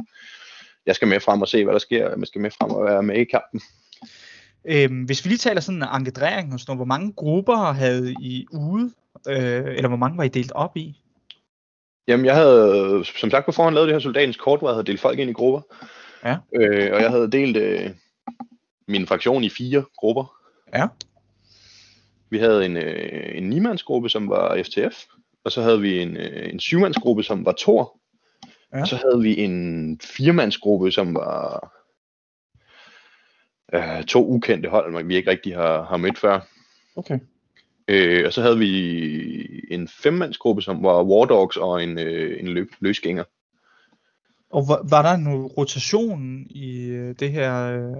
Jeg 0.86 0.95
skal 0.95 1.07
med 1.07 1.19
frem 1.19 1.41
og 1.41 1.47
se, 1.47 1.63
hvad 1.63 1.74
der 1.74 1.80
sker. 1.80 2.09
Jeg 2.09 2.28
skal 2.28 2.41
med 2.41 2.51
frem 2.51 2.71
og 2.71 2.86
være 2.86 3.03
med 3.03 3.15
i 3.15 3.24
kampen. 3.24 3.61
Øhm, 4.65 5.03
hvis 5.03 5.26
vi 5.26 5.30
lige 5.30 5.38
taler 5.38 5.61
sådan 5.61 5.84
en 5.84 5.89
engagering 5.93 6.53
og 6.53 6.59
sådan 6.59 6.76
hvor 6.76 6.86
mange 6.86 7.13
grupper 7.13 7.55
havde 7.55 8.15
I 8.21 8.45
ude, 8.51 8.91
øh, 9.28 9.76
eller 9.76 9.88
hvor 9.88 9.97
mange 9.97 10.17
var 10.17 10.24
I 10.24 10.28
delt 10.28 10.51
op 10.51 10.78
i? 10.78 10.95
Jamen, 12.07 12.26
jeg 12.26 12.36
havde 12.36 13.05
som 13.05 13.30
sagt 13.30 13.45
på 13.45 13.51
forhånd 13.51 13.76
lavet 13.76 13.88
det 13.88 13.95
her 13.95 13.99
soldatens 13.99 14.38
kort, 14.38 14.59
hvor 14.59 14.69
jeg 14.69 14.76
havde 14.76 14.88
delt 14.88 15.01
folk 15.01 15.19
ind 15.19 15.30
i 15.30 15.34
grupper. 15.34 15.61
Ja. 16.26 16.38
Øh, 16.55 16.93
og 16.93 17.01
jeg 17.01 17.09
havde 17.09 17.32
delt 17.32 17.57
øh, 17.57 17.89
min 18.88 19.08
fraktion 19.08 19.44
i 19.44 19.50
fire 19.50 19.86
grupper. 19.98 20.36
Ja. 20.76 20.88
Vi 22.30 22.38
havde 22.38 22.66
en, 22.66 22.78
øh, 22.78 23.38
en 23.38 23.54
9-mandsgruppe, 23.54 24.10
som 24.10 24.30
var 24.30 24.64
FTF, 24.64 25.04
og 25.44 25.52
så 25.52 25.62
havde 25.62 25.82
vi 25.82 26.00
en, 26.02 26.18
øh, 26.18 26.50
en 26.50 26.60
7-mandsgruppe, 26.60 27.24
som 27.24 27.46
var 27.46 27.52
Tor, 27.52 28.00
Ja. 28.74 28.82
og 28.82 28.88
så 28.88 28.96
havde 28.96 29.22
vi 29.22 29.40
en 29.40 30.00
4-mandsgruppe, 30.04 30.92
som 30.92 31.16
var 31.16 31.72
øh, 33.74 34.04
to 34.04 34.28
ukendte 34.28 34.70
hold, 34.70 34.92
man 34.94 35.08
vi 35.08 35.16
ikke 35.16 35.32
rigtig 35.32 35.56
har, 35.56 35.84
har 35.84 35.98
mødt 35.98 36.18
før. 36.18 36.40
Okay. 36.96 37.20
Øh, 37.88 38.26
og 38.26 38.34
så 38.34 38.42
havde 38.42 38.58
vi 38.60 39.74
en 39.74 39.88
femmandsgruppe, 39.88 40.62
som 40.62 40.84
var 40.84 41.04
War 41.04 41.26
Dogs 41.26 41.58
og 41.58 41.84
en, 41.84 42.00
øh, 42.00 42.40
en 42.40 42.48
løb, 42.48 42.72
løsgænger. 42.80 43.24
Og 44.54 44.68
var, 44.68 44.82
var 44.89 45.01
der 45.01 45.12
en 45.12 45.45
rotation 45.45 46.45
i 46.49 46.86
øh, 46.86 47.16
det 47.20 47.32
her? 47.32 47.54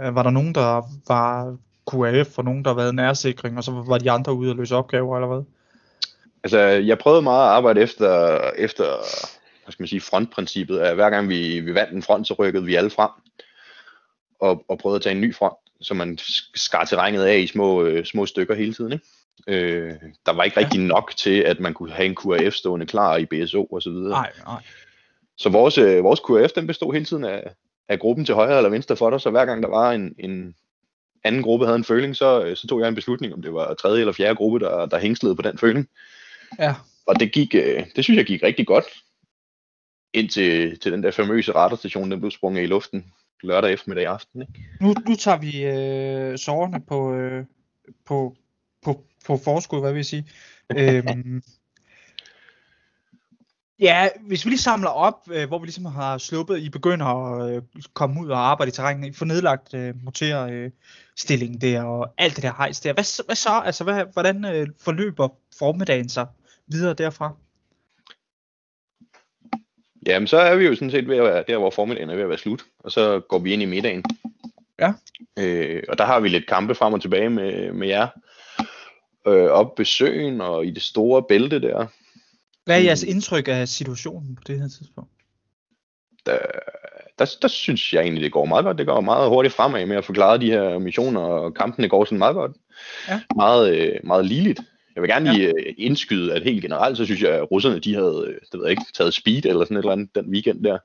Øh, 0.04 0.16
var 0.16 0.24
der 0.24 0.30
nogen, 0.30 0.56
der 0.56 0.82
var 1.08 1.58
QAF, 1.92 2.38
og 2.38 2.44
nogen, 2.44 2.66
der 2.66 2.74
var 2.74 2.92
nærsikring, 2.92 3.58
og 3.58 3.64
så 3.64 3.72
var 3.72 3.98
de 3.98 4.12
andre 4.12 4.34
ude 4.34 4.52
og 4.52 4.56
løse 4.56 4.76
opgaver, 4.76 5.18
eller 5.18 5.28
hvad? 5.28 5.44
Altså, 6.44 6.60
jeg 6.60 6.98
prøvede 6.98 7.22
meget 7.22 7.50
at 7.50 7.56
arbejde 7.56 7.82
efter, 7.82 8.40
efter 8.58 8.84
hvad 9.64 9.72
skal 9.72 9.84
man 9.84 9.88
sige, 9.88 10.02
frontprincippet. 10.02 10.80
At 10.80 10.96
hver 10.96 11.10
gang 11.10 11.30
vi, 11.30 11.60
vi 11.60 11.74
vandt 11.74 11.94
en 11.94 12.04
front, 12.04 12.28
så 12.28 12.34
rykkede 12.34 12.66
vi 12.66 12.76
alle 12.76 12.90
frem. 12.90 13.12
Og, 14.40 14.66
og 14.70 14.78
prøvede 14.78 14.96
at 14.96 15.02
tage 15.02 15.16
en 15.16 15.22
ny 15.22 15.36
front, 15.36 15.58
så 15.82 15.94
man 15.94 16.18
skar 16.56 16.86
terrænet 16.86 17.24
af 17.24 17.38
i 17.38 17.48
små, 17.48 17.84
øh, 17.84 18.06
små 18.06 18.26
stykker 18.26 18.56
hele 18.56 18.74
tiden. 18.74 18.94
Ikke? 18.94 19.06
Øh, 19.48 19.94
der 20.26 20.32
var 20.32 20.44
ikke 20.44 20.60
rigtig 20.60 20.80
nok 20.80 21.14
til, 21.18 21.40
at 21.40 21.60
man 21.60 21.74
kunne 21.74 21.92
have 21.92 22.06
en 22.06 22.16
QAF 22.16 22.54
stående 22.54 22.86
klar 22.86 23.18
i 23.18 23.26
BSO 23.26 23.64
og 23.64 23.82
så 23.82 23.90
videre. 23.90 24.10
Nej, 24.10 24.32
nej. 24.46 24.62
Så 25.38 25.50
vores, 25.50 25.78
øh, 25.78 26.04
vores 26.04 26.22
QAF, 26.28 26.52
den 26.52 26.68
bestod 26.68 26.94
hele 26.94 27.06
tiden 27.06 27.24
af, 27.24 27.44
af 27.88 28.00
gruppen 28.00 28.26
til 28.26 28.36
højre 28.36 28.58
eller 28.58 28.70
venstre 28.70 28.96
for 28.96 29.10
dig, 29.10 29.22
så 29.22 29.30
hver 29.30 29.46
gang 29.46 29.64
der 29.64 29.70
var 29.70 29.92
en, 29.92 30.16
en 30.20 30.56
anden 31.24 31.42
gruppe 31.42 31.66
havde 31.66 31.76
en 31.76 31.84
føling, 31.84 32.16
så, 32.16 32.44
øh, 32.44 32.56
så 32.56 32.68
tog 32.68 32.80
jeg 32.80 32.88
en 32.88 32.96
beslutning, 32.96 33.34
om 33.34 33.42
det 33.42 33.54
var 33.54 33.74
tredje 33.74 34.00
eller 34.00 34.14
fjerde 34.14 34.36
gruppe, 34.36 34.60
der, 34.60 34.86
der 34.86 35.00
hængslede 35.00 35.36
på 35.36 35.42
den 35.42 35.58
føling. 35.58 35.90
Ja. 36.60 36.76
Og 37.08 37.20
det 37.20 37.32
gik, 37.32 37.56
øh, 37.56 37.86
det 37.96 38.04
synes 38.04 38.18
jeg 38.18 38.26
gik 38.26 38.44
rigtig 38.44 38.68
godt, 38.68 38.86
indtil 40.14 40.80
til 40.80 40.92
den 40.92 41.04
der 41.04 41.12
famøse 41.12 41.52
radarstation, 41.52 42.12
den 42.12 42.20
blev 42.20 42.32
sprunget 42.32 42.64
i 42.64 42.66
luften 42.66 43.14
lørdag 43.44 43.74
eftermiddag 43.74 44.06
aften. 44.06 44.42
Ikke? 44.42 44.54
Nu, 44.82 44.94
nu 45.08 45.16
tager 45.16 45.38
vi 45.38 45.64
øh, 45.64 46.38
sårene 46.38 46.82
på, 46.88 47.14
øh, 47.14 47.46
på, 48.06 48.36
på, 48.86 49.04
på 49.26 49.38
forskud, 49.38 49.80
hvad 49.80 49.92
vil 49.92 50.00
jeg 50.00 50.06
sige. 50.06 50.28
øhm, 50.78 51.44
ja, 53.84 54.10
hvis 54.28 54.46
vi 54.46 54.50
lige 54.50 54.60
samler 54.60 54.90
op, 54.90 55.20
øh, 55.32 55.48
hvor 55.48 55.60
vi 55.60 55.66
ligesom 55.66 55.86
har 55.86 56.18
sluppet, 56.18 56.58
I 56.58 56.70
begynder 56.70 57.06
at 57.06 57.56
øh, 57.56 57.62
komme 57.94 58.22
ud 58.22 58.30
og 58.30 58.40
arbejde 58.50 58.70
i 58.70 58.72
terrænet, 58.72 59.08
I 59.08 59.14
får 59.14 59.26
nedlagt 59.26 59.74
øh, 59.74 59.94
motor 60.04 60.40
øh, 60.42 60.72
der, 61.62 61.84
og 61.84 62.14
alt 62.18 62.36
det 62.36 62.44
der 62.44 62.54
hejs 62.58 62.80
der. 62.80 62.94
Hvad, 62.94 63.04
så- 63.04 63.24
hvad 63.26 63.36
så? 63.36 63.62
Altså, 63.66 63.84
hvad, 63.84 64.06
hvordan 64.14 64.46
øh, 64.46 64.68
forløber 64.82 65.30
formiddagen 65.60 66.10
sig 66.10 66.28
videre 66.68 66.94
derfra? 66.94 67.32
Jamen, 70.08 70.28
så 70.28 70.38
er 70.38 70.56
vi 70.56 70.66
jo 70.66 70.76
sådan 70.76 70.92
set 70.92 71.08
ved 71.08 71.18
at 71.18 71.24
være 71.24 71.44
der, 71.48 71.58
hvor 71.58 71.70
formiddagen 71.70 72.10
er 72.10 72.16
ved 72.16 72.24
at 72.24 72.30
være 72.30 72.38
slut, 72.38 72.66
og 72.80 72.92
så 72.92 73.20
går 73.20 73.40
vi 73.40 73.54
ind 73.54 73.62
i 73.62 73.66
middagen. 73.66 74.04
Ja. 74.80 74.94
Øh, 75.40 75.84
og 75.90 75.98
der 75.98 76.06
har 76.06 76.20
vi 76.20 76.30
lidt 76.30 76.48
kampe 76.48 76.76
frem 76.76 76.94
og 76.94 77.02
tilbage 77.02 77.30
med, 77.30 77.72
med 77.72 77.88
jer. 77.88 78.08
Øh, 79.28 79.46
op 79.52 79.80
ved 79.80 79.86
søen 79.86 80.42
og 80.42 80.66
i 80.66 80.72
det 80.72 80.84
store 80.84 81.24
bælte 81.24 81.62
der. 81.62 81.88
Hvad 82.66 82.76
er 82.76 82.80
Mm. 82.80 82.86
jeres 82.86 83.04
indtryk 83.04 83.48
af 83.48 83.68
situationen 83.68 84.36
på 84.36 84.42
det 84.48 84.60
her 84.62 84.68
tidspunkt? 84.68 85.10
der, 86.26 86.38
der, 87.20 87.36
der 87.42 87.48
synes 87.48 87.94
jeg 87.94 88.02
egentlig, 88.02 88.24
det 88.24 88.32
går 88.32 88.46
meget 88.46 88.66
godt. 88.66 88.78
Det 88.78 88.86
går 88.86 89.02
meget 89.02 89.30
hurtigt 89.30 89.54
fremad 89.54 89.86
med 89.86 89.98
at 89.98 90.06
forklare 90.06 90.38
de 90.38 90.52
her 90.52 90.80
missioner, 90.80 91.22
og 91.22 91.54
kampene 91.54 91.90
går 91.90 92.06
sådan 92.06 92.18
meget 92.18 92.36
godt. 92.36 92.52
Ja. 93.10 93.22
Meget, 93.36 93.76
øh, 93.78 94.00
meget 94.04 94.26
ligeligt. 94.26 94.60
Jeg 94.96 95.02
vil 95.02 95.10
gerne 95.10 95.30
Ja. 95.32 95.36
lige 95.36 95.48
øh, 95.48 95.74
indskyde, 95.78 96.34
at 96.34 96.44
helt 96.44 96.62
generelt, 96.62 96.98
så 96.98 97.06
synes 97.06 97.22
jeg, 97.22 97.32
at 97.32 97.52
russerne, 97.52 97.80
de 97.80 97.94
havde, 97.96 98.24
øh, 98.28 98.34
det 98.52 98.60
ved 98.60 98.62
jeg 98.62 98.72
ikke, 98.72 98.84
taget 98.94 99.14
speed 99.14 99.46
eller 99.46 99.66
sådan 99.66 99.78
et 99.78 99.82
eller 99.82 99.92
andet 99.92 100.16
den 100.16 100.30
weekend 100.30 100.64
der. 100.64 100.78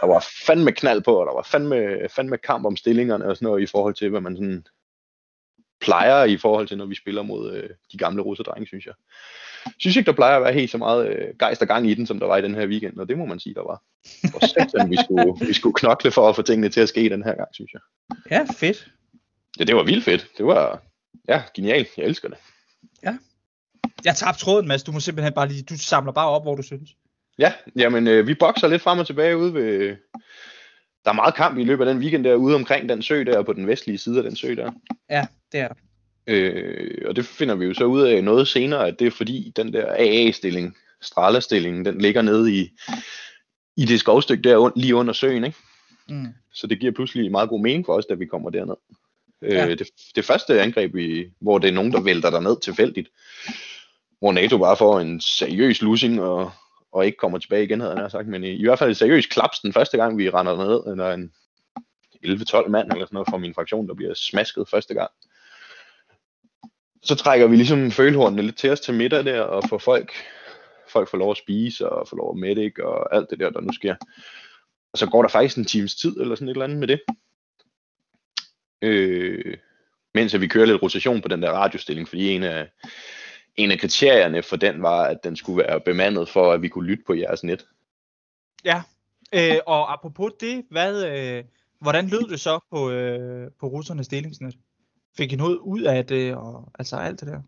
Der 0.00 0.06
var 0.06 0.26
fandme 0.46 0.72
knald 0.72 1.02
på, 1.02 1.14
og 1.20 1.26
der 1.26 1.32
var 1.34 1.42
fandme, 1.42 1.98
fandme 2.10 2.38
kamp 2.38 2.66
om 2.66 2.76
stillingerne 2.76 3.24
og 3.24 3.36
sådan 3.36 3.46
noget 3.46 3.62
i 3.62 3.66
forhold 3.66 3.94
til, 3.94 4.10
hvad 4.10 4.20
man 4.20 4.36
sådan 4.36 4.66
plejer 5.80 6.24
i 6.24 6.36
forhold 6.36 6.68
til, 6.68 6.78
når 6.78 6.86
vi 6.86 6.94
spiller 6.94 7.22
mod 7.22 7.52
øh, 7.52 7.70
de 7.92 7.98
gamle 7.98 8.22
russerdrenge, 8.22 8.66
synes 8.66 8.86
jeg. 8.86 8.94
Synes 9.78 9.96
ikke, 9.96 10.06
der 10.06 10.12
plejer 10.12 10.36
at 10.36 10.42
være 10.42 10.52
helt 10.52 10.70
så 10.70 10.78
meget 10.78 11.08
øh, 11.08 11.34
gejst 11.38 11.62
og 11.62 11.68
gang 11.68 11.90
i 11.90 11.94
den, 11.94 12.06
som 12.06 12.20
der 12.20 12.26
var 12.26 12.36
i 12.36 12.42
den 12.42 12.54
her 12.54 12.66
weekend, 12.66 12.98
og 12.98 13.08
det 13.08 13.18
må 13.18 13.26
man 13.26 13.40
sige, 13.40 13.54
der 13.54 13.62
var. 13.62 13.82
Og 14.34 14.48
satan, 14.48 14.90
vi 14.90 14.96
skulle, 15.04 15.46
vi 15.46 15.52
skulle 15.52 15.74
knokle 15.74 16.10
for 16.10 16.28
at 16.28 16.36
få 16.36 16.42
tingene 16.42 16.68
til 16.68 16.80
at 16.80 16.88
ske 16.88 17.10
den 17.10 17.22
her 17.22 17.34
gang, 17.34 17.48
synes 17.52 17.72
jeg. 17.72 17.80
Ja, 18.30 18.46
fedt. 18.54 18.92
Ja, 19.58 19.64
det 19.64 19.76
var 19.76 19.84
vildt 19.84 20.04
fedt. 20.04 20.26
Det 20.38 20.46
var, 20.46 20.82
ja, 21.28 21.42
genialt. 21.54 21.88
Jeg 21.96 22.04
elsker 22.04 22.28
det. 22.28 22.38
Jeg 24.04 24.16
tabte 24.16 24.40
tråden, 24.40 24.68
Mads. 24.68 24.82
Du 24.82 24.92
må 24.92 25.00
simpelthen 25.00 25.34
bare 25.34 25.48
lige, 25.48 25.62
du 25.62 25.78
samler 25.78 26.12
bare 26.12 26.28
op, 26.28 26.42
hvor 26.42 26.54
du 26.54 26.62
synes. 26.62 26.90
Ja, 27.38 27.52
jamen, 27.76 28.08
øh, 28.08 28.26
vi 28.26 28.34
bokser 28.34 28.68
lidt 28.68 28.82
frem 28.82 28.98
og 28.98 29.06
tilbage 29.06 29.36
ude 29.36 29.54
ved... 29.54 29.96
Der 31.04 31.10
er 31.10 31.14
meget 31.14 31.34
kamp 31.34 31.58
i 31.58 31.64
løbet 31.64 31.88
af 31.88 31.94
den 31.94 32.02
weekend 32.02 32.24
der, 32.24 32.34
ude 32.34 32.54
omkring 32.54 32.88
den 32.88 33.02
sø 33.02 33.24
der, 33.24 33.42
på 33.42 33.52
den 33.52 33.66
vestlige 33.66 33.98
side 33.98 34.16
af 34.16 34.22
den 34.22 34.36
sø 34.36 34.54
der. 34.54 34.72
Ja, 35.10 35.26
det 35.52 35.60
er 35.60 35.68
der. 35.68 35.74
Øh, 36.26 37.02
og 37.06 37.16
det 37.16 37.24
finder 37.24 37.54
vi 37.54 37.64
jo 37.64 37.74
så 37.74 37.84
ud 37.84 38.02
af 38.02 38.24
noget 38.24 38.48
senere, 38.48 38.86
at 38.86 38.98
det 38.98 39.06
er 39.06 39.10
fordi 39.10 39.52
den 39.56 39.72
der 39.72 39.86
AA-stilling, 39.98 40.76
stralestillingen, 41.00 41.84
den 41.84 42.00
ligger 42.00 42.22
nede 42.22 42.54
i, 42.54 42.70
i 43.76 43.84
det 43.84 44.00
skovstykke 44.00 44.48
der 44.48 44.70
lige 44.76 44.94
under 44.94 45.12
søen, 45.12 45.44
ikke? 45.44 45.58
Mm. 46.08 46.26
Så 46.52 46.66
det 46.66 46.80
giver 46.80 46.92
pludselig 46.92 47.30
meget 47.30 47.48
god 47.48 47.60
mening 47.60 47.86
for 47.86 47.92
os, 47.92 48.06
da 48.06 48.14
vi 48.14 48.26
kommer 48.26 48.50
derned. 48.50 48.74
Ja. 49.42 49.66
Øh, 49.66 49.78
det, 49.78 49.88
det 50.14 50.24
første 50.24 50.60
angreb, 50.60 50.94
vi, 50.94 51.30
hvor 51.40 51.58
det 51.58 51.68
er 51.68 51.72
nogen, 51.72 51.92
der 51.92 52.00
vælter 52.00 52.30
der 52.30 52.40
ned 52.40 52.60
tilfældigt, 52.60 53.08
hvor 54.18 54.32
NATO 54.32 54.58
bare 54.58 54.76
får 54.76 55.00
en 55.00 55.20
seriøs 55.20 55.82
losing 55.82 56.20
og, 56.20 56.52
og 56.92 57.06
ikke 57.06 57.18
kommer 57.18 57.38
tilbage 57.38 57.64
igen, 57.64 57.80
havde 57.80 57.94
nær 57.94 58.08
sagt, 58.08 58.28
men 58.28 58.44
i, 58.44 58.50
i 58.50 58.64
hvert 58.64 58.78
fald 58.78 58.90
et 58.90 58.96
seriøst 58.96 59.30
klaps 59.30 59.60
den 59.60 59.72
første 59.72 59.96
gang, 59.96 60.18
vi 60.18 60.30
render 60.30 60.56
ned, 60.56 60.92
eller 60.92 61.12
en 61.12 61.32
11-12 62.26 62.68
mand 62.68 62.92
eller 62.92 63.06
sådan 63.06 63.14
noget 63.14 63.28
fra 63.30 63.38
min 63.38 63.54
fraktion, 63.54 63.88
der 63.88 63.94
bliver 63.94 64.14
smasket 64.14 64.68
første 64.68 64.94
gang. 64.94 65.10
Så 67.02 67.14
trækker 67.14 67.46
vi 67.46 67.56
ligesom 67.56 67.90
følehornene 67.90 68.42
lidt 68.42 68.56
til 68.56 68.70
os 68.70 68.80
til 68.80 68.94
middag 68.94 69.24
der, 69.24 69.40
og 69.40 69.62
får 69.68 69.78
folk, 69.78 70.12
folk 70.88 71.10
får 71.10 71.18
lov 71.18 71.30
at 71.30 71.36
spise, 71.36 71.88
og 71.88 72.08
får 72.08 72.16
lov 72.16 72.30
at 72.30 72.38
mætte, 72.38 72.64
ikke, 72.64 72.86
og 72.86 73.16
alt 73.16 73.30
det 73.30 73.40
der, 73.40 73.50
der 73.50 73.60
nu 73.60 73.72
sker. 73.72 73.94
Og 74.92 74.98
så 74.98 75.06
går 75.06 75.22
der 75.22 75.28
faktisk 75.28 75.58
en 75.58 75.64
times 75.64 75.94
tid, 75.94 76.20
eller 76.20 76.34
sådan 76.34 76.48
et 76.48 76.52
eller 76.52 76.64
andet 76.64 76.78
med 76.78 76.88
det. 76.88 77.00
Øh, 78.82 79.56
mens 80.14 80.34
at 80.34 80.40
vi 80.40 80.46
kører 80.46 80.66
lidt 80.66 80.82
rotation 80.82 81.22
på 81.22 81.28
den 81.28 81.42
der 81.42 81.50
radiostilling, 81.50 82.08
fordi 82.08 82.30
en 82.30 82.42
af, 82.42 82.68
en 83.56 83.70
af 83.70 83.78
kriterierne 83.78 84.42
for 84.42 84.56
den 84.56 84.82
var, 84.82 85.04
at 85.04 85.24
den 85.24 85.36
skulle 85.36 85.64
være 85.64 85.80
bemandet 85.80 86.28
for, 86.28 86.52
at 86.52 86.62
vi 86.62 86.68
kunne 86.68 86.86
lytte 86.86 87.04
på 87.06 87.14
jeres 87.14 87.44
net. 87.44 87.66
Ja, 88.64 88.82
øh, 89.34 89.58
og 89.66 89.92
apropos 89.92 90.32
det, 90.40 90.64
hvad, 90.70 91.04
øh, 91.06 91.44
hvordan 91.80 92.08
lød 92.08 92.30
det 92.30 92.40
så 92.40 92.60
på, 92.70 92.90
øh, 92.90 93.50
på 93.60 93.66
russernes 93.66 94.08
delingsnet? 94.08 94.56
Fik 95.16 95.32
I 95.32 95.36
noget 95.36 95.56
ud 95.56 95.82
af 95.82 96.06
det, 96.06 96.34
og 96.34 96.72
altså 96.78 96.96
alt 96.96 97.20
det 97.20 97.28
der? 97.28 97.40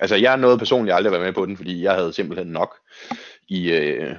Altså, 0.00 0.16
jeg 0.16 0.36
nåede 0.36 0.58
personligt 0.58 0.94
aldrig 0.94 1.14
at 1.14 1.20
være 1.20 1.26
med 1.28 1.34
på 1.34 1.46
den, 1.46 1.56
fordi 1.56 1.82
jeg 1.82 1.94
havde 1.94 2.12
simpelthen 2.12 2.46
nok 2.46 2.74
i, 3.48 3.70
øh, 3.70 4.16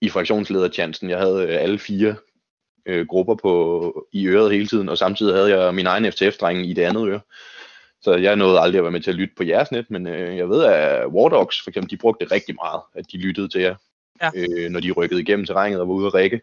i 0.00 0.08
fraktionslederchancen. 0.08 1.10
Jeg 1.10 1.18
havde 1.18 1.42
øh, 1.42 1.62
alle 1.62 1.78
fire 1.78 2.16
øh, 2.86 3.06
grupper 3.06 3.34
på, 3.34 4.06
i 4.12 4.26
øret 4.26 4.52
hele 4.52 4.66
tiden, 4.66 4.88
og 4.88 4.98
samtidig 4.98 5.34
havde 5.34 5.58
jeg 5.60 5.74
min 5.74 5.86
egen 5.86 6.04
FTF-dreng 6.04 6.66
i 6.66 6.72
det 6.72 6.82
andet 6.82 7.08
øre. 7.08 7.20
Så 8.00 8.14
jeg 8.16 8.36
nåede 8.36 8.60
aldrig 8.60 8.78
at 8.78 8.84
være 8.84 8.92
med 8.92 9.00
til 9.00 9.10
at 9.10 9.16
lytte 9.16 9.34
på 9.36 9.44
jeres 9.44 9.72
net, 9.72 9.90
men 9.90 10.06
øh, 10.06 10.36
jeg 10.36 10.48
ved, 10.48 10.64
at 10.64 11.06
War 11.06 11.28
Dogs, 11.28 11.62
for 11.62 11.70
eksempel, 11.70 11.90
de 11.90 11.96
brugte 11.96 12.24
det 12.24 12.32
rigtig 12.32 12.54
meget, 12.54 12.80
at 12.94 13.12
de 13.12 13.16
lyttede 13.16 13.48
til 13.48 13.60
jer, 13.60 13.74
Ja. 14.22 14.30
øh, 14.36 14.70
når 14.70 14.80
de 14.80 14.90
rykkede 14.90 15.20
igennem 15.20 15.46
terrænet 15.46 15.80
og 15.80 15.88
var 15.88 15.94
ude 15.94 16.06
at 16.06 16.14
række. 16.14 16.40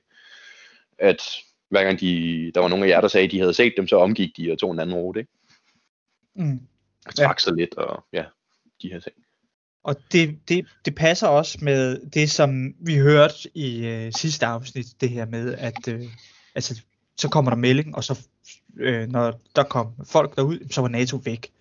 At 0.97 1.21
hver 1.70 1.84
gang 1.84 1.99
de, 1.99 2.51
der 2.55 2.61
var 2.61 2.67
nogle 2.67 2.86
af 2.86 2.89
jer, 2.89 3.01
der 3.01 3.07
sagde, 3.07 3.26
at 3.26 3.32
de 3.32 3.39
havde 3.39 3.53
set 3.53 3.74
dem, 3.78 3.88
så 3.88 3.97
omgik 3.97 4.38
de 4.38 4.51
og 4.51 4.59
tog 4.59 4.72
en 4.72 4.80
anden 4.80 4.95
rute, 4.95 5.20
ikke? 5.20 5.32
Mm. 6.36 6.59
Og 7.07 7.15
trak 7.15 7.39
sig 7.39 7.53
lidt, 7.53 7.74
og 7.74 8.03
ja, 8.13 8.24
de 8.82 8.89
her 8.91 8.99
ting. 8.99 9.15
Og 9.84 9.95
det, 10.11 10.39
det, 10.49 10.65
det 10.86 10.95
passer 10.95 11.28
også 11.28 11.57
med 11.61 11.99
det, 12.13 12.32
som 12.32 12.76
vi 12.80 12.97
hørte 12.97 13.34
i 13.53 13.88
øh, 13.88 14.11
sidste 14.13 14.45
afsnit, 14.45 15.01
det 15.01 15.09
her 15.09 15.26
med, 15.26 15.53
at 15.53 15.88
øh, 15.88 16.03
altså, 16.55 16.82
så 17.17 17.30
kommer 17.30 17.51
der 17.51 17.57
melding, 17.57 17.95
og 17.95 18.03
så 18.03 18.28
øh, 18.78 19.07
når 19.07 19.41
der 19.55 19.63
kom 19.63 19.88
folk 20.05 20.36
derud, 20.36 20.67
så 20.72 20.82
var 20.82 20.88
NATO 20.88 21.17
væk. 21.17 21.51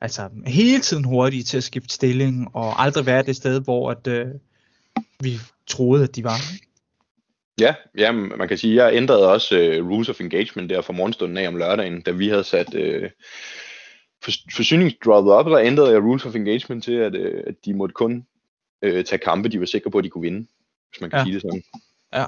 Altså 0.00 0.30
hele 0.46 0.80
tiden 0.80 1.04
hurtige 1.04 1.42
til 1.42 1.56
at 1.56 1.64
skifte 1.64 1.94
stilling, 1.94 2.56
og 2.56 2.82
aldrig 2.82 3.06
være 3.06 3.22
det 3.22 3.36
sted, 3.36 3.60
hvor 3.60 3.90
at, 3.90 4.06
øh, 4.06 4.26
vi 5.20 5.38
troede, 5.66 6.04
at 6.04 6.16
de 6.16 6.24
var. 6.24 6.38
Ja, 7.60 7.74
ja, 7.98 8.12
man 8.12 8.48
kan 8.48 8.58
sige, 8.58 8.82
at 8.82 8.86
jeg 8.86 8.96
ændrede 9.02 9.32
også 9.32 9.78
uh, 9.80 9.90
rules 9.90 10.08
of 10.08 10.20
engagement 10.20 10.70
der 10.70 10.80
fra 10.80 10.92
morgenstunden 10.92 11.36
af 11.38 11.48
om 11.48 11.56
lørdagen, 11.56 12.00
da 12.02 12.10
vi 12.10 12.28
havde 12.28 12.44
sat 12.44 12.66
for, 14.24 14.30
forsyningsdroppet 14.54 15.32
op, 15.32 15.46
der 15.46 15.58
ændrede 15.58 15.90
jeg 15.92 16.02
rules 16.02 16.26
of 16.26 16.34
engagement 16.34 16.84
til, 16.84 16.92
at, 16.92 17.14
uh, 17.14 17.40
at 17.46 17.54
de 17.64 17.74
måtte 17.74 17.92
kun 17.92 18.26
uh, 18.86 18.90
tage 18.90 19.18
kampe, 19.18 19.48
de 19.48 19.60
var 19.60 19.66
sikre 19.66 19.90
på, 19.90 19.98
at 19.98 20.04
de 20.04 20.10
kunne 20.10 20.22
vinde, 20.22 20.46
hvis 20.90 21.00
man 21.00 21.10
kan 21.10 21.18
Ja. 21.18 21.24
sige 21.24 21.34
det 21.34 21.42
sådan. 21.42 21.62
Ja. 22.14 22.24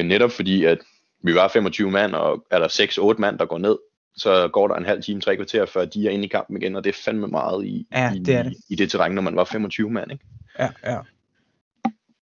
Uh, 0.00 0.06
netop 0.06 0.30
fordi, 0.30 0.64
at 0.64 0.78
vi 1.22 1.34
var 1.34 1.48
25 1.48 1.90
mand, 1.90 2.14
og 2.14 2.46
er 2.50 2.58
der 2.58 2.68
6-8 3.14 3.18
mand, 3.18 3.38
der 3.38 3.46
går 3.46 3.58
ned, 3.58 3.78
så 4.16 4.48
går 4.48 4.68
der 4.68 4.74
en 4.74 4.84
halv 4.84 5.02
time, 5.02 5.20
tre 5.20 5.36
kvarter, 5.36 5.66
før 5.66 5.84
de 5.84 6.06
er 6.06 6.10
inde 6.10 6.24
i 6.24 6.28
kampen 6.28 6.56
igen, 6.56 6.76
og 6.76 6.84
det 6.84 6.90
er 6.90 7.00
fandme 7.04 7.26
meget 7.28 7.66
i, 7.66 7.86
Ja, 7.92 8.12
i, 8.14 8.18
det 8.18 8.34
er 8.34 8.42
det. 8.42 8.54
i 8.70 8.74
det 8.74 8.90
terræn, 8.90 9.12
når 9.12 9.22
man 9.22 9.36
var 9.36 9.44
25 9.44 9.90
mand, 9.90 10.12
ikke? 10.12 10.24
Ja, 10.58 10.68
ja. 10.84 10.98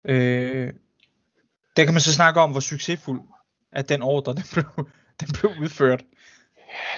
Øh, 0.04 0.72
der 1.76 1.84
kan 1.84 1.94
man 1.94 2.00
så 2.00 2.14
snakke 2.14 2.40
om, 2.40 2.50
hvor 2.50 2.60
succesfuld 2.60 3.20
at 3.72 3.88
den 3.88 4.02
ordre, 4.02 4.34
den 4.38 4.44
blev, 4.52 4.64
den 5.20 5.28
blev 5.40 5.52
udført. 5.60 6.02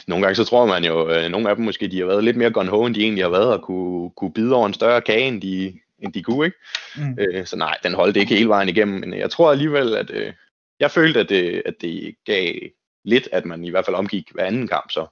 Nogle 0.07 0.23
gange 0.27 0.37
så 0.37 0.45
tror 0.45 0.67
man 0.67 0.85
jo, 0.85 1.11
øh, 1.11 1.29
nogle 1.31 1.51
af 1.51 1.57
dem 1.57 1.65
måske, 1.65 1.89
de 1.89 1.99
har 1.99 2.07
været 2.07 2.25
lidt 2.25 2.37
mere 2.37 2.51
gun 2.51 2.87
end 2.87 2.95
de 2.95 3.01
egentlig 3.03 3.25
har 3.25 3.31
været, 3.31 3.53
og 3.53 3.63
kunne, 3.63 4.11
kunne 4.11 4.33
bide 4.33 4.55
over 4.55 4.67
en 4.67 4.75
større 4.75 5.01
kage, 5.03 5.29
end 5.29 5.43
de, 5.43 5.81
end 5.99 6.13
de 6.13 6.23
kunne, 6.23 6.47
ikke? 6.47 6.57
Mm. 6.97 7.17
Øh, 7.19 7.47
så 7.47 7.57
nej, 7.57 7.79
den 7.83 7.95
holdt 7.95 8.17
ikke 8.17 8.35
hele 8.35 8.49
vejen 8.49 8.69
igennem, 8.69 9.01
men 9.01 9.15
jeg 9.19 9.31
tror 9.31 9.51
alligevel, 9.51 9.95
at 9.97 10.11
øh, 10.11 10.33
jeg 10.81 10.91
følte, 10.91 11.21
at 11.21 11.29
det, 11.29 11.63
at 11.67 11.75
det 11.81 12.15
gav 12.25 12.55
lidt, 13.05 13.29
at 13.33 13.45
man 13.45 13.65
i 13.65 13.71
hvert 13.71 13.85
fald 13.85 13.97
omgik 13.97 14.31
hver 14.33 14.45
anden 14.45 14.69
kamp 14.69 14.91
så. 14.91 15.07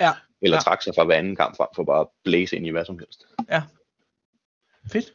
Ja, 0.00 0.12
Eller 0.42 0.56
Ja. 0.56 0.60
trak 0.60 0.82
sig 0.82 0.92
fra 0.96 1.04
hver 1.04 1.14
anden 1.16 1.36
kamp 1.36 1.56
frem 1.56 1.68
for 1.76 1.84
bare 1.84 2.00
at 2.00 2.06
blæse 2.24 2.56
ind 2.56 2.66
i 2.66 2.70
hvad 2.70 2.84
som 2.84 2.98
helst. 2.98 3.24
fedt. 4.92 5.12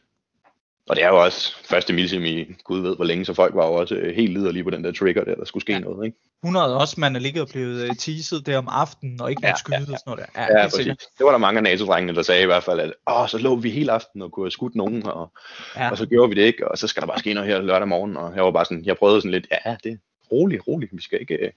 Og 0.88 0.96
det 0.96 1.04
er 1.04 1.08
jo 1.08 1.24
også 1.24 1.56
første 1.64 1.92
milsim 1.92 2.24
i 2.24 2.44
Gud 2.64 2.80
ved 2.80 2.96
hvor 2.96 3.04
længe, 3.04 3.24
så 3.24 3.34
folk 3.34 3.54
var 3.54 3.66
jo 3.66 3.72
også 3.74 3.94
øh, 3.94 4.14
helt 4.16 4.32
liderlige 4.32 4.64
på 4.64 4.70
den 4.70 4.84
der 4.84 4.92
trigger 4.92 5.24
der, 5.24 5.34
der 5.34 5.44
skulle 5.44 5.60
ske 5.60 5.72
Ja. 5.72 5.78
ja. 5.78 5.84
noget, 5.84 6.06
ikke? 6.06 6.18
100 6.44 6.76
også, 6.78 7.00
man 7.00 7.16
er 7.16 7.20
ligget 7.20 7.42
og 7.42 7.48
blevet 7.48 7.88
uh, 7.90 7.96
teaset 7.96 8.46
der 8.46 8.58
om 8.58 8.68
aftenen, 8.68 9.20
og 9.20 9.30
ikke 9.30 9.40
Ja, 9.44 9.48
måtte 9.50 9.58
skyde 9.60 9.76
ja, 9.76 9.80
og 9.80 9.86
sådan 9.86 10.00
noget 10.06 10.26
der. 10.34 10.40
Ja, 10.42 10.60
Ja, 10.62 10.68
sikkert. 10.68 10.96
præcis. 10.98 11.08
Det 11.18 11.24
var 11.26 11.30
der 11.30 11.38
mange 11.38 11.58
af 11.58 11.62
NATO-drengene, 11.62 12.14
der 12.14 12.22
sagde 12.22 12.42
i 12.42 12.46
hvert 12.46 12.64
fald, 12.64 12.80
at 12.80 12.92
Åh, 13.10 13.28
så 13.28 13.38
lå 13.38 13.56
vi 13.56 13.70
hele 13.70 13.92
aften 13.92 14.22
og 14.22 14.32
kunne 14.32 14.44
have 14.46 14.50
skudt 14.50 14.74
nogen, 14.74 15.06
og, 15.06 15.32
Ja. 15.76 15.84
ja. 15.84 15.90
og 15.90 15.98
så 15.98 16.06
gjorde 16.06 16.28
vi 16.28 16.34
det 16.34 16.42
ikke, 16.46 16.68
og 16.68 16.78
så 16.78 16.86
skal 16.88 17.00
der 17.00 17.06
bare 17.06 17.18
ske 17.18 17.34
noget 17.34 17.50
her 17.50 17.62
lørdag 17.62 17.88
morgen, 17.88 18.16
og 18.16 18.36
jeg 18.36 18.44
var 18.44 18.50
bare 18.50 18.64
sådan, 18.64 18.84
jeg 18.84 18.96
prøvede 18.96 19.20
sådan 19.20 19.30
lidt, 19.30 19.46
ja, 19.66 19.76
det 19.84 19.92
er 19.92 19.96
roligt, 20.32 20.62
roligt, 20.68 20.92
vi 20.96 21.02
skal 21.02 21.20
ikke, 21.20 21.34
øh, 21.34 21.52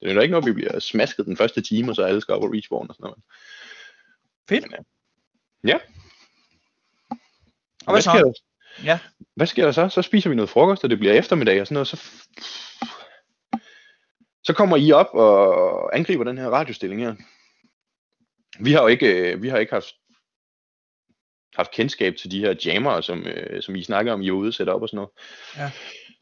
det 0.00 0.10
er 0.10 0.14
jo 0.14 0.20
ikke 0.20 0.32
noget, 0.32 0.46
vi 0.46 0.52
bliver 0.52 0.78
smasket 0.78 1.26
den 1.26 1.36
første 1.36 1.60
time, 1.60 1.90
og 1.92 1.96
så 1.96 2.02
alle 2.02 2.20
skal 2.20 2.34
op 2.34 2.42
og 2.42 2.50
respawn 2.54 2.88
og 2.88 2.94
sådan 2.94 3.04
noget. 3.04 3.18
Fedt. 4.48 4.62
Men, 4.70 4.72
øh, 4.78 4.84
Ja. 5.70 5.78
Og 7.86 7.92
hvad 7.92 7.94
hvad, 7.94 8.02
så? 8.02 8.42
Ja. 8.84 8.98
Hvad 9.36 9.46
sker 9.46 9.64
der 9.64 9.72
så? 9.72 9.88
Så 9.88 10.02
spiser 10.02 10.30
vi 10.30 10.36
noget 10.36 10.50
frokost, 10.50 10.84
og 10.84 10.90
det 10.90 10.98
bliver 10.98 11.14
eftermiddag 11.14 11.60
og 11.60 11.66
sådan 11.66 11.74
noget, 11.74 11.88
så 11.88 12.00
så 14.46 14.52
kommer 14.52 14.76
I 14.76 14.92
op 14.92 15.08
og 15.12 15.96
angriber 15.96 16.24
den 16.24 16.38
her 16.38 16.48
radiostilling 16.48 17.00
her. 17.00 17.14
Vi 18.60 18.72
har 18.72 18.82
jo 18.82 18.86
ikke, 18.86 19.32
øh, 19.32 19.42
vi 19.42 19.48
har 19.48 19.58
ikke 19.58 19.72
haft, 19.72 19.94
haft 21.54 21.70
kendskab 21.70 22.16
til 22.16 22.30
de 22.30 22.40
her 22.40 22.54
jammer, 22.66 23.00
som, 23.00 23.26
øh, 23.26 23.62
som 23.62 23.76
I 23.76 23.82
snakker 23.82 24.12
om, 24.12 24.22
I 24.22 24.28
er 24.28 24.32
ude 24.32 24.52
sætte 24.52 24.70
op 24.70 24.82
og 24.82 24.88
sådan 24.88 24.96
noget. 24.96 25.10
Ja. 25.56 25.70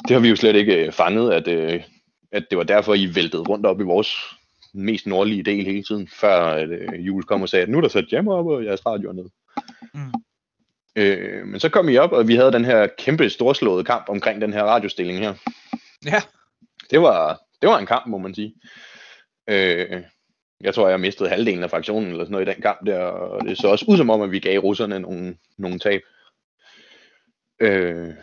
Det 0.09 0.11
har 0.11 0.21
vi 0.21 0.29
jo 0.29 0.37
slet 0.37 0.57
ikke 0.57 0.87
øh, 0.87 0.93
fanget, 0.93 1.33
at, 1.33 1.49
at 2.33 2.47
det 2.51 2.59
var 2.59 2.65
derfor, 2.65 2.95
I 2.95 3.15
væltede 3.15 3.43
rundt 3.43 3.67
op 3.67 3.81
i 3.81 3.85
vores 3.85 4.09
mest 4.75 5.07
nordlige 5.07 5.43
del 5.43 5.65
hele 5.65 5.83
tiden, 5.83 6.09
før 6.09 6.45
at, 6.45 6.69
Jules 6.99 7.27
kom 7.27 7.43
og 7.43 7.49
sagde, 7.49 7.63
at 7.63 7.69
nu 7.69 7.77
er 7.77 7.83
der 7.83 7.89
sat 7.89 8.13
jammer 8.13 8.35
op, 8.35 8.47
og 8.47 8.65
jeres 8.65 8.87
radio 8.87 9.09
er 9.09 9.13
ned. 9.13 9.29
Mm. 9.95 10.13
Øh, 10.97 11.47
men 11.47 11.61
så 11.61 11.69
kom 11.69 11.89
I 11.89 11.97
op, 11.97 12.13
og 12.13 12.29
vi 12.29 12.37
havde 12.37 12.53
den 12.53 12.65
her 12.65 12.87
kæmpe 12.99 13.31
storslåede 13.31 13.85
kamp 13.85 14.09
omkring 14.09 14.41
den 14.41 14.53
her 14.53 14.63
radiostilling 14.63 15.19
her 15.19 15.35
Ja. 16.07 16.23
det 16.91 17.01
var, 17.01 17.41
det 17.63 17.69
var 17.69 17.79
en 17.79 17.87
kamp, 17.87 18.07
må 18.07 18.19
man 18.19 18.35
sige. 18.35 18.55
Øh, 19.49 20.03
jeg 20.61 20.75
tror, 20.75 20.89
jeg 20.89 21.01
mistede 21.01 21.29
halvdelen 21.29 21.63
af 21.63 21.71
fraktionen 21.71 22.11
eller 22.11 22.25
sådan 22.25 22.33
noget 22.33 22.49
i 22.49 22.53
den 22.53 22.63
kamp 22.63 22.87
der, 22.87 22.99
og 22.99 23.45
det 23.45 23.59
så 23.59 23.69
også 23.69 23.85
ud 23.89 23.97
som 23.97 24.11
om, 24.11 24.23
at 24.23 24.31
vi 24.31 24.39
gav 24.39 24.59
russerne 24.59 25.01
nogle, 25.01 25.37
nogle 25.59 25.79
tab. 25.79 26.01
Øh, 27.61 28.15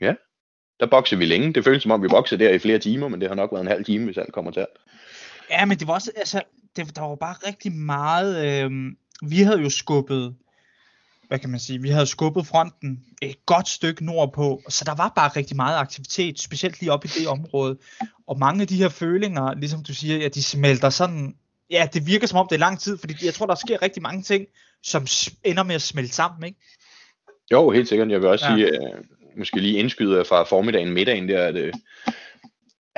ja, 0.00 0.14
der 0.80 0.86
boksede 0.86 1.18
vi 1.18 1.26
længe. 1.26 1.52
Det 1.52 1.64
føltes 1.64 1.82
som 1.82 1.92
om, 1.92 2.02
vi 2.02 2.08
boksede 2.08 2.44
der 2.44 2.50
i 2.50 2.58
flere 2.58 2.78
timer, 2.78 3.08
men 3.08 3.20
det 3.20 3.28
har 3.28 3.34
nok 3.34 3.52
været 3.52 3.62
en 3.62 3.68
halv 3.68 3.84
time, 3.84 4.04
hvis 4.04 4.18
alt 4.18 4.32
kommer 4.32 4.50
til 4.50 4.60
alt. 4.60 4.78
Ja, 5.50 5.64
men 5.64 5.78
det 5.78 5.86
var 5.86 5.94
også, 5.94 6.12
altså, 6.16 6.42
det, 6.76 6.96
der 6.96 7.02
var 7.02 7.16
bare 7.16 7.34
rigtig 7.46 7.72
meget, 7.72 8.64
øh, 8.64 8.70
vi 9.22 9.42
havde 9.42 9.60
jo 9.60 9.70
skubbet, 9.70 10.34
hvad 11.28 11.38
kan 11.38 11.50
man 11.50 11.60
sige, 11.60 11.82
vi 11.82 11.88
havde 11.88 12.06
skubbet 12.06 12.46
fronten 12.46 13.04
et 13.22 13.46
godt 13.46 13.68
stykke 13.68 14.04
nordpå, 14.04 14.62
så 14.68 14.84
der 14.84 14.94
var 14.94 15.12
bare 15.16 15.28
rigtig 15.36 15.56
meget 15.56 15.76
aktivitet, 15.76 16.40
specielt 16.40 16.80
lige 16.80 16.92
oppe 16.92 17.08
i 17.08 17.20
det 17.20 17.28
område, 17.28 17.78
og 18.26 18.38
mange 18.38 18.62
af 18.62 18.68
de 18.68 18.76
her 18.76 18.88
følinger, 18.88 19.54
ligesom 19.54 19.82
du 19.82 19.94
siger, 19.94 20.16
ja, 20.16 20.28
de 20.28 20.42
smelter 20.42 20.90
sådan, 20.90 21.36
ja, 21.70 21.88
det 21.92 22.06
virker 22.06 22.26
som 22.26 22.38
om 22.38 22.46
det 22.50 22.54
er 22.54 22.60
lang 22.60 22.80
tid, 22.80 22.98
fordi 22.98 23.14
jeg 23.26 23.34
tror, 23.34 23.46
der 23.46 23.54
sker 23.54 23.82
rigtig 23.82 24.02
mange 24.02 24.22
ting, 24.22 24.46
som 24.82 25.06
ender 25.44 25.62
med 25.62 25.74
at 25.74 25.82
smelte 25.82 26.14
sammen, 26.14 26.46
ikke? 26.46 26.58
Jo, 27.52 27.70
helt 27.70 27.88
sikkert. 27.88 28.10
Jeg 28.10 28.20
vil 28.20 28.28
også 28.28 28.46
Ja. 28.46 28.52
ja. 28.52 28.56
sige, 28.56 28.68
øh, 28.68 29.04
måske 29.36 29.60
lige 29.60 29.78
indskyde 29.78 30.24
fra 30.24 30.42
formiddagen, 30.42 30.92
middagen 30.92 31.28
der, 31.28 31.46
at, 31.46 31.56
øh, 31.56 31.72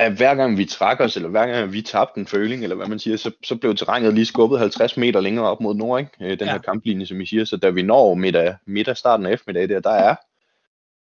at 0.01 0.17
hver 0.17 0.35
gang 0.35 0.57
vi 0.57 0.65
trak 0.65 0.99
os, 0.99 1.15
eller 1.15 1.29
hver 1.29 1.47
gang 1.47 1.73
vi 1.73 1.81
tabte 1.81 2.19
en 2.19 2.27
føling, 2.27 2.63
eller 2.63 2.75
hvad 2.75 2.87
man 2.87 2.99
siger, 2.99 3.17
så, 3.17 3.31
så 3.43 3.55
blev 3.55 3.75
terrænet 3.75 4.13
lige 4.13 4.25
skubbet 4.25 4.59
50 4.59 4.97
meter 4.97 5.21
længere 5.21 5.45
op 5.45 5.61
mod 5.61 5.75
nord, 5.75 5.99
ikke? 5.99 6.11
Øh, 6.21 6.39
Den 6.39 6.47
Ja. 6.47 6.51
her 6.51 6.57
kamplinje, 6.59 7.05
som 7.05 7.21
I 7.21 7.25
siger. 7.25 7.45
Så 7.45 7.57
da 7.57 7.69
vi 7.69 7.81
når 7.81 8.13
middag, 8.13 8.55
middag 8.65 8.97
starten 8.97 9.25
af 9.25 9.31
eftermiddag 9.33 9.69
der, 9.69 9.79
der 9.79 9.89
er, 9.91 10.15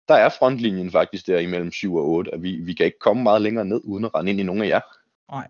der 0.09 0.15
er 0.15 0.29
frontlinjen 0.29 0.91
faktisk 0.91 1.27
der 1.27 1.39
imellem 1.39 1.73
7 1.73 1.95
og 1.95 2.05
8, 2.09 2.35
at 2.35 2.43
vi, 2.43 2.57
vi 2.57 2.73
kan 2.75 2.87
ikke 2.87 2.99
komme 2.99 3.23
meget 3.23 3.43
længere 3.43 3.65
ned, 3.65 3.81
uden 3.85 4.05
at 4.05 4.15
rende 4.15 4.31
ind 4.31 4.41
i 4.41 4.43
nogle 4.43 4.65
af 4.65 4.69
jer. 4.69 4.81
Nej. 5.33 5.49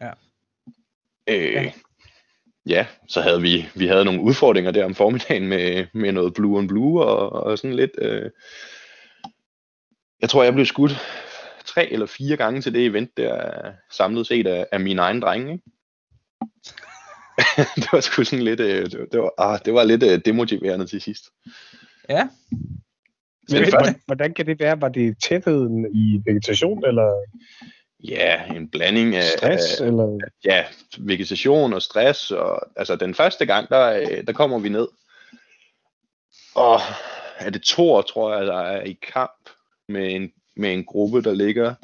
Ja. 0.00 0.10
Øh, 1.26 1.52
ja. 1.52 1.72
ja, 2.66 2.86
så 3.08 3.20
havde 3.20 3.40
vi, 3.40 3.68
vi 3.74 3.86
havde 3.86 4.04
nogle 4.04 4.20
udfordringer 4.20 4.70
der 4.70 4.84
om 4.84 4.94
formiddagen 4.94 5.48
med, 5.48 5.86
med 5.92 6.12
noget 6.12 6.34
blue 6.34 6.58
on 6.58 6.66
blue 6.66 7.02
og, 7.04 7.32
og 7.32 7.58
sådan 7.58 7.76
lidt. 7.76 7.90
Øh, 7.98 8.30
jeg 10.20 10.30
tror, 10.30 10.42
jeg 10.42 10.54
blev 10.54 10.66
skudt 10.66 10.92
tre 11.74 11.92
eller 11.92 12.06
fire 12.06 12.36
gange 12.36 12.60
til 12.60 12.74
det 12.74 12.86
event 12.86 13.16
der 13.16 13.50
samlet 13.90 14.26
set 14.26 14.46
af, 14.46 14.66
af 14.72 14.80
mine 14.80 15.02
egne 15.02 15.20
drenge. 15.20 15.52
Ikke? 15.52 15.64
det 17.82 17.88
var 17.92 18.00
sgu 18.00 18.24
sådan 18.24 18.44
lidt, 18.44 18.60
øh, 18.60 18.90
det, 18.90 18.98
var- 18.98 19.06
det, 19.06 19.20
var, 19.20 19.32
ah, 19.38 19.60
det 19.64 19.74
var 19.74 19.84
lidt 19.84 20.02
øh, 20.02 20.20
demotiverende 20.24 20.86
til 20.86 21.00
sidst. 21.00 21.24
Ja, 22.08 22.28
Men 23.50 23.62
det 23.62 23.70
første, 23.70 23.94
hvordan 24.06 24.34
kan 24.34 24.46
det 24.46 24.60
være? 24.60 24.80
Var 24.80 24.88
det 24.88 25.16
tætheden 25.22 25.86
i 25.94 26.22
vegetation, 26.26 26.84
eller 26.86 27.24
ja, 28.04 28.54
en 28.56 28.70
blanding 28.70 29.16
af, 29.16 29.22
stress, 29.38 29.80
af 29.80 29.86
eller... 29.86 30.18
ja, 30.44 30.64
vegetation 30.98 31.72
og 31.72 31.82
stress. 31.82 32.30
Og, 32.30 32.60
altså 32.76 32.96
den 32.96 33.14
første 33.14 33.46
gang, 33.46 33.68
der, 33.68 33.90
øh, 33.92 34.26
der 34.26 34.32
kommer 34.32 34.58
vi 34.58 34.68
ned. 34.68 34.88
Og 36.54 36.80
er 37.38 37.50
det 37.50 37.62
Thor, 37.62 38.02
tror 38.02 38.36
jeg, 38.36 38.46
der 38.46 38.60
er 38.60 38.82
i 38.82 38.98
kamp 39.12 39.50
med 39.88 40.14
en, 40.14 40.32
med 40.56 40.72
en 40.72 40.84
gruppe, 40.84 41.22
der 41.22 41.34
ligger, 41.34 41.74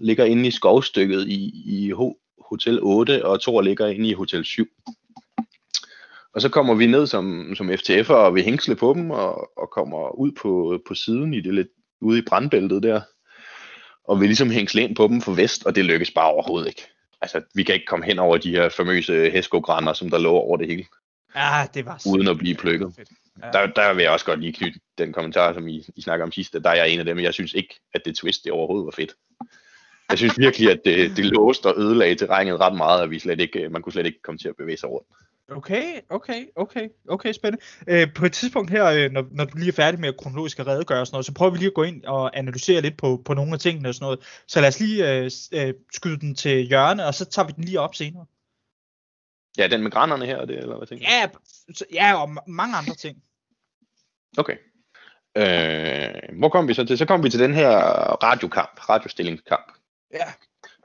ligger 0.00 0.24
inde 0.24 0.46
i 0.46 0.50
skovstykket 0.50 1.28
i, 1.28 1.52
i 1.66 1.92
Ho- 1.92 2.44
Hotel 2.48 2.78
8, 2.82 3.24
og 3.26 3.42
Thor 3.42 3.60
ligger 3.62 3.86
inde 3.86 4.08
i 4.08 4.12
Hotel 4.12 4.44
7. 4.44 4.66
Og 6.34 6.40
så 6.42 6.48
kommer 6.48 6.74
vi 6.74 6.86
ned 6.86 7.06
som, 7.06 7.54
som 7.54 7.70
FTF'er 7.70 8.12
og 8.12 8.34
vi 8.34 8.42
hængsle 8.42 8.76
på 8.76 8.94
dem, 8.94 9.10
og, 9.10 9.58
og 9.58 9.70
kommer 9.70 10.18
ud 10.18 10.32
på, 10.32 10.80
på 10.88 10.94
siden 10.94 11.34
i 11.34 11.40
det 11.40 11.54
lidt 11.54 11.68
ude 12.00 12.18
i 12.18 12.22
brandbæltet 12.28 12.82
der. 12.82 13.00
Og 14.04 14.20
vi 14.20 14.26
ligesom 14.26 14.50
hængsle 14.50 14.82
ind 14.82 14.96
på 14.96 15.06
dem 15.08 15.20
fra 15.20 15.32
vest, 15.32 15.66
og 15.66 15.74
det 15.74 15.84
lykkes 15.84 16.10
bare 16.10 16.26
overhovedet 16.26 16.68
ikke. 16.68 16.82
Altså, 17.20 17.42
vi 17.54 17.62
kan 17.62 17.74
ikke 17.74 17.86
komme 17.86 18.06
hen 18.06 18.18
over 18.18 18.36
de 18.36 18.50
her 18.50 18.68
famøse 18.68 19.30
heskogrænder, 19.30 19.92
som 19.92 20.10
der 20.10 20.18
lå 20.18 20.30
over 20.30 20.56
det 20.56 20.66
hele, 20.66 20.84
ja 21.36 21.66
det 21.74 21.86
var 21.86 22.02
uden 22.06 22.28
at 22.28 22.38
blive 22.38 22.54
plukket. 22.54 22.92
fedt. 22.96 23.08
Ja. 23.42 23.50
Der, 23.50 23.66
der 23.66 23.94
vil 23.94 24.02
jeg 24.02 24.12
også 24.12 24.26
godt 24.26 24.40
lige 24.40 24.52
knytte 24.52 24.80
den 24.98 25.12
kommentar, 25.12 25.52
som 25.52 25.68
I, 25.68 25.84
I 25.96 26.02
snakker 26.02 26.26
om 26.26 26.32
sidst, 26.32 26.52
der 26.52 26.70
er 26.70 26.74
jeg 26.74 26.90
en 26.90 26.98
af 26.98 27.04
dem, 27.04 27.18
jeg 27.18 27.34
synes 27.34 27.52
ikke, 27.52 27.80
at 27.94 28.04
det 28.04 28.16
twist 28.16 28.44
det 28.44 28.52
overhovedet 28.52 28.84
var 28.86 28.90
fedt. 28.90 29.14
Jeg 30.10 30.18
synes 30.18 30.38
virkelig, 30.38 30.70
at 30.70 30.80
det, 30.84 31.16
det 31.16 31.24
låste 31.24 31.66
og 31.66 31.74
ødelagde 31.78 32.14
terrænet 32.14 32.60
ret 32.60 32.76
meget, 32.76 33.02
at 33.02 33.10
vi 33.10 33.18
slet 33.18 33.40
ikke, 33.40 33.68
man 33.68 33.82
kunne 33.82 33.92
slet 33.92 34.06
ikke 34.06 34.22
komme 34.22 34.38
til 34.38 34.48
at 34.48 34.56
bevæge 34.56 34.78
sig 34.78 34.90
rundt. 34.90 35.08
Okay, 35.50 36.00
okay, 36.10 36.46
okay, 36.56 36.88
okay, 37.08 37.32
spændende. 37.32 37.64
Øh, 37.86 38.14
på 38.14 38.26
et 38.26 38.32
tidspunkt 38.32 38.70
her, 38.70 38.86
øh, 38.86 39.10
når, 39.10 39.24
når 39.30 39.44
du 39.44 39.58
lige 39.58 39.68
er 39.68 39.72
færdig 39.72 40.00
med 40.00 40.12
kronologisk 40.12 40.58
at 40.58 40.66
redegøre 40.66 41.00
og 41.00 41.06
sådan 41.06 41.22
så 41.22 41.34
prøver 41.34 41.52
vi 41.52 41.58
lige 41.58 41.66
at 41.66 41.74
gå 41.74 41.82
ind 41.82 42.04
og 42.04 42.38
analysere 42.38 42.80
lidt 42.80 42.96
på, 42.96 43.22
på 43.24 43.34
nogle 43.34 43.52
af 43.52 43.58
tingene 43.58 43.88
og 43.88 43.94
sådan 43.94 44.04
noget. 44.04 44.42
Så 44.46 44.60
lad 44.60 44.68
os 44.68 44.80
lige 44.80 45.12
øh, 45.12 45.30
øh, 45.52 45.74
skyde 45.92 46.20
den 46.20 46.34
til 46.34 46.66
hjørne, 46.66 47.06
og 47.06 47.14
så 47.14 47.24
tager 47.24 47.46
vi 47.46 47.52
den 47.56 47.64
lige 47.64 47.80
op 47.80 47.94
senere. 47.94 48.26
Ja, 49.58 49.68
den 49.68 49.82
med 49.82 49.90
grænderne 49.90 50.26
her, 50.26 50.44
det, 50.44 50.58
eller 50.58 50.76
hvad 50.76 50.86
tænker 50.86 51.06
du? 51.06 51.12
Ja, 51.12 51.28
ja 51.92 52.22
og 52.22 52.30
ma- 52.30 52.44
mange 52.46 52.76
andre 52.76 52.94
ting. 52.94 53.22
Okay. 54.38 54.56
Øh, 55.36 56.38
hvor 56.38 56.48
kom 56.48 56.68
vi 56.68 56.74
så 56.74 56.84
til? 56.84 56.98
Så 56.98 57.06
kom 57.06 57.24
vi 57.24 57.30
til 57.30 57.40
den 57.40 57.54
her 57.54 57.70
radiokamp, 58.24 58.88
radiostillingskamp. 58.88 59.72
Ja. 60.14 60.26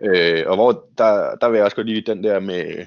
Øh, 0.01 0.43
og 0.47 0.55
hvor 0.55 0.85
der, 0.97 1.35
der 1.35 1.49
vil 1.49 1.57
jeg 1.57 1.65
også 1.65 1.75
godt 1.75 1.87
lide 1.87 2.11
den 2.11 2.23
der 2.23 2.39
med, 2.39 2.85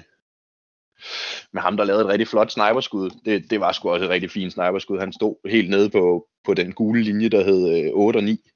med 1.53 1.61
ham, 1.61 1.77
der 1.77 1.83
lavede 1.83 2.01
et 2.01 2.09
rigtig 2.09 2.27
flot 2.27 2.51
sniperskud. 2.51 3.09
Det, 3.25 3.49
det 3.49 3.59
var 3.59 3.71
sgu 3.71 3.89
også 3.89 4.05
et 4.05 4.09
rigtig 4.09 4.31
fint 4.31 4.53
sniperskud. 4.53 4.99
Han 4.99 5.13
stod 5.13 5.49
helt 5.49 5.69
nede 5.69 5.89
på, 5.89 6.27
på 6.45 6.53
den 6.53 6.73
gule 6.73 7.03
linje, 7.03 7.29
der 7.29 7.43
hed 7.43 7.85
øh, 7.85 7.91
8 7.93 8.17
og 8.17 8.23
9. 8.23 8.49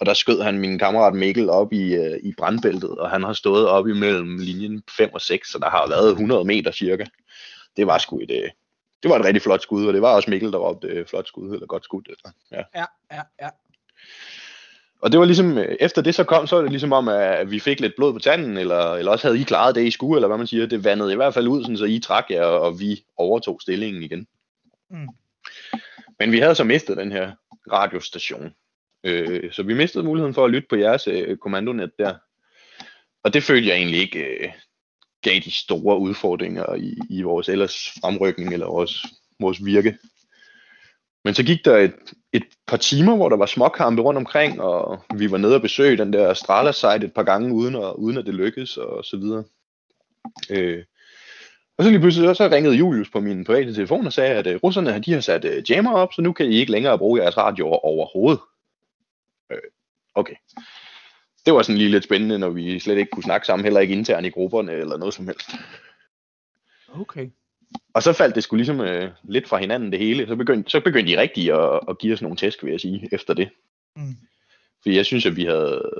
Og 0.00 0.06
der 0.06 0.14
skød 0.14 0.42
han 0.42 0.58
min 0.58 0.78
kammerat 0.78 1.14
Mikkel 1.14 1.50
op 1.50 1.72
i, 1.72 1.94
øh, 1.94 2.18
i 2.22 2.34
brandbæltet, 2.38 2.90
og 2.90 3.10
han 3.10 3.22
har 3.22 3.32
stået 3.32 3.68
op 3.68 3.88
imellem 3.88 4.38
linjen 4.38 4.82
5 4.96 5.10
og 5.14 5.20
6, 5.20 5.50
så 5.50 5.58
der 5.58 5.70
har 5.70 5.88
været 5.88 6.10
100 6.10 6.44
meter 6.44 6.72
cirka. 6.72 7.04
Det 7.76 7.86
var 7.86 7.98
sgu 7.98 8.18
et, 8.18 8.30
øh, 8.30 8.50
det 9.02 9.10
var 9.10 9.18
et 9.18 9.24
rigtig 9.24 9.42
flot 9.42 9.62
skud, 9.62 9.86
og 9.86 9.92
det 9.94 10.02
var 10.02 10.14
også 10.14 10.30
Mikkel, 10.30 10.52
der 10.52 10.58
råbte 10.58 10.88
øh, 10.88 11.06
flot 11.06 11.28
skud, 11.28 11.52
eller 11.52 11.66
godt 11.66 11.84
skud. 11.84 12.02
Eller, 12.06 12.30
ja. 12.52 12.80
Ja, 12.80 12.84
ja, 13.16 13.22
ja. 13.42 13.48
Og 15.00 15.12
det 15.12 15.20
var 15.20 15.26
ligesom, 15.26 15.58
øh, 15.58 15.76
efter 15.80 16.02
det 16.02 16.14
så 16.14 16.24
kom, 16.24 16.46
så 16.46 16.56
var 16.56 16.62
det 16.62 16.70
ligesom 16.70 16.92
om, 16.92 17.08
at 17.08 17.50
vi 17.50 17.60
fik 17.60 17.80
lidt 17.80 17.96
blod 17.96 18.12
på 18.12 18.18
tanden, 18.18 18.56
eller, 18.56 18.94
eller 18.94 19.12
også 19.12 19.28
havde 19.28 19.40
I 19.40 19.42
klaret 19.42 19.74
det 19.74 19.86
i 19.86 19.90
skue, 19.90 20.16
eller 20.16 20.28
hvad 20.28 20.38
man 20.38 20.46
siger. 20.46 20.66
Det 20.66 20.84
vandede 20.84 21.12
i 21.12 21.16
hvert 21.16 21.34
fald 21.34 21.48
ud, 21.48 21.62
sådan, 21.62 21.76
så 21.76 21.84
I 21.84 21.98
trak 21.98 22.24
jer, 22.30 22.44
og 22.44 22.80
vi 22.80 23.04
overtog 23.16 23.60
stillingen 23.60 24.02
igen. 24.02 24.26
Mm. 24.90 25.08
Men 26.18 26.32
vi 26.32 26.38
havde 26.38 26.54
så 26.54 26.64
mistet 26.64 26.96
den 26.96 27.12
her 27.12 27.32
radiostation. 27.72 28.54
Øh, 29.04 29.52
så 29.52 29.62
vi 29.62 29.74
mistede 29.74 30.04
muligheden 30.04 30.34
for 30.34 30.44
at 30.44 30.50
lytte 30.50 30.68
på 30.68 30.76
jeres 30.76 31.08
øh, 31.08 31.36
kommandonet 31.36 31.90
der. 31.98 32.14
Og 33.24 33.34
det 33.34 33.42
følte 33.42 33.68
jeg 33.68 33.76
egentlig 33.76 34.00
ikke 34.00 34.18
øh, 34.18 34.52
gav 35.26 35.40
de 35.40 35.50
store 35.50 35.98
udfordringer 35.98 36.74
i, 36.74 36.98
i 37.10 37.22
vores 37.22 37.48
ellers 37.48 37.92
fremrykning 38.00 38.52
eller 38.52 38.66
vores, 38.66 39.04
vores 39.40 39.64
virke. 39.64 39.98
Men 41.24 41.34
så 41.34 41.42
gik 41.42 41.64
der 41.64 41.76
et, 41.76 41.94
et 42.32 42.44
par 42.66 42.76
timer, 42.76 43.16
hvor 43.16 43.28
der 43.28 43.36
var 43.36 43.46
småkampe 43.46 44.02
rundt 44.02 44.18
omkring, 44.18 44.60
og 44.60 45.02
vi 45.16 45.30
var 45.30 45.38
nede 45.38 45.54
og 45.54 45.62
besøge 45.62 45.96
den 45.96 46.12
der 46.12 46.30
Astrala-site 46.30 47.06
et 47.06 47.14
par 47.14 47.22
gange, 47.22 47.54
uden 47.54 47.74
at, 47.74 47.92
uden 47.98 48.16
at 48.16 48.26
det 48.26 48.34
lykkedes, 48.34 48.76
og 48.76 49.04
så 49.04 49.16
videre. 49.16 49.44
Øh, 50.50 50.84
og 51.78 51.84
så 51.84 51.90
lige 51.90 52.00
pludselig 52.00 52.36
så 52.36 52.48
ringede 52.48 52.76
Julius 52.76 53.10
på 53.10 53.20
min 53.20 53.44
private 53.44 53.74
telefon 53.74 54.06
og 54.06 54.12
sagde, 54.12 54.34
at 54.34 54.46
øh, 54.46 54.60
russerne 54.62 54.98
de 54.98 55.12
har 55.12 55.20
sat 55.20 55.44
øh, 55.44 55.70
jammer 55.70 55.92
op, 55.92 56.12
så 56.12 56.22
nu 56.22 56.32
kan 56.32 56.46
I 56.46 56.54
ikke 56.56 56.72
længere 56.72 56.98
bruge 56.98 57.22
jeres 57.22 57.36
radio 57.36 57.68
overhovedet. 57.68 58.40
Øh, 59.52 59.58
okay. 60.14 60.34
Det 61.46 61.54
var 61.54 61.62
sådan 61.62 61.78
lige 61.78 61.90
lidt 61.90 62.04
spændende, 62.04 62.38
når 62.38 62.48
vi 62.48 62.78
slet 62.78 62.98
ikke 62.98 63.10
kunne 63.10 63.22
snakke 63.22 63.46
sammen, 63.46 63.64
heller 63.64 63.80
ikke 63.80 63.94
internt 63.94 64.26
i 64.26 64.30
grupperne 64.30 64.72
eller 64.72 64.96
noget 64.96 65.14
som 65.14 65.26
helst. 65.26 65.50
Okay. 66.94 67.30
Og 67.94 68.02
så 68.02 68.12
faldt 68.12 68.34
det 68.34 68.42
sgu 68.42 68.56
ligesom 68.56 68.80
øh, 68.80 69.10
lidt 69.24 69.48
fra 69.48 69.58
hinanden 69.58 69.92
det 69.92 69.98
hele. 69.98 70.26
Så 70.26 70.36
begyndte, 70.36 70.70
så 70.70 70.80
begyndte 70.80 71.12
de 71.12 71.20
rigtig 71.20 71.52
at, 71.52 71.80
at 71.88 71.98
give 71.98 72.12
os 72.12 72.22
nogle 72.22 72.36
tæsk, 72.36 72.64
vil 72.64 72.70
jeg 72.70 72.80
sige, 72.80 73.08
efter 73.12 73.34
det. 73.34 73.48
Mm. 73.96 74.16
Fordi 74.82 74.96
jeg 74.96 75.06
synes, 75.06 75.26
at 75.26 75.36
vi 75.36 75.44
havde, 75.44 75.90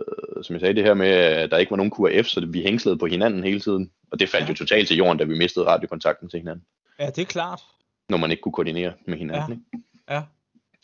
som 0.43 0.55
jeg 0.55 0.61
sagde, 0.61 0.75
det 0.75 0.85
her 0.85 0.95
med, 0.95 1.09
at 1.09 1.51
der 1.51 1.59
ikke 1.59 1.71
var 1.71 1.77
nogen 1.77 1.93
QRF, 1.93 2.27
så 2.27 2.47
vi 2.49 2.63
hængslede 2.63 2.99
på 2.99 3.07
hinanden 3.07 3.45
hele 3.45 3.61
tiden. 3.61 3.91
Og 4.11 4.21
det 4.21 4.29
faldt 4.29 4.45
ja. 4.45 4.49
jo 4.49 4.55
totalt 4.55 4.89
til 4.89 4.97
jorden, 4.97 5.19
da 5.19 5.25
vi 5.25 5.39
mistede 5.39 5.67
radiokontakten 5.67 6.29
til 6.29 6.39
hinanden. 6.39 6.65
Ja, 6.99 7.07
det 7.07 7.19
er 7.19 7.27
klart. 7.27 7.61
Når 8.09 8.17
man 8.17 8.31
ikke 8.31 8.41
kunne 8.41 8.53
koordinere 8.53 8.93
med 9.07 9.19
hinanden. 9.19 9.49
Ja. 9.49 9.79
Ikke? 9.79 9.87
Ja. 10.11 10.23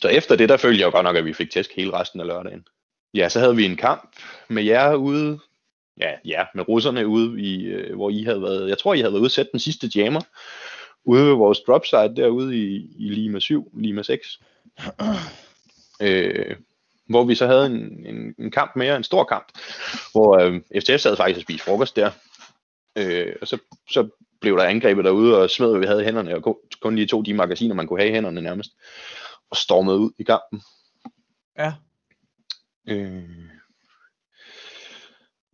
Så 0.02 0.08
efter 0.08 0.36
det, 0.36 0.48
der 0.48 0.56
følte 0.56 0.80
jeg 0.80 0.86
jo 0.86 0.90
godt 0.90 1.04
nok, 1.04 1.16
at 1.16 1.24
vi 1.24 1.32
fik 1.32 1.50
tæsk 1.50 1.70
hele 1.76 1.92
resten 1.92 2.20
af 2.20 2.26
lørdagen. 2.26 2.66
Ja, 3.14 3.28
så 3.28 3.40
havde 3.40 3.56
vi 3.56 3.64
en 3.64 3.76
kamp 3.76 4.16
med 4.48 4.62
jer 4.62 4.94
ude, 4.94 5.38
ja, 6.00 6.10
ja 6.24 6.44
med 6.54 6.68
russerne 6.68 7.06
ude, 7.06 7.40
i, 7.40 7.64
øh, 7.64 7.94
hvor 7.94 8.10
I 8.10 8.22
havde 8.22 8.42
været, 8.42 8.68
jeg 8.68 8.78
tror, 8.78 8.94
I 8.94 9.00
havde 9.00 9.12
været 9.12 9.20
ude 9.20 9.26
at 9.26 9.32
sætte 9.32 9.52
den 9.52 9.60
sidste 9.60 9.90
jammer, 9.94 10.20
ude 11.04 11.26
ved 11.26 11.34
vores 11.34 11.60
drop 11.60 11.86
site 11.86 12.14
derude 12.16 12.56
i, 12.56 12.90
i 12.98 13.08
Lima 13.08 13.38
7, 13.38 13.70
Lima 13.74 14.02
6. 14.02 14.40
øh, 16.02 16.56
hvor 17.08 17.24
vi 17.24 17.34
så 17.34 17.46
havde 17.46 17.66
en, 17.66 18.06
en, 18.06 18.34
en 18.38 18.50
kamp 18.50 18.76
mere, 18.76 18.96
en 18.96 19.04
stor 19.04 19.24
kamp, 19.24 19.46
hvor 20.12 20.38
øh, 20.38 20.60
FTF 20.80 21.00
sad 21.00 21.16
faktisk 21.16 21.38
og 21.38 21.42
spiste 21.42 21.64
frokost 21.64 21.96
der. 21.96 22.10
Øh, 22.96 23.36
og 23.40 23.48
så, 23.48 23.58
så 23.90 24.08
blev 24.40 24.56
der 24.56 24.64
angrebet 24.64 25.04
derude 25.04 25.38
og 25.38 25.50
smed, 25.50 25.70
hvad 25.70 25.80
vi 25.80 25.86
havde 25.86 26.02
i 26.02 26.04
hænderne, 26.04 26.36
og 26.36 26.42
kun, 26.42 26.54
kun 26.80 26.96
lige 26.96 27.06
to 27.06 27.22
de 27.22 27.34
magasiner, 27.34 27.74
man 27.74 27.86
kunne 27.86 28.00
have 28.00 28.10
i 28.10 28.14
hænderne 28.14 28.40
nærmest, 28.40 28.70
og 29.50 29.56
stormede 29.56 29.98
ud 29.98 30.10
i 30.18 30.22
kampen. 30.22 30.62
Ja. 31.58 31.72
Øh, 32.88 33.22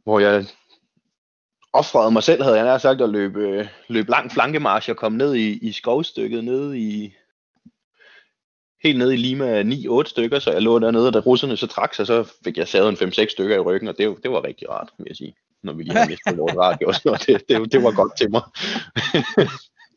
hvor 0.04 0.18
jeg 0.18 0.46
offrede 1.72 2.10
mig 2.10 2.22
selv, 2.22 2.42
havde 2.42 2.56
jeg 2.56 2.64
nær 2.64 2.78
sagt, 2.78 3.00
at 3.00 3.10
løbe, 3.10 3.68
løbe 3.88 4.10
lang 4.10 4.32
flankemarsch 4.32 4.90
og 4.90 4.96
komme 4.96 5.18
ned 5.18 5.34
i, 5.34 5.58
i 5.68 5.72
skovstykket, 5.72 6.44
nede 6.44 6.78
i, 6.78 7.14
helt 8.82 8.98
nede 8.98 9.14
i 9.14 9.16
Lima 9.16 9.62
9-8 9.62 10.04
stykker, 10.04 10.38
så 10.38 10.52
jeg 10.52 10.62
lå 10.62 10.78
dernede, 10.78 11.06
og 11.06 11.12
da 11.12 11.18
russerne 11.18 11.56
så 11.56 11.66
trak 11.66 11.94
sig, 11.94 12.06
så 12.06 12.32
fik 12.44 12.56
jeg 12.56 12.68
savet 12.68 13.02
en 13.02 13.08
5-6 13.08 13.28
stykker 13.28 13.56
i 13.56 13.60
ryggen, 13.60 13.88
og 13.88 13.98
det, 13.98 14.16
det 14.22 14.30
var 14.30 14.44
rigtig 14.44 14.70
rart, 14.70 14.88
vil 14.98 15.06
jeg 15.08 15.16
sige, 15.16 15.34
når 15.62 15.72
vi 15.72 15.82
lige 15.82 15.96
havde 15.96 16.10
mistet 16.10 16.38
vores 16.38 16.56
radio, 16.56 16.92
noget. 17.04 17.26
det, 17.26 17.48
det, 17.48 17.72
det 17.72 17.82
var 17.82 17.94
godt 17.96 18.16
til 18.18 18.30
mig. 18.30 18.42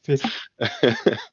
Fedt. 0.06 0.26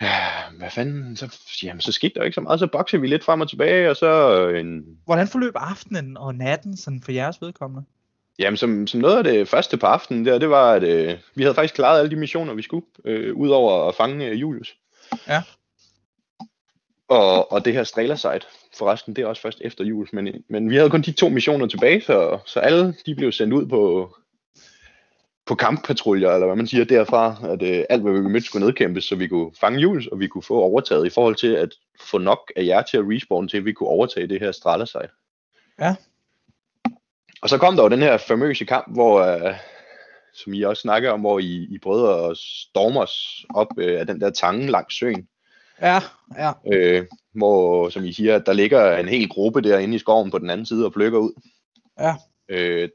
Ja, 0.00 0.18
Hvad 0.58 0.70
fanden, 0.70 1.16
så, 1.16 1.38
jamen, 1.62 1.80
så 1.80 1.92
skete 1.92 2.14
der 2.14 2.20
jo 2.20 2.24
ikke 2.24 2.34
så 2.34 2.40
meget, 2.40 2.60
så 2.60 2.66
boxede 2.66 3.02
vi 3.02 3.08
lidt 3.08 3.24
frem 3.24 3.40
og 3.40 3.48
tilbage, 3.48 3.90
og 3.90 3.96
så 3.96 4.38
en, 4.48 4.84
Hvordan 5.04 5.28
forløb 5.28 5.52
aftenen 5.56 6.16
og 6.16 6.34
natten 6.34 6.76
sådan 6.76 7.02
for 7.02 7.12
jeres 7.12 7.42
vedkommende? 7.42 7.86
Jamen, 8.38 8.56
som, 8.56 8.86
som 8.86 9.00
noget 9.00 9.16
af 9.16 9.24
det 9.24 9.48
første 9.48 9.76
på 9.76 9.86
aftenen 9.86 10.26
der, 10.26 10.38
det 10.38 10.50
var, 10.50 10.72
at 10.72 10.82
øh, 10.82 11.18
vi 11.34 11.42
havde 11.42 11.54
faktisk 11.54 11.74
klaret 11.74 11.98
alle 11.98 12.10
de 12.10 12.16
missioner, 12.16 12.54
vi 12.54 12.62
skulle, 12.62 12.86
øh, 13.04 13.36
udover 13.36 13.88
at 13.88 13.94
fange 13.94 14.26
øh, 14.26 14.40
Julius. 14.40 14.76
Ja. 15.28 15.42
Og, 17.08 17.52
og 17.52 17.64
det 17.64 17.72
her 17.72 17.84
Strela 17.84 18.16
site, 18.16 18.46
forresten, 18.78 19.16
det 19.16 19.22
er 19.22 19.26
også 19.26 19.42
først 19.42 19.60
efter 19.64 19.84
Julius, 19.84 20.12
men, 20.12 20.44
men 20.48 20.70
vi 20.70 20.76
havde 20.76 20.90
kun 20.90 21.02
de 21.02 21.12
to 21.12 21.28
missioner 21.28 21.66
tilbage, 21.66 22.00
så, 22.00 22.38
så 22.46 22.60
alle 22.60 22.94
de 23.06 23.14
blev 23.14 23.32
sendt 23.32 23.54
ud 23.54 23.66
på, 23.66 24.14
på 25.48 25.54
kamppatruljer, 25.54 26.30
eller 26.30 26.46
hvad 26.46 26.56
man 26.56 26.66
siger 26.66 26.84
derfra, 26.84 27.36
at 27.42 27.62
øh, 27.62 27.84
alt, 27.90 28.02
hvad 28.02 28.12
vi 28.12 28.20
mødte, 28.20 28.46
skulle 28.46 28.66
nedkæmpes, 28.66 29.04
så 29.04 29.16
vi 29.16 29.28
kunne 29.28 29.50
fange 29.60 29.78
Julius, 29.78 30.06
og 30.06 30.20
vi 30.20 30.26
kunne 30.26 30.42
få 30.42 30.60
overtaget 30.60 31.06
i 31.06 31.10
forhold 31.10 31.34
til 31.34 31.54
at 31.54 31.74
få 32.00 32.18
nok 32.18 32.52
af 32.56 32.64
jer 32.64 32.82
til 32.82 32.96
at 32.96 33.04
respawn, 33.06 33.48
til 33.48 33.56
at 33.56 33.64
vi 33.64 33.72
kunne 33.72 33.88
overtage 33.88 34.26
det 34.26 34.40
her 34.40 34.52
Strala 34.52 34.84
site. 34.84 35.08
Ja. 35.80 35.94
Og 37.42 37.48
så 37.48 37.58
kom 37.58 37.76
der 37.76 37.82
jo 37.82 37.88
den 37.88 38.02
her 38.02 38.16
famøse 38.16 38.64
kamp, 38.64 38.94
hvor, 38.94 39.20
øh, 39.20 39.54
som 40.34 40.54
I 40.54 40.62
også 40.62 40.80
snakker 40.80 41.10
om, 41.10 41.20
hvor 41.20 41.38
I, 41.38 41.68
I 41.70 41.78
prøvede 41.78 42.30
at 42.30 42.36
storme 42.36 43.00
os 43.00 43.46
op 43.54 43.78
øh, 43.78 44.00
af 44.00 44.06
den 44.06 44.20
der 44.20 44.30
tange 44.30 44.66
langs 44.66 44.98
søen. 44.98 45.28
Ja, 45.80 46.00
ja. 46.38 46.52
Øh, 46.72 47.06
hvor, 47.32 47.88
som 47.88 48.04
I 48.04 48.12
siger, 48.12 48.36
at 48.36 48.46
der 48.46 48.52
ligger 48.52 48.96
en 48.96 49.08
hel 49.08 49.28
gruppe 49.28 49.60
derinde 49.60 49.94
i 49.94 49.98
skoven 49.98 50.30
på 50.30 50.38
den 50.38 50.50
anden 50.50 50.66
side 50.66 50.84
og 50.84 50.92
plukker 50.92 51.18
ud. 51.18 51.32
Ja. 51.98 52.14
Øh, 52.48 52.88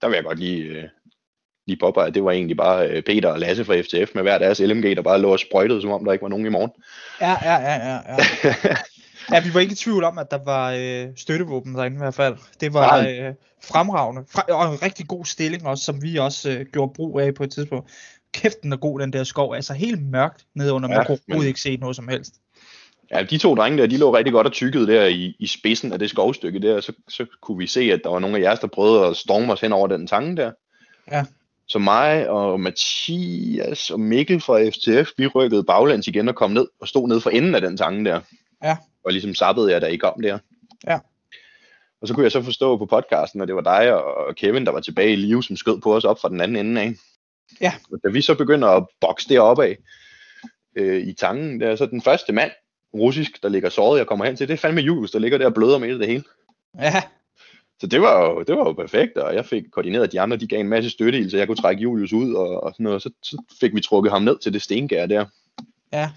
der 0.00 0.08
vil 0.08 0.14
jeg 0.14 0.24
godt 0.24 0.38
lige, 0.38 0.64
øh, 0.64 0.88
lige 1.66 1.78
påpege, 1.80 2.06
at 2.06 2.14
det 2.14 2.24
var 2.24 2.30
egentlig 2.30 2.56
bare 2.56 2.88
øh, 2.88 3.02
Peter 3.02 3.28
og 3.28 3.38
Lasse 3.38 3.64
fra 3.64 3.80
FTF 3.80 4.14
med 4.14 4.22
hver 4.22 4.38
deres 4.38 4.60
LMG, 4.60 4.96
der 4.96 5.02
bare 5.02 5.20
lå 5.20 5.32
og 5.32 5.38
sprøjtede, 5.38 5.82
som 5.82 5.90
om 5.90 6.04
der 6.04 6.12
ikke 6.12 6.22
var 6.22 6.28
nogen 6.28 6.46
i 6.46 6.48
morgen. 6.48 6.70
Ja, 7.20 7.36
ja, 7.42 7.54
ja, 7.54 7.74
ja, 7.74 7.98
ja. 8.08 8.16
Ja, 9.32 9.40
vi 9.40 9.54
var 9.54 9.60
ikke 9.60 9.72
i 9.72 9.76
tvivl 9.76 10.04
om, 10.04 10.18
at 10.18 10.30
der 10.30 10.38
var 10.44 10.72
øh, 10.78 11.08
støttevåben 11.16 11.74
derinde 11.74 11.94
i 11.94 11.98
hvert 11.98 12.14
fald. 12.14 12.36
Det 12.60 12.74
var 12.74 13.02
Nej. 13.02 13.18
øh, 13.20 13.34
fremragende. 13.64 14.22
Fra, 14.30 14.42
og 14.48 14.72
en 14.72 14.82
rigtig 14.82 15.08
god 15.08 15.24
stilling 15.24 15.66
også, 15.66 15.84
som 15.84 16.02
vi 16.02 16.16
også 16.16 16.50
øh, 16.50 16.66
gjorde 16.72 16.92
brug 16.96 17.20
af 17.20 17.34
på 17.34 17.44
et 17.44 17.50
tidspunkt. 17.50 17.90
Kæft, 18.34 18.62
den 18.62 18.72
er 18.72 18.76
god, 18.76 19.00
den 19.00 19.12
der 19.12 19.24
skov. 19.24 19.54
Altså 19.54 19.72
helt 19.74 20.02
mørkt 20.10 20.44
nede 20.54 20.72
under. 20.72 20.88
Man 20.88 20.98
Ja, 20.98 21.04
kunne 21.04 21.18
men- 21.28 21.46
ikke 21.46 21.60
se 21.60 21.76
noget 21.76 21.96
som 21.96 22.08
helst. 22.08 22.34
Ja, 23.10 23.22
de 23.22 23.38
to 23.38 23.54
drenge 23.54 23.78
der, 23.78 23.86
de 23.86 23.96
lå 23.96 24.16
rigtig 24.16 24.32
godt 24.32 24.46
og 24.46 24.52
tykkede 24.52 24.86
der 24.86 25.06
i, 25.06 25.36
i 25.38 25.46
spidsen 25.46 25.92
af 25.92 25.98
det 25.98 26.10
skovstykke 26.10 26.58
der, 26.58 26.80
så, 26.80 26.92
så 27.08 27.26
kunne 27.42 27.58
vi 27.58 27.66
se, 27.66 27.80
at 27.80 28.00
der 28.04 28.10
var 28.10 28.18
nogle 28.18 28.36
af 28.36 28.40
jeres, 28.42 28.60
der 28.60 28.66
prøvede 28.66 29.06
at 29.06 29.16
storme 29.16 29.52
os 29.52 29.60
hen 29.60 29.72
over 29.72 29.86
den 29.86 30.06
tange 30.06 30.36
der. 30.36 30.50
Ja. 31.12 31.24
Så 31.72 31.78
mig 31.78 32.28
og 32.28 32.60
Mathias 32.60 33.90
og 33.90 34.00
Mikkel 34.00 34.40
fra 34.40 34.68
FTF, 34.68 35.10
vi 35.16 35.26
rykkede 35.26 35.64
baglæns 35.64 36.08
igen 36.08 36.28
og 36.28 36.34
kom 36.34 36.50
ned 36.50 36.66
og 36.80 36.88
stod 36.88 37.08
ned 37.08 37.20
for 37.20 37.30
enden 37.30 37.54
af 37.54 37.60
den 37.60 37.76
tange 37.76 38.04
der. 38.04 38.20
Ja. 38.64 38.76
Og 39.04 39.12
ligesom 39.12 39.34
sappede 39.34 39.72
jeg, 39.72 39.80
da 39.80 39.86
I 39.86 39.96
kom 39.96 40.22
der. 40.22 40.38
Ja. 40.86 40.98
Og 42.00 42.08
så 42.08 42.14
kunne 42.14 42.24
jeg 42.24 42.32
så 42.32 42.42
forstå 42.42 42.76
på 42.76 42.86
podcasten, 42.86 43.40
at 43.40 43.48
det 43.48 43.56
var 43.56 43.62
dig 43.62 43.94
og 43.94 44.36
Kevin, 44.36 44.66
der 44.66 44.72
var 44.72 44.80
tilbage 44.80 45.12
i 45.12 45.16
live, 45.16 45.42
som 45.42 45.56
skød 45.56 45.80
på 45.80 45.96
os 45.96 46.04
op 46.04 46.20
fra 46.20 46.28
den 46.28 46.40
anden 46.40 46.66
ende 46.66 46.80
af. 46.80 46.92
Ja. 47.60 47.72
Og 47.92 47.98
da 48.04 48.08
vi 48.08 48.20
så 48.20 48.34
begynder 48.34 48.68
at 48.68 48.86
bokse 49.00 49.28
deroppe 49.28 49.64
af, 49.64 49.78
øh, 50.76 51.02
i 51.02 51.12
tangen, 51.12 51.60
der 51.60 51.68
er 51.68 51.76
så 51.76 51.86
den 51.86 52.02
første 52.02 52.32
mand, 52.32 52.50
russisk, 52.94 53.42
der 53.42 53.48
ligger 53.48 53.68
såret, 53.68 53.98
jeg 53.98 54.06
kommer 54.06 54.24
hen 54.24 54.36
til, 54.36 54.48
det 54.48 54.54
er 54.54 54.58
fandme 54.58 54.80
Julius, 54.80 55.10
der 55.10 55.18
ligger 55.18 55.38
der 55.38 55.46
og 55.46 55.54
bløder 55.54 55.78
med 55.78 55.98
det 55.98 56.06
hele. 56.06 56.24
Ja, 56.78 57.02
Så 57.82 57.86
det 57.86 58.00
var 58.00 58.20
jo, 58.20 58.42
det 58.42 58.56
var 58.56 58.64
jo 58.64 58.72
perfekt, 58.72 59.16
og 59.16 59.34
jeg 59.34 59.46
fik 59.46 59.62
koordineret 59.72 60.12
de 60.12 60.20
andre, 60.20 60.36
de 60.36 60.46
gav 60.46 60.60
en 60.60 60.68
masse 60.68 60.90
støtte 60.90 61.30
så 61.30 61.36
jeg 61.36 61.46
kunne 61.46 61.56
trække 61.56 61.82
Julius 61.82 62.12
ud, 62.12 62.34
og, 62.34 62.62
og 62.62 62.72
sådan 62.72 62.84
noget, 62.84 63.02
så, 63.02 63.10
så 63.22 63.42
fik 63.60 63.74
vi 63.74 63.80
trukket 63.80 64.12
ham 64.12 64.22
ned 64.22 64.38
til 64.38 64.52
det 64.52 64.62
stengær 64.62 65.06
der. 65.06 65.26
ja. 65.92 66.10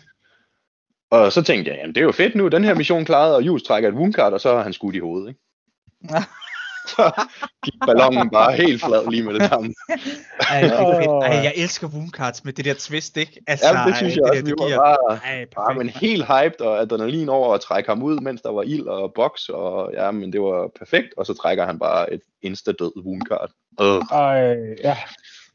Og 1.10 1.32
så 1.32 1.42
tænkte 1.42 1.72
jeg, 1.72 1.80
jamen 1.80 1.96
det 1.96 2.02
er 2.02 2.06
jo 2.06 2.12
fedt 2.12 2.36
nu, 2.36 2.48
den 2.48 2.64
her 2.64 2.76
mission 2.76 3.06
klaret, 3.06 3.36
og 3.36 3.46
Julius 3.46 3.64
trækker 3.64 3.90
et 3.90 3.96
woundcard, 3.96 4.34
og 4.34 4.42
så 4.42 4.50
er 4.50 4.64
han 4.64 4.74
skudt 4.74 4.96
i 4.96 5.00
hovedet, 5.00 5.28
ikke? 5.28 5.40
Ja. 7.00 7.10
så 7.14 7.28
gik 7.66 7.74
ballonen 7.88 8.30
bare 8.30 8.54
helt 8.56 8.84
flad 8.86 9.12
lige 9.12 9.24
med 9.24 9.34
det 9.34 9.50
samme. 9.50 9.74
Ej, 10.50 10.62
det. 10.62 10.72
Ej, 10.72 11.44
jeg 11.44 11.54
elsker 11.56 11.88
Boomcards 11.88 12.44
med 12.46 12.54
det 12.54 12.66
der 12.66 12.74
twist, 12.74 13.18
ikke? 13.18 13.42
Altså, 13.48 13.68
Ja, 13.68 13.84
det 13.88 13.96
synes 13.98 14.14
ej, 14.14 14.20
jeg 14.20 14.30
også, 14.32 14.40
der, 14.42 14.46
vi 14.46 14.50
det 14.52 14.60
var 14.60 14.68
giver- 14.68 14.78
bare, 14.78 15.20
Ej, 15.38 15.46
bare 15.56 15.76
men 15.76 15.90
helt 15.90 16.26
hyped, 16.26 16.62
og 16.62 16.82
adrenalin 16.82 17.30
over 17.30 17.54
at 17.54 17.62
trække 17.62 17.90
ham 17.90 18.04
ud, 18.04 18.20
mens 18.20 18.42
der 18.42 18.52
var 18.52 18.62
ild 18.64 18.88
og 18.88 19.12
boks, 19.16 19.50
og 19.50 19.92
ja, 19.94 20.12
men 20.12 20.34
det 20.34 20.42
var 20.42 20.70
perfekt, 20.80 21.08
og 21.18 21.26
så 21.26 21.34
trækker 21.34 21.66
han 21.66 21.80
bare 21.80 22.14
et 22.14 22.22
insta-død 22.42 22.92
woundcard. 23.06 23.52
Øh. 23.82 24.02
Ej, 24.12 24.56
ja. 24.84 24.98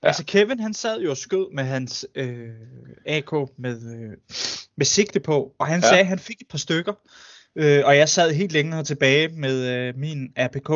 Altså 0.02 0.24
Kevin, 0.24 0.60
han 0.60 0.74
sad 0.74 1.00
jo 1.00 1.10
og 1.10 1.16
skød 1.16 1.54
med 1.54 1.64
hans 1.64 2.06
øh, 2.14 2.48
AK 3.06 3.32
med, 3.58 3.94
øh, 3.94 4.10
med 4.76 4.86
sigte 4.86 5.20
på, 5.20 5.52
og 5.58 5.66
han 5.66 5.80
Ja. 5.80 5.86
ja. 5.86 5.90
sagde, 5.90 6.00
at 6.00 6.06
han 6.06 6.18
fik 6.18 6.40
et 6.40 6.48
par 6.50 6.58
stykker. 6.58 6.92
Øh, 7.56 7.82
og 7.84 7.96
jeg 7.96 8.08
sad 8.08 8.32
helt 8.32 8.52
længere 8.52 8.84
tilbage 8.84 9.28
med 9.28 9.68
øh, 9.68 9.94
min 9.96 10.28
APK, 10.36 10.70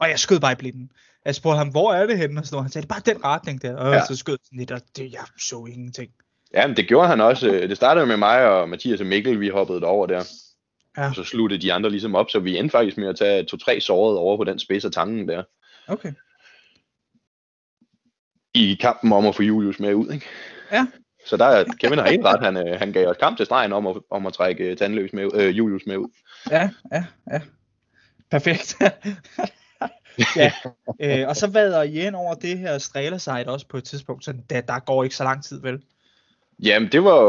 og 0.00 0.08
jeg 0.10 0.18
skød 0.18 0.40
bare 0.40 0.52
i 0.52 0.54
blinden. 0.54 0.90
Jeg 1.24 1.34
spurgte 1.34 1.58
ham, 1.58 1.68
hvor 1.68 1.92
er 1.94 2.06
det 2.06 2.18
henne? 2.18 2.40
Og 2.40 2.46
sådan 2.46 2.54
noget. 2.54 2.64
Han 2.64 2.72
sagde, 2.72 2.86
det 2.86 2.92
er 2.92 2.94
bare 3.00 3.14
den 3.14 3.24
retning 3.24 3.62
der. 3.62 3.76
Og 3.76 3.92
Ja. 3.94 4.04
så 4.06 4.16
skød 4.16 4.38
sådan 4.44 4.58
lidt, 4.58 4.70
og 4.70 4.80
det, 4.96 5.12
jeg 5.12 5.24
så 5.40 5.66
ingenting. 5.70 6.10
Ja, 6.54 6.66
men 6.66 6.76
det 6.76 6.88
gjorde 6.88 7.08
han 7.08 7.20
også. 7.20 7.46
Det 7.46 7.76
startede 7.76 8.06
med 8.06 8.16
mig 8.16 8.48
og 8.48 8.68
Mathias 8.68 9.00
og 9.00 9.06
Mikkel, 9.06 9.40
vi 9.40 9.48
hoppede 9.48 9.80
derover 9.80 10.06
der. 10.06 10.24
Ja. 10.96 11.08
Og 11.08 11.14
så 11.14 11.24
sluttede 11.24 11.62
de 11.62 11.72
andre 11.72 11.90
ligesom 11.90 12.14
op, 12.14 12.30
så 12.30 12.38
vi 12.38 12.56
endte 12.58 12.72
faktisk 12.72 12.96
med 12.96 13.08
at 13.08 13.16
tage 13.16 13.44
to-tre 13.44 13.80
sårede 13.80 14.18
over 14.18 14.36
på 14.36 14.44
den 14.44 14.58
spids 14.58 14.84
af 14.84 14.92
tangen 14.92 15.28
der. 15.28 15.42
Okay. 15.88 16.12
I 18.54 18.74
kampen 18.80 19.12
om 19.12 19.26
at 19.26 19.34
få 19.34 19.42
Julius 19.42 19.80
med 19.80 19.94
ud, 19.94 20.10
ikke? 20.12 20.26
Ja. 20.72 20.86
Så 21.26 21.36
der 21.36 21.44
er 21.44 21.64
Kevin 21.80 21.98
har 21.98 22.08
helt 22.10 22.24
ret, 22.24 22.40
han, 22.44 22.68
øh, 22.68 22.78
han 22.78 22.92
gav 22.92 23.08
os 23.08 23.16
kamp 23.16 23.36
til 23.36 23.46
stregen 23.46 23.72
om 23.72 23.86
at, 23.86 23.96
om 24.10 24.26
at 24.26 24.32
trække 24.32 24.64
øh, 24.64 24.76
tandløs 24.76 25.12
med, 25.12 25.30
øh, 25.34 25.58
Julius 25.58 25.82
med 25.86 25.96
ud. 25.96 26.08
Ja, 26.50 26.70
ja, 26.92 27.04
ja. 27.32 27.40
Perfekt. 28.30 28.76
ja, 30.36 30.52
øh, 31.00 31.28
og 31.28 31.36
så 31.36 31.46
vader 31.46 31.82
I 31.82 32.06
ind 32.06 32.14
over 32.14 32.34
det 32.34 32.58
her 32.58 32.78
strælersite 32.78 33.48
også 33.48 33.66
på 33.66 33.76
et 33.76 33.84
tidspunkt, 33.84 34.24
så 34.24 34.34
der, 34.50 34.60
der 34.60 34.78
går 34.78 35.04
ikke 35.04 35.16
så 35.16 35.24
lang 35.24 35.44
tid, 35.44 35.60
vel? 35.60 35.82
Jamen, 36.62 36.88
det 36.92 37.04
var 37.04 37.22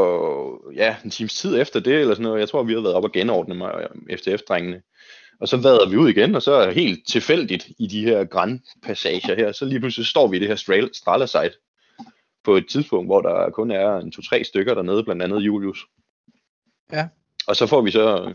ja, 0.75 0.95
en 1.03 1.09
times 1.09 1.33
tid 1.33 1.61
efter 1.61 1.79
det, 1.79 1.93
eller 1.93 2.13
sådan 2.13 2.23
noget. 2.23 2.39
Jeg 2.39 2.49
tror, 2.49 2.63
vi 2.63 2.71
havde 2.71 2.83
været 2.83 2.95
op 2.95 3.03
og 3.03 3.11
genordne 3.11 3.55
mig 3.55 3.71
øh, 3.81 3.89
efter 4.09 4.33
efterdrengene. 4.33 4.81
Og 5.39 5.47
så 5.47 5.57
vader 5.57 5.89
vi 5.89 5.97
ud 5.97 6.09
igen, 6.09 6.35
og 6.35 6.41
så 6.41 6.69
helt 6.69 7.07
tilfældigt 7.07 7.69
i 7.79 7.87
de 7.87 8.03
her 8.03 8.23
grandpassager 8.23 9.35
her, 9.35 9.51
så 9.51 9.65
lige 9.65 9.79
pludselig 9.79 10.05
står 10.05 10.27
vi 10.27 10.37
i 10.37 10.39
det 10.39 10.47
her 10.47 10.55
stral- 10.55 10.93
stralersite 10.93 11.55
på 12.43 12.55
et 12.55 12.65
tidspunkt, 12.69 13.07
hvor 13.07 13.21
der 13.21 13.49
kun 13.49 13.71
er 13.71 13.97
en 13.97 14.11
to-tre 14.11 14.43
stykker 14.43 14.73
dernede, 14.73 15.03
blandt 15.03 15.23
andet 15.23 15.39
Julius. 15.39 15.85
Ja. 16.91 17.07
Og 17.47 17.55
så 17.55 17.67
får 17.67 17.81
vi 17.81 17.91
så 17.91 18.33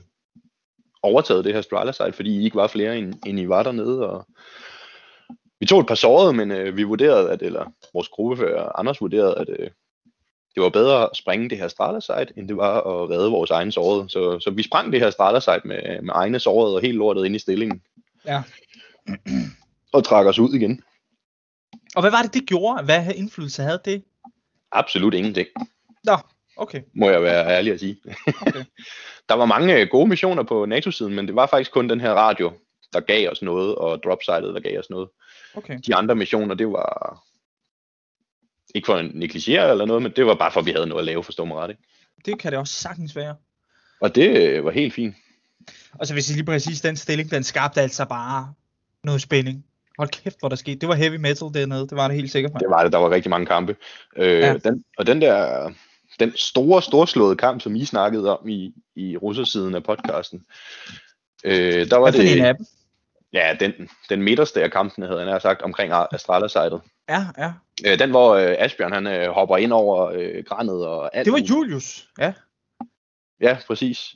overtaget 1.07 1.45
det 1.45 1.55
her 1.55 1.61
stralersite, 1.61 2.13
fordi 2.13 2.41
I 2.41 2.45
ikke 2.45 2.57
var 2.57 2.67
flere, 2.67 2.99
end, 2.99 3.15
end 3.27 3.41
I 3.41 3.49
var 3.49 3.63
dernede. 3.63 4.11
Og 4.11 4.27
vi 5.61 5.67
tog 5.67 5.81
et 5.81 5.87
par 5.87 5.95
sårede, 5.95 6.33
men 6.33 6.51
øh, 6.51 6.77
vi 6.77 6.83
vurderede, 6.83 7.31
at, 7.31 7.43
eller 7.43 7.73
vores 7.95 8.09
gruppefører 8.09 8.79
Anders 8.79 9.01
vurderede, 9.01 9.35
at 9.39 9.49
øh, 9.49 9.71
det 10.55 10.63
var 10.63 10.69
bedre 10.69 11.03
at 11.03 11.11
springe 11.15 11.51
det 11.51 11.59
her 11.59 11.69
stralersite, 11.69 12.33
end 12.37 12.49
det 12.49 12.57
var 12.57 12.81
at 12.81 13.11
redde 13.11 13.31
vores 13.31 13.51
egen 13.51 13.73
sårede. 13.73 14.09
Så, 14.09 14.41
så 14.41 14.51
vi 14.51 14.63
sprang 14.63 14.93
det 14.93 15.01
her 15.01 15.11
stralersite 15.11 15.61
med, 15.65 16.03
med 16.03 16.15
egne 16.15 16.39
sårede 16.39 16.75
og 16.75 16.81
helt 16.81 16.97
lortet 16.97 17.27
ind 17.27 17.37
i 17.37 17.39
stillingen. 17.39 17.83
Ja. 18.27 18.43
Og 19.93 20.05
trak 20.05 20.27
os 20.27 20.39
ud 20.39 20.55
igen. 20.55 20.83
Og 21.97 22.03
hvad 22.03 22.11
var 22.11 22.23
det, 22.23 22.35
det 22.35 22.47
gjorde? 22.47 22.85
Hvad 22.85 23.15
indflydelse 23.15 23.63
havde 23.63 23.81
det? 23.85 24.03
Absolut 24.73 25.15
ingenting, 25.15 25.49
Nå, 26.05 26.17
okay. 26.57 26.83
må 26.95 27.11
jeg 27.11 27.23
være 27.23 27.47
ærlig 27.47 27.73
at 27.73 27.81
sige. 27.81 27.97
okay. 28.47 28.65
Der 29.29 29.35
var 29.35 29.47
mange 29.47 29.81
øh, 29.81 29.89
gode 29.89 30.09
missioner 30.09 30.43
på 30.43 30.67
NATO-siden, 30.67 31.15
men 31.15 31.27
det 31.27 31.35
var 31.37 31.47
faktisk 31.47 31.73
kun 31.73 31.89
den 31.89 32.01
her 32.01 32.13
radio, 32.13 32.53
der 32.93 33.01
gav 33.01 33.31
os 33.31 33.43
noget, 33.43 33.75
og 33.75 34.03
dropsitet, 34.03 34.55
der 34.55 34.61
gav 34.61 34.79
os 34.79 34.91
noget. 34.91 35.09
okay. 35.55 35.79
De 35.87 35.95
andre 35.95 36.15
missioner, 36.15 36.55
det 36.55 36.67
var 36.67 37.23
ikke 38.75 38.87
for 38.87 38.95
at 38.95 39.15
negligere 39.15 39.71
eller 39.71 39.85
noget, 39.85 40.03
men 40.03 40.13
det 40.17 40.27
var 40.27 40.35
bare 40.35 40.53
for, 40.53 40.61
at 40.61 40.67
vi 40.67 40.71
havde 40.71 40.87
noget 40.87 41.01
at 41.01 41.07
lave, 41.07 41.25
forstå 41.25 41.45
mig 41.45 41.57
ret. 41.57 41.71
Ikke? 41.71 41.83
Det 42.25 42.39
kan 42.39 42.53
det 42.53 42.59
også 42.59 42.75
sagtens 42.75 43.17
være. 43.17 43.37
Og 44.01 44.15
det 44.15 44.49
øh, 44.49 44.65
var 44.65 44.71
helt 44.71 44.95
fint. 44.95 45.17
Og 45.93 46.07
så 46.07 46.13
hvis 46.13 46.31
I 46.31 46.33
lige 46.33 46.45
præcis 46.45 46.81
den 46.81 46.97
stilling, 46.97 47.31
den 47.31 47.43
skabte 47.43 47.81
altså 47.81 48.05
bare 48.05 48.55
noget 49.05 49.23
spænding. 49.23 49.65
Hold 49.99 50.09
kæft, 50.09 50.41
hvor 50.41 50.49
der 50.49 50.57
skete. 50.57 50.79
Det 50.79 50.89
var 50.89 50.95
heavy 50.95 51.17
metal 51.17 51.49
dernede, 51.55 51.89
det 51.89 51.97
var 51.97 52.09
det 52.09 52.17
helt 52.17 52.31
sikkert. 52.31 52.53
Det 52.61 52.71
var 52.71 52.83
det, 52.83 52.93
der 52.93 52.99
var 52.99 53.11
rigtig 53.11 53.31
mange 53.31 53.47
kampe. 53.47 53.77
Øh, 54.17 54.41
ja. 54.41 54.57
den, 54.57 54.85
og 54.99 55.07
den 55.07 55.21
der, 55.21 55.71
den 56.21 56.33
store, 56.37 56.83
storslåede 56.83 57.37
kamp, 57.37 57.61
som 57.62 57.77
I 57.77 57.85
snakkede 57.85 58.39
om 58.39 58.49
i, 58.49 58.75
i 58.97 59.17
russersiden 59.17 59.75
af 59.75 59.83
podcasten, 59.85 60.45
øh, 61.45 61.91
der 61.91 61.97
var 61.97 62.11
Hvad 62.11 62.12
for 62.12 62.21
en 62.29 62.39
det, 62.39 62.45
af 62.45 62.55
dem? 62.57 62.67
ja, 63.33 63.57
den, 63.61 63.89
den 64.09 64.23
midterste 64.23 64.62
af 64.62 64.71
kampen, 64.71 65.05
havde 65.05 65.31
han 65.31 65.41
sagt, 65.41 65.62
omkring 65.62 65.93
Astrala-sitet. 66.12 66.81
Ja, 67.09 67.27
ja. 67.39 67.53
Øh, 67.87 67.99
den, 67.99 68.11
hvor 68.11 68.35
øh, 68.35 68.55
Asbjørn, 68.59 68.93
han 68.93 69.07
øh, 69.07 69.29
hopper 69.31 69.57
ind 69.57 69.73
over 69.73 70.11
øh, 70.14 70.45
grænet 70.45 70.87
og 70.87 71.17
alt. 71.17 71.25
Det 71.25 71.33
var. 71.33 71.39
Julius. 71.39 72.09
Ja. 72.19 72.33
Ja, 73.41 73.59
præcis. 73.67 74.14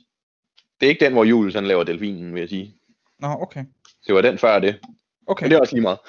Det 0.79 0.85
er 0.85 0.89
ikke 0.89 1.05
den, 1.05 1.13
hvor 1.13 1.23
Julius 1.23 1.53
han 1.53 1.65
laver 1.67 1.83
delfinen, 1.83 2.33
vil 2.33 2.39
jeg 2.39 2.49
sige. 2.49 2.75
Nå, 3.19 3.27
okay. 3.27 3.65
Det 4.07 4.15
var 4.15 4.21
den 4.21 4.37
før 4.37 4.59
det. 4.59 4.79
Okay. 5.27 5.43
Men 5.43 5.51
det 5.51 5.57
er 5.57 5.61
også 5.61 5.75
lige 5.75 5.81
meget. 5.81 5.99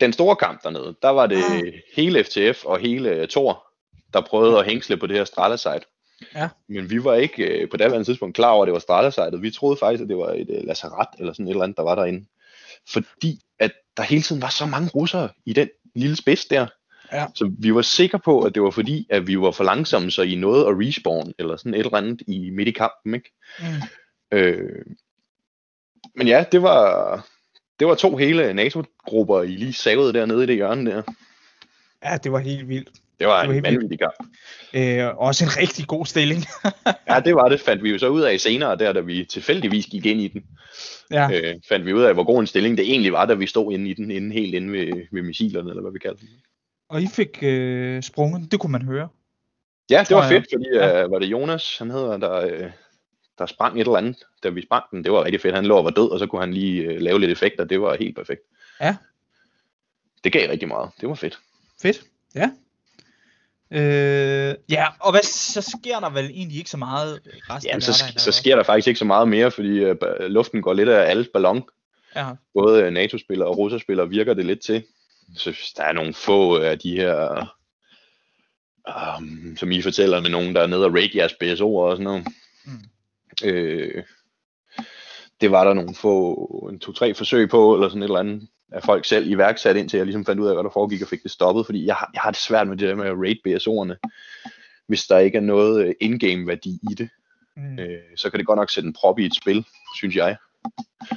Den 0.00 0.12
store 0.12 0.36
kamp 0.36 0.62
dernede, 0.62 0.96
der 1.02 1.08
var 1.08 1.26
det 1.26 1.36
Ah. 1.36 1.72
hele 1.96 2.24
FTF 2.24 2.64
og 2.64 2.78
hele 2.78 3.26
Tor, 3.26 3.66
der 4.14 4.20
prøvede 4.20 4.58
at 4.58 4.66
hængsle 4.66 4.96
på 4.96 5.06
det 5.06 5.16
her 5.16 5.24
Strata-site. 5.24 5.86
Ja. 6.34 6.48
Men 6.68 6.90
vi 6.90 7.04
var 7.04 7.14
ikke 7.14 7.44
øh, 7.44 7.70
på 7.70 7.76
daværende 7.76 8.04
tidspunkt 8.04 8.36
klar 8.36 8.50
over, 8.50 8.62
at 8.62 8.66
det 8.66 8.72
var 8.72 8.78
Strata-sitet. 8.78 9.42
Vi 9.42 9.50
troede 9.50 9.76
faktisk, 9.76 10.02
at 10.02 10.08
det 10.08 10.16
var 10.16 10.32
et 10.32 10.50
øh, 10.50 10.66
lazaret 10.66 11.08
eller 11.18 11.32
sådan 11.32 11.46
et 11.46 11.50
eller 11.50 11.62
andet, 11.62 11.76
der 11.76 11.82
var 11.82 11.94
derinde. 11.94 12.26
Fordi 12.88 13.40
at 13.58 13.72
der 13.96 14.02
hele 14.02 14.22
tiden 14.22 14.42
var 14.42 14.48
så 14.48 14.66
mange 14.66 14.90
russere 14.94 15.28
i 15.46 15.52
den 15.52 15.68
lille 15.94 16.16
spids 16.16 16.44
der. 16.44 16.66
Ja. 17.12 17.26
Så 17.34 17.52
vi 17.58 17.74
var 17.74 17.82
sikre 17.82 18.18
på, 18.18 18.42
at 18.42 18.54
det 18.54 18.62
var 18.62 18.70
fordi, 18.70 19.06
at 19.10 19.26
vi 19.26 19.40
var 19.40 19.50
for 19.50 19.64
langsomme, 19.64 20.10
så 20.10 20.22
I 20.22 20.34
nåede 20.34 20.66
at 20.66 20.74
respawn 20.78 21.32
eller 21.38 21.56
sådan 21.56 21.74
et 21.74 21.78
eller 21.78 21.96
andet 21.96 22.22
i 22.26 22.50
midt 22.50 22.68
i 22.68 22.72
kampen. 22.72 23.14
Ikke? 23.14 23.32
Mm. 23.60 24.38
Øh, 24.38 24.84
men 26.16 26.28
ja, 26.28 26.44
det 26.52 26.62
var, 26.62 27.28
det 27.78 27.86
var 27.86 27.94
to 27.94 28.16
hele 28.16 28.54
NATO-grupper, 28.54 29.42
I 29.42 29.56
lige 29.56 29.72
savede 29.72 30.12
dernede 30.12 30.44
i 30.44 30.46
det 30.46 30.54
hjørne 30.54 30.90
der. 30.90 31.02
Ja, 32.04 32.16
det 32.16 32.32
var 32.32 32.38
helt 32.38 32.68
vildt. 32.68 32.90
Det 33.18 33.26
var 33.26 33.40
Det 33.40 33.48
var 33.48 33.54
en 33.54 33.62
vanvittig 33.62 33.98
kamp. 33.98 34.14
Øh, 34.74 35.16
også 35.16 35.44
en 35.44 35.50
rigtig 35.56 35.86
god 35.86 36.06
stilling. 36.06 36.44
Ja, 37.08 37.20
det 37.20 37.34
var 37.34 37.48
det, 37.48 37.60
fandt 37.60 37.82
vi 37.82 37.90
jo 37.90 37.98
så 37.98 38.08
ud 38.08 38.20
af 38.22 38.40
senere, 38.40 38.76
der 38.76 38.92
da 38.92 39.00
vi 39.00 39.24
tilfældigvis 39.24 39.86
gik 39.86 40.06
ind 40.06 40.20
i 40.20 40.28
den. 40.28 40.44
ja. 41.10 41.30
Øh, 41.32 41.54
fandt 41.68 41.86
vi 41.86 41.92
ud 41.92 42.02
af, 42.02 42.14
hvor 42.14 42.24
god 42.24 42.40
en 42.40 42.46
stilling 42.46 42.78
det 42.78 42.90
egentlig 42.90 43.12
var, 43.12 43.26
da 43.26 43.34
vi 43.34 43.46
stod 43.46 43.72
inde 43.72 43.90
i 43.90 43.94
den, 43.94 44.10
inde, 44.10 44.32
helt 44.32 44.54
inde 44.54 44.72
ved, 44.72 45.06
ved 45.12 45.22
missilerne, 45.22 45.70
eller 45.70 45.82
hvad 45.82 45.92
vi 45.92 45.98
kaldte 45.98 46.20
dem. 46.20 46.28
Og 46.88 47.02
I 47.02 47.06
fik 47.06 47.38
øh, 47.42 48.02
sprunget, 48.02 48.52
det 48.52 48.60
kunne 48.60 48.72
man 48.72 48.82
høre. 48.82 49.08
Ja, 49.90 50.04
det 50.08 50.16
var 50.16 50.28
fedt, 50.28 50.46
fordi 50.52 50.64
Ja. 50.74 51.04
uh, 51.04 51.10
var 51.12 51.18
det 51.18 51.26
Jonas, 51.26 51.78
han 51.78 51.90
hedder, 51.90 52.16
der, 52.16 52.32
øh, 52.40 52.70
der 53.38 53.46
sprang 53.46 53.76
et 53.76 53.80
eller 53.80 53.96
andet, 53.96 54.16
da 54.42 54.48
vi 54.48 54.62
sprang 54.62 54.84
den. 54.90 55.04
Det 55.04 55.12
var 55.12 55.24
rigtig 55.24 55.40
fedt. 55.40 55.54
Han 55.54 55.66
lå 55.66 55.76
og 55.76 55.84
var 55.84 55.90
død, 55.90 56.10
og 56.10 56.18
så 56.18 56.26
kunne 56.26 56.40
han 56.42 56.54
lige 56.54 56.82
øh, 56.82 57.00
lave 57.00 57.20
lidt 57.20 57.30
effekter. 57.30 57.64
Det 57.64 57.80
var 57.80 57.96
helt 57.96 58.16
perfekt. 58.16 58.40
Ja. 58.80 58.96
Det 60.24 60.32
gav 60.32 60.50
rigtig 60.50 60.68
meget. 60.68 60.90
Det 61.00 61.08
var 61.08 61.14
fedt. 61.14 61.38
Fedt. 61.82 62.02
Ja. 62.34 62.50
Øh, 63.74 64.54
ja, 64.70 64.86
og 65.00 65.10
hvad, 65.10 65.22
så 65.22 65.60
sker 65.60 66.00
der 66.00 66.10
vel 66.10 66.24
egentlig 66.24 66.58
ikke 66.58 66.70
så 66.70 66.76
meget 66.76 67.20
resten 67.24 67.68
Jamen, 67.68 67.76
af 67.76 67.82
så, 67.82 68.12
så 68.16 68.32
sker 68.32 68.56
der 68.56 68.62
faktisk 68.62 68.88
ikke 68.88 68.98
så 68.98 69.04
meget 69.04 69.28
mere, 69.28 69.50
fordi 69.50 69.68
øh, 69.68 69.96
luften 70.20 70.62
går 70.62 70.72
lidt 70.72 70.88
af 70.88 71.10
alle 71.10 71.26
ballon. 71.32 71.62
Ja. 72.16 72.30
Både 72.54 72.82
øh, 72.82 72.92
NATO-spillere 72.92 73.48
og 73.48 73.58
russerspillere 73.58 74.08
virker 74.08 74.34
det 74.34 74.46
lidt 74.46 74.60
til. 74.60 74.84
Så 75.36 75.72
der 75.76 75.82
er 75.82 75.92
nogle 75.92 76.14
få 76.14 76.58
af 76.58 76.78
de 76.78 76.96
her, 76.96 77.48
um, 79.18 79.56
som 79.56 79.72
I 79.72 79.82
fortæller, 79.82 80.20
med 80.20 80.30
nogen, 80.30 80.54
der 80.54 80.62
er 80.62 80.66
nede 80.66 80.84
og 80.84 80.94
rate 80.94 81.18
jeres 81.18 81.32
BSO'er 81.32 81.64
og 81.64 81.96
sådan 81.96 82.04
noget. 82.04 82.26
Mm. 82.64 82.84
Øh, 83.44 84.04
det 85.40 85.50
var 85.50 85.64
der 85.64 85.74
nogle 85.74 85.94
få, 85.94 86.34
en 86.72 86.78
to-tre 86.78 87.14
forsøg 87.14 87.50
på, 87.50 87.74
eller 87.74 87.88
sådan 87.88 88.02
et 88.02 88.06
eller 88.06 88.20
andet, 88.20 88.48
af 88.74 88.82
folk 88.82 89.04
selv 89.04 89.30
iværksat, 89.30 89.76
indtil 89.76 89.96
jeg 89.96 90.06
ligesom 90.06 90.24
fandt 90.24 90.40
ud 90.40 90.48
af, 90.48 90.54
hvad 90.54 90.64
der 90.64 90.70
foregik, 90.70 91.02
og 91.02 91.08
fik 91.08 91.22
det 91.22 91.30
stoppet, 91.30 91.66
fordi 91.66 91.86
jeg 91.86 91.94
har, 91.94 92.10
jeg 92.14 92.22
har 92.22 92.30
det 92.30 92.40
svært 92.40 92.68
med 92.68 92.76
det 92.76 92.88
der 92.88 92.94
med 92.94 93.06
at 93.06 93.16
rate 93.16 93.40
BSO'erne, 93.48 94.10
hvis 94.86 95.06
der 95.06 95.18
ikke 95.18 95.38
er 95.38 95.42
noget 95.42 95.86
øh, 95.86 95.94
in-game 96.00 96.46
værdi 96.46 96.78
i 96.90 96.94
det. 96.94 97.08
Mm. 97.56 97.78
Øh, 97.78 97.98
så 98.16 98.30
kan 98.30 98.38
det 98.38 98.46
godt 98.46 98.56
nok 98.56 98.70
sætte 98.70 98.86
en 98.86 98.92
prop 98.92 99.18
i 99.18 99.26
et 99.26 99.34
spil, 99.34 99.64
synes 99.96 100.16
jeg. 100.16 100.36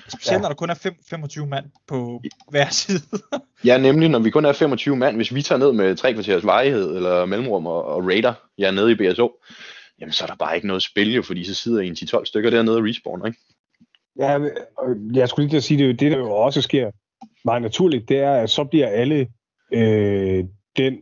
Specielt 0.08 0.32
ja. 0.32 0.42
når 0.42 0.48
der 0.48 0.56
kun 0.56 0.70
er 0.70 0.74
fem, 0.74 0.94
25 1.10 1.48
mand 1.48 1.66
på 1.88 2.22
hver 2.50 2.70
side. 2.70 3.02
Ja, 3.66 3.78
nemlig 3.78 4.10
når 4.10 4.20
vi 4.20 4.30
kun 4.30 4.46
er 4.46 4.54
25 4.54 4.96
mand, 4.96 5.16
hvis 5.16 5.34
vi 5.34 5.42
tager 5.42 5.60
ned 5.60 5.74
med 5.74 5.96
tre 5.96 6.14
kvarters 6.14 6.46
varighed 6.46 6.96
eller 6.96 7.26
mellemrum 7.26 7.68
og, 7.68 7.86
og 7.86 8.08
raider 8.08 8.34
jer 8.58 8.72
nede 8.72 8.92
i 8.92 8.96
BSO, 8.96 9.42
jamen 10.00 10.14
så 10.14 10.24
er 10.24 10.28
der 10.28 10.36
bare 10.36 10.56
ikke 10.56 10.68
noget 10.68 10.84
spil 10.84 11.14
jo, 11.14 11.22
fordi 11.22 11.44
så 11.44 11.54
sidder 11.54 11.82
I 11.82 11.88
en 11.88 11.94
10-12 11.94 12.26
stykker 12.26 12.50
dernede 12.50 12.78
og 12.78 12.84
respawner, 12.84 13.26
ikke? 13.26 13.40
Ja, 14.20 14.40
jeg 15.14 15.30
skulle 15.30 15.46
lige 15.46 15.52
til 15.52 15.58
at 15.58 15.64
sige, 15.64 15.78
det, 15.78 15.84
er 15.84 15.88
jo 15.88 15.94
det 15.94 16.12
der 16.12 16.18
jo 16.18 16.32
også 16.32 16.62
sker 16.62 16.92
meget 17.46 17.62
naturligt, 17.62 18.10
det 18.10 18.18
er, 18.18 18.32
at 18.32 18.50
så 18.50 18.64
bliver 18.64 18.88
alle 18.88 19.28
øh, 19.74 20.44
den, 20.78 21.02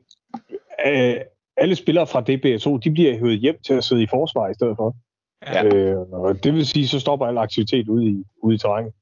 øh, 0.86 1.16
alle 1.58 1.76
spillere 1.76 2.08
fra 2.08 2.22
DBSO, 2.22 2.78
de 2.78 2.92
bliver 2.92 3.18
hævet 3.18 3.40
hjem 3.40 3.58
til 3.66 3.74
at 3.74 3.84
sidde 3.84 4.04
i 4.04 4.08
forsvar 4.10 4.50
i 4.50 4.54
stedet 4.54 4.78
for. 4.78 4.96
Ja. 5.46 5.66
Øh, 5.66 5.98
og 5.98 6.44
det 6.44 6.54
vil 6.54 6.66
sige, 6.66 6.88
så 6.88 7.00
stopper 7.00 7.26
al 7.26 7.38
aktivitet 7.38 7.90
ude 7.90 8.06
i, 8.06 8.24
ude 8.44 8.56
i 8.56 8.58
terrænet. 8.58 8.94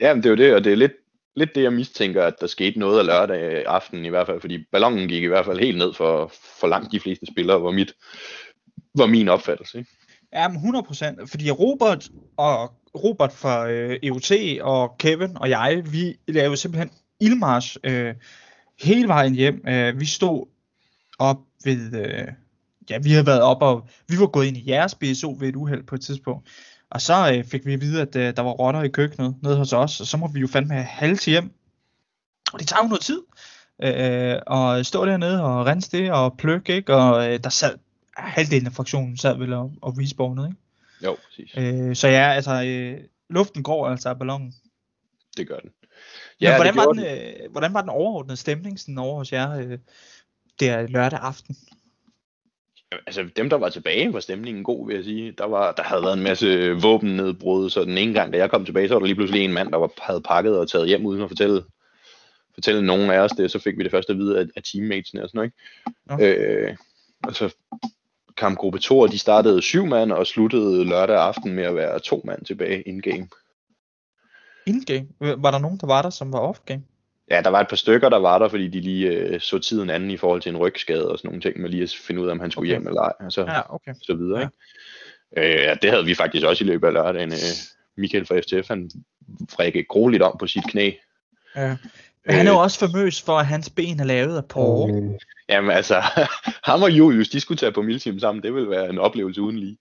Ja, 0.00 0.14
men 0.14 0.22
det 0.22 0.26
er 0.26 0.30
jo 0.30 0.36
det, 0.36 0.54
og 0.54 0.64
det 0.64 0.72
er 0.72 0.76
lidt, 0.76 0.92
lidt 1.36 1.54
det, 1.54 1.62
jeg 1.62 1.72
mistænker, 1.72 2.22
at 2.22 2.40
der 2.40 2.46
skete 2.46 2.78
noget 2.78 2.98
af 2.98 3.06
lørdag 3.06 3.66
aften 3.66 4.04
i 4.04 4.08
hvert 4.08 4.26
fald, 4.26 4.40
fordi 4.40 4.64
ballonen 4.72 5.08
gik 5.08 5.22
i 5.22 5.26
hvert 5.26 5.44
fald 5.44 5.58
helt 5.58 5.78
ned 5.78 5.92
for, 5.92 6.32
for 6.60 6.66
langt 6.66 6.92
de 6.92 7.00
fleste 7.00 7.26
spillere, 7.26 7.62
var, 7.62 7.70
mit, 7.70 7.94
var 8.94 9.06
min 9.06 9.28
opfattelse. 9.28 9.78
Ikke? 9.78 9.90
Ja, 10.34 10.48
men 10.48 10.76
100%. 10.76 11.26
Fordi 11.26 11.50
Robert 11.50 12.10
og 12.36 12.72
Robert 12.94 13.32
fra 13.32 13.70
øh, 13.70 13.98
EUT 14.02 14.32
og 14.60 14.98
Kevin 14.98 15.36
og 15.36 15.50
jeg, 15.50 15.82
vi 15.92 16.16
lavede 16.28 16.56
simpelthen 16.56 16.90
ildmarsch 17.20 17.76
øh, 17.84 18.14
hele 18.82 19.08
vejen 19.08 19.34
hjem. 19.34 19.68
Øh, 19.68 20.00
vi 20.00 20.06
stod 20.06 20.46
op 21.18 21.38
ved... 21.64 21.94
Øh, 21.94 22.28
ja, 22.90 22.98
vi 22.98 23.10
havde 23.10 23.26
været 23.26 23.42
op 23.42 23.62
og... 23.62 23.88
Vi 24.08 24.18
var 24.18 24.26
gået 24.26 24.46
ind 24.46 24.56
i 24.56 24.70
jeres 24.70 24.94
BSO 24.94 25.36
ved 25.40 25.48
et 25.48 25.56
uheld 25.56 25.82
på 25.82 25.94
et 25.94 26.00
tidspunkt. 26.00 26.48
Og 26.90 27.00
så 27.00 27.32
øh, 27.32 27.44
fik 27.44 27.66
vi 27.66 27.72
at 27.72 27.80
vide, 27.80 28.02
at 28.02 28.16
øh, 28.16 28.36
der 28.36 28.42
var 28.42 28.50
rotter 28.50 28.82
i 28.82 28.88
køkkenet 28.88 29.34
nede 29.42 29.56
hos 29.56 29.72
os, 29.72 30.00
og 30.00 30.06
så 30.06 30.16
må 30.16 30.28
vi 30.28 30.40
jo 30.40 30.46
fandme 30.46 30.74
have 30.74 30.84
halte 30.84 31.30
hjem. 31.30 31.52
Og 32.52 32.58
det 32.60 32.68
tager 32.68 32.82
jo 32.82 32.88
noget 32.88 33.02
tid. 33.02 33.22
Øh, 33.82 34.32
øh 34.32 34.40
og 34.46 34.86
stå 34.86 35.06
dernede 35.06 35.42
og 35.42 35.66
rense 35.66 35.90
det 35.90 36.12
og 36.12 36.34
plukke, 36.38 36.74
ikke? 36.74 36.94
Og 36.94 37.32
øh, 37.32 37.38
der 37.44 37.50
sad 37.50 37.74
halvdelen 38.16 38.66
af 38.66 38.72
fraktionen 38.72 39.16
sad 39.16 39.38
vel 39.38 39.52
og, 39.52 39.72
og 39.82 39.98
respawnede, 39.98 40.46
ikke? 40.46 40.58
Jo, 41.04 41.16
præcis. 41.26 41.56
Øh, 41.56 41.96
så 41.96 42.08
ja, 42.08 42.32
altså, 42.32 42.64
øh, 42.64 43.00
luften 43.30 43.62
går 43.62 43.88
altså 43.88 44.08
af 44.08 44.18
ballonen. 44.18 44.54
Det 45.36 45.48
gør 45.48 45.58
den. 45.58 45.70
Ja, 46.40 46.50
Men 46.50 46.56
hvordan, 46.56 46.76
var 46.76 46.82
gjorde 46.82 47.00
den, 47.00 47.42
øh, 47.44 47.50
hvordan 47.50 47.74
var 47.74 47.80
den 47.80 47.90
overordnede 47.90 48.36
stemning 48.36 48.80
sådan 48.80 48.98
over 48.98 49.18
hos 49.18 49.32
jer 49.32 49.58
øh, 49.58 49.78
der 50.60 50.86
lørdag 50.86 51.18
aften? 51.22 51.56
altså 53.06 53.28
dem, 53.36 53.50
der 53.50 53.56
var 53.56 53.68
tilbage, 53.68 54.12
var 54.12 54.20
stemningen 54.20 54.64
god, 54.64 54.86
vil 54.86 54.96
jeg 54.96 55.04
sige. 55.04 55.32
Der, 55.38 55.44
var, 55.44 55.72
der 55.72 55.82
havde 55.82 56.02
været 56.02 56.16
en 56.16 56.22
masse 56.22 56.70
våbennedbrud, 56.70 57.70
så 57.70 57.84
den 57.84 57.98
ene 57.98 58.14
gang, 58.14 58.32
da 58.32 58.38
jeg 58.38 58.50
kom 58.50 58.64
tilbage, 58.64 58.88
så 58.88 58.94
var 58.94 58.98
der 58.98 59.06
lige 59.06 59.16
pludselig 59.16 59.44
en 59.44 59.52
mand, 59.52 59.72
der 59.72 59.78
var, 59.78 59.90
havde 60.02 60.20
pakket 60.20 60.58
og 60.58 60.68
taget 60.68 60.88
hjem 60.88 61.06
uden 61.06 61.22
at 61.22 61.30
fortælle, 61.30 61.64
fortælle 62.54 62.86
nogen 62.86 63.10
af 63.10 63.18
os 63.18 63.32
det, 63.32 63.50
så 63.50 63.58
fik 63.58 63.78
vi 63.78 63.82
det 63.82 63.90
første 63.90 64.12
at 64.12 64.18
vide 64.18 64.38
af, 64.38 64.44
af 64.56 64.62
teammatesene 64.62 65.22
og 65.22 65.28
sådan 65.28 65.52
noget. 66.08 66.22
Ikke? 66.22 66.68
Øh, 66.68 66.76
og 67.22 67.34
så 67.34 67.54
kom 68.36 68.56
gruppe 68.56 68.78
2, 68.78 68.98
og 68.98 69.12
de 69.12 69.18
startede 69.18 69.62
syv 69.62 69.86
mand 69.86 70.12
og 70.12 70.26
sluttede 70.26 70.84
lørdag 70.84 71.16
aften 71.16 71.52
med 71.54 71.64
at 71.64 71.74
være 71.74 71.98
to 71.98 72.22
mand 72.24 72.44
tilbage 72.44 72.82
in-game. 72.82 73.28
In-game? 74.66 75.06
Var 75.20 75.50
der 75.50 75.58
nogen, 75.58 75.78
der 75.78 75.86
var 75.86 76.02
der, 76.02 76.10
som 76.10 76.32
var 76.32 76.52
off-game? 76.52 76.80
Ja, 77.30 77.40
der 77.40 77.50
var 77.50 77.60
et 77.60 77.68
par 77.68 77.76
stykker, 77.76 78.08
der 78.08 78.18
var 78.18 78.38
der, 78.38 78.48
fordi 78.48 78.68
de 78.68 78.80
lige 78.80 79.08
øh, 79.08 79.40
så 79.40 79.58
tiden 79.58 79.90
anden 79.90 80.10
i 80.10 80.16
forhold 80.16 80.40
til 80.40 80.50
en 80.50 80.56
rygskade 80.56 81.10
og 81.10 81.18
sådan 81.18 81.28
nogle 81.28 81.42
ting, 81.42 81.60
med 81.60 81.70
lige 81.70 81.82
at 81.82 81.94
finde 82.06 82.20
ud 82.20 82.26
af, 82.26 82.30
om 82.32 82.40
han 82.40 82.50
skulle 82.50 82.70
Okay. 82.70 82.80
hjem 82.80 82.86
eller 82.88 83.00
ej, 83.00 83.12
og 83.20 83.32
så, 83.32 83.40
Ja, 83.40 83.74
okay. 83.74 83.94
så 84.02 84.14
videre. 84.14 84.40
Ja. 84.40 84.46
Ikke? 85.36 85.54
Øh, 85.56 85.62
ja, 85.62 85.74
det 85.82 85.90
havde 85.90 86.04
vi 86.04 86.14
faktisk 86.14 86.46
også 86.46 86.64
i 86.64 86.66
løbet 86.66 86.86
af 86.86 86.92
lørdagen. 86.92 87.32
Øh, 87.32 87.38
Michael 87.96 88.26
fra 88.26 88.40
FTF, 88.40 88.68
han 88.68 88.90
frække 89.50 89.84
grueligt 89.84 90.22
om 90.22 90.36
på 90.38 90.46
sit 90.46 90.64
knæ. 90.68 90.90
Ja. 91.56 91.76
Men 92.26 92.36
han 92.36 92.46
er 92.46 92.50
jo 92.50 92.56
Øh, 92.56 92.62
også 92.62 92.78
famøs 92.78 93.22
for, 93.22 93.38
at 93.38 93.46
hans 93.46 93.70
ben 93.70 94.00
er 94.00 94.04
lavet 94.04 94.36
af 94.36 94.44
porre. 94.44 94.94
Øh, 94.94 95.10
Jamen 95.48 95.70
altså, 95.70 96.02
ham 96.70 96.82
og 96.82 96.90
Julius, 96.90 97.28
de 97.28 97.40
skulle 97.40 97.58
tage 97.58 97.72
på 97.72 97.82
Milteam 97.82 98.18
sammen, 98.18 98.42
det 98.42 98.54
ville 98.54 98.70
være 98.70 98.90
en 98.90 98.98
oplevelse 98.98 99.42
uden 99.42 99.58
lige. 99.58 99.78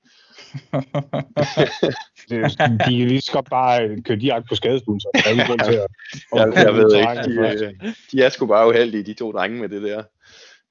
det, 2.29 2.59
de 2.59 2.77
kan 2.83 3.07
lige 3.07 3.21
så 3.21 3.31
godt 3.31 3.49
bare 3.49 3.83
øh, 3.83 4.03
køre 4.03 4.17
direkte 4.17 4.47
på 4.49 4.55
skadestuen, 4.55 4.99
så 4.99 5.09
der 5.13 5.21
er 5.25 5.31
ingen 5.31 5.47
grund 5.47 5.59
til 5.59 5.73
at... 5.73 5.87
Jeg, 6.35 6.65
jeg 6.65 6.73
ved 6.73 6.95
ikke, 6.95 7.41
de, 7.41 7.65
øh, 7.65 7.93
de 8.11 8.23
er 8.23 8.29
sgu 8.29 8.45
bare 8.45 8.67
uheldige, 8.67 9.03
de 9.03 9.13
to 9.13 9.31
drenge 9.31 9.59
med 9.59 9.69
det 9.69 9.81
der. 9.81 10.03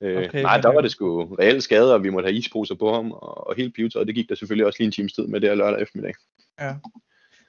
Øh, 0.01 0.17
Okay, 0.17 0.29
okay, 0.29 0.43
nej, 0.43 0.61
der 0.61 0.73
var 0.73 0.81
det 0.81 0.91
sgu 0.91 1.35
reelle 1.35 1.61
skader, 1.61 1.95
og 1.95 2.05
vi 2.05 2.11
måtte 2.11 2.27
have 2.27 2.37
isposer 2.39 2.75
på 2.75 2.95
ham, 2.95 3.13
og, 3.13 3.47
og 3.47 3.55
helt 3.57 3.75
pivetøjet, 3.75 4.07
det 4.07 4.15
gik 4.15 4.29
der 4.29 4.35
selvfølgelig 4.35 4.67
også 4.67 4.77
lige 4.79 4.87
en 4.87 4.93
times 4.93 5.13
tid 5.13 5.27
med 5.27 5.41
det 5.41 5.49
her 5.49 5.57
lørdag 5.57 5.83
eftermiddag. 5.83 6.15
Ja. 6.61 6.75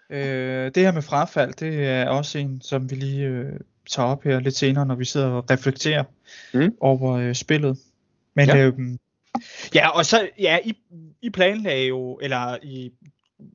Øh, 0.10 0.72
det 0.76 0.84
her 0.84 0.92
med 0.92 1.02
frafald, 1.02 1.54
det 1.54 1.88
er 1.88 2.10
også 2.10 2.38
en, 2.38 2.62
som 2.62 2.92
vi 2.92 2.96
lige 2.96 3.26
øh, 3.28 3.60
tager 3.90 4.08
op 4.10 4.24
her 4.24 4.40
lidt 4.40 4.56
senere, 4.56 4.86
når 4.86 4.96
vi 4.96 5.06
sidder 5.06 5.28
og 5.28 5.46
reflekterer 5.52 6.04
Mm. 6.54 6.76
over 6.80 7.14
øh, 7.14 7.36
spillet. 7.36 7.78
Men 8.36 8.48
ja. 8.48 8.56
Ja. 8.58 8.66
Øhm, 8.66 9.00
ja, 9.76 9.90
og 9.90 10.06
så, 10.06 10.30
ja, 10.40 10.60
I, 10.66 10.74
I 11.22 11.30
planlagde 11.30 11.88
jo, 11.88 12.20
eller 12.22 12.58
I 12.64 12.92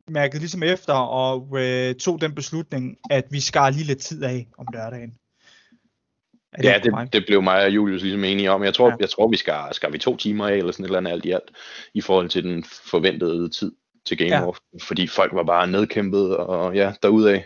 mærkede 0.08 0.38
ligesom 0.38 0.62
efter, 0.62 0.92
og 0.92 1.48
øh, 1.60 1.94
tog 1.94 2.20
den 2.20 2.34
beslutning, 2.34 2.96
at 3.10 3.24
vi 3.30 3.40
skar 3.40 3.70
lige 3.70 3.84
lidt 3.84 3.98
tid 3.98 4.22
af 4.22 4.48
om 4.58 4.66
lørdagen. 4.74 5.14
Er 6.52 6.62
Ja, 6.70 6.80
det, 6.82 7.12
det 7.12 7.24
blev 7.26 7.42
mig 7.42 7.64
og 7.64 7.70
Julius 7.70 8.02
ligesom 8.02 8.24
enige 8.24 8.50
om. 8.50 8.64
Jeg 8.64 8.74
tror, 8.74 8.88
Ja. 8.88 8.96
jeg 9.00 9.10
tror 9.10 9.28
vi 9.28 9.36
skal, 9.36 9.54
skal 9.72 9.92
vi 9.92 9.98
to 9.98 10.16
timer 10.16 10.48
af, 10.48 10.54
eller 10.56 10.72
sådan 10.72 10.84
et 10.84 10.88
eller 10.88 10.98
andet 10.98 11.10
alt 11.12 11.24
i 11.24 11.30
alt, 11.30 11.50
i 11.94 12.00
forhold 12.00 12.28
til 12.28 12.44
den 12.44 12.64
forventede 12.64 13.48
tid 13.48 13.72
til 14.06 14.18
Game 14.18 14.30
Ja. 14.30 14.46
Off, 14.48 14.58
fordi 14.82 15.06
folk 15.06 15.34
var 15.34 15.42
bare 15.42 15.66
nedkæmpet, 15.66 16.36
og 16.36 16.74
ja, 16.74 16.92
derudaf. 17.02 17.42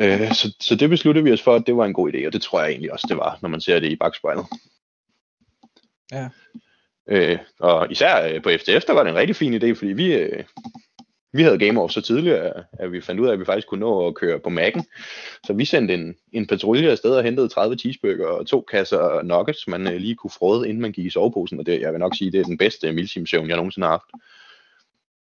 Øh, 0.00 0.34
så, 0.34 0.56
så 0.60 0.74
det 0.74 0.90
besluttede 0.90 1.24
vi 1.24 1.32
os 1.32 1.42
for, 1.42 1.54
at 1.54 1.62
det 1.66 1.76
var 1.76 1.84
en 1.84 1.92
god 1.92 2.12
idé, 2.14 2.26
og 2.26 2.32
det 2.32 2.42
tror 2.42 2.60
jeg 2.60 2.70
egentlig 2.70 2.92
også, 2.92 3.06
det 3.08 3.16
var, 3.16 3.38
når 3.42 3.48
man 3.48 3.60
ser 3.60 3.80
det 3.80 3.92
i 3.92 3.96
bagspejlet. 3.96 4.44
Ja. 6.12 6.28
Øh, 7.08 7.38
og 7.60 7.90
især 7.92 8.28
øh, 8.34 8.42
på 8.42 8.48
FTF, 8.58 8.84
der 8.86 8.92
var 8.92 9.02
det 9.02 9.10
en 9.10 9.16
rigtig 9.16 9.36
fin 9.36 9.54
idé, 9.54 9.72
fordi 9.72 9.92
vi, 9.92 10.14
øh, 10.14 10.44
vi 11.32 11.42
havde 11.42 11.58
Game 11.58 11.82
Off 11.82 11.92
så 11.92 12.00
tidligt, 12.00 12.34
at- 12.34 12.64
at 12.72 12.92
vi 12.92 13.00
fandt 13.00 13.20
ud 13.20 13.28
af, 13.28 13.32
at 13.32 13.40
vi 13.40 13.44
faktisk 13.44 13.68
kunne 13.68 13.80
nå 13.80 14.06
at 14.08 14.14
køre 14.14 14.40
på 14.40 14.50
Mac'en. 14.50 14.82
Så 15.46 15.52
vi 15.52 15.64
sendte 15.64 15.94
en, 15.94 16.14
en 16.32 16.46
patrulje 16.46 16.90
afsted 16.90 17.10
og 17.10 17.22
hentede 17.24 17.48
30 17.48 17.76
cheeseburger 17.76 18.26
og 18.26 18.46
to 18.46 18.60
kasser 18.60 19.22
nuggets, 19.22 19.68
man 19.68 19.86
øh, 19.86 19.96
lige 20.00 20.14
kunne 20.14 20.30
frode, 20.30 20.68
inden 20.68 20.82
man 20.82 20.92
gik 20.92 21.06
i 21.06 21.10
soveposen. 21.10 21.58
Og 21.60 21.66
det, 21.66 21.80
jeg 21.80 21.92
vil 21.92 22.00
nok 22.00 22.16
sige, 22.16 22.32
det 22.32 22.40
er 22.40 22.44
den 22.44 22.58
bedste 22.58 22.92
milsimsøvn, 22.92 23.48
jeg 23.48 23.56
nogensinde 23.56 23.86
har 23.86 23.92
haft. 23.92 24.24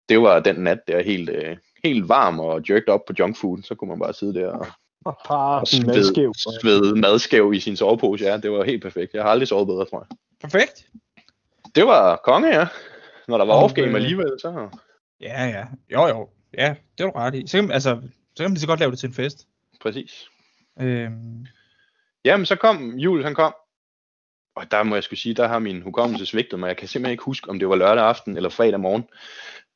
Det 0.08 0.22
var 0.22 0.40
den 0.40 0.56
nat 0.56 0.78
der 0.88 1.02
helt, 1.02 1.30
øh, 1.30 1.56
helt 1.84 2.08
varm 2.08 2.40
og 2.40 2.62
jerked 2.70 2.88
op 2.88 3.04
på 3.06 3.12
junk 3.18 3.36
food. 3.36 3.62
Så 3.62 3.74
kunne 3.74 3.88
man 3.88 3.98
bare 3.98 4.12
sidde 4.12 4.34
der 4.34 4.48
og, 4.48 4.66
Bare 5.28 5.60
og 5.60 5.66
sådan 5.66 5.84
svede, 5.86 5.98
madskæv. 5.98 6.34
svede 6.60 7.00
madskæv 7.00 7.52
i 7.54 7.60
sin 7.60 7.76
sovepose. 7.76 8.24
Ja, 8.24 8.36
det 8.36 8.52
var 8.52 8.64
helt 8.64 8.82
perfekt. 8.82 9.14
Jeg 9.14 9.22
har 9.22 9.30
aldrig 9.30 9.48
sovet 9.48 9.66
bedre, 9.66 9.84
tror 9.84 10.06
jeg. 10.10 10.16
Perfekt. 10.40 10.86
Det 11.74 11.86
var 11.86 12.16
konge, 12.24 12.48
ja. 12.48 12.66
Når 13.28 13.38
der 13.38 13.44
var 13.44 13.54
Og, 13.54 13.64
off-game 13.70 13.80
øh, 13.88 13.94
alligevel, 13.94 14.30
så... 14.40 14.68
Ja, 15.20 15.44
ja. 15.46 15.64
Jo, 15.92 16.06
jo. 16.08 16.28
Ja, 16.58 16.74
det 16.98 17.04
er 17.04 17.10
du 17.10 17.18
ret 17.18 17.34
i. 17.34 17.46
Så 17.46 17.56
kan, 17.58 17.64
man- 17.64 17.72
altså, 17.74 18.00
så 18.36 18.42
kan 18.42 18.44
man 18.44 18.52
lige 18.52 18.60
så 18.60 18.66
godt 18.66 18.80
lave 18.80 18.90
det 18.90 18.98
til 18.98 19.06
en 19.06 19.14
fest. 19.14 19.46
Præcis. 19.80 20.24
Øhm, 20.80 21.46
Jamen, 22.24 22.46
så 22.46 22.56
kom 22.56 22.94
Jules, 22.98 23.24
han 23.24 23.34
kom. 23.34 23.54
Og 24.56 24.70
der 24.70 24.82
må 24.82 24.94
jeg 24.96 25.02
skulle 25.04 25.20
sige, 25.20 25.34
der 25.34 25.48
har 25.48 25.58
min 25.58 25.82
hukommelse 25.82 26.26
svigtet 26.26 26.58
mig. 26.58 26.68
Jeg 26.68 26.76
kan 26.76 26.88
simpelthen 26.88 27.12
ikke 27.12 27.24
huske, 27.24 27.50
om 27.50 27.58
det 27.58 27.68
var 27.68 27.76
lørdag 27.76 28.04
aften 28.04 28.36
eller 28.36 28.48
fredag 28.50 28.80
morgen, 28.80 29.04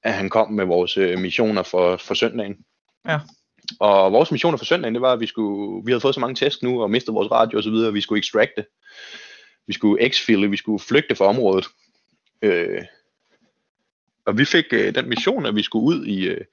at 0.07 0.15
han 0.15 0.31
kom 0.31 0.53
med 0.53 0.65
vores 0.65 0.97
øh, 0.97 1.19
missioner 1.19 1.63
for, 1.63 1.97
for 1.97 2.15
søndagen. 2.15 2.57
Ja. 3.09 3.19
Og 3.81 4.13
vores 4.13 4.31
missioner 4.31 4.59
for 4.59 4.65
søndagen, 4.65 4.95
det 4.95 5.03
var, 5.03 5.13
at 5.13 5.21
vi, 5.21 5.27
skulle, 5.27 5.85
vi 5.85 5.91
havde 5.91 6.01
fået 6.01 6.15
så 6.15 6.21
mange 6.21 6.35
tæsk 6.35 6.63
nu, 6.63 6.83
og 6.83 6.91
mistet 6.91 7.15
vores 7.15 7.31
radio 7.31 7.59
og 7.59 7.65
så 7.65 7.71
videre, 7.71 7.89
og 7.89 7.95
vi 7.95 8.01
skulle 8.01 8.19
extracte. 8.19 8.65
Vi 9.67 9.73
skulle 9.73 10.03
exfille, 10.03 10.51
vi 10.51 10.57
skulle 10.57 10.79
flygte 10.79 11.15
fra 11.15 11.25
området. 11.25 11.67
Øh, 12.43 12.83
og 14.27 14.39
vi 14.39 14.45
fik 14.45 14.65
øh, 14.73 14.95
den 14.95 15.09
mission, 15.09 15.47
at 15.47 15.55
vi 15.55 15.63
skulle 15.63 15.85
ud 15.85 16.07
i, 16.07 16.29
øh, 16.29 16.45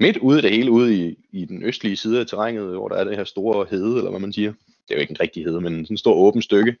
midt 0.00 0.16
ude 0.16 0.38
af 0.38 0.42
det 0.42 0.50
hele, 0.50 0.70
ude 0.70 0.96
i, 0.96 1.16
i 1.32 1.44
den 1.44 1.62
østlige 1.62 1.96
side 1.96 2.20
af 2.20 2.26
terrænet, 2.26 2.64
hvor 2.64 2.88
der 2.88 2.96
er 2.96 3.04
det 3.04 3.16
her 3.16 3.24
store 3.24 3.66
hede, 3.70 3.96
eller 3.96 4.10
hvad 4.10 4.20
man 4.20 4.32
siger. 4.32 4.52
Det 4.88 4.90
er 4.90 4.94
jo 4.94 5.00
ikke 5.00 5.10
en 5.10 5.20
rigtig 5.20 5.44
hede, 5.44 5.60
men 5.60 5.84
sådan 5.84 5.94
en 5.94 5.98
stor 5.98 6.14
åben 6.14 6.42
stykke, 6.42 6.76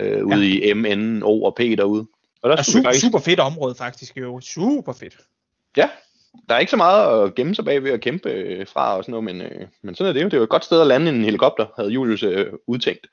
øh, 0.00 0.26
ude 0.26 0.50
i 0.50 0.72
M, 0.72 0.86
N, 0.98 1.22
O 1.22 1.42
og 1.42 1.54
P 1.54 1.60
derude. 1.60 2.06
Og 2.42 2.50
der 2.50 2.56
er 2.56 2.62
super, 2.62 2.82
faktisk, 2.82 3.04
super 3.04 3.18
fedt 3.18 3.40
område 3.40 3.74
faktisk, 3.74 4.16
jo. 4.16 4.40
Super 4.40 4.92
fedt. 4.92 5.16
ja, 5.76 5.88
der 6.48 6.54
er 6.54 6.58
ikke 6.58 6.70
så 6.70 6.76
meget 6.76 7.24
at 7.24 7.34
gemme 7.34 7.54
sig 7.54 7.64
bag 7.64 7.84
ved 7.84 7.90
at 7.90 8.00
kæmpe 8.00 8.30
øh, 8.30 8.66
fra 8.66 8.96
og 8.96 9.04
sådan 9.04 9.10
noget, 9.12 9.24
men, 9.24 9.40
øh, 9.40 9.68
men 9.82 9.94
sådan 9.94 10.08
er 10.08 10.12
det 10.12 10.22
jo. 10.22 10.24
Det 10.24 10.34
er 10.34 10.38
jo 10.38 10.44
et 10.44 10.50
godt 10.50 10.64
sted 10.64 10.80
at 10.80 10.86
lande 10.86 11.10
en 11.10 11.24
helikopter, 11.24 11.66
havde 11.76 11.90
Julius 11.90 12.22
øh, 12.22 12.46
udtænkt. 12.66 13.06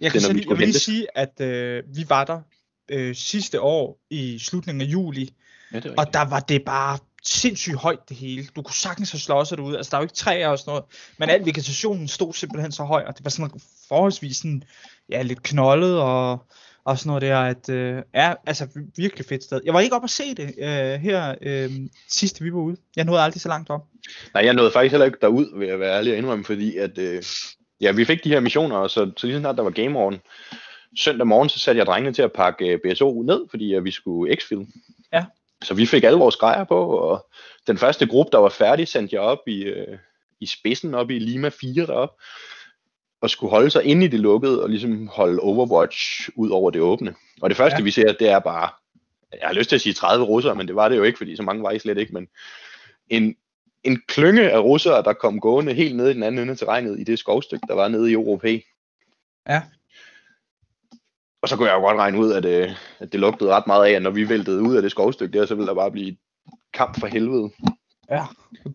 Jeg, 0.00 0.12
kan 0.12 0.20
så 0.20 0.32
lige, 0.32 0.46
jeg 0.50 0.58
vil 0.58 0.66
lige 0.66 0.78
sige, 0.78 1.18
at 1.18 1.40
øh, 1.40 1.82
vi 1.96 2.04
var 2.08 2.24
der 2.24 2.40
øh, 2.88 3.14
sidste 3.14 3.60
år 3.60 3.98
i 4.10 4.38
slutningen 4.38 4.80
af 4.80 4.86
juli, 4.86 5.34
Ja, 5.72 5.80
og 5.98 6.12
der 6.12 6.24
var 6.24 6.40
det 6.40 6.64
bare 6.64 6.98
sindssygt 7.22 7.76
højt 7.76 8.08
det 8.08 8.16
hele. 8.16 8.46
Du 8.56 8.62
kunne 8.62 8.74
sagtens 8.74 9.10
have 9.10 9.20
slåsset 9.20 9.58
derude. 9.58 9.76
Altså, 9.76 9.90
der 9.90 9.96
er 9.96 10.00
jo 10.00 10.04
ikke 10.04 10.14
træer 10.14 10.48
og 10.48 10.58
sådan 10.58 10.70
noget, 10.70 10.84
men 11.18 11.30
al 11.30 11.46
vegetationen 11.46 12.08
stod 12.08 12.32
simpelthen 12.32 12.72
så 12.72 12.84
høj, 12.84 13.04
og 13.06 13.16
det 13.16 13.24
var 13.24 13.30
sådan 13.30 13.60
forholdsvis 13.88 14.36
sådan, 14.36 14.62
ja, 15.08 15.22
lidt 15.22 15.42
knoldet 15.42 16.00
og, 16.00 16.46
og 16.84 16.98
sådan 16.98 17.08
noget 17.08 17.22
der, 17.22 17.38
at 17.38 17.68
øh, 17.68 18.02
er 18.12 18.34
altså 18.46 18.68
virkelig 18.96 19.26
fedt 19.26 19.44
sted. 19.44 19.60
Jeg 19.64 19.74
var 19.74 19.80
ikke 19.80 19.96
op 19.96 20.04
at 20.04 20.10
se 20.10 20.34
det 20.34 20.54
øh, 20.58 21.00
her 21.00 21.34
øh, 21.42 21.70
sidste 22.08 22.44
vi 22.44 22.52
var 22.52 22.58
ude. 22.58 22.76
Jeg 22.96 23.04
nåede 23.04 23.22
aldrig 23.22 23.40
så 23.40 23.48
langt 23.48 23.70
op. 23.70 23.80
Nej, 24.34 24.44
jeg 24.44 24.54
nåede 24.54 24.70
faktisk 24.70 24.92
heller 24.92 25.06
ikke 25.06 25.18
derud, 25.20 25.58
vil 25.58 25.68
jeg 25.68 25.80
være 25.80 25.96
ærlig 25.96 26.12
og 26.12 26.18
indrømme, 26.18 26.44
fordi 26.44 26.76
at, 26.76 26.98
øh, 26.98 27.22
ja, 27.80 27.92
vi 27.92 28.04
fik 28.04 28.24
de 28.24 28.28
her 28.28 28.40
missioner, 28.40 28.76
og 28.76 28.90
så, 28.90 29.10
så 29.16 29.26
lige 29.26 29.38
snart 29.38 29.56
der 29.56 29.62
var 29.62 29.70
game 29.70 29.98
on, 29.98 30.20
søndag 30.98 31.26
morgen, 31.26 31.48
så 31.48 31.58
satte 31.58 31.78
jeg 31.78 31.86
drengene 31.86 32.14
til 32.14 32.22
at 32.22 32.32
pakke 32.32 32.66
øh, 32.66 32.78
BSO 32.84 33.22
ned, 33.22 33.40
fordi 33.50 33.74
at 33.74 33.84
vi 33.84 33.90
skulle 33.90 34.32
exfil. 34.32 34.66
Ja. 35.12 35.24
Så 35.62 35.74
vi 35.74 35.86
fik 35.86 36.04
alle 36.04 36.18
vores 36.18 36.36
grejer 36.36 36.64
på, 36.64 36.86
og 36.86 37.26
den 37.66 37.78
første 37.78 38.06
gruppe, 38.06 38.30
der 38.32 38.38
var 38.38 38.48
færdig, 38.48 38.88
sendte 38.88 39.16
jeg 39.16 39.22
op 39.22 39.38
i, 39.46 39.62
øh, 39.62 39.98
i 40.40 40.46
spidsen, 40.46 40.94
op 40.94 41.10
i 41.10 41.18
Lima 41.18 41.48
4 41.48 41.86
derop, 41.86 42.10
og 43.22 43.30
skulle 43.30 43.50
holde 43.50 43.70
sig 43.70 43.84
inde 43.84 44.04
i 44.04 44.08
det 44.08 44.20
lukkede, 44.20 44.62
og 44.62 44.68
ligesom 44.68 45.06
holde 45.08 45.40
Overwatch 45.40 46.28
ud 46.36 46.50
over 46.50 46.70
det 46.70 46.80
åbne. 46.80 47.14
Og 47.42 47.50
det 47.50 47.56
første, 47.56 47.78
Ja. 47.78 47.82
vi 47.84 47.90
ser, 47.90 48.12
det 48.12 48.28
er 48.28 48.38
bare, 48.38 48.68
jeg 49.40 49.48
har 49.48 49.54
lyst 49.54 49.68
til 49.68 49.76
at 49.76 49.80
sige 49.80 49.92
30 49.92 50.24
russere, 50.24 50.54
men 50.54 50.68
det 50.68 50.76
var 50.76 50.88
det 50.88 50.96
jo 50.96 51.02
ikke, 51.02 51.18
fordi 51.18 51.36
så 51.36 51.42
mange 51.42 51.62
var 51.62 51.70
I 51.70 51.78
slet 51.78 51.98
ikke, 51.98 52.14
men 52.14 52.28
en, 53.08 53.36
en 53.84 54.02
klynge 54.08 54.50
af 54.50 54.58
russere, 54.58 55.02
der 55.02 55.12
kom 55.12 55.40
gående 55.40 55.74
helt 55.74 55.96
ned 55.96 56.08
i 56.08 56.12
den 56.14 56.22
anden 56.22 56.38
ende 56.42 56.50
af 56.52 56.58
terrænet 56.58 57.00
i 57.00 57.04
det 57.04 57.18
skovstykke, 57.18 57.66
der 57.68 57.74
var 57.74 57.88
nede 57.88 58.12
i 58.12 58.16
OOP. 58.16 58.44
Ja. 59.48 59.62
Og 61.42 61.48
så 61.48 61.56
kunne 61.56 61.68
jeg 61.68 61.74
jo 61.76 61.80
godt 61.80 61.96
regne 61.98 62.18
ud, 62.18 62.32
at, 62.32 62.44
øh, 62.44 62.70
at 62.98 63.12
det 63.12 63.20
lugtede 63.20 63.50
ret 63.50 63.66
meget 63.66 63.86
af, 63.86 63.90
at 63.90 64.02
når 64.02 64.10
vi 64.10 64.28
væltede 64.28 64.62
ud 64.62 64.76
af 64.76 64.82
det 64.82 64.90
skovstykke 64.90 65.38
der, 65.38 65.46
så 65.46 65.54
ville 65.54 65.68
der 65.68 65.74
bare 65.74 65.90
blive 65.90 66.16
kamp 66.74 67.00
for 67.00 67.06
helvede. 67.06 67.50
Ja, 68.10 68.24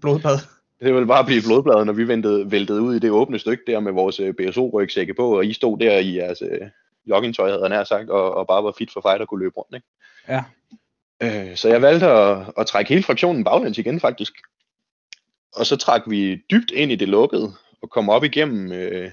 blodbad. 0.02 0.38
Det 0.80 0.94
ville 0.94 1.08
bare 1.08 1.26
blive 1.26 1.42
blodbladet, 1.42 1.86
når 1.86 1.94
vi 1.94 2.08
ventede, 2.08 2.52
væltede 2.52 2.82
ud 2.82 2.96
i 2.96 3.00
det 3.00 3.12
åbne 3.12 3.40
stykke 3.40 3.64
der 3.68 3.80
med 3.80 3.92
vores 3.92 4.20
øh, 4.20 4.34
BSO-rygsække 4.34 5.14
på, 5.14 5.38
og 5.38 5.46
I 5.46 5.54
stod 5.54 5.80
der 5.80 5.98
i 5.98 6.16
jeres 6.16 6.42
øh, 6.42 6.68
joggingtøj, 7.06 7.50
havde 7.50 7.62
jeg 7.62 7.70
nær 7.70 7.84
sagt, 7.84 8.10
og, 8.10 8.34
og 8.34 8.48
bare 8.48 8.64
var 8.64 8.74
fit 8.78 8.94
for 8.94 9.02
fight 9.02 9.22
og 9.22 9.28
kunne 9.28 9.44
løbe 9.44 9.58
rundt. 9.58 9.76
Ikke? 9.76 9.88
Ja. 10.28 10.44
Øh, 11.24 11.56
så 11.56 11.70
jeg 11.70 11.82
valgte 11.82 12.08
at, 12.08 12.54
at 12.58 12.68
trække 12.68 12.90
hele 12.90 13.04
fraktionen 13.04 13.44
baglæns 13.44 13.78
igen 13.78 14.00
faktisk. 14.00 14.34
Og 15.56 15.66
så 15.66 15.76
trak 15.76 16.02
vi 16.08 16.36
dybt 16.52 16.72
ind 16.72 16.92
i 16.92 16.96
det 16.96 17.10
lukkede, 17.10 17.54
og 17.82 17.90
kom 17.90 18.10
op 18.10 18.24
igennem 18.24 18.72
øh, 18.72 19.12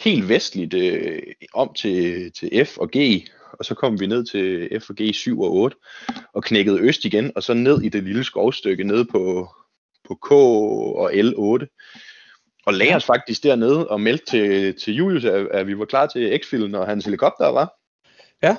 helt 0.00 0.28
vestligt 0.28 0.74
øh, 0.74 1.22
om 1.54 1.74
til, 1.74 2.32
til 2.32 2.66
F 2.66 2.78
og 2.78 2.90
G, 2.96 3.28
og 3.58 3.64
så 3.64 3.74
kom 3.74 4.00
vi 4.00 4.06
ned 4.06 4.24
til 4.24 4.80
FG 4.80 5.14
7 5.14 5.40
og 5.40 5.52
8, 5.52 5.76
og 6.32 6.44
knækkede 6.44 6.80
øst 6.80 7.04
igen, 7.04 7.32
og 7.36 7.42
så 7.42 7.54
ned 7.54 7.82
i 7.82 7.88
det 7.88 8.02
lille 8.02 8.24
skovstykke 8.24 8.84
nede 8.84 9.04
på, 9.04 9.48
på 10.08 10.14
K 10.14 10.32
og 10.32 11.12
L8. 11.12 11.66
Og 12.66 12.74
lagde 12.74 12.96
os 12.96 13.04
faktisk 13.04 13.42
dernede 13.42 13.88
og 13.88 14.00
meldte 14.00 14.24
til, 14.26 14.74
til 14.80 14.94
Julius, 14.94 15.24
at, 15.24 15.48
at 15.50 15.66
vi 15.66 15.78
var 15.78 15.84
klar 15.84 16.06
til 16.06 16.38
X-filen, 16.38 16.74
og 16.74 16.86
hans 16.86 17.04
helikopter 17.04 17.48
var. 17.48 17.74
Ja. 18.42 18.56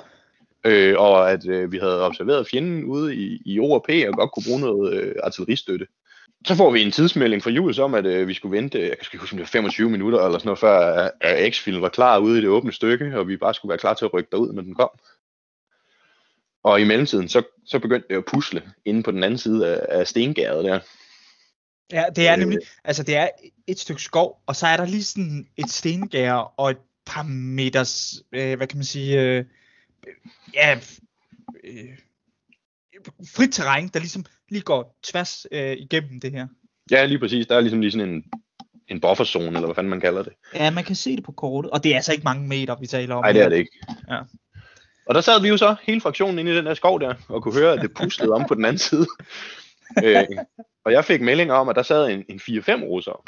Øh, 0.66 0.94
og 0.98 1.30
at 1.30 1.48
øh, 1.48 1.72
vi 1.72 1.78
havde 1.78 2.02
observeret 2.02 2.48
fjenden 2.48 2.84
ude 2.84 3.16
i, 3.16 3.42
i 3.44 3.60
ORP 3.60 3.88
og 4.08 4.14
godt 4.14 4.32
kunne 4.32 4.44
bruge 4.46 4.60
noget 4.60 4.94
øh, 4.94 5.14
artilleristøtte. 5.22 5.86
Så 6.46 6.54
får 6.54 6.70
vi 6.70 6.82
en 6.82 6.92
tidsmelding 6.92 7.42
fra 7.42 7.50
Julius 7.50 7.78
om, 7.78 7.94
at 7.94 8.06
øh, 8.06 8.28
vi 8.28 8.34
skulle 8.34 8.56
vente, 8.56 8.78
jeg 8.78 8.90
ikke 8.90 9.18
huske, 9.18 9.34
om 9.34 9.36
det 9.36 9.42
var 9.54 9.60
25 9.60 9.90
minutter 9.90 10.18
eller 10.18 10.38
sådan 10.38 10.46
noget, 10.46 10.58
før 10.58 11.10
at 11.20 11.52
X-filen 11.52 11.80
var 11.80 11.88
klar 11.88 12.18
ude 12.18 12.38
i 12.38 12.40
det 12.40 12.48
åbne 12.48 12.72
stykke, 12.72 13.18
og 13.18 13.28
vi 13.28 13.36
bare 13.36 13.54
skulle 13.54 13.70
være 13.70 13.78
klar 13.78 13.94
til 13.94 14.04
at 14.04 14.14
rykke 14.14 14.28
derud, 14.32 14.52
når 14.52 14.62
den 14.62 14.74
kom. 14.74 14.90
Og 16.62 16.80
i 16.80 16.84
mellemtiden, 16.84 17.28
så, 17.28 17.42
så 17.64 17.78
begyndte 17.78 18.08
det 18.08 18.16
at 18.16 18.24
pusle 18.24 18.62
inde 18.84 19.02
på 19.02 19.10
den 19.10 19.24
anden 19.24 19.38
side 19.38 19.66
af, 19.66 19.98
af 19.98 20.06
stengæret 20.06 20.64
der. 20.64 20.80
Ja, 21.92 22.04
det 22.16 22.28
er 22.28 22.32
Øh. 22.32 22.38
nemlig, 22.38 22.58
altså 22.84 23.02
det 23.02 23.16
er 23.16 23.28
et 23.66 23.78
stykke 23.78 24.02
skov, 24.02 24.42
og 24.46 24.56
så 24.56 24.66
er 24.66 24.76
der 24.76 24.86
lige 24.86 25.04
sådan 25.04 25.48
et 25.56 25.70
stengær 25.70 26.32
og 26.32 26.70
et 26.70 26.78
par 27.06 27.22
meters, 27.22 28.22
øh, 28.32 28.56
hvad 28.56 28.66
kan 28.66 28.78
man 28.78 28.84
sige, 28.84 29.20
øh, 29.20 29.44
ja, 30.54 30.78
øh, 31.64 31.98
frit 33.34 33.52
terræn, 33.52 33.88
der 33.88 34.00
ligesom 34.00 34.24
lige 34.48 34.62
går 34.62 34.96
tværs 35.04 35.46
øh, 35.52 35.72
igennem 35.72 36.20
det 36.20 36.32
her. 36.32 36.46
Ja, 36.90 37.04
lige 37.04 37.18
præcis. 37.18 37.46
Der 37.46 37.56
er 37.56 37.60
ligesom 37.60 37.80
lige 37.80 37.90
sådan 37.90 38.08
en, 38.08 38.24
en 38.88 39.00
bufferzone, 39.00 39.46
eller 39.46 39.64
hvad 39.64 39.74
fanden 39.74 39.90
man 39.90 40.00
kalder 40.00 40.22
det. 40.22 40.32
Ja, 40.54 40.70
man 40.70 40.84
kan 40.84 40.96
se 40.96 41.16
det 41.16 41.24
på 41.24 41.32
kortet, 41.32 41.70
og 41.70 41.84
det 41.84 41.92
er 41.92 41.96
altså 41.96 42.12
ikke 42.12 42.24
mange 42.24 42.48
meter, 42.48 42.76
vi 42.80 42.86
taler 42.86 43.14
om. 43.14 43.24
Nej, 43.24 43.32
det 43.32 43.42
er 43.42 43.48
det 43.48 43.56
ikke. 43.56 43.70
Ja. 44.10 44.20
Og 45.06 45.14
der 45.14 45.20
sad 45.20 45.42
vi 45.42 45.48
jo 45.48 45.56
så, 45.56 45.74
hele 45.82 46.00
fraktionen 46.00 46.38
inde 46.38 46.52
i 46.52 46.56
den 46.56 46.66
der 46.66 46.74
skov 46.74 47.00
der, 47.00 47.14
og 47.28 47.42
kunne 47.42 47.54
høre, 47.60 47.72
at 47.72 47.80
det 47.80 47.94
puslede 47.94 48.32
om 48.32 48.44
på 48.48 48.54
den 48.54 48.64
anden 48.64 48.78
side. 48.78 49.06
øh, 50.04 50.24
og 50.84 50.92
jeg 50.92 51.04
fik 51.04 51.20
melding 51.20 51.52
om, 51.52 51.68
at 51.68 51.76
der 51.76 51.82
sad 51.82 52.08
en, 52.08 52.24
en 52.28 52.40
4-5 52.40 52.84
russer. 52.84 53.22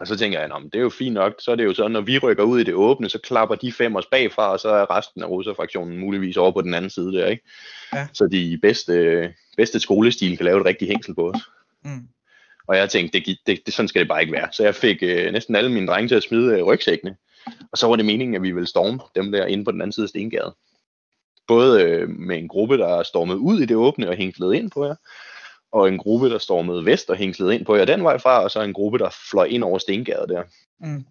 Og 0.00 0.06
så 0.06 0.16
tænker 0.16 0.38
jeg, 0.40 0.48
"Nå, 0.48 0.58
men 0.58 0.70
det 0.70 0.78
er 0.78 0.82
jo 0.82 0.90
fint 0.90 1.14
nok. 1.14 1.34
Så 1.38 1.50
er 1.50 1.56
det 1.56 1.64
jo 1.64 1.74
sådan, 1.74 1.90
når 1.90 2.00
vi 2.00 2.18
rykker 2.18 2.44
ud 2.44 2.60
i 2.60 2.64
det 2.64 2.74
åbne, 2.74 3.08
så 3.08 3.18
klapper 3.18 3.54
de 3.54 3.72
fem 3.72 3.96
os 3.96 4.06
bagfra, 4.06 4.52
og 4.52 4.60
så 4.60 4.68
er 4.68 4.96
resten 4.96 5.22
af 5.22 5.26
russerfraktionen 5.26 5.98
muligvis 5.98 6.36
over 6.36 6.50
på 6.52 6.60
den 6.60 6.74
anden 6.74 6.90
side 6.90 7.12
der, 7.12 7.26
ikke? 7.26 7.44
Ja. 7.92 8.06
Så 8.12 8.26
de 8.26 8.58
bedste, 8.62 8.94
bedste 9.56 9.80
skolestil 9.80 10.36
kan 10.36 10.44
lave 10.44 10.60
et 10.60 10.66
rigtigt 10.66 10.88
hængsel 10.88 11.14
på 11.14 11.30
os. 11.30 11.40
Mm. 11.84 12.08
Og 12.66 12.76
jeg 12.76 12.90
tænkte, 12.90 13.20
det, 13.20 13.38
det, 13.46 13.60
det, 13.66 13.74
sådan 13.74 13.88
skal 13.88 14.00
det 14.00 14.08
bare 14.08 14.20
ikke 14.20 14.32
være. 14.32 14.48
Så 14.52 14.62
jeg 14.62 14.74
fik 14.74 14.98
øh, 15.02 15.32
næsten 15.32 15.56
alle 15.56 15.72
mine 15.72 15.86
drenge 15.86 16.08
til 16.08 16.14
at 16.14 16.22
smide 16.22 16.58
øh, 16.58 16.64
rygsækkene. 16.64 17.16
Og 17.72 17.78
så 17.78 17.86
var 17.86 17.96
det 17.96 18.04
meningen, 18.04 18.34
at 18.34 18.42
vi 18.42 18.52
ville 18.52 18.66
storme 18.66 19.00
dem 19.14 19.32
der 19.32 19.46
inde 19.46 19.64
på 19.64 19.72
den 19.72 19.80
anden 19.80 19.92
side 19.92 20.04
af 20.04 20.08
Stengade. 20.08 20.54
Både 21.46 21.82
øh, 21.82 22.08
med 22.08 22.38
en 22.38 22.48
gruppe, 22.48 22.78
der 22.78 23.02
stormede 23.02 23.38
ud 23.38 23.60
i 23.60 23.66
det 23.66 23.76
åbne 23.76 24.08
og 24.08 24.16
hænglede 24.16 24.56
ind 24.56 24.70
på 24.70 24.84
jer, 24.84 24.94
og 25.72 25.88
en 25.88 25.98
gruppe, 25.98 26.30
der 26.30 26.38
stormede 26.38 26.84
vest 26.84 27.10
og 27.10 27.16
hænglede 27.16 27.54
ind 27.54 27.64
på 27.64 27.76
jer 27.76 27.84
den 27.84 28.04
vej 28.04 28.18
fra, 28.18 28.42
og 28.42 28.50
så 28.50 28.62
en 28.62 28.72
gruppe, 28.72 28.98
der 28.98 29.16
fløj 29.30 29.44
ind 29.44 29.64
over 29.64 29.78
Stengade 29.78 30.26
der. 30.28 30.42
Mm. 30.80 31.04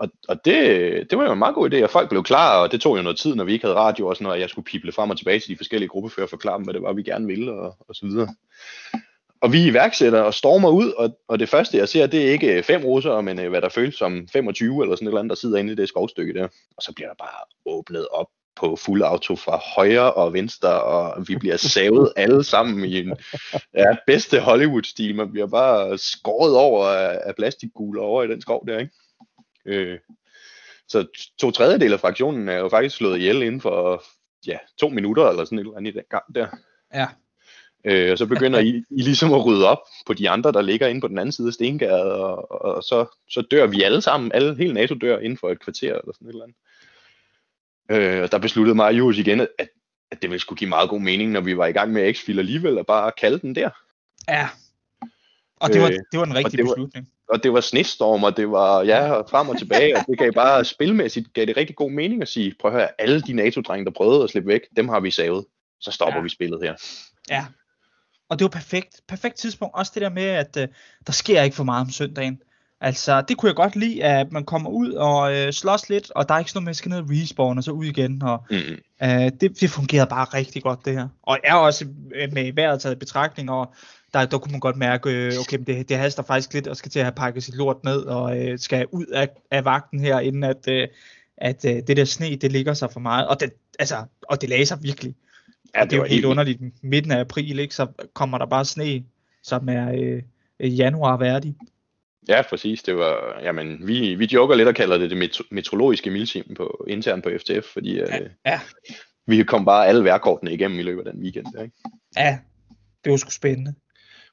Og, 0.00 0.08
og 0.28 0.44
det, 0.44 1.10
det 1.10 1.18
var 1.18 1.24
jo 1.24 1.32
en 1.32 1.38
meget 1.38 1.54
god 1.54 1.72
idé, 1.72 1.82
og 1.82 1.90
folk 1.90 2.08
blev 2.08 2.22
klar, 2.22 2.62
og 2.62 2.72
det 2.72 2.80
tog 2.80 2.96
jo 2.96 3.02
noget 3.02 3.18
tid, 3.18 3.34
når 3.34 3.44
vi 3.44 3.52
ikke 3.52 3.64
havde 3.64 3.78
radio 3.78 4.06
og 4.06 4.16
sådan 4.16 4.24
noget, 4.24 4.36
og 4.36 4.40
jeg 4.40 4.50
skulle 4.50 4.64
pible 4.64 4.92
frem 4.92 5.10
og 5.10 5.18
tilbage 5.18 5.40
til 5.40 5.48
de 5.48 5.56
forskellige 5.56 5.88
gruppefører 5.88 6.26
og 6.26 6.30
forklare 6.30 6.56
dem, 6.56 6.64
hvad 6.64 6.74
det 6.74 6.82
var, 6.82 6.92
vi 6.92 7.02
gerne 7.02 7.26
ville, 7.26 7.52
og, 7.52 7.76
og 7.88 7.94
så 7.94 8.06
videre. 8.06 8.28
Og 9.40 9.52
vi 9.52 9.66
iværksætter 9.66 10.20
og 10.20 10.34
stormer 10.34 10.70
ud, 10.70 10.92
og, 10.92 11.18
og 11.28 11.38
det 11.38 11.48
første, 11.48 11.76
jeg 11.76 11.88
ser, 11.88 12.06
det 12.06 12.26
er 12.26 12.32
ikke 12.32 12.62
fem 12.62 12.84
russere, 12.84 13.22
men 13.22 13.40
øh, 13.40 13.50
hvad 13.50 13.60
der 13.60 13.68
føles 13.68 13.94
som 13.94 14.28
25 14.32 14.82
eller 14.82 14.96
sådan 14.96 15.06
et 15.06 15.10
eller 15.10 15.20
andet, 15.20 15.30
der 15.30 15.36
sidder 15.36 15.58
inde 15.58 15.72
i 15.72 15.76
det 15.76 15.88
skovstykke 15.88 16.34
der. 16.34 16.44
Og 16.76 16.82
så 16.82 16.92
bliver 16.96 17.08
der 17.08 17.14
bare 17.18 17.74
åbnet 17.76 18.08
op 18.08 18.26
på 18.56 18.76
fuld 18.76 19.02
auto 19.02 19.36
fra 19.36 19.60
højre 19.76 20.12
og 20.12 20.32
venstre, 20.32 20.82
og 20.82 21.28
vi 21.28 21.36
bliver 21.36 21.56
savet 21.56 22.12
alle 22.16 22.44
sammen 22.44 22.84
i 22.84 22.98
en 22.98 23.16
ja, 23.74 23.96
bedste 24.06 24.40
Hollywood-stil. 24.40 25.14
Man 25.14 25.30
bliver 25.30 25.46
bare 25.46 25.98
skåret 25.98 26.56
over 26.56 26.86
af, 26.86 27.20
af 27.24 27.36
plastikguler 27.36 28.02
over 28.02 28.22
i 28.22 28.28
den 28.28 28.40
skov 28.40 28.66
der, 28.66 28.78
ikke? 28.78 28.92
Øh, 29.66 29.98
så 30.88 31.06
to 31.40 31.50
tredjedel 31.50 31.92
af 31.92 32.00
fraktionen 32.00 32.48
er 32.48 32.56
jo 32.58 32.68
faktisk 32.68 32.96
slået 32.96 33.18
ihjel 33.18 33.42
inden 33.42 33.60
for 33.60 34.04
ja, 34.46 34.58
to 34.78 34.88
minutter 34.88 35.28
eller 35.28 35.44
sådan 35.44 35.58
et 35.58 35.62
eller 35.62 35.76
andet 35.76 35.90
i 35.90 35.94
den 35.96 36.04
gang 36.10 36.34
der. 36.34 36.46
Ja. 36.94 37.06
Øh, 37.84 38.12
og 38.12 38.18
så 38.18 38.26
begynder 38.26 38.58
I, 38.58 38.68
I 38.90 39.02
ligesom 39.02 39.32
at 39.34 39.46
rydde 39.46 39.68
op 39.68 39.78
på 40.06 40.14
de 40.14 40.30
andre, 40.30 40.52
der 40.52 40.62
ligger 40.62 40.86
inde 40.86 41.00
på 41.00 41.08
den 41.08 41.18
anden 41.18 41.32
side 41.32 41.46
af 41.48 41.54
Stengade, 41.54 42.14
og, 42.14 42.52
og 42.64 42.82
så, 42.82 43.06
så 43.30 43.42
dør 43.50 43.66
vi 43.66 43.82
alle 43.82 44.00
sammen, 44.02 44.32
alle, 44.32 44.56
hele 44.56 44.74
NATO 44.74 44.94
dør 44.94 45.18
inden 45.18 45.38
for 45.38 45.50
et 45.50 45.60
kvarter 45.60 45.88
eller 45.98 46.12
sådan 46.12 46.28
et 46.28 46.32
eller 46.32 46.44
andet. 46.44 46.56
Øh, 48.16 48.22
og 48.22 48.32
der 48.32 48.38
besluttede 48.38 48.74
mig 48.74 48.86
og 48.86 48.98
Jules 48.98 49.18
igen, 49.18 49.40
at, 49.40 49.48
at 50.10 50.22
det 50.22 50.30
ville 50.30 50.40
skulle 50.40 50.58
give 50.58 50.68
meget 50.70 50.90
god 50.90 51.00
mening, 51.00 51.30
når 51.32 51.40
vi 51.40 51.56
var 51.56 51.66
i 51.66 51.72
gang 51.72 51.92
med 51.92 52.14
X-Fil 52.14 52.38
alligevel, 52.38 52.78
at 52.78 52.86
bare 52.86 53.12
kalde 53.18 53.38
den 53.38 53.54
der. 53.54 53.70
Ja. 54.28 54.48
Og 55.56 55.72
det 55.72 55.80
var, 55.80 55.88
Øh, 55.88 55.94
det 56.12 56.18
var 56.18 56.24
en 56.24 56.34
rigtig 56.34 56.58
det 56.58 56.66
var- 56.66 56.74
beslutning. 56.74 57.08
Og 57.30 57.42
det 57.42 57.52
var 57.52 57.60
snestorm, 57.60 58.24
og 58.24 58.36
det 58.36 58.50
var 58.50 58.82
ja, 58.82 59.12
og 59.12 59.30
frem 59.30 59.48
og 59.48 59.58
tilbage, 59.58 59.96
og 59.96 60.04
det 60.06 60.18
gav 60.18 60.32
bare 60.32 60.64
spilmæssigt, 60.64 61.32
gav 61.32 61.46
det 61.46 61.56
rigtig 61.56 61.76
god 61.76 61.90
mening 61.90 62.22
at 62.22 62.28
sige, 62.28 62.54
prøv 62.60 62.70
at 62.70 62.76
høre, 62.76 62.88
alle 62.98 63.20
de 63.20 63.32
NATO-drenge, 63.32 63.84
der 63.84 63.90
prøvede 63.90 64.24
at 64.24 64.30
slippe 64.30 64.48
væk, 64.48 64.60
dem 64.76 64.88
har 64.88 65.00
vi 65.00 65.10
savet. 65.10 65.44
Så 65.80 65.90
stopper 65.90 66.14
Ja. 66.14 66.18
ja. 66.18 66.22
vi 66.22 66.28
spillet 66.28 66.62
her. 66.62 66.74
Ja. 67.30 67.46
Og 68.30 68.38
det 68.38 68.44
var 68.44 68.48
perfekt. 68.48 69.00
Perfekt 69.08 69.36
tidspunkt. 69.36 69.74
Også 69.74 69.92
det 69.94 70.02
der 70.02 70.10
med, 70.10 70.22
at 70.22 70.56
øh, 70.56 70.68
der 71.06 71.12
sker 71.12 71.42
ikke 71.42 71.56
for 71.56 71.64
meget 71.64 71.80
om 71.80 71.90
søndagen. 71.90 72.40
Altså, 72.82 73.22
det 73.28 73.36
kunne 73.36 73.46
jeg 73.48 73.56
godt 73.56 73.76
lide, 73.76 74.04
at 74.04 74.32
man 74.32 74.44
kommer 74.44 74.70
ud 74.70 74.92
og 74.92 75.36
øh, 75.36 75.52
slås 75.52 75.88
lidt, 75.88 76.10
og 76.10 76.28
der 76.28 76.34
er 76.34 76.38
ikke 76.38 76.50
sådan 76.50 76.58
noget 76.58 76.66
man 76.66 76.74
skal 76.74 76.88
ned 76.88 76.98
og 76.98 77.06
respawn 77.10 77.58
og 77.58 77.64
så 77.64 77.70
ud 77.70 77.84
igen. 77.84 78.22
Og, 78.22 78.44
Mm-mm. 78.50 78.78
øh, 79.02 79.30
det, 79.40 79.60
det 79.60 79.70
fungerede 79.70 80.08
bare 80.08 80.24
rigtig 80.24 80.62
godt, 80.62 80.84
det 80.84 80.92
her. 80.92 81.08
Og 81.22 81.38
er 81.44 81.54
også 81.54 81.86
øh, 82.14 82.32
med 82.32 82.52
vejret 82.52 82.80
taget 82.80 82.94
i 82.94 82.98
betragtning, 82.98 83.50
og 83.50 83.74
der, 84.14 84.24
der 84.24 84.38
kunne 84.38 84.52
man 84.52 84.60
godt 84.60 84.76
mærke, 84.76 85.10
øh, 85.10 85.32
okay, 85.40 85.56
men 85.56 85.66
det, 85.66 85.88
det 85.88 85.96
haster 85.96 86.22
faktisk 86.22 86.54
lidt, 86.54 86.66
og 86.66 86.76
skal 86.76 86.90
til 86.90 86.98
at 86.98 87.04
have 87.04 87.14
pakket 87.14 87.42
sit 87.42 87.56
lort 87.56 87.84
ned, 87.84 87.98
og 87.98 88.38
øh, 88.38 88.58
skal 88.58 88.86
ud 88.92 89.06
af, 89.06 89.28
af 89.50 89.64
vagten 89.64 90.00
her, 90.00 90.20
inden 90.20 90.44
at, 90.44 90.68
øh, 90.68 90.88
at 91.36 91.64
øh, 91.64 91.76
det 91.86 91.96
der 91.96 92.04
sne, 92.04 92.36
det 92.36 92.52
ligger 92.52 92.74
sig 92.74 92.92
for 92.92 93.00
meget. 93.00 93.28
Og 93.28 93.40
det, 93.40 93.52
altså, 93.78 94.04
og 94.28 94.40
det 94.40 94.48
lagde 94.48 94.66
sig 94.66 94.78
virkelig. 94.82 95.14
Ja, 95.74 95.80
og 95.80 95.86
det 95.86 95.92
er 95.92 95.96
jo 95.96 96.02
var 96.02 96.08
helt 96.08 96.24
underligt. 96.24 96.60
Midten 96.82 97.12
af 97.12 97.20
april, 97.20 97.58
ikke, 97.58 97.74
så 97.74 97.86
kommer 98.14 98.38
der 98.38 98.46
bare 98.46 98.64
sne, 98.64 99.04
som 99.42 99.68
er 99.68 100.22
øh, 100.60 100.78
januar 100.78 101.16
værdig. 101.16 101.56
Ja, 102.28 102.42
præcis. 102.42 102.82
Det 102.82 102.96
var, 102.96 103.40
jamen, 103.42 103.86
vi, 103.86 104.14
vi 104.14 104.28
joker 104.32 104.54
lidt 104.54 104.68
og 104.68 104.74
kalder 104.74 104.98
det 104.98 105.10
det 105.10 105.18
metro, 105.18 105.44
meteorologiske 105.50 106.10
mildsim 106.10 106.54
på, 106.54 106.84
internt 106.88 107.24
på 107.24 107.30
FTF, 107.38 107.64
fordi 107.72 107.94
ja. 107.94 108.20
øh, 108.20 108.30
Ja, 108.46 108.60
vi 109.26 109.42
kom 109.42 109.64
bare 109.64 109.86
alle 109.86 110.04
værkortene 110.04 110.52
igennem 110.52 110.78
i 110.78 110.82
løbet 110.82 111.06
af 111.06 111.12
den 111.12 111.22
weekend. 111.22 111.46
Der, 111.52 111.62
ikke? 111.62 111.74
ja, 112.16 112.38
det 113.04 113.10
var 113.10 113.16
sgu 113.16 113.30
spændende. 113.30 113.74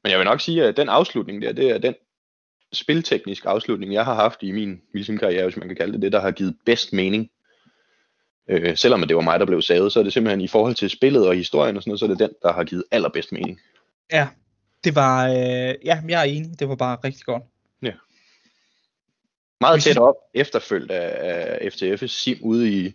Men 0.04 0.12
jeg 0.12 0.20
vil 0.20 0.26
nok 0.26 0.42
sige, 0.42 0.64
at 0.64 0.78
den 0.78 0.90
afslutning 0.90 1.42
der, 1.42 1.52
det 1.52 1.70
er 1.70 1.78
den 1.78 1.96
spiltekniske 2.74 3.50
afslutning, 3.50 3.94
jeg 3.94 4.06
har 4.06 4.14
haft 4.16 4.44
i 4.44 4.52
min 4.52 4.82
Wilson-karriere, 4.96 5.44
hvis 5.44 5.58
man 5.58 5.68
kan 5.68 5.78
kalde 5.78 5.94
det 5.94 6.02
det, 6.02 6.12
der 6.12 6.22
har 6.22 6.32
givet 6.32 6.56
bedst 6.66 6.94
mening. 6.94 7.30
Øh, 8.50 8.78
selvom 8.78 9.02
det 9.02 9.16
var 9.16 9.22
mig, 9.22 9.40
der 9.40 9.46
blev 9.46 9.62
savet, 9.62 9.92
så 9.92 10.00
er 10.00 10.04
det 10.04 10.14
simpelthen 10.14 10.42
i 10.42 10.48
forhold 10.48 10.76
til 10.76 10.90
spillet 10.90 11.28
og 11.28 11.36
historien 11.36 11.78
og 11.78 11.84
sådan 11.84 11.90
noget, 11.90 12.00
så 12.00 12.06
er 12.06 12.10
det 12.10 12.20
den, 12.20 12.30
der 12.42 12.54
har 12.54 12.64
givet 12.64 12.84
allerbedst 12.92 13.32
mening. 13.32 13.60
Ja, 14.12 14.28
det 14.84 14.96
var, 14.96 15.28
øh, 15.28 15.76
ja, 15.86 16.02
jeg 16.10 16.20
er 16.20 16.24
enig, 16.24 16.60
det 16.60 16.70
var 16.70 16.76
bare 16.76 16.98
rigtig 17.04 17.26
godt. 17.26 17.44
Meget 19.62 19.84
tæt 19.84 19.98
op, 19.98 20.16
efterfølgt 20.34 20.92
af, 20.92 21.60
af 21.62 21.70
FTF's 21.70 22.08
sim 22.08 22.38
ude 22.42 22.70
i, 22.72 22.94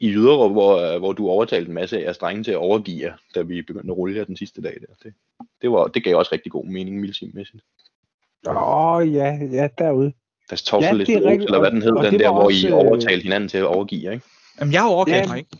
i 0.00 0.10
Yderup, 0.10 0.52
hvor, 0.52 0.98
hvor 0.98 1.12
du 1.12 1.28
overtalte 1.28 1.68
en 1.68 1.74
masse 1.74 1.98
af 1.98 2.02
jeres 2.02 2.18
drenge 2.18 2.44
til 2.44 2.50
at 2.50 2.56
overgive 2.56 3.02
jer, 3.06 3.12
da 3.34 3.42
vi 3.42 3.62
begyndte 3.62 3.90
at 3.92 3.96
rulle 3.96 4.16
jer 4.16 4.24
den 4.24 4.36
sidste 4.36 4.62
dag. 4.62 4.76
Der. 4.80 4.94
Det, 5.02 5.14
det, 5.62 5.72
var, 5.72 5.86
det 5.86 6.04
gav 6.04 6.16
også 6.16 6.32
rigtig 6.32 6.52
god 6.52 6.66
mening, 6.66 7.00
milsimmæssigt. 7.00 7.62
Åh, 8.46 8.94
oh, 8.94 9.14
ja, 9.14 9.38
ja, 9.52 9.68
derude. 9.78 10.12
Das 10.50 10.72
Ja, 10.72 10.76
det 10.76 10.84
er 10.84 10.88
Toffeliste 10.88 11.28
rigtigt, 11.28 11.44
eller 11.44 11.58
hvad 11.58 11.70
den 11.70 11.82
hed, 11.82 11.92
den 12.10 12.18
der, 12.20 12.32
hvor 12.32 12.42
også, 12.42 12.66
I 12.66 12.70
øh, 12.70 12.76
overtalte 12.76 13.22
hinanden 13.22 13.48
til 13.48 13.58
at 13.58 13.64
overgive 13.64 14.04
jer, 14.04 14.12
ikke? 14.12 14.26
Jamen, 14.60 14.72
jeg 14.72 14.84
overgav 14.84 15.14
Ja. 15.14 15.26
mig 15.28 15.38
ikke. 15.38 15.50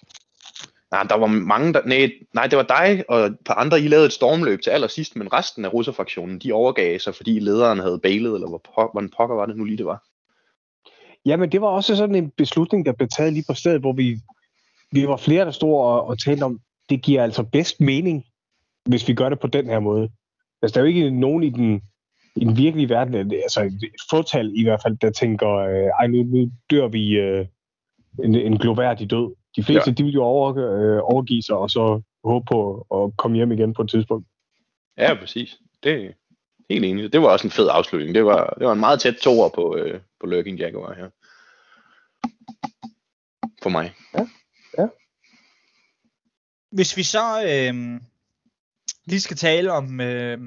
Nej, 0.90 1.02
der 1.02 1.16
var 1.16 1.26
mange, 1.26 1.72
der... 1.72 1.80
Nej, 1.86 2.10
nej, 2.34 2.46
det 2.46 2.56
var 2.56 2.62
dig 2.62 3.04
og 3.08 3.20
et 3.20 3.36
par 3.46 3.54
andre, 3.54 3.80
I 3.80 3.88
lavede 3.88 4.06
et 4.06 4.12
stormløb 4.12 4.62
til 4.62 4.70
allersidst, 4.70 5.16
men 5.16 5.32
resten 5.32 5.64
af 5.64 5.72
russerfraktionen, 5.72 6.38
de 6.38 6.52
overgav 6.52 6.98
sig, 6.98 7.14
fordi 7.14 7.38
lederen 7.38 7.78
havde 7.78 7.98
bailet, 7.98 8.34
eller 8.34 8.48
hvor 8.48 8.62
po- 8.68 8.92
hvordan 8.92 9.10
pokker 9.16 9.36
var 9.36 9.46
det 9.46 9.56
nu 9.56 9.64
lige, 9.64 9.76
det 9.78 9.86
var? 9.86 10.04
Jamen, 11.26 11.52
det 11.52 11.60
var 11.60 11.68
også 11.68 11.96
sådan 11.96 12.14
en 12.14 12.30
beslutning, 12.30 12.86
der 12.86 12.92
blev 12.92 13.08
taget 13.08 13.32
lige 13.32 13.44
på 13.48 13.54
stedet, 13.54 13.80
hvor 13.80 13.92
vi, 13.92 14.18
vi 14.92 15.08
var 15.08 15.16
flere, 15.16 15.44
der 15.44 15.50
stod 15.50 15.74
og, 15.74 16.06
og 16.06 16.18
talte 16.18 16.42
om, 16.42 16.60
det 16.88 17.02
giver 17.02 17.22
altså 17.22 17.42
bedst 17.42 17.80
mening, 17.80 18.24
hvis 18.84 19.08
vi 19.08 19.14
gør 19.14 19.28
det 19.28 19.40
på 19.40 19.46
den 19.46 19.66
her 19.66 19.80
måde. 19.80 20.08
Altså, 20.62 20.74
der 20.74 20.80
er 20.80 20.84
jo 20.84 20.94
ikke 20.94 21.10
nogen 21.10 21.42
i 21.42 21.50
den, 21.50 21.82
i 22.36 22.44
den 22.44 22.56
virkelige 22.56 22.88
verden, 22.88 23.14
altså 23.32 23.62
et 23.62 23.90
fåtal 24.10 24.52
i 24.54 24.62
hvert 24.62 24.80
fald, 24.82 24.96
der 24.96 25.10
tænker, 25.10 25.48
øh, 25.48 25.90
ej, 26.00 26.06
nu, 26.06 26.22
nu 26.22 26.50
dør 26.70 26.88
vi 26.88 27.18
øh, 27.18 27.46
en, 28.24 28.34
en 28.34 28.58
gloværdig 28.58 29.10
død. 29.10 29.34
De 29.56 29.62
fleste, 29.62 29.90
ja. 29.90 29.94
de 29.94 30.04
vil 30.04 30.12
jo 30.12 30.22
over, 30.22 30.56
øh, 30.56 31.00
overgive 31.02 31.42
sig, 31.42 31.56
og 31.56 31.70
så 31.70 32.00
håbe 32.24 32.44
på 32.50 32.86
at 32.94 33.16
komme 33.16 33.36
hjem 33.36 33.52
igen 33.52 33.74
på 33.74 33.82
et 33.82 33.90
tidspunkt. 33.90 34.26
Ja, 34.98 35.14
præcis. 35.14 35.58
Det 35.82 36.14
helt 36.70 36.84
enig. 36.84 37.12
Det 37.12 37.22
var 37.22 37.28
også 37.28 37.46
en 37.46 37.50
fed 37.50 37.68
afslutning. 37.70 38.14
Det 38.14 38.24
var, 38.24 38.54
det 38.58 38.66
var 38.66 38.72
en 38.72 38.80
meget 38.80 39.00
tæt 39.00 39.14
toer 39.14 39.48
på, 39.48 39.76
øh, 39.76 40.00
på 40.20 40.26
Lurking 40.26 40.58
Jaguar 40.58 40.94
her. 40.94 41.08
For 43.62 43.70
mig. 43.70 43.94
hvis 46.72 46.96
vi 46.96 47.02
så 47.02 47.42
øh, 47.42 48.00
lige 49.04 49.20
skal 49.20 49.36
tale 49.36 49.72
om 49.72 50.00
øh, 50.00 50.38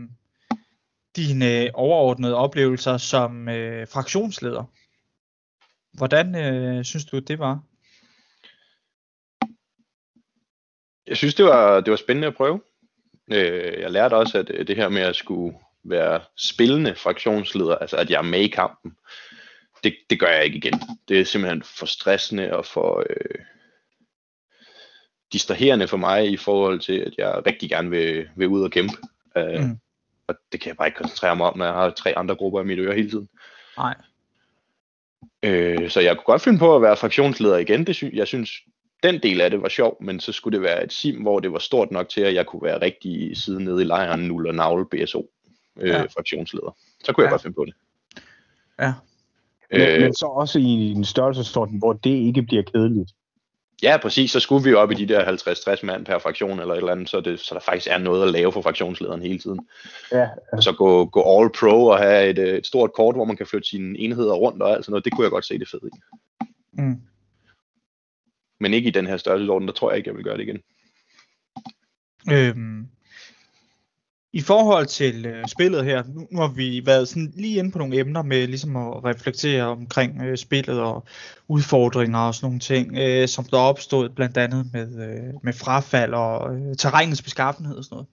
dine 1.15 1.69
overordnede 1.73 2.35
oplevelser 2.35 2.97
som 2.97 3.49
øh, 3.49 3.87
fraktionsleder. 3.87 4.63
Hvordan 5.93 6.35
øh, 6.35 6.83
synes 6.83 7.05
du, 7.05 7.19
det 7.19 7.39
var? 7.39 7.59
Jeg 11.07 11.17
synes, 11.17 11.35
det 11.35 11.45
var, 11.45 11.81
det 11.81 11.91
var 11.91 11.97
spændende 11.97 12.27
at 12.27 12.35
prøve. 12.35 12.61
Øh, 13.31 13.81
jeg 13.81 13.91
lærte 13.91 14.13
også, 14.13 14.37
at 14.37 14.49
øh, 14.49 14.67
det 14.67 14.75
her 14.75 14.89
med 14.89 15.01
at 15.01 15.15
skulle 15.15 15.57
være 15.85 16.21
spillende 16.37 16.95
fraktionsleder, 16.95 17.75
altså 17.75 17.97
at 17.97 18.09
jeg 18.09 18.17
er 18.17 18.21
med 18.21 18.39
i 18.39 18.47
kampen, 18.47 18.91
det, 19.83 19.95
det 20.09 20.19
gør 20.19 20.27
jeg 20.27 20.45
ikke 20.45 20.57
igen. 20.57 20.81
Det 21.07 21.19
er 21.19 21.25
simpelthen 21.25 21.63
for 21.63 21.85
stressende 21.85 22.55
og 22.55 22.65
for 22.65 23.03
øh, 23.09 23.39
distraherende 25.33 25.87
for 25.87 25.97
mig 25.97 26.31
i 26.31 26.37
forhold 26.37 26.79
til, 26.79 26.99
at 26.99 27.13
jeg 27.17 27.41
rigtig 27.45 27.69
gerne 27.69 27.89
vil, 27.89 28.29
vil 28.35 28.47
ud 28.47 28.63
og 28.63 28.71
kæmpe. 28.71 28.93
Øh, 29.37 29.63
mm. 29.63 29.79
Og 30.27 30.35
det 30.51 30.61
kan 30.61 30.69
jeg 30.69 30.77
bare 30.77 30.87
ikke 30.87 30.97
koncentrere 30.97 31.35
mig 31.35 31.47
om, 31.47 31.57
når 31.57 31.65
jeg 31.65 31.73
har 31.73 31.89
tre 31.89 32.17
andre 32.17 32.35
grupper 32.35 32.61
i 32.61 32.65
mit 32.65 32.79
øre 32.79 32.95
hele 32.95 33.09
tiden. 33.09 33.29
Nej. 33.77 33.95
Øh, 35.43 35.89
så 35.89 35.99
jeg 35.99 36.15
kunne 36.15 36.23
godt 36.23 36.41
finde 36.41 36.59
på 36.59 36.75
at 36.75 36.81
være 36.81 36.97
fraktionsleder 36.97 37.57
igen. 37.57 37.87
Det 37.87 37.95
sy- 37.95 38.13
jeg 38.13 38.27
synes, 38.27 38.51
den 39.03 39.23
del 39.23 39.41
af 39.41 39.49
det 39.49 39.61
var 39.61 39.69
sjov, 39.69 39.97
men 40.03 40.19
så 40.19 40.31
skulle 40.31 40.57
det 40.57 40.63
være 40.63 40.83
et 40.83 40.93
sim, 40.93 41.21
hvor 41.21 41.39
det 41.39 41.51
var 41.51 41.59
stort 41.59 41.91
nok 41.91 42.09
til, 42.09 42.21
at 42.21 42.33
jeg 42.33 42.45
kunne 42.45 42.63
være 42.63 42.81
rigtig 42.81 43.37
side 43.37 43.63
nede 43.63 43.81
i 43.81 43.85
lejren, 43.85 44.19
nul 44.19 44.47
og 44.47 44.55
navle 44.55 44.85
BSO 44.91 45.31
øh, 45.79 45.89
ja. 45.89 46.01
fraktionsleder. 46.01 46.77
Så 47.03 47.13
kunne 47.13 47.23
ja. 47.23 47.25
jeg 47.25 47.31
godt 47.31 47.41
finde 47.41 47.55
på 47.55 47.65
det. 47.65 47.73
Ja. 48.79 48.93
Men, 49.71 49.81
øh, 49.81 50.01
men 50.01 50.13
så 50.13 50.25
også 50.25 50.59
i 50.59 50.91
en 50.91 51.05
størrelsesorden, 51.05 51.77
hvor 51.77 51.93
det 51.93 52.09
ikke 52.09 52.41
bliver 52.41 52.63
kedeligt. 52.63 53.11
Ja, 53.83 53.97
præcis. 54.01 54.31
Så 54.31 54.39
skulle 54.39 54.63
vi 54.63 54.73
op 54.73 54.91
i 54.91 54.95
de 54.95 55.05
der 55.05 55.25
50-60 55.79 55.85
mand 55.85 56.05
per 56.05 56.19
fraktion 56.19 56.59
eller 56.59 56.73
et 56.73 56.77
eller 56.77 56.91
andet, 56.91 57.09
så, 57.09 57.21
det, 57.21 57.39
så 57.39 57.55
der 57.55 57.61
faktisk 57.61 57.87
er 57.91 57.97
noget 57.97 58.23
at 58.23 58.31
lave 58.31 58.51
for 58.51 58.61
fraktionslederen 58.61 59.21
hele 59.21 59.39
tiden. 59.39 59.67
Ja, 60.11 60.19
ja. 60.53 60.61
Så 60.61 60.73
gå, 60.77 61.05
gå 61.05 61.39
all 61.39 61.49
pro 61.59 61.85
og 61.85 61.97
have 61.97 62.29
et, 62.29 62.39
et 62.39 62.67
stort 62.67 62.93
kort, 62.93 63.15
hvor 63.15 63.25
man 63.25 63.37
kan 63.37 63.47
flytte 63.47 63.69
sine 63.69 63.99
enheder 63.99 64.33
rundt 64.33 64.61
og 64.61 64.71
alt 64.71 64.85
sådan 64.85 64.91
noget, 64.91 65.05
det 65.05 65.13
kunne 65.13 65.23
jeg 65.23 65.31
godt 65.31 65.45
se 65.45 65.59
det 65.59 65.69
fede 65.69 65.89
i. 65.93 65.99
Mm. 66.71 67.01
Men 68.59 68.73
ikke 68.73 68.87
i 68.87 68.91
den 68.91 69.07
her 69.07 69.17
størrelsesorden, 69.17 69.67
der 69.67 69.73
tror 69.73 69.91
jeg 69.91 69.97
ikke, 69.97 70.09
jeg 70.09 70.15
vil 70.15 70.23
gøre 70.23 70.37
det 70.37 70.43
igen. 70.43 70.61
Øhm, 72.31 72.87
i 74.35 74.41
forhold 74.41 74.85
til 74.85 75.25
øh, 75.25 75.47
spillet 75.47 75.85
her, 75.85 76.03
nu, 76.07 76.27
nu 76.31 76.39
har 76.39 76.47
vi 76.47 76.81
været 76.85 77.07
sådan 77.07 77.33
lige 77.35 77.59
inde 77.59 77.71
på 77.71 77.77
nogle 77.77 77.99
emner 77.99 78.21
med 78.21 78.47
ligesom 78.47 78.75
at 78.75 79.05
reflektere 79.05 79.63
omkring 79.63 80.21
øh, 80.21 80.37
spillet 80.37 80.79
og 80.79 81.03
udfordringer 81.47 82.19
og 82.19 82.35
sådan 82.35 82.45
nogle 82.45 82.59
ting, 82.59 82.97
øh, 82.97 83.27
som 83.27 83.45
der 83.45 83.57
er 83.57 83.61
opstået 83.61 84.15
blandt 84.15 84.37
andet 84.37 84.69
med, 84.73 85.07
øh, 85.07 85.33
med 85.43 85.53
frafald 85.53 86.13
og 86.13 86.55
øh, 86.55 86.75
terrænets 86.75 87.21
beskaffenhed 87.21 87.75
og 87.75 87.83
sådan 87.83 87.95
noget. 87.95 88.07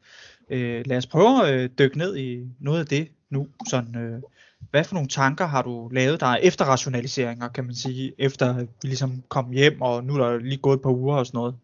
Øh, 0.63 0.83
lad 0.87 0.97
os 0.97 1.07
prøve 1.07 1.49
at 1.49 1.55
øh, 1.55 1.71
dykke 1.79 1.99
ned 1.99 2.17
i 2.17 2.47
noget 2.61 2.81
af 2.81 2.87
det 2.87 3.09
nu. 3.31 3.47
Sådan, 3.71 3.97
øh, 3.97 4.23
hvad 4.71 4.85
for 4.85 4.95
nogle 4.95 5.09
tanker 5.09 5.47
har 5.47 5.63
du 5.63 5.89
lavet 5.89 6.21
dig 6.21 6.39
efter 6.43 6.65
rationaliseringer, 6.65 7.49
kan 7.49 7.65
man 7.65 7.75
sige, 7.75 8.13
efter 8.19 8.55
vi 8.55 8.67
ligesom 8.83 9.23
kom 9.29 9.51
hjem, 9.51 9.83
og 9.83 10.05
nu 10.05 10.15
er 10.15 10.29
der 10.29 10.39
lige 10.39 10.57
gået 10.57 10.77
et 10.77 10.83
par 10.83 10.91
uger 10.91 11.17
og 11.17 11.27
sådan 11.27 11.39
noget? 11.39 11.55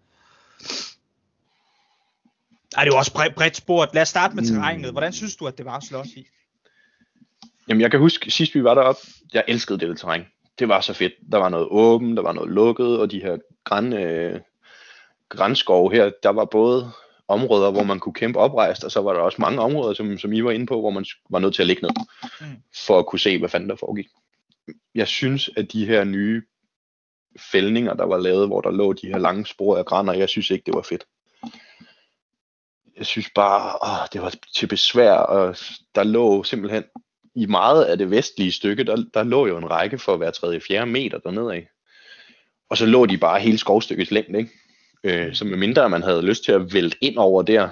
Ej, 2.77 2.85
det 2.85 2.90
er 2.90 2.95
jo 2.95 2.99
også 2.99 3.32
bredt, 3.36 3.57
spurgt. 3.57 3.95
Lad 3.95 4.03
os 4.03 4.09
starte 4.09 4.35
med 4.36 4.45
terrænet. 4.45 4.90
Hvordan 4.90 5.12
synes 5.12 5.36
du, 5.36 5.47
at 5.47 5.59
det 5.59 5.66
var 5.66 5.77
at 5.77 5.82
slås 5.82 6.07
i? 6.07 6.27
Jamen, 7.69 7.81
jeg 7.81 7.90
kan 7.90 8.01
huske, 8.01 8.31
sidst 8.31 8.55
vi 8.55 8.65
var 8.65 8.74
deroppe, 8.74 9.01
jeg 9.35 9.45
elskede 9.49 9.78
det 9.78 9.99
terræn. 9.99 10.27
Det 10.59 10.69
var 10.69 10.81
så 10.81 10.93
fedt. 10.93 11.12
Der 11.32 11.39
var 11.39 11.49
noget 11.49 11.66
åbent, 11.70 12.16
der 12.16 12.23
var 12.23 12.32
noget 12.32 12.51
lukket, 12.51 13.01
og 13.01 13.11
de 13.11 13.20
her 13.20 13.36
græn, 13.65 13.93
øh, 13.93 14.40
grænskove 15.28 15.93
her, 15.93 16.11
der 16.23 16.31
var 16.31 16.45
både 16.45 16.90
områder, 17.28 17.70
hvor 17.70 17.82
man 17.82 18.01
kunne 18.01 18.12
kæmpe 18.12 18.39
oprejst, 18.39 18.85
og 18.85 18.90
så 18.90 19.01
var 19.01 19.12
der 19.12 19.20
også 19.20 19.36
mange 19.40 19.61
områder, 19.61 19.95
som, 19.95 20.19
som 20.19 20.32
I 20.32 20.45
var 20.45 20.51
inde 20.51 20.66
på, 20.66 20.81
hvor 20.81 20.90
man 20.90 21.05
var 21.31 21.39
nødt 21.39 21.55
til 21.55 21.62
at 21.62 21.66
ligge 21.66 21.82
ned, 21.82 21.90
mm. 22.40 22.47
for 22.86 22.99
at 22.99 23.07
kunne 23.07 23.19
se, 23.19 23.39
hvad 23.39 23.49
fanden 23.49 23.70
der 23.70 23.77
foregik. 23.77 24.07
Jeg 24.95 25.09
synes, 25.09 25.51
at 25.57 25.73
de 25.73 25.86
her 25.86 26.05
nye 26.05 26.43
fældninger, 27.53 27.95
der 27.95 28.05
var 28.05 28.19
lavet, 28.19 28.47
hvor 28.47 28.61
der 28.61 28.70
lå 28.70 28.93
de 28.93 29.07
her 29.07 29.19
lange 29.19 29.47
spor 29.47 29.77
af 29.77 29.85
grænder, 29.85 30.12
jeg 30.12 30.28
synes 30.28 30.51
ikke, 30.51 30.66
det 30.66 30.74
var 30.74 30.82
fedt. 30.82 31.05
Jeg 32.98 33.06
synes 33.06 33.30
bare, 33.34 33.78
åh, 33.82 34.06
det 34.12 34.22
var 34.22 34.34
til 34.56 34.66
besvær, 34.66 35.12
og 35.12 35.56
der 35.94 36.02
lå 36.02 36.44
simpelthen 36.44 36.84
i 37.34 37.46
meget 37.46 37.84
af 37.84 37.98
det 37.98 38.10
vestlige 38.10 38.52
stykke, 38.52 38.84
der, 38.84 39.04
der 39.14 39.22
lå 39.22 39.46
jo 39.46 39.56
en 39.58 39.70
række 39.70 39.98
for 39.98 40.16
hver 40.16 40.30
tredje 40.30 40.60
fjerde 40.60 40.90
meter 40.90 41.18
dernede 41.18 41.54
af. 41.54 41.68
Og 42.68 42.76
så 42.76 42.86
lå 42.86 43.06
de 43.06 43.18
bare 43.18 43.40
hele 43.40 43.58
skovstykkets 43.58 44.10
længde, 44.10 44.38
ikke? 44.38 44.50
Øh, 45.04 45.34
så 45.34 45.44
medmindre 45.44 45.90
man 45.90 46.02
havde 46.02 46.22
lyst 46.22 46.44
til 46.44 46.52
at 46.52 46.72
vælte 46.72 46.96
ind 47.00 47.16
over 47.16 47.42
der, 47.42 47.68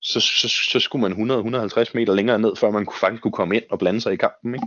så, 0.00 0.20
så, 0.20 0.48
så 0.48 0.80
skulle 0.80 1.08
man 1.08 1.30
100-150 1.30 1.90
meter 1.94 2.14
længere 2.14 2.38
ned, 2.38 2.56
før 2.56 2.70
man 2.70 2.86
kunne, 2.86 2.98
faktisk 2.98 3.22
kunne 3.22 3.32
komme 3.32 3.56
ind 3.56 3.64
og 3.70 3.78
blande 3.78 4.00
sig 4.00 4.12
i 4.12 4.16
kampen. 4.16 4.54
Ikke? 4.54 4.66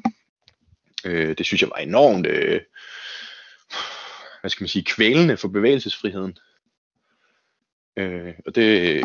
Øh, 1.06 1.38
det 1.38 1.46
synes 1.46 1.62
jeg 1.62 1.70
var 1.70 1.76
enormt, 1.76 2.28
øh, 2.28 2.62
hvad 4.42 4.50
skal 4.50 4.64
man 4.64 4.70
sige, 4.70 4.86
kvælende 4.86 5.38
for 5.38 5.48
bevægelsesfriheden. 5.48 6.38
Øh, 7.98 8.34
og 8.46 8.56
det, 8.56 9.04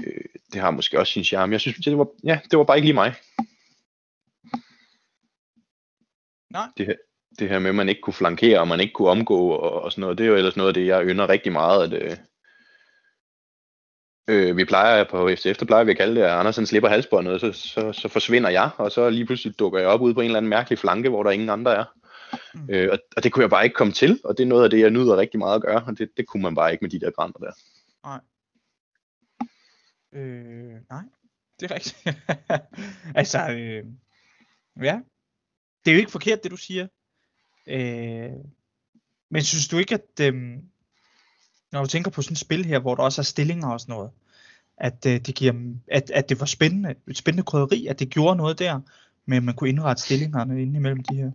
det 0.53 0.61
har 0.61 0.71
måske 0.71 0.99
også 0.99 1.13
sin 1.13 1.25
charme. 1.25 1.53
Jeg 1.53 1.61
synes, 1.61 1.77
det 1.77 1.99
var, 1.99 2.07
ja, 2.25 2.41
det 2.51 2.59
var 2.59 2.65
bare 2.65 2.77
ikke 2.77 2.87
lige 2.87 2.95
mig. 2.95 3.15
Nej. 6.51 6.69
Det 6.77 6.87
her, 6.87 6.95
det 7.39 7.49
her 7.49 7.59
med, 7.59 7.69
at 7.69 7.75
man 7.75 7.89
ikke 7.89 8.01
kunne 8.01 8.15
flankere, 8.15 8.61
og 8.61 8.69
man 8.69 8.81
ikke 8.81 8.93
kunne 8.93 9.09
omgå 9.11 9.49
og, 9.49 9.83
og 9.83 9.93
sådan 9.93 10.01
noget, 10.01 10.19
det 10.19 10.25
er 10.25 10.29
jo 10.31 10.37
ellers 10.37 10.57
noget 10.57 10.69
af 10.69 10.75
det, 10.75 10.87
jeg 10.87 11.07
ynder 11.07 11.29
rigtig 11.29 11.53
meget, 11.53 11.93
at 11.93 12.03
øh, 12.03 12.17
øh, 14.29 14.57
vi 14.57 14.65
plejer 14.65 15.05
på 15.05 15.31
FCF, 15.37 15.59
der 15.59 15.67
plejer 15.67 15.85
vi 15.85 15.91
at 15.91 15.97
kalde 15.97 16.15
det, 16.15 16.23
at 16.23 16.31
Andersen 16.31 16.67
slipper 16.67 16.89
halsbåndet, 16.89 17.41
så, 17.41 17.53
så, 17.53 17.93
så 17.93 18.09
forsvinder 18.09 18.51
jeg, 18.51 18.71
og 18.77 18.93
så 18.93 19.11
lige 19.11 19.27
pludselig 19.27 19.59
dukker 19.59 19.79
jeg 19.79 19.89
op 19.89 20.01
ude 20.01 20.15
på 20.15 20.21
en 20.21 20.27
eller 20.27 20.37
anden 20.37 20.51
mærkelig 20.51 20.79
flanke, 20.79 21.09
hvor 21.09 21.23
der 21.23 21.31
ingen 21.31 21.51
andre 21.51 21.77
er. 21.77 21.85
Mm. 22.55 22.69
Øh, 22.71 22.89
og, 22.93 22.99
og 23.17 23.25
det 23.25 23.33
kunne 23.33 23.43
jeg 23.43 23.51
bare 23.51 23.65
ikke 23.65 23.75
komme 23.75 23.93
til, 23.93 24.21
og 24.25 24.39
det 24.39 24.43
er 24.43 24.49
noget 24.49 24.65
af 24.65 24.71
det, 24.71 24.81
jeg 24.81 24.91
nyder 24.91 25.17
rigtig 25.17 25.39
meget 25.39 25.55
at 25.55 25.63
gøre, 25.63 25.85
og 25.87 25.99
det, 25.99 26.09
det 26.17 26.27
kunne 26.27 26.43
man 26.43 26.55
bare 26.55 26.73
ikke 26.73 26.83
med 26.83 26.91
de 26.91 27.01
der 27.01 27.11
grænder 27.11 27.39
der. 27.39 27.53
Nej. 28.05 28.21
Øh, 30.13 30.75
nej, 30.91 31.03
det 31.61 31.71
er 31.71 31.75
rigtigt. 31.75 32.19
altså, 33.21 33.51
øh, 33.51 33.85
ja. 34.85 35.01
Det 35.85 35.91
er 35.91 35.95
jo 35.95 35.99
ikke 35.99 36.11
forkert, 36.11 36.43
det 36.43 36.51
du 36.51 36.57
siger. 36.57 36.87
Øh, 37.67 38.33
men 39.31 39.43
synes 39.43 39.69
du 39.69 39.79
ikke, 39.79 39.95
at 39.95 40.21
øh, 40.21 40.35
når 41.73 41.81
du 41.81 41.87
tænker 41.87 42.11
på 42.11 42.23
sådan 42.23 42.33
et 42.33 42.39
spil 42.39 42.65
her, 42.65 42.79
hvor 42.79 42.95
der 42.95 43.03
også 43.03 43.21
er 43.21 43.25
stillinger 43.25 43.69
og 43.69 43.81
sådan 43.81 43.93
noget, 43.93 44.11
at, 44.77 45.07
øh, 45.07 45.21
det, 45.21 45.35
giver, 45.35 45.75
at, 45.89 46.11
at 46.11 46.29
det 46.29 46.41
var 46.41 46.47
spændende, 46.47 46.95
et 47.09 47.17
spændende 47.17 47.45
krydderi, 47.45 47.87
at 47.87 47.99
det 47.99 48.11
gjorde 48.11 48.37
noget 48.37 48.59
der, 48.59 48.81
men 49.27 49.45
man 49.45 49.55
kunne 49.55 49.71
indrette 49.71 50.03
stillingerne 50.03 50.63
ind 50.63 50.77
imellem 50.77 51.03
de 51.03 51.17
her? 51.17 51.31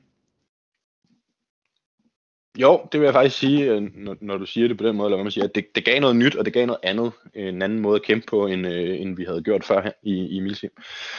Jo, 2.59 2.87
det 2.91 2.99
vil 2.99 3.05
jeg 3.05 3.13
faktisk 3.13 3.37
sige, 3.37 3.71
øh, 3.71 3.81
når, 3.95 4.15
når 4.21 4.37
du 4.37 4.45
siger 4.45 4.67
det 4.67 4.77
på 4.77 4.83
den 4.83 4.95
måde, 4.95 5.07
eller 5.07 5.17
hvad 5.17 5.23
man 5.23 5.31
siger, 5.31 5.43
at 5.43 5.55
det, 5.55 5.75
det 5.75 5.85
gav 5.85 5.99
noget 5.99 6.15
nyt, 6.15 6.35
og 6.35 6.45
det 6.45 6.53
gav 6.53 6.65
noget 6.65 6.79
andet, 6.83 7.11
en 7.33 7.61
anden 7.61 7.79
måde 7.79 7.95
at 7.95 8.03
kæmpe 8.03 8.25
på, 8.29 8.47
end, 8.47 8.67
øh, 8.67 9.01
end 9.01 9.15
vi 9.15 9.23
havde 9.23 9.41
gjort 9.41 9.63
før 9.63 9.81
her 9.81 9.91
i, 10.03 10.27
i 10.27 10.39
Milsim, 10.39 10.69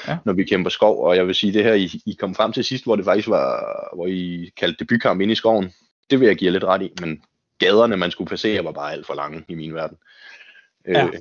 ja. 0.09 0.17
når 0.25 0.33
vi 0.33 0.45
kæmper 0.45 0.71
skov, 0.71 1.05
og 1.05 1.17
jeg 1.17 1.27
vil 1.27 1.35
sige, 1.35 1.53
det 1.53 1.65
her, 1.65 1.75
I, 1.75 1.91
I 2.07 2.17
kom 2.21 2.35
frem 2.35 2.53
til 2.53 2.65
sidst, 2.65 2.85
hvor 2.85 2.97
det 2.97 3.05
faktisk 3.05 3.29
var, 3.29 3.89
hvor 3.95 4.07
I 4.07 4.53
kaldte 4.57 4.79
det 4.79 4.87
bykamp 4.87 5.21
ind 5.21 5.33
i 5.33 5.35
skoven, 5.35 5.73
det 6.11 6.21
vil 6.21 6.27
jeg 6.27 6.37
give 6.37 6.51
lidt 6.51 6.65
ret 6.65 6.83
i, 6.83 6.91
men 7.01 7.23
gaderne, 7.59 7.97
man 7.97 8.11
skulle 8.11 8.29
passere, 8.29 8.65
var 8.65 8.73
bare 8.73 8.93
alt 8.93 9.07
for 9.07 9.15
lange 9.15 9.45
i 9.49 9.55
min 9.55 9.75
verden. 9.75 9.97
Ja. 10.89 11.05
Øh, 11.05 11.13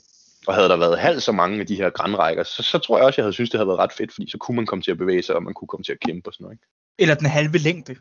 og 0.47 0.53
havde 0.53 0.69
der 0.69 0.77
været 0.77 0.99
halvt 0.99 1.23
så 1.23 1.31
mange 1.31 1.59
af 1.59 1.67
de 1.67 1.75
her 1.75 1.89
grænrækker, 1.89 2.43
så, 2.43 2.63
så 2.63 2.79
tror 2.79 2.97
jeg 2.97 3.05
også, 3.05 3.21
jeg 3.21 3.23
havde 3.23 3.33
synes 3.33 3.49
det 3.49 3.57
havde 3.57 3.67
været 3.67 3.79
ret 3.79 3.93
fedt, 3.93 4.13
fordi 4.13 4.29
så 4.29 4.37
kunne 4.37 4.55
man 4.55 4.65
komme 4.65 4.81
til 4.81 4.91
at 4.91 4.97
bevæge 4.97 5.21
sig, 5.21 5.35
og 5.35 5.43
man 5.43 5.53
kunne 5.53 5.67
komme 5.67 5.83
til 5.83 5.91
at 5.91 5.99
kæmpe 5.99 6.29
og 6.29 6.33
sådan 6.33 6.43
noget. 6.43 6.55
Ikke? 6.55 6.65
Eller 6.99 7.15
den 7.15 7.27
halve 7.27 7.57
længde. 7.57 7.95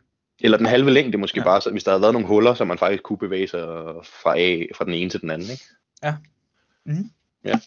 Eller 0.45 0.59
den 0.59 0.67
halve 0.67 0.91
længde 0.91 1.19
måske 1.19 1.41
ja. 1.41 1.45
bare, 1.45 1.61
så, 1.61 1.71
hvis 1.71 1.85
der 1.85 1.91
havde 1.91 2.03
været 2.03 2.13
nogle 2.13 2.29
huller, 2.29 2.55
så 2.55 2.65
man 2.65 2.79
faktisk 2.79 3.03
kunne 3.03 3.19
bevæge 3.19 3.49
sig 3.49 3.61
fra, 4.23 4.39
A, 4.39 4.67
fra 4.77 4.85
den 4.85 4.95
ene 4.95 5.11
til 5.11 5.21
den 5.21 5.31
anden. 5.31 5.51
Ikke? 5.51 5.65
Ja. 6.03 6.15
Mm. 6.87 7.11
Ja. 7.45 7.59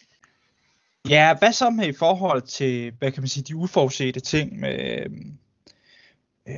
Ja, 1.08 1.34
hvad 1.38 1.52
så 1.52 1.70
med 1.70 1.86
i 1.86 1.92
forhold 1.92 2.42
til, 2.42 2.92
hvad 2.98 3.12
kan 3.12 3.22
man 3.22 3.28
sige, 3.28 3.44
de 3.44 3.56
uforudsete 3.56 4.20
ting 4.20 4.60
med, 4.60 4.98
øh, 6.48 6.56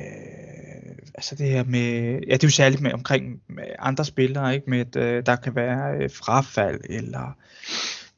altså 1.13 1.35
det 1.35 1.47
her 1.49 1.63
med, 1.63 2.19
ja 2.27 2.33
det 2.33 2.43
er 2.43 2.47
jo 2.47 2.51
særligt 2.51 2.81
med 2.81 2.93
omkring 2.93 3.41
med 3.47 3.63
andre 3.79 4.05
spillere, 4.05 4.55
ikke, 4.55 4.69
med 4.69 4.79
at 4.79 4.95
øh, 4.95 5.25
der 5.25 5.35
kan 5.35 5.55
være 5.55 6.03
øh, 6.03 6.09
frafald, 6.13 6.81
eller 6.89 7.37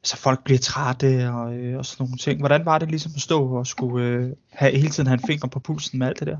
altså 0.02 0.16
folk 0.16 0.44
bliver 0.44 0.58
trætte 0.58 1.30
og, 1.30 1.54
øh, 1.54 1.78
og 1.78 1.86
sådan 1.86 2.04
nogle 2.04 2.18
ting. 2.18 2.38
Hvordan 2.38 2.64
var 2.64 2.78
det 2.78 2.88
ligesom 2.88 3.12
at 3.16 3.22
stå 3.22 3.48
og 3.48 3.66
skulle 3.66 4.06
øh, 4.06 4.30
have, 4.50 4.76
hele 4.76 4.90
tiden 4.90 5.06
have 5.06 5.18
en 5.20 5.26
finger 5.26 5.48
på 5.48 5.60
pulsen 5.60 5.98
med 5.98 6.06
alt 6.06 6.20
det 6.20 6.26
der? 6.26 6.36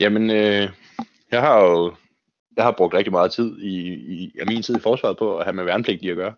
Jamen, 0.00 0.30
øh, 0.30 0.68
jeg 1.30 1.40
har 1.40 1.60
jo 1.64 1.94
jeg 2.56 2.64
har 2.64 2.72
brugt 2.72 2.94
rigtig 2.94 3.12
meget 3.12 3.32
tid 3.32 3.58
i, 3.58 3.92
i 3.94 4.32
af 4.40 4.46
min 4.46 4.62
tid 4.62 4.76
i 4.76 4.80
forsvaret 4.80 5.16
på 5.16 5.38
at 5.38 5.44
have 5.44 5.54
med 5.54 5.64
værnepligtige 5.64 6.10
at 6.10 6.16
gøre. 6.16 6.34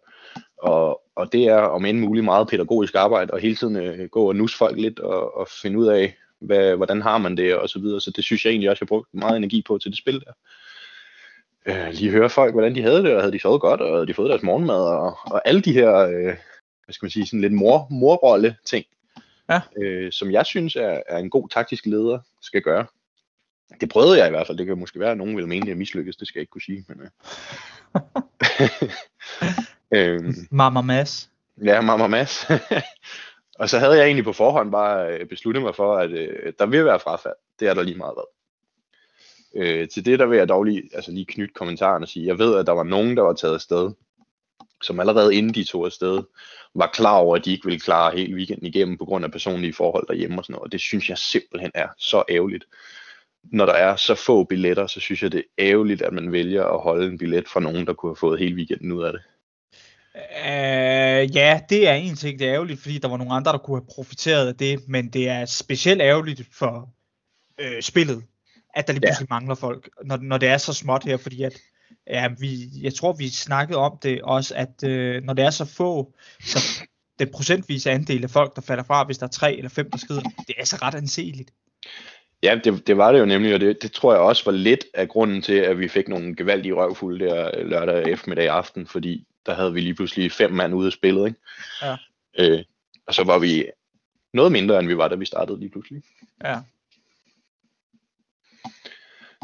Og, 0.59 1.03
og 1.17 1.33
det 1.33 1.45
er 1.45 1.57
om 1.59 1.85
end 1.85 1.99
muligt 1.99 2.25
meget 2.25 2.49
pædagogisk 2.49 2.95
arbejde, 2.95 3.33
og 3.33 3.39
hele 3.41 3.57
tiden 3.57 3.77
øh, 3.77 4.09
gå 4.09 4.29
og 4.29 4.37
nus 4.37 4.55
folk 4.59 4.77
lidt 4.79 4.99
og, 5.01 5.37
og 5.37 5.49
finde 5.63 5.79
ud 5.79 5.87
af, 5.87 6.17
hvad, 6.41 6.77
hvordan 6.77 7.03
har 7.03 7.19
man 7.19 7.37
det 7.37 7.57
og 7.57 7.69
så 7.69 7.79
videre. 7.79 8.01
Så 8.01 8.11
det 8.11 8.25
synes 8.25 8.45
jeg 8.45 8.51
egentlig 8.51 8.71
også, 8.71 8.79
jeg 8.81 8.87
har 8.87 8.97
brugt 8.97 9.09
meget 9.13 9.37
energi 9.37 9.63
på 9.67 9.79
til 9.79 9.91
det 9.91 9.99
spil 9.99 10.21
der. 10.21 10.33
øh, 11.67 11.93
lige 11.93 12.11
høre 12.11 12.31
folk, 12.31 12.55
hvordan 12.55 12.75
de 12.75 12.83
havde 12.83 13.03
det, 13.03 13.15
og 13.15 13.23
havde 13.23 13.33
de 13.33 13.41
sovet 13.41 13.61
godt, 13.61 13.81
og 13.81 13.95
havde 13.95 14.07
de 14.07 14.15
fået 14.15 14.31
deres 14.31 14.43
morgenmad, 14.43 14.81
og, 14.81 15.19
og 15.25 15.49
alle 15.49 15.61
de 15.61 15.73
her, 15.73 15.97
øh, 15.97 16.35
hvad 16.85 16.93
skal 16.93 17.05
man 17.07 17.11
sige, 17.11 17.27
sådan 17.27 17.41
lidt 17.41 17.53
mor, 17.53 17.87
morrolle 17.91 18.57
ting, 18.65 18.85
Ja. 19.49 19.61
øh, 19.83 20.13
som 20.13 20.31
jeg 20.31 20.47
synes 20.47 20.77
er, 20.77 21.01
er 21.09 21.19
en 21.19 21.31
god 21.31 21.49
taktisk 21.49 21.87
leder 21.87 22.19
skal 22.43 22.63
gøre. 22.63 22.87
Det 23.81 23.89
prøvede 23.89 24.19
jeg 24.19 24.27
i 24.27 24.31
hvert 24.31 24.47
fald. 24.47 24.59
Det 24.59 24.67
kan 24.67 24.79
måske 24.79 25.01
være, 25.01 25.11
at 25.11 25.19
nogen 25.19 25.37
vil 25.37 25.49
mene, 25.49 25.63
at 25.63 25.69
jeg 25.69 25.77
mislykkes. 25.77 26.17
Det 26.17 26.29
skal 26.29 26.39
jeg 26.39 26.43
ikke 26.43 26.51
kunne 26.51 26.63
sige. 26.63 26.85
Men, 26.89 27.01
øh. 27.01 27.11
øhm, 30.15 30.35
Mama 30.51 30.81
Mads. 30.81 31.31
Ja, 31.65 31.81
mamma 31.81 32.07
Mads. 32.07 32.47
og 33.61 33.69
så 33.69 33.79
havde 33.79 33.97
jeg 33.97 34.05
egentlig 34.05 34.25
på 34.25 34.33
forhånd 34.33 34.71
bare 34.71 35.19
øh, 35.19 35.27
besluttet 35.27 35.63
mig 35.63 35.75
for, 35.75 35.97
at 35.97 36.11
øh, 36.11 36.53
der 36.59 36.67
vil 36.67 36.85
være 36.85 37.01
frafald. 37.01 37.35
Det 37.61 37.69
er 37.69 37.75
der 37.75 37.83
lige 37.83 37.99
meget 37.99 38.15
været. 38.17 38.27
Øh, 39.55 39.89
til 39.89 40.05
det 40.05 40.19
der 40.19 40.27
vil 40.27 40.39
jeg 40.39 40.49
dog 40.49 40.65
lige, 40.65 40.91
altså 40.95 41.11
lige 41.11 41.27
knytte 41.27 41.55
kommentaren 41.55 42.03
og 42.03 42.09
sige, 42.09 42.27
jeg 42.27 42.39
ved, 42.39 42.57
at 42.57 42.67
der 42.67 42.73
var 42.73 42.83
nogen, 42.83 43.17
der 43.17 43.23
var 43.23 43.33
taget 43.33 43.55
afsted, 43.55 43.91
som 44.83 45.01
allerede 45.01 45.35
inden 45.35 45.55
de 45.55 45.65
tog 45.65 45.87
afsted, 45.87 46.23
var 46.75 46.91
klar 46.93 47.17
over, 47.17 47.37
at 47.37 47.45
de 47.45 47.53
ikke 47.53 47.65
ville 47.65 47.81
klare 47.81 48.17
hele 48.17 48.35
weekenden 48.35 48.67
igennem 48.67 48.99
på 48.99 49.05
grund 49.05 49.25
af 49.25 49.33
personlige 49.33 49.73
forhold 49.73 50.07
derhjemme 50.07 50.39
og 50.39 50.45
sådan 50.45 50.53
noget. 50.53 50.65
Og 50.65 50.73
det 50.73 50.81
synes 50.81 51.09
jeg 51.09 51.19
simpelthen 51.19 51.71
er 51.75 51.89
så 51.99 52.25
ærgerligt. 52.29 52.65
Når 53.45 53.67
der 53.67 53.73
er 53.73 53.97
så 53.97 54.15
få 54.15 54.45
billetter, 54.45 54.87
så 54.87 55.01
synes 55.01 55.23
jeg, 55.23 55.33
det 55.33 55.39
er 55.39 55.65
ærgerligt, 55.67 56.03
at 56.03 56.13
man 56.13 56.33
vælger 56.33 56.65
at 56.65 56.81
holde 56.83 57.07
en 57.07 57.19
billet 57.19 57.49
fra 57.49 57.61
nogen, 57.61 57.87
der 57.87 57.93
kunne 57.95 58.11
have 58.11 58.17
fået 58.17 58.39
hele 58.39 58.57
weekenden 58.57 58.93
ud 58.93 59.03
af 59.05 59.13
det. 59.13 59.23
Uh, 60.15 61.37
ja, 61.37 61.61
det 61.69 61.89
er 61.89 61.95
en 61.95 62.17
ting, 62.17 62.39
det 62.39 62.47
er 62.49 62.55
ærgerligt, 62.55 62.81
fordi 62.81 62.99
der 62.99 63.09
var 63.09 63.17
nogle 63.17 63.33
andre, 63.33 63.53
der 63.53 63.59
kunne 63.59 63.81
have 63.81 63.87
profiteret 63.95 64.49
af 64.49 64.55
det, 64.55 64.89
men 64.89 65.09
det 65.09 65.29
er 65.29 65.45
specielt 65.45 66.01
ærgerligt 66.03 66.43
for 66.53 66.91
øh, 67.61 67.83
spillet, 67.83 68.23
at 68.75 68.87
der 68.87 68.93
lige 68.93 69.01
Ja. 69.05 69.09
pludselig 69.09 69.27
mangler 69.31 69.55
folk, 69.55 69.89
når, 70.05 70.17
når 70.17 70.39
det 70.39 70.49
er 70.49 70.59
så 70.59 70.73
småt 70.73 71.05
her, 71.05 71.17
fordi 71.17 71.43
at, 71.43 71.59
ja, 72.07 72.29
vi, 72.39 72.69
jeg 72.83 72.95
tror, 72.95 73.13
vi 73.13 73.29
snakkede 73.29 73.79
om 73.79 73.99
det 74.03 74.23
også, 74.23 74.55
at 74.55 74.85
øh, 74.85 75.23
når 75.23 75.35
det 75.35 75.45
er 75.45 75.51
så 75.51 75.65
få, 75.65 76.15
så 76.41 76.59
den 77.19 77.29
procentvise 77.33 77.91
andel 77.91 78.25
af 78.25 78.31
folk, 78.31 78.57
der 78.57 78.63
falder 78.63 78.85
fra, 78.85 79.05
hvis 79.05 79.19
der 79.19 79.27
er 79.27 79.31
tre 79.31 79.57
eller 79.57 79.69
fem, 79.71 79.91
der 79.91 79.99
skrider, 79.99 80.23
det 80.23 80.55
er 80.59 80.65
så 80.65 80.77
ret 80.83 80.95
anseeligt. 80.95 81.51
Ja, 82.43 82.61
det, 82.65 82.87
det 82.87 82.97
var 82.97 83.13
det 83.13 83.21
jo 83.21 83.25
nemlig, 83.25 83.55
og 83.55 83.61
det, 83.61 83.83
det 83.83 83.93
tror 83.93 84.13
jeg 84.13 84.21
også 84.23 84.45
var 84.45 84.53
lidt 84.53 84.85
af 84.95 85.09
grunden 85.09 85.43
til, 85.43 85.53
at 85.55 85.79
vi 85.79 85.89
fik 85.89 86.09
nogle 86.09 86.37
gevaldige 86.37 86.73
røvfulde 86.75 87.25
der 87.25 87.51
øh, 87.59 87.67
lørdag 87.67 88.03
eftermiddag 88.09 88.49
aften, 88.49 88.87
fordi 88.87 89.27
der 89.47 89.55
havde 89.55 89.73
vi 89.73 89.81
lige 89.81 89.95
pludselig 89.95 90.33
fem 90.33 90.53
mand 90.53 90.75
ude 90.75 90.87
af 90.87 90.93
spillet, 90.93 91.27
ikke? 91.27 91.41
Ja. 91.83 91.97
Øh, 92.39 92.65
og 93.07 93.15
så 93.15 93.25
var 93.25 93.39
vi 93.39 93.67
noget 94.35 94.53
mindre, 94.53 94.79
end 94.79 94.89
vi 94.89 94.97
var, 94.97 95.09
da 95.09 95.15
vi 95.15 95.25
startede 95.25 95.59
lige 95.61 95.71
pludselig. 95.71 96.03
Ja. 96.45 96.57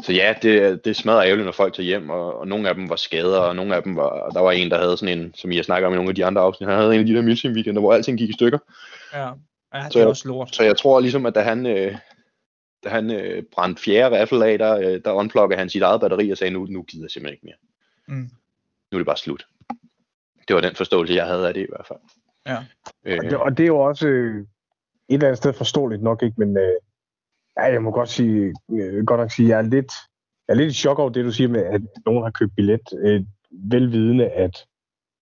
Så 0.03 0.13
ja, 0.13 0.33
det, 0.41 0.85
det 0.85 0.95
smadrer 0.95 1.23
ærgerligt, 1.25 1.45
når 1.45 1.51
folk 1.51 1.73
tager 1.73 1.85
hjem, 1.87 2.09
og, 2.09 2.39
og 2.39 2.47
nogle 2.47 2.69
af 2.69 2.75
dem 2.75 2.89
var 2.89 2.95
skader, 2.95 3.39
og 3.39 3.55
nogle 3.55 3.75
af 3.75 3.83
dem 3.83 3.95
var, 3.95 4.03
og 4.03 4.33
der 4.33 4.39
var 4.41 4.51
en, 4.51 4.71
der 4.71 4.77
havde 4.77 4.97
sådan 4.97 5.19
en, 5.19 5.33
som 5.35 5.51
I 5.51 5.55
har 5.55 5.63
snakket 5.63 5.87
om 5.87 5.93
i 5.93 5.95
nogle 5.95 6.09
af 6.09 6.15
de 6.15 6.25
andre 6.25 6.41
afsnit, 6.41 6.69
han 6.69 6.77
havde 6.79 6.93
en 6.93 6.99
af 6.99 7.05
de 7.05 7.13
der 7.15 7.21
milsim 7.21 7.51
weekender, 7.53 7.81
hvor 7.81 7.93
alting 7.93 8.17
gik 8.17 8.29
i 8.29 8.33
stykker. 8.33 8.59
Ja, 9.13 9.27
ja 9.73 9.83
det 9.83 9.93
Så 9.93 9.99
jeg- 9.99 10.07
også 10.07 10.27
lort. 10.27 10.55
Så 10.55 10.63
jeg 10.63 10.77
tror 10.77 10.99
ligesom, 10.99 11.25
at 11.25 11.35
da 11.35 11.41
han, 11.41 11.65
øh, 11.65 11.95
da 12.83 12.89
han 12.89 13.11
øh, 13.11 13.43
brændte 13.51 13.81
fjerde 13.81 14.21
riffel 14.21 14.43
af, 14.43 14.57
der, 14.57 14.77
øh, 14.77 15.01
der 15.05 15.11
unpluggede 15.11 15.59
han 15.59 15.69
sit 15.69 15.81
eget 15.81 16.01
batteri 16.01 16.29
og 16.31 16.37
sagde, 16.37 16.53
nu, 16.53 16.65
nu 16.65 16.83
gider 16.83 17.03
jeg 17.03 17.11
simpelthen 17.11 17.33
ikke 17.33 17.45
mere. 17.45 18.17
Mm. 18.17 18.29
Nu 18.91 18.95
er 18.95 18.99
det 18.99 19.05
bare 19.05 19.17
slut. 19.17 19.47
Det 20.47 20.55
var 20.55 20.61
den 20.61 20.75
forståelse, 20.75 21.13
jeg 21.13 21.25
havde 21.25 21.47
af 21.47 21.53
det 21.53 21.61
i 21.61 21.67
hvert 21.69 21.87
fald. 21.87 21.99
Ja. 22.45 22.57
Øh, 23.05 23.17
Og 23.17 23.23
det, 23.23 23.37
og 23.37 23.57
det 23.57 23.63
er 23.63 23.67
jo 23.67 23.79
også 23.79 24.07
øh, 24.07 24.39
et 24.39 24.47
eller 25.09 25.27
andet 25.27 25.37
sted 25.37 25.53
forståeligt 25.53 26.01
nok, 26.01 26.23
ikke? 26.23 26.35
Men 26.37 26.57
øh, 26.57 26.73
ja, 27.57 27.63
jeg 27.63 27.81
må 27.81 27.91
godt, 27.91 28.09
sige, 28.09 28.53
øh, 28.71 29.05
godt 29.05 29.19
nok 29.19 29.31
sige, 29.31 29.45
at 29.45 29.49
jeg 29.49 29.57
er 29.57 29.69
lidt, 29.69 29.91
jeg 30.47 30.53
er 30.53 30.57
lidt 30.57 30.71
i 30.71 30.75
chok 30.75 30.99
over 30.99 31.09
det, 31.09 31.25
du 31.25 31.31
siger 31.31 31.47
med, 31.47 31.63
at 31.63 31.81
nogen 32.05 32.23
har 32.23 32.31
købt 32.31 32.55
billet, 32.55 32.81
øh, 32.99 33.23
velvidende, 33.51 34.29
at, 34.29 34.65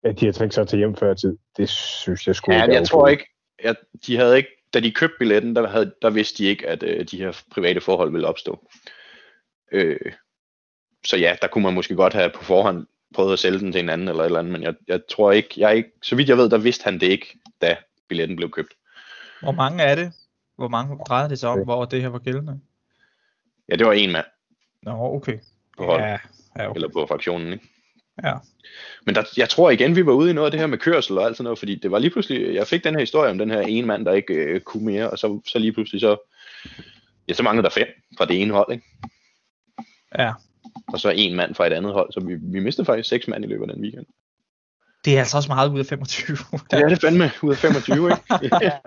at 0.04 0.20
de 0.20 0.24
har 0.24 0.32
tænkt 0.32 0.54
sig 0.54 0.62
at 0.62 0.68
tage 0.68 0.78
hjem 0.78 0.96
før 0.96 1.14
tid. 1.14 1.38
Det 1.56 1.68
synes 1.68 2.26
jeg 2.26 2.36
skulle 2.36 2.56
ja, 2.58 2.64
ikke 2.64 2.74
jeg 2.74 2.86
tror 2.88 3.08
ikke, 3.08 3.24
at 3.58 3.76
de 4.06 4.16
havde 4.16 4.36
ikke, 4.36 4.48
da 4.74 4.80
de 4.80 4.92
købte 4.92 5.16
billetten, 5.18 5.56
der, 5.56 5.68
havde, 5.68 5.94
der 6.02 6.10
vidste 6.10 6.42
de 6.42 6.48
ikke, 6.48 6.68
at 6.68 6.82
øh, 6.82 7.04
de 7.04 7.16
her 7.16 7.42
private 7.50 7.80
forhold 7.80 8.12
ville 8.12 8.26
opstå. 8.26 8.70
Øh, 9.72 10.12
så 11.04 11.16
ja, 11.16 11.36
der 11.42 11.48
kunne 11.48 11.64
man 11.64 11.74
måske 11.74 11.94
godt 11.94 12.12
have 12.12 12.30
på 12.30 12.44
forhånd 12.44 12.86
prøvet 13.14 13.32
at 13.32 13.38
sælge 13.38 13.58
den 13.58 13.72
til 13.72 13.80
en 13.80 13.88
anden 13.88 14.08
eller 14.08 14.22
et 14.22 14.26
eller 14.26 14.38
andet, 14.38 14.52
men 14.52 14.62
jeg, 14.62 14.74
jeg 14.88 15.00
tror 15.10 15.32
ikke, 15.32 15.48
jeg 15.56 15.76
ikke, 15.76 15.90
så 16.02 16.16
vidt 16.16 16.28
jeg 16.28 16.36
ved, 16.36 16.50
der 16.50 16.58
vidste 16.58 16.84
han 16.84 17.00
det 17.00 17.06
ikke, 17.06 17.38
da 17.60 17.76
billetten 18.08 18.36
blev 18.36 18.50
købt. 18.50 18.72
Hvor 19.42 19.52
mange 19.52 19.82
er 19.82 19.94
det? 19.94 20.12
Hvor 20.56 20.68
mange 20.68 20.98
drejede 21.08 21.30
det 21.30 21.38
sig 21.38 21.48
om, 21.48 21.64
hvor 21.64 21.84
det 21.84 22.02
her 22.02 22.08
var 22.08 22.18
gældende? 22.18 22.60
Ja, 23.68 23.76
det 23.76 23.86
var 23.86 23.92
en 23.92 24.12
mand 24.12 24.26
Nå, 24.82 25.14
okay. 25.16 25.38
på 25.76 25.84
holdet, 25.84 26.04
Ja, 26.04 26.18
ja 26.56 26.68
okay. 26.68 26.74
eller 26.74 26.88
på 26.88 27.06
fraktionen, 27.06 27.52
ikke? 27.52 27.68
Ja. 28.24 28.34
Men 29.06 29.14
der, 29.14 29.22
jeg 29.36 29.48
tror 29.48 29.70
igen, 29.70 29.96
vi 29.96 30.06
var 30.06 30.12
ude 30.12 30.30
i 30.30 30.32
noget 30.32 30.46
af 30.46 30.50
det 30.50 30.60
her 30.60 30.66
med 30.66 30.78
kørsel 30.78 31.18
og 31.18 31.24
alt 31.24 31.36
sådan 31.36 31.44
noget, 31.44 31.58
fordi 31.58 31.74
det 31.74 31.90
var 31.90 31.98
lige 31.98 32.10
pludselig, 32.10 32.54
jeg 32.54 32.66
fik 32.66 32.84
den 32.84 32.94
her 32.94 33.00
historie 33.00 33.30
om 33.30 33.38
den 33.38 33.50
her 33.50 33.60
ene 33.60 33.86
mand, 33.86 34.04
der 34.04 34.12
ikke 34.12 34.34
øh, 34.34 34.60
kunne 34.60 34.84
mere, 34.84 35.10
og 35.10 35.18
så, 35.18 35.40
så 35.46 35.58
lige 35.58 35.72
pludselig 35.72 36.00
så, 36.00 36.16
ja, 37.28 37.34
så 37.34 37.42
manglede 37.42 37.64
der 37.64 37.70
fem 37.70 37.86
fra 38.18 38.24
det 38.24 38.42
ene 38.42 38.52
hold, 38.52 38.72
ikke? 38.72 38.84
ja. 40.18 40.32
Og 40.88 41.00
så 41.00 41.10
en 41.10 41.36
mand 41.36 41.54
fra 41.54 41.66
et 41.66 41.72
andet 41.72 41.92
hold, 41.92 42.12
så 42.12 42.20
vi, 42.20 42.34
vi 42.34 42.60
mistede 42.60 42.86
faktisk 42.86 43.08
seks 43.08 43.28
mand 43.28 43.44
i 43.44 43.48
løbet 43.48 43.68
af 43.68 43.74
den 43.74 43.82
weekend. 43.82 44.06
Det 45.04 45.14
er 45.16 45.18
altså 45.18 45.36
også 45.36 45.48
meget 45.48 45.70
ud 45.72 45.78
af 45.78 45.86
25. 45.86 46.36
Det 46.70 46.80
er 46.80 46.88
det 46.88 47.00
fandme 47.00 47.30
ud 47.42 47.50
af 47.50 47.56
25, 47.56 48.10
ikke? 48.10 48.56
ja. 48.66 48.78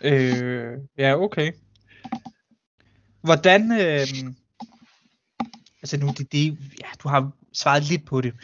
øh, 0.00 0.78
ja, 0.98 1.16
okay. 1.16 1.52
Hvordan, 3.20 3.72
øh, 3.80 4.06
altså 5.82 5.96
nu, 5.96 6.06
det, 6.18 6.32
det, 6.32 6.58
ja, 6.80 6.86
du 7.02 7.08
har 7.08 7.30
svaret 7.52 7.82
lidt 7.82 8.06
på 8.06 8.20
det, 8.20 8.34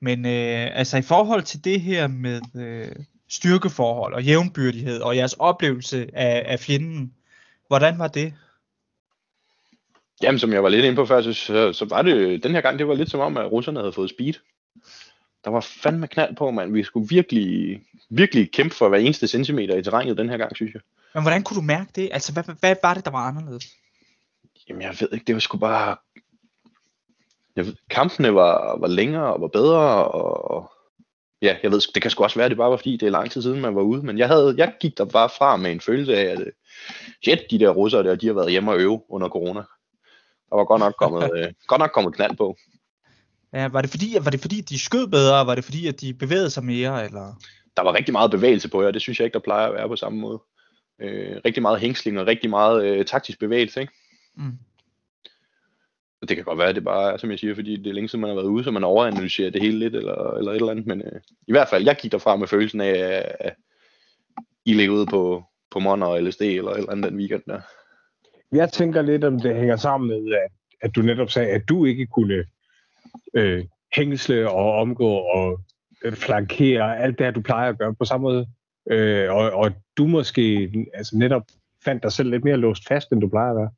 men 0.00 0.26
øh, 0.26 0.78
altså 0.78 0.96
i 0.96 1.02
forhold 1.02 1.42
til 1.42 1.64
det 1.64 1.80
her 1.80 2.06
med 2.06 2.40
øh, 2.56 2.96
styrkeforhold 3.28 4.14
og 4.14 4.22
jævnbyrdighed 4.22 5.00
og 5.00 5.16
jeres 5.16 5.32
oplevelse 5.32 6.10
af, 6.12 6.42
af 6.46 6.60
fjenden, 6.60 7.12
hvordan 7.68 7.98
var 7.98 8.08
det? 8.08 8.34
Jamen, 10.22 10.38
som 10.38 10.52
jeg 10.52 10.62
var 10.62 10.68
lidt 10.68 10.84
inde 10.84 10.96
på 10.96 11.06
før, 11.06 11.22
så, 11.22 11.72
så, 11.72 11.86
var 11.90 12.02
det 12.02 12.42
den 12.42 12.52
her 12.52 12.60
gang, 12.60 12.78
det 12.78 12.88
var 12.88 12.94
lidt 12.94 13.10
som 13.10 13.20
om, 13.20 13.36
at 13.36 13.52
russerne 13.52 13.80
havde 13.80 13.92
fået 13.92 14.10
speed. 14.10 14.34
Der 15.44 15.50
var 15.50 15.60
fandme 15.60 16.08
knald 16.08 16.36
på, 16.36 16.50
mand. 16.50 16.72
Vi 16.72 16.82
skulle 16.82 17.08
virkelig, 17.08 17.80
virkelig 18.10 18.52
kæmpe 18.52 18.74
for 18.74 18.88
hver 18.88 18.98
eneste 18.98 19.28
centimeter 19.28 19.76
i 19.76 19.82
terrænet 19.82 20.18
den 20.18 20.28
her 20.28 20.36
gang, 20.36 20.56
synes 20.56 20.74
jeg. 20.74 20.82
Men 21.14 21.22
hvordan 21.22 21.42
kunne 21.42 21.56
du 21.56 21.62
mærke 21.62 21.90
det? 21.96 22.08
Altså, 22.12 22.32
hvad, 22.32 22.44
hvad, 22.44 22.54
hvad 22.60 22.76
var 22.82 22.94
det, 22.94 23.04
der 23.04 23.10
var 23.10 23.28
anderledes? 23.28 23.66
Jamen, 24.68 24.82
jeg 24.82 24.96
ved 25.00 25.08
ikke, 25.12 25.24
det 25.24 25.34
var 25.34 25.40
sgu 25.40 25.58
bare... 25.58 25.96
Jeg 27.56 27.66
ved, 27.66 27.74
kampene 27.90 28.34
var, 28.34 28.78
var 28.78 28.88
længere 28.88 29.34
og 29.34 29.40
var 29.40 29.48
bedre, 29.48 30.08
og 30.08 30.72
ja, 31.42 31.56
jeg 31.62 31.70
ved, 31.70 31.80
det 31.94 32.02
kan 32.02 32.10
sgu 32.10 32.22
også 32.24 32.38
være, 32.38 32.48
det 32.48 32.56
bare 32.56 32.70
var 32.70 32.76
fordi, 32.76 32.96
det 32.96 33.06
er 33.06 33.10
lang 33.10 33.30
tid 33.30 33.42
siden, 33.42 33.60
man 33.60 33.74
var 33.74 33.82
ude, 33.82 34.02
men 34.02 34.18
jeg, 34.18 34.28
havde, 34.28 34.54
jeg 34.58 34.74
gik 34.80 34.98
der 34.98 35.04
bare 35.04 35.28
fra 35.38 35.56
med 35.56 35.72
en 35.72 35.80
følelse 35.80 36.16
af, 36.16 36.24
at 36.24 36.40
øh, 36.40 36.52
shit, 37.22 37.38
de 37.50 37.58
der 37.58 37.70
russere 37.70 38.02
der, 38.02 38.14
de 38.14 38.26
har 38.26 38.34
været 38.34 38.50
hjemme 38.50 38.72
og 38.72 38.80
øve 38.80 39.02
under 39.08 39.28
corona. 39.28 39.60
Der 40.50 40.56
var 40.56 40.64
godt 40.64 40.80
nok 40.80 40.94
kommet, 40.98 41.30
øh, 41.36 41.52
godt 41.66 41.78
nok 41.78 41.90
kommet 41.94 42.14
knald 42.14 42.36
på. 42.36 42.56
Ja, 43.52 43.68
var 43.68 43.80
det 43.80 43.90
fordi, 43.90 44.16
var 44.20 44.30
det 44.30 44.40
fordi, 44.40 44.60
de 44.60 44.78
skød 44.78 45.06
bedre? 45.06 45.46
Var 45.46 45.54
det 45.54 45.64
fordi, 45.64 45.86
at 45.86 46.00
de 46.00 46.14
bevægede 46.14 46.50
sig 46.50 46.64
mere? 46.64 47.04
Eller? 47.04 47.34
Der 47.76 47.82
var 47.82 47.94
rigtig 47.94 48.12
meget 48.12 48.30
bevægelse 48.30 48.70
på 48.70 48.82
jer, 48.82 48.90
det 48.90 49.02
synes 49.02 49.18
jeg 49.18 49.24
ikke, 49.24 49.34
der 49.34 49.40
plejer 49.40 49.66
at 49.66 49.74
være 49.74 49.88
på 49.88 49.96
samme 49.96 50.18
måde. 50.18 50.42
Øh, 51.00 51.40
rigtig 51.44 51.62
meget 51.62 51.80
hængsling 51.80 52.20
og 52.20 52.26
rigtig 52.26 52.50
meget 52.50 52.84
øh, 52.84 53.04
taktisk 53.04 53.38
bevægelse, 53.38 53.80
ikke? 53.80 53.92
Mm. 54.36 54.58
Og 56.24 56.28
det 56.28 56.36
kan 56.36 56.44
godt 56.44 56.58
være, 56.58 56.68
at 56.68 56.74
det 56.74 56.84
bare 56.84 57.12
er, 57.12 57.16
som 57.16 57.30
jeg 57.30 57.38
siger, 57.38 57.54
fordi 57.54 57.76
det 57.76 57.86
er 57.86 57.94
længe 57.94 58.08
siden, 58.08 58.20
man 58.20 58.28
har 58.30 58.34
været 58.34 58.46
ude, 58.46 58.64
så 58.64 58.70
man 58.70 58.84
overanalyserer 58.84 59.50
det 59.50 59.62
hele 59.62 59.78
lidt, 59.78 59.94
eller, 59.94 60.30
eller 60.30 60.50
et 60.50 60.56
eller 60.56 60.70
andet. 60.70 60.86
Men 60.86 61.00
øh, 61.00 61.20
i 61.48 61.52
hvert 61.52 61.68
fald, 61.68 61.84
jeg 61.84 61.96
gik 61.96 62.12
derfra 62.12 62.36
med 62.36 62.46
følelsen 62.46 62.80
af, 62.80 62.88
at, 62.88 63.36
at 63.40 63.54
I 64.64 64.74
ligger 64.74 64.94
ude 64.94 65.06
på, 65.06 65.44
på 65.70 65.78
Monner 65.78 66.06
og 66.06 66.22
LSD, 66.22 66.42
eller 66.42 66.70
et 66.70 66.78
eller 66.78 66.90
andet 66.90 67.10
den 67.10 67.18
weekend 67.18 67.42
der. 67.46 67.60
Jeg 68.52 68.72
tænker 68.72 69.02
lidt, 69.02 69.24
om 69.24 69.40
det 69.40 69.56
hænger 69.56 69.76
sammen 69.76 70.08
med, 70.08 70.34
at, 70.34 70.50
at 70.80 70.96
du 70.96 71.02
netop 71.02 71.30
sagde, 71.30 71.48
at 71.48 71.68
du 71.68 71.84
ikke 71.84 72.06
kunne 72.06 72.44
øh, 73.34 73.64
hængsle 73.96 74.50
og 74.50 74.74
omgå 74.74 75.10
og 75.10 75.60
øh, 76.04 76.12
flankere 76.12 76.98
alt 76.98 77.18
det 77.18 77.34
du 77.34 77.40
plejer 77.40 77.68
at 77.68 77.78
gøre 77.78 77.94
på 77.94 78.04
samme 78.04 78.22
måde. 78.22 78.46
Øh, 78.90 79.30
og, 79.30 79.50
og 79.50 79.72
du 79.96 80.06
måske 80.06 80.70
altså 80.94 81.16
netop 81.16 81.42
fandt 81.84 82.02
dig 82.02 82.12
selv 82.12 82.30
lidt 82.30 82.44
mere 82.44 82.56
låst 82.56 82.88
fast, 82.88 83.12
end 83.12 83.20
du 83.20 83.28
plejer 83.28 83.50
at 83.50 83.56
være. 83.56 83.70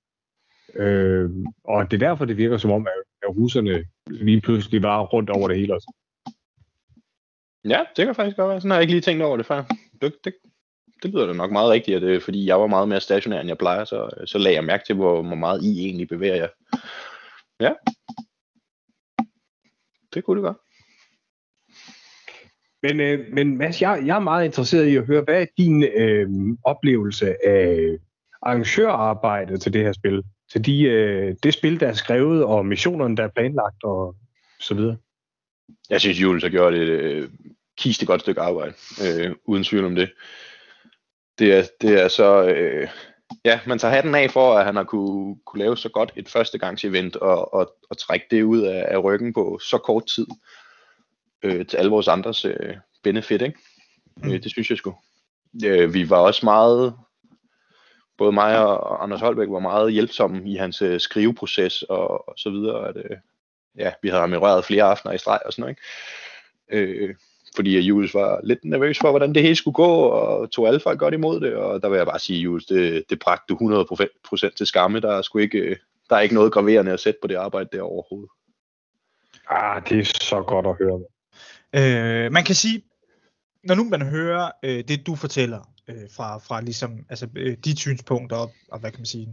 Øh, 0.78 1.31
og 1.65 1.90
det 1.90 2.03
er 2.03 2.09
derfor, 2.09 2.24
det 2.24 2.36
virker 2.36 2.57
som 2.57 2.70
om, 2.70 2.86
at, 2.86 3.28
at 3.28 3.36
russerne 3.36 3.85
lige 4.07 4.40
pludselig 4.40 4.82
var 4.82 5.03
rundt 5.03 5.31
over 5.31 5.48
det 5.48 5.57
hele 5.57 5.74
også. 5.74 5.93
Ja, 7.65 7.81
det 7.97 8.07
kan 8.07 8.15
faktisk 8.15 8.36
godt 8.36 8.48
være. 8.48 8.61
Sådan 8.61 8.70
har 8.70 8.78
jeg 8.78 8.82
ikke 8.82 8.93
lige 8.93 9.01
tænkt 9.01 9.23
over 9.23 9.36
det 9.36 9.47
før. 9.47 9.65
Det, 10.03 10.15
det, 10.24 10.35
det 11.03 11.11
lyder 11.11 11.27
da 11.27 11.32
nok 11.32 11.53
meget 11.53 11.70
rigtigt, 11.70 11.97
at 11.97 12.03
det, 12.03 12.15
er, 12.15 12.20
fordi 12.20 12.47
jeg 12.47 12.61
var 12.61 12.66
meget 12.66 12.89
mere 12.89 13.01
stationær, 13.01 13.40
end 13.40 13.48
jeg 13.48 13.59
plejer, 13.59 13.85
så, 13.85 14.11
så 14.27 14.39
lagde 14.39 14.57
jeg 14.57 14.65
mærke 14.65 14.85
til, 14.86 14.94
hvor, 14.94 15.23
hvor 15.23 15.35
meget 15.35 15.62
I 15.62 15.81
egentlig 15.81 16.09
bevæger 16.09 16.35
jer. 16.35 16.48
Ja. 17.61 17.73
Det 20.15 20.24
kunne 20.24 20.43
det 20.43 20.47
godt. 20.47 20.57
Men, 22.82 23.01
øh, 23.01 23.32
men 23.32 23.59
Mads, 23.59 23.82
jeg, 23.82 24.03
jeg 24.07 24.16
er 24.16 24.20
meget 24.20 24.44
interesseret 24.44 24.86
i 24.86 24.97
at 24.97 25.07
høre, 25.07 25.23
hvad 25.23 25.43
er 25.43 25.47
din 25.59 25.82
øh, 25.82 26.28
oplevelse 26.65 27.47
af 27.47 27.98
arrangørarbejdet 28.43 29.61
til 29.61 29.73
det 29.73 29.82
her 29.82 29.93
spil? 29.93 30.23
Til 30.52 30.66
de, 30.66 30.82
øh, 30.82 31.35
det 31.43 31.55
spil, 31.55 31.81
der 31.81 31.89
er 31.89 31.93
skrevet, 31.93 32.44
og 32.44 32.66
missionerne, 32.66 33.16
der 33.16 33.23
er 33.23 33.28
planlagt, 33.28 33.85
og 33.85 34.16
så 34.60 34.74
videre. 34.74 34.97
Jeg 35.90 36.01
synes, 36.01 36.20
Jules 36.20 36.43
har 36.43 36.51
gjort 36.51 36.74
et 36.74 36.89
øh, 36.89 37.28
kiste 37.78 38.06
godt 38.06 38.20
stykke 38.20 38.40
arbejde, 38.40 38.74
øh, 39.05 39.35
uden 39.44 39.64
tvivl 39.64 39.85
om 39.85 39.94
det. 39.94 40.12
Det 41.39 41.55
er, 41.55 41.64
det 41.81 42.02
er 42.02 42.09
så, 42.09 42.44
øh, 42.48 42.89
ja, 43.44 43.60
man 43.66 43.78
tager 43.78 43.94
hatten 43.94 44.14
af 44.14 44.31
for, 44.31 44.55
at 44.55 44.64
han 44.64 44.77
har 44.77 44.85
kunne, 44.85 45.36
kunne 45.47 45.59
lave 45.59 45.77
så 45.77 45.89
godt 45.89 46.12
et 46.16 46.28
førstegangsevent, 46.28 47.16
og, 47.16 47.55
og, 47.55 47.74
og 47.90 47.98
trække 47.98 48.27
det 48.31 48.43
ud 48.43 48.60
af, 48.60 48.86
af 48.90 49.05
ryggen 49.05 49.32
på 49.32 49.59
så 49.62 49.78
kort 49.78 50.06
tid, 50.06 50.27
øh, 51.43 51.66
til 51.66 51.77
alle 51.77 51.90
vores 51.90 52.09
andres 52.09 52.44
øh, 52.44 52.77
benefit, 53.02 53.43
ikke? 53.43 53.59
Mm. 54.16 54.32
Øh, 54.32 54.43
det 54.43 54.51
synes 54.51 54.70
jeg 54.70 54.78
sgu. 54.78 54.94
Øh, 55.64 55.94
vi 55.94 56.10
var 56.10 56.18
også 56.18 56.47
meget, 56.47 56.94
både 58.18 58.32
mig 58.32 58.66
og 58.66 59.02
Anders 59.02 59.20
Holbæk 59.20 59.48
var 59.51 59.59
meget 59.59 59.93
hjælpsomme 59.93 60.51
i 60.51 60.56
hans 60.56 60.82
øh, 60.82 61.01
skriveproces 61.01 61.82
og, 61.82 62.28
og 62.28 62.34
så 62.36 62.51
videre, 62.51 62.88
at 62.88 62.97
øh, 62.97 63.16
ja, 63.78 63.93
vi 64.02 64.09
havde 64.09 64.20
ham 64.20 64.32
i 64.32 64.36
røret 64.36 64.64
flere 64.64 64.84
aftener 64.84 65.14
i 65.14 65.18
streg 65.18 65.40
og 65.47 65.52
sådan 65.52 65.62
noget, 65.62 65.76
ikke? 66.72 67.02
Øh, 67.09 67.14
fordi 67.56 67.80
Jules 67.80 68.14
var 68.14 68.40
lidt 68.44 68.64
nervøs 68.64 68.98
for, 68.98 69.10
hvordan 69.10 69.34
det 69.34 69.43
hele 69.43 69.56
skulle 69.56 69.74
gå, 69.74 69.93
og 69.93 70.51
tog 70.51 70.66
alle 70.66 70.80
folk 70.80 70.98
godt 70.98 71.14
imod 71.14 71.40
det, 71.40 71.55
og 71.55 71.82
der 71.82 71.88
vil 71.88 71.97
jeg 71.97 72.06
bare 72.06 72.18
sige, 72.18 72.40
Jules, 72.40 72.64
det, 72.64 73.05
det 73.10 73.18
bragte 73.18 73.55
du 73.55 73.84
100% 74.34 74.55
til 74.56 74.66
skamme, 74.66 75.01
der 75.01 75.12
er, 75.12 75.22
sgu 75.22 75.38
ikke, 75.38 75.59
øh, 75.59 75.76
der 76.10 76.16
er 76.16 76.20
ikke 76.20 76.34
noget 76.34 76.52
graverende 76.52 76.93
at 76.93 77.01
sætte 77.01 77.18
på 77.22 77.28
det 77.28 77.34
arbejde 77.34 77.68
der 77.72 77.82
overhovedet. 77.82 78.30
Ah, 79.51 79.82
det 79.88 79.98
er 79.98 80.05
så 80.05 80.43
godt 80.43 80.66
at 80.66 80.76
høre. 80.78 81.01
Øh, 81.76 82.32
man 82.32 82.44
kan 82.44 82.55
sige, 82.55 82.82
når 83.66 83.74
nu 83.74 83.84
man 83.84 84.02
hører 84.02 84.51
øh, 84.62 84.84
det, 84.88 85.06
du 85.06 85.14
fortæller 85.14 85.70
øh, 85.88 86.10
fra, 86.10 86.38
fra 86.38 86.60
ligesom, 86.60 86.98
altså, 87.09 87.28
øh, 87.36 87.56
de 87.64 87.76
synspunkter, 87.76 88.36
og, 88.36 88.52
og 88.72 88.78
hvad 88.78 88.90
kan 88.90 89.01
man 89.01 89.06
sige, 89.06 89.28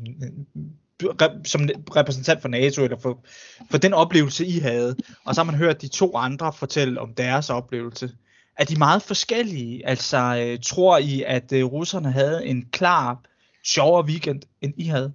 som 1.45 1.69
repræsentant 1.95 2.41
for 2.41 2.49
NATO, 2.49 2.83
eller 2.83 2.99
for, 2.99 3.25
for 3.71 3.77
den 3.77 3.93
oplevelse, 3.93 4.45
I 4.45 4.59
havde, 4.59 4.95
og 5.25 5.35
så 5.35 5.43
har 5.43 5.51
man 5.51 5.59
hørt 5.59 5.81
de 5.81 5.87
to 5.87 6.17
andre 6.17 6.53
fortælle 6.53 7.01
om 7.01 7.13
deres 7.13 7.49
oplevelse. 7.49 8.11
Er 8.57 8.65
de 8.65 8.77
meget 8.77 9.01
forskellige? 9.01 9.87
Altså, 9.87 10.17
øh, 10.17 10.59
tror 10.63 10.97
I, 10.97 11.23
at 11.27 11.53
øh, 11.53 11.65
russerne 11.65 12.11
havde 12.11 12.45
en 12.45 12.69
klar, 12.71 13.21
sjovere 13.65 14.05
weekend, 14.05 14.41
end 14.61 14.73
I 14.77 14.83
havde? 14.83 15.13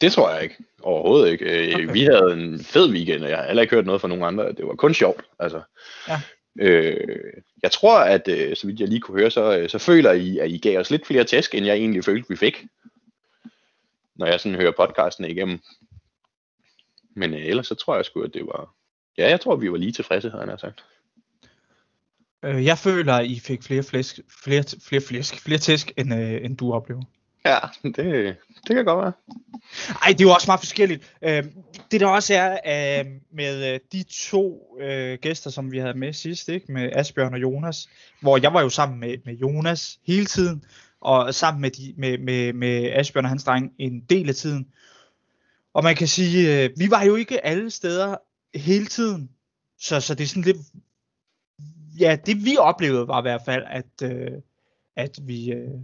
Det 0.00 0.12
tror 0.12 0.30
jeg 0.30 0.42
ikke. 0.42 0.56
Overhovedet 0.82 1.32
ikke. 1.32 1.44
Øh, 1.44 1.74
okay. 1.74 1.92
Vi 1.92 2.04
havde 2.04 2.32
en 2.32 2.64
fed 2.64 2.90
weekend, 2.90 3.22
og 3.22 3.30
jeg 3.30 3.38
har 3.38 3.46
heller 3.46 3.62
ikke 3.62 3.74
hørt 3.74 3.86
noget 3.86 4.00
fra 4.00 4.08
nogen 4.08 4.24
andre. 4.24 4.52
Det 4.52 4.66
var 4.66 4.74
kun 4.74 4.94
sjovt. 4.94 5.24
Altså. 5.38 5.62
Ja. 6.08 6.20
Øh, 6.58 7.32
jeg 7.62 7.72
tror, 7.72 7.98
at 7.98 8.28
øh, 8.28 8.56
så 8.56 8.66
vidt 8.66 8.80
jeg 8.80 8.88
lige 8.88 9.00
kunne 9.00 9.20
høre, 9.20 9.30
så, 9.30 9.58
øh, 9.58 9.68
så 9.68 9.78
føler 9.78 10.12
I, 10.12 10.38
at 10.38 10.50
I 10.50 10.58
gav 10.58 10.80
os 10.80 10.90
lidt 10.90 11.06
flere 11.06 11.24
tæsk, 11.24 11.54
end 11.54 11.66
jeg 11.66 11.76
egentlig 11.76 12.04
følte, 12.04 12.28
vi 12.28 12.36
fik. 12.36 12.64
Når 14.14 14.26
jeg 14.26 14.40
sådan 14.40 14.58
hører 14.58 14.72
podcasten 14.76 15.24
igennem. 15.24 15.58
Men 17.14 17.34
øh, 17.34 17.44
ellers 17.44 17.66
så 17.66 17.74
tror 17.74 17.96
jeg 17.96 18.04
sgu, 18.04 18.22
at 18.22 18.34
det 18.34 18.46
var... 18.46 18.74
Ja, 19.18 19.28
jeg 19.28 19.40
tror, 19.40 19.56
vi 19.56 19.72
var 19.72 19.78
lige 19.78 19.92
tilfredse, 19.92 20.30
havde 20.30 20.46
han 20.48 20.58
sagt. 20.58 20.84
Øh, 22.44 22.64
jeg 22.64 22.78
føler, 22.78 23.12
at 23.12 23.26
I 23.26 23.40
fik 23.40 23.62
flere 23.62 23.82
flæsk, 23.82 24.20
flere, 24.44 24.64
flere, 24.88 25.00
flæsk, 25.00 25.40
flere 25.40 25.58
tæsk, 25.58 25.92
end, 25.96 26.14
øh, 26.14 26.44
end 26.44 26.56
du 26.56 26.72
oplever. 26.72 27.02
Ja, 27.46 27.58
det, 27.82 28.36
det 28.68 28.76
kan 28.76 28.84
godt 28.84 29.04
være. 29.04 29.12
Ej, 30.02 30.08
det 30.08 30.20
er 30.20 30.24
jo 30.24 30.30
også 30.30 30.48
meget 30.48 30.60
forskelligt. 30.60 31.14
Øh, 31.22 31.44
det 31.90 32.00
der 32.00 32.06
også 32.06 32.34
er 32.34 33.00
øh, 33.00 33.06
med 33.32 33.74
øh, 33.74 33.80
de 33.92 34.04
to 34.10 34.76
øh, 34.80 35.18
gæster, 35.22 35.50
som 35.50 35.72
vi 35.72 35.78
havde 35.78 35.98
med 35.98 36.12
sidst, 36.12 36.48
ikke? 36.48 36.72
med 36.72 36.90
Asbjørn 36.92 37.34
og 37.34 37.42
Jonas, 37.42 37.88
hvor 38.20 38.38
jeg 38.42 38.54
var 38.54 38.62
jo 38.62 38.68
sammen 38.68 39.00
med, 39.00 39.18
med 39.24 39.34
Jonas 39.34 39.98
hele 40.06 40.26
tiden, 40.26 40.64
og 41.00 41.34
sammen 41.34 41.60
med, 41.60 41.70
de, 41.70 41.94
med, 41.96 42.18
med, 42.18 42.52
med 42.52 42.92
Asbjørn 42.92 43.24
og 43.24 43.28
hans 43.28 43.44
dreng 43.44 43.72
en 43.78 44.00
del 44.00 44.28
af 44.28 44.34
tiden. 44.34 44.68
Og 45.74 45.84
man 45.84 45.96
kan 45.96 46.08
sige, 46.08 46.64
øh, 46.64 46.70
vi 46.76 46.90
var 46.90 47.04
jo 47.04 47.14
ikke 47.14 47.46
alle 47.46 47.70
steder 47.70 48.16
hele 48.54 48.86
tiden, 48.86 49.30
så, 49.78 50.00
så 50.00 50.14
det 50.14 50.24
er 50.24 50.28
sådan 50.28 50.42
lidt, 50.42 50.56
ja, 52.00 52.16
det 52.26 52.44
vi 52.44 52.56
oplevede 52.56 53.08
var 53.08 53.18
i 53.18 53.22
hvert 53.22 53.42
fald, 53.44 53.64
at, 53.66 54.02
øh, 54.02 54.32
at 54.96 55.18
vi, 55.22 55.52
øh, 55.52 55.80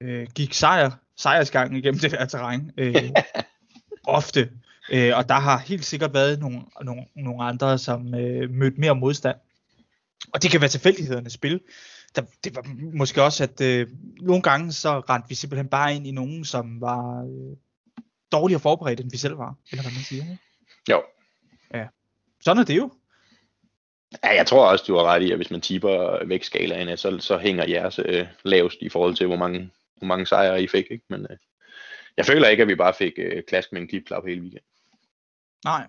øh, 0.00 0.26
gik 0.34 0.54
sejr, 0.54 0.90
sejrsgangen 1.16 1.76
igennem 1.76 2.00
det 2.04 2.10
her 2.10 2.24
terræn. 2.24 2.70
Øh, 2.76 3.10
ofte. 4.08 4.50
Øh, 4.90 5.16
og 5.16 5.28
der 5.28 5.34
har 5.34 5.58
helt 5.58 5.84
sikkert 5.84 6.14
været 6.14 6.40
nogle, 6.40 6.62
nogle, 6.82 7.04
nogle 7.16 7.44
andre, 7.44 7.78
som 7.78 8.14
øh, 8.14 8.50
mødte 8.50 8.80
mere 8.80 8.94
modstand. 8.94 9.36
Og 10.34 10.42
det 10.42 10.50
kan 10.50 10.60
være 10.60 10.70
tilfældighedernes 10.70 11.32
spil. 11.32 11.60
Der, 12.16 12.22
det 12.44 12.56
var 12.56 12.64
måske 12.94 13.22
også, 13.22 13.44
at 13.44 13.60
øh, 13.60 13.86
nogle 14.20 14.42
gange 14.42 14.72
så 14.72 15.00
rendte 15.00 15.28
vi 15.28 15.34
simpelthen 15.34 15.68
bare 15.68 15.94
ind 15.94 16.06
i 16.06 16.10
nogen, 16.10 16.44
som 16.44 16.80
var 16.80 17.22
øh, 17.22 17.56
dårligere 18.32 18.60
forberedt, 18.60 19.00
end 19.00 19.10
vi 19.10 19.16
selv 19.16 19.38
var. 19.38 19.54
Eller 19.70 19.82
hvad 19.82 19.92
man 19.92 20.02
siger. 20.02 20.22
Ikke? 20.22 20.38
Jo. 20.90 21.02
Ja. 21.74 21.86
Sådan 22.40 22.60
er 22.60 22.64
det 22.64 22.76
jo. 22.76 22.92
Ja, 24.24 24.34
jeg 24.36 24.46
tror 24.46 24.66
også, 24.66 24.84
du 24.88 24.96
har 24.96 25.04
ret 25.04 25.22
i, 25.22 25.30
at 25.30 25.38
hvis 25.38 25.50
man 25.50 25.60
tipper 25.60 26.26
vægtskalaen, 26.26 26.96
så, 26.96 27.18
så 27.20 27.38
hænger 27.38 27.68
jeres 27.68 28.00
øh, 28.04 28.26
lavest 28.42 28.78
i 28.80 28.88
forhold 28.88 29.14
til, 29.14 29.26
hvor 29.26 29.36
mange 29.36 29.70
hvor 29.98 30.06
mange 30.06 30.26
sejre 30.26 30.62
I 30.62 30.68
fik, 30.68 30.86
ikke? 30.90 31.04
Men 31.08 31.26
øh, 31.30 31.36
jeg 32.16 32.26
føler 32.26 32.48
ikke, 32.48 32.62
at 32.62 32.68
vi 32.68 32.74
bare 32.74 32.94
fik 32.98 33.12
øh, 33.16 33.42
klask 33.48 33.72
med 33.72 33.80
en 33.80 33.88
klipklap 33.88 34.26
hele 34.26 34.40
weekenden. 34.40 34.66
Nej, 35.64 35.86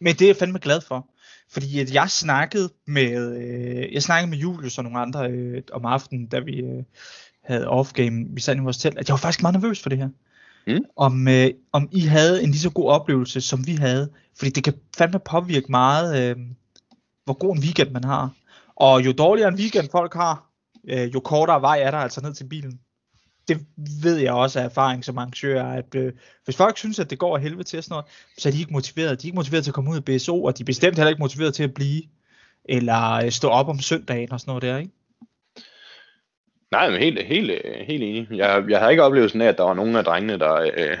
men 0.00 0.14
det 0.14 0.22
er 0.22 0.28
jeg 0.28 0.36
fandme 0.36 0.58
glad 0.58 0.80
for. 0.80 1.08
Fordi 1.50 1.80
at 1.80 1.94
jeg 1.94 2.10
snakkede 2.10 2.70
med, 2.86 3.36
øh, 3.36 3.92
jeg 3.92 4.02
snakkede 4.02 4.30
med 4.30 4.38
Julius 4.38 4.78
og 4.78 4.84
nogle 4.84 4.98
andre 4.98 5.30
øh, 5.30 5.62
om 5.72 5.84
aftenen, 5.84 6.26
da 6.26 6.38
vi 6.38 6.60
øh, 6.60 6.82
havde 7.42 7.68
off-game, 7.68 8.34
vi 8.34 8.40
sad 8.40 8.56
i 8.56 8.58
vores 8.58 8.78
telt, 8.78 8.98
at 8.98 9.08
jeg 9.08 9.12
var 9.12 9.18
faktisk 9.18 9.42
meget 9.42 9.54
nervøs 9.54 9.82
for 9.82 9.88
det 9.88 9.98
her. 9.98 10.08
Mm. 10.66 10.84
Om, 10.96 11.28
øh, 11.28 11.50
om 11.72 11.88
I 11.92 12.00
havde 12.00 12.42
en 12.42 12.50
lige 12.50 12.60
så 12.60 12.70
god 12.70 12.90
oplevelse, 12.90 13.40
som 13.40 13.66
vi 13.66 13.74
havde. 13.74 14.12
Fordi 14.38 14.50
det 14.50 14.64
kan 14.64 14.74
fandme 14.96 15.18
påvirke 15.18 15.70
meget, 15.70 16.30
øh, 16.30 16.36
hvor 17.24 17.34
god 17.34 17.56
en 17.56 17.62
weekend 17.62 17.90
man 17.90 18.04
har. 18.04 18.30
Og 18.76 19.04
jo 19.06 19.12
dårligere 19.12 19.48
en 19.48 19.58
weekend 19.58 19.88
folk 19.90 20.14
har, 20.14 20.50
øh, 20.88 21.14
jo 21.14 21.20
kortere 21.20 21.60
vej 21.60 21.80
er 21.82 21.90
der 21.90 21.98
altså 21.98 22.20
ned 22.20 22.34
til 22.34 22.44
bilen 22.44 22.80
det 23.48 23.66
ved 24.02 24.16
jeg 24.16 24.32
også 24.32 24.60
af 24.60 24.64
erfaring 24.64 25.04
som 25.04 25.18
arrangør, 25.18 25.64
at 25.64 25.94
øh, 25.94 26.12
hvis 26.44 26.56
folk 26.56 26.78
synes, 26.78 26.98
at 26.98 27.10
det 27.10 27.18
går 27.18 27.36
af 27.36 27.42
helvede 27.42 27.64
til 27.64 27.82
sådan 27.82 27.92
noget, 27.92 28.04
så 28.38 28.48
er 28.48 28.52
de 28.52 28.58
ikke 28.58 28.72
motiveret. 28.72 29.22
De 29.22 29.26
er 29.26 29.28
ikke 29.28 29.36
motiveret 29.36 29.64
til 29.64 29.70
at 29.70 29.74
komme 29.74 29.90
ud 29.90 29.96
af 29.96 30.04
BSO, 30.04 30.44
og 30.44 30.58
de 30.58 30.62
er 30.62 30.64
bestemt 30.64 30.96
heller 30.96 31.10
ikke 31.10 31.22
motiveret 31.22 31.54
til 31.54 31.62
at 31.62 31.74
blive, 31.74 32.02
eller 32.64 33.12
øh, 33.12 33.30
stå 33.30 33.48
op 33.48 33.68
om 33.68 33.78
søndagen 33.78 34.32
og 34.32 34.40
sådan 34.40 34.50
noget 34.50 34.62
der, 34.62 34.78
ikke? 34.78 34.92
Nej, 36.70 36.90
men 36.90 37.00
helt, 37.00 37.26
helt, 37.26 37.50
helt 37.86 38.02
enig. 38.02 38.28
Jeg, 38.30 38.64
jeg 38.68 38.80
har 38.80 38.90
ikke 38.90 39.02
oplevet 39.02 39.30
sådan, 39.30 39.48
at 39.48 39.58
der 39.58 39.64
var 39.64 39.74
nogen 39.74 39.96
af 39.96 40.04
drengene, 40.04 40.38
der, 40.38 40.54
øh, 40.54 40.98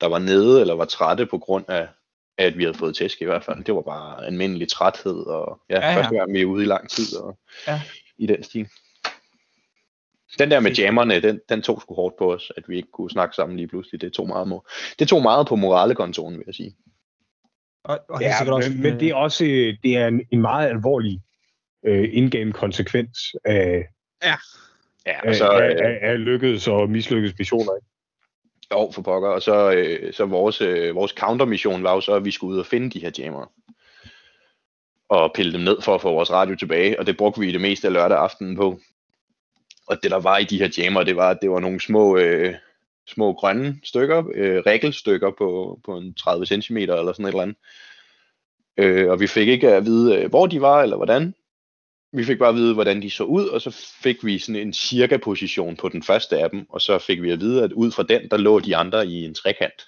der 0.00 0.06
var 0.06 0.18
nede 0.18 0.60
eller 0.60 0.74
var 0.74 0.84
trætte 0.84 1.26
på 1.26 1.38
grund 1.38 1.64
af, 1.68 1.88
at 2.38 2.58
vi 2.58 2.64
havde 2.64 2.78
fået 2.78 2.96
tæsk 2.96 3.22
i 3.22 3.24
hvert 3.24 3.44
fald. 3.44 3.64
Det 3.64 3.74
var 3.74 3.80
bare 3.80 4.26
almindelig 4.26 4.68
træthed, 4.68 5.26
og 5.26 5.60
ja, 5.70 5.80
ja, 5.80 5.90
ja. 5.90 5.96
første 5.96 6.16
gang 6.16 6.32
vi 6.32 6.40
er 6.40 6.44
ude 6.44 6.62
i 6.62 6.66
lang 6.66 6.90
tid, 6.90 7.16
og 7.16 7.38
ja. 7.66 7.82
i 8.18 8.26
den 8.26 8.42
stil. 8.42 8.68
Den 10.38 10.50
der 10.50 10.60
med 10.60 10.72
jammerne, 10.72 11.20
den, 11.20 11.40
den 11.48 11.62
tog 11.62 11.80
sgu 11.80 11.94
hårdt 11.94 12.16
på 12.18 12.34
os, 12.34 12.52
at 12.56 12.64
vi 12.68 12.76
ikke 12.76 12.90
kunne 12.92 13.10
snakke 13.10 13.36
sammen 13.36 13.56
lige 13.56 13.68
pludselig. 13.68 14.00
Det 14.00 14.12
tog 14.12 14.26
meget, 14.28 14.60
det 14.98 15.08
tog 15.08 15.22
meget 15.22 15.46
på 15.46 15.56
moralekontoren, 15.56 16.38
vil 16.38 16.44
jeg 16.46 16.54
sige. 16.54 16.76
Og, 17.84 18.00
og 18.08 18.20
ja, 18.20 18.34
men, 18.44 18.52
også, 18.52 18.70
men 18.82 19.00
det 19.00 19.08
er 19.08 19.14
også 19.14 19.44
det 19.82 19.96
er 19.96 20.06
en, 20.06 20.20
en 20.30 20.40
meget 20.40 20.68
alvorlig 20.68 21.20
uh, 21.88 22.04
in-game 22.12 22.52
konsekvens 22.52 23.18
af, 23.44 23.84
ja. 24.22 24.34
Ja, 25.06 25.28
og 25.28 25.34
så, 25.34 25.48
af, 25.48 25.76
af, 25.84 25.98
af 26.02 26.24
lykkedes 26.24 26.68
og 26.68 26.90
mislykkedes 26.90 27.38
missioner. 27.38 27.76
Ikke? 27.76 27.86
Jo, 28.72 28.90
for 28.94 29.02
pokker. 29.02 29.28
Og 29.28 29.42
så, 29.42 29.72
øh, 29.72 30.12
så 30.12 30.24
vores, 30.24 30.60
øh, 30.60 30.94
vores 30.94 31.12
countermission 31.12 31.82
var 31.82 31.94
jo 31.94 32.00
så, 32.00 32.12
at 32.12 32.24
vi 32.24 32.30
skulle 32.30 32.54
ud 32.54 32.58
og 32.58 32.66
finde 32.66 32.90
de 32.90 33.00
her 33.00 33.10
jammer. 33.18 33.52
Og 35.08 35.32
pille 35.34 35.52
dem 35.52 35.60
ned 35.60 35.80
for 35.80 35.94
at 35.94 36.00
få 36.00 36.12
vores 36.12 36.30
radio 36.30 36.56
tilbage. 36.56 36.98
Og 36.98 37.06
det 37.06 37.16
brugte 37.16 37.40
vi 37.40 37.52
det 37.52 37.60
meste 37.60 37.86
af 37.86 37.92
lørdag 37.92 38.18
aften 38.18 38.56
på 38.56 38.80
og 39.86 40.02
det 40.02 40.10
der 40.10 40.20
var 40.20 40.38
i 40.38 40.44
de 40.44 40.58
her 40.58 40.68
jammer, 40.78 41.02
det 41.02 41.16
var, 41.16 41.30
at 41.30 41.38
det 41.42 41.50
var 41.50 41.60
nogle 41.60 41.80
små, 41.80 42.16
øh, 42.16 42.54
små 43.08 43.32
grønne 43.32 43.80
stykker, 43.84 44.24
øh, 44.34 44.62
rækkelstykker 44.66 45.30
på, 45.38 45.80
på 45.84 45.96
en 45.98 46.14
30 46.14 46.46
cm 46.46 46.76
eller 46.76 47.12
sådan 47.12 47.24
et 47.24 47.28
eller 47.28 47.42
andet. 47.42 47.56
Øh, 48.76 49.10
og 49.10 49.20
vi 49.20 49.26
fik 49.26 49.48
ikke 49.48 49.72
at 49.72 49.84
vide, 49.84 50.16
øh, 50.16 50.30
hvor 50.30 50.46
de 50.46 50.60
var 50.60 50.82
eller 50.82 50.96
hvordan. 50.96 51.34
Vi 52.12 52.24
fik 52.24 52.38
bare 52.38 52.48
at 52.48 52.54
vide, 52.54 52.74
hvordan 52.74 53.02
de 53.02 53.10
så 53.10 53.24
ud, 53.24 53.46
og 53.48 53.60
så 53.60 53.70
fik 54.02 54.24
vi 54.24 54.38
sådan 54.38 54.60
en 54.60 54.72
cirka 54.72 55.16
position 55.16 55.76
på 55.76 55.88
den 55.88 56.02
første 56.02 56.38
af 56.38 56.50
dem, 56.50 56.66
og 56.68 56.80
så 56.80 56.98
fik 56.98 57.22
vi 57.22 57.30
at 57.30 57.40
vide, 57.40 57.62
at 57.62 57.72
ud 57.72 57.90
fra 57.90 58.02
den, 58.02 58.28
der 58.30 58.36
lå 58.36 58.60
de 58.60 58.76
andre 58.76 59.06
i 59.06 59.24
en 59.24 59.34
trekant 59.34 59.82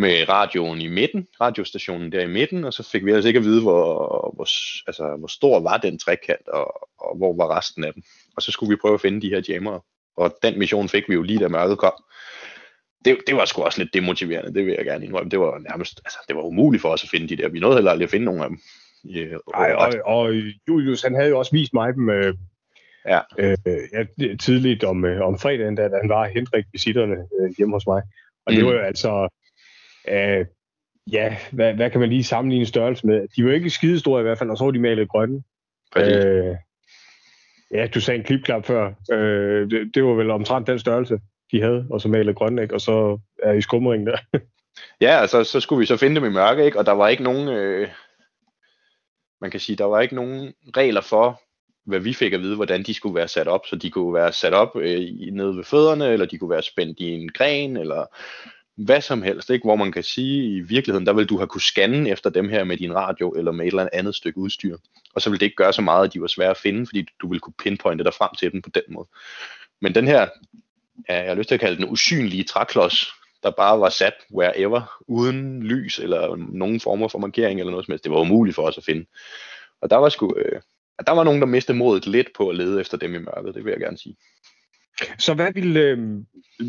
med 0.00 0.28
radioen 0.28 0.80
i 0.80 0.88
midten, 0.88 1.26
radiostationen 1.40 2.12
der 2.12 2.20
i 2.20 2.26
midten, 2.26 2.64
og 2.64 2.72
så 2.72 2.90
fik 2.92 3.04
vi 3.04 3.12
altså 3.12 3.28
ikke 3.28 3.38
at 3.38 3.44
vide, 3.44 3.62
hvor, 3.62 4.32
hvor, 4.34 4.46
altså, 4.88 5.16
hvor 5.18 5.28
stor 5.28 5.60
var 5.60 5.76
den 5.76 5.98
trekant, 5.98 6.48
og, 6.48 6.88
og 6.98 7.16
hvor 7.16 7.36
var 7.36 7.56
resten 7.58 7.84
af 7.84 7.94
dem. 7.94 8.02
Og 8.36 8.42
så 8.42 8.52
skulle 8.52 8.70
vi 8.70 8.76
prøve 8.76 8.94
at 8.94 9.00
finde 9.00 9.20
de 9.20 9.28
her 9.28 9.42
jammer, 9.48 9.84
og 10.16 10.34
den 10.42 10.58
mission 10.58 10.88
fik 10.88 11.08
vi 11.08 11.14
jo 11.14 11.22
lige 11.22 11.38
da 11.38 11.48
mørket 11.48 11.78
kom. 11.78 11.92
Det, 13.04 13.18
det 13.26 13.36
var 13.36 13.44
sgu 13.44 13.62
også 13.62 13.78
lidt 13.82 13.94
demotiverende, 13.94 14.54
det 14.54 14.66
vil 14.66 14.74
jeg 14.78 14.84
gerne 14.84 15.04
indrømme. 15.04 15.30
Det 15.30 15.40
var 15.40 15.58
nærmest, 15.58 16.00
altså, 16.04 16.18
det 16.28 16.36
var 16.36 16.42
umuligt 16.42 16.80
for 16.82 16.88
os 16.88 17.04
at 17.04 17.10
finde 17.10 17.28
de 17.28 17.36
der. 17.36 17.48
Vi 17.48 17.58
nåede 17.60 17.76
heller 17.76 17.90
aldrig 17.90 18.04
at 18.04 18.10
finde 18.10 18.24
nogen 18.24 18.40
af 18.42 18.48
dem. 18.48 18.58
Nej, 19.56 19.72
og, 19.72 19.92
og 20.04 20.34
Julius, 20.68 21.02
han 21.02 21.14
havde 21.14 21.28
jo 21.28 21.38
også 21.38 21.52
vist 21.52 21.72
mig 21.74 21.94
dem, 21.94 22.10
øh, 22.10 22.34
Ja. 23.06 23.20
Øh, 23.38 23.56
ja, 23.92 24.04
det- 24.18 24.40
tidligt 24.40 24.84
om, 24.84 25.04
øh, 25.04 25.20
om 25.26 25.38
fredagen, 25.38 25.74
da 25.74 25.82
han 25.82 26.08
var 26.08 26.26
Hendrik 26.28 26.64
visitterne 26.72 27.14
øh, 27.40 27.50
hjemme 27.58 27.74
hos 27.76 27.86
mig. 27.86 28.02
Og 28.46 28.52
det 28.52 28.60
Mm. 28.60 28.66
var 28.66 28.72
jo 28.72 28.78
altså, 28.80 29.28
øh, 30.08 30.46
ja, 31.12 31.36
hvad, 31.52 31.74
hvad 31.74 31.90
kan 31.90 32.00
man 32.00 32.08
lige 32.08 32.24
sammenligne 32.24 32.66
størrelse 32.66 33.06
med? 33.06 33.28
De 33.36 33.44
var 33.44 33.50
jo 33.50 33.54
ikke 33.54 33.70
skidestore 33.70 34.20
i 34.20 34.22
hvert 34.22 34.38
fald, 34.38 34.50
og 34.50 34.58
så 34.58 34.64
var 34.64 34.70
de 34.70 34.78
malet 34.78 35.08
grønne. 35.08 35.42
Præcis. 35.92 36.24
Øh, 36.24 36.56
ja, 37.70 37.86
du 37.86 38.00
sagde 38.00 38.18
en 38.18 38.24
klipklap 38.24 38.64
før. 38.66 38.92
Øh, 39.12 39.70
det, 39.70 39.94
det 39.94 40.04
var 40.04 40.12
vel 40.14 40.30
omtrent 40.30 40.66
den 40.66 40.78
størrelse, 40.78 41.20
de 41.52 41.62
havde, 41.62 41.86
og 41.90 42.00
så 42.00 42.08
malet 42.08 42.36
grønne, 42.36 42.62
ikke? 42.62 42.74
og 42.74 42.80
så 42.80 43.20
er 43.42 43.52
i 43.52 43.60
skumringen 43.60 44.06
der. 44.06 44.16
Ja, 45.00 45.20
altså, 45.20 45.44
så 45.44 45.60
skulle 45.60 45.80
vi 45.80 45.86
så 45.86 45.96
finde 45.96 46.16
dem 46.16 46.24
i 46.24 46.34
mørke, 46.34 46.64
ikke? 46.64 46.78
og 46.78 46.86
der 46.86 46.92
var 46.92 47.08
ikke 47.08 47.22
nogen, 47.22 47.48
øh, 47.48 47.88
man 49.40 49.50
kan 49.50 49.60
sige, 49.60 49.76
der 49.76 49.84
var 49.84 50.00
ikke 50.00 50.14
nogen 50.14 50.54
regler 50.76 51.00
for, 51.00 51.42
hvad 51.86 52.00
vi 52.00 52.12
fik 52.12 52.32
at 52.32 52.40
vide, 52.40 52.56
hvordan 52.56 52.82
de 52.82 52.94
skulle 52.94 53.14
være 53.14 53.28
sat 53.28 53.48
op. 53.48 53.60
Så 53.66 53.76
de 53.76 53.90
kunne 53.90 54.14
være 54.14 54.32
sat 54.32 54.54
op 54.54 54.76
øh, 54.76 55.00
i- 55.00 55.30
nede 55.32 55.56
ved 55.56 55.64
fødderne, 55.64 56.08
eller 56.12 56.26
de 56.26 56.38
kunne 56.38 56.50
være 56.50 56.62
spændt 56.62 57.00
i 57.00 57.08
en 57.10 57.28
gren, 57.32 57.76
eller 57.76 58.04
hvad 58.84 59.00
som 59.00 59.22
helst, 59.22 59.50
ikke? 59.50 59.64
hvor 59.64 59.76
man 59.76 59.92
kan 59.92 60.02
sige, 60.02 60.56
i 60.56 60.60
virkeligheden, 60.60 61.06
der 61.06 61.12
vil 61.12 61.26
du 61.26 61.36
have 61.36 61.46
kunne 61.46 61.60
scanne 61.60 62.10
efter 62.10 62.30
dem 62.30 62.48
her 62.48 62.64
med 62.64 62.76
din 62.76 62.94
radio, 62.94 63.30
eller 63.30 63.52
med 63.52 63.66
et 63.66 63.70
eller 63.70 63.88
andet 63.92 64.14
stykke 64.14 64.38
udstyr. 64.38 64.76
Og 65.14 65.22
så 65.22 65.30
vil 65.30 65.40
det 65.40 65.46
ikke 65.46 65.56
gøre 65.56 65.72
så 65.72 65.82
meget, 65.82 66.04
at 66.04 66.12
de 66.12 66.20
var 66.20 66.26
svære 66.26 66.50
at 66.50 66.56
finde, 66.56 66.86
fordi 66.86 67.06
du 67.20 67.28
vil 67.28 67.40
kunne 67.40 67.54
pinpointe 67.58 68.04
dig 68.04 68.14
frem 68.14 68.30
til 68.38 68.52
dem 68.52 68.62
på 68.62 68.70
den 68.74 68.82
måde. 68.88 69.08
Men 69.80 69.94
den 69.94 70.06
her, 70.06 70.28
jeg 71.08 71.24
har 71.24 71.34
lyst 71.34 71.48
til 71.48 71.54
at 71.54 71.60
kalde 71.60 71.76
den 71.76 71.90
usynlige 71.90 72.44
træklods, 72.44 73.06
der 73.42 73.50
bare 73.50 73.80
var 73.80 73.88
sat 73.88 74.14
wherever, 74.34 75.02
uden 75.08 75.62
lys 75.62 75.98
eller 75.98 76.36
nogen 76.36 76.80
former 76.80 77.08
for 77.08 77.18
markering 77.18 77.60
eller 77.60 77.70
noget 77.70 77.86
som 77.86 77.92
helst. 77.92 78.04
Det 78.04 78.12
var 78.12 78.20
umuligt 78.20 78.54
for 78.54 78.62
os 78.62 78.78
at 78.78 78.84
finde. 78.84 79.06
Og 79.82 79.90
der 79.90 79.96
var 79.96 80.08
sgu, 80.08 80.34
øh, 80.36 80.60
der 81.06 81.12
var 81.12 81.24
nogen, 81.24 81.40
der 81.40 81.46
mistede 81.46 81.78
modet 81.78 82.06
lidt 82.06 82.28
på 82.36 82.48
at 82.48 82.56
lede 82.56 82.80
efter 82.80 82.96
dem 82.96 83.14
i 83.14 83.18
mørket, 83.18 83.54
det 83.54 83.64
vil 83.64 83.70
jeg 83.70 83.80
gerne 83.80 83.98
sige. 83.98 84.16
Så 85.18 85.34
hvad 85.34 85.52
ville, 85.52 85.80
øh, 85.80 85.98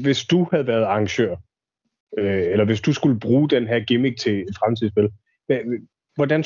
hvis 0.01 0.25
du 0.25 0.47
havde 0.51 0.67
været 0.67 0.83
arrangør, 0.83 1.35
øh, 2.17 2.43
eller 2.51 2.65
hvis 2.65 2.81
du 2.81 2.93
skulle 2.93 3.19
bruge 3.19 3.49
den 3.49 3.67
her 3.67 3.79
gimmick 3.79 4.19
til 4.19 4.39
et 4.41 4.55
fremtidsspil, 4.59 5.09
hvad- 5.47 5.79
hvordan 6.15 6.43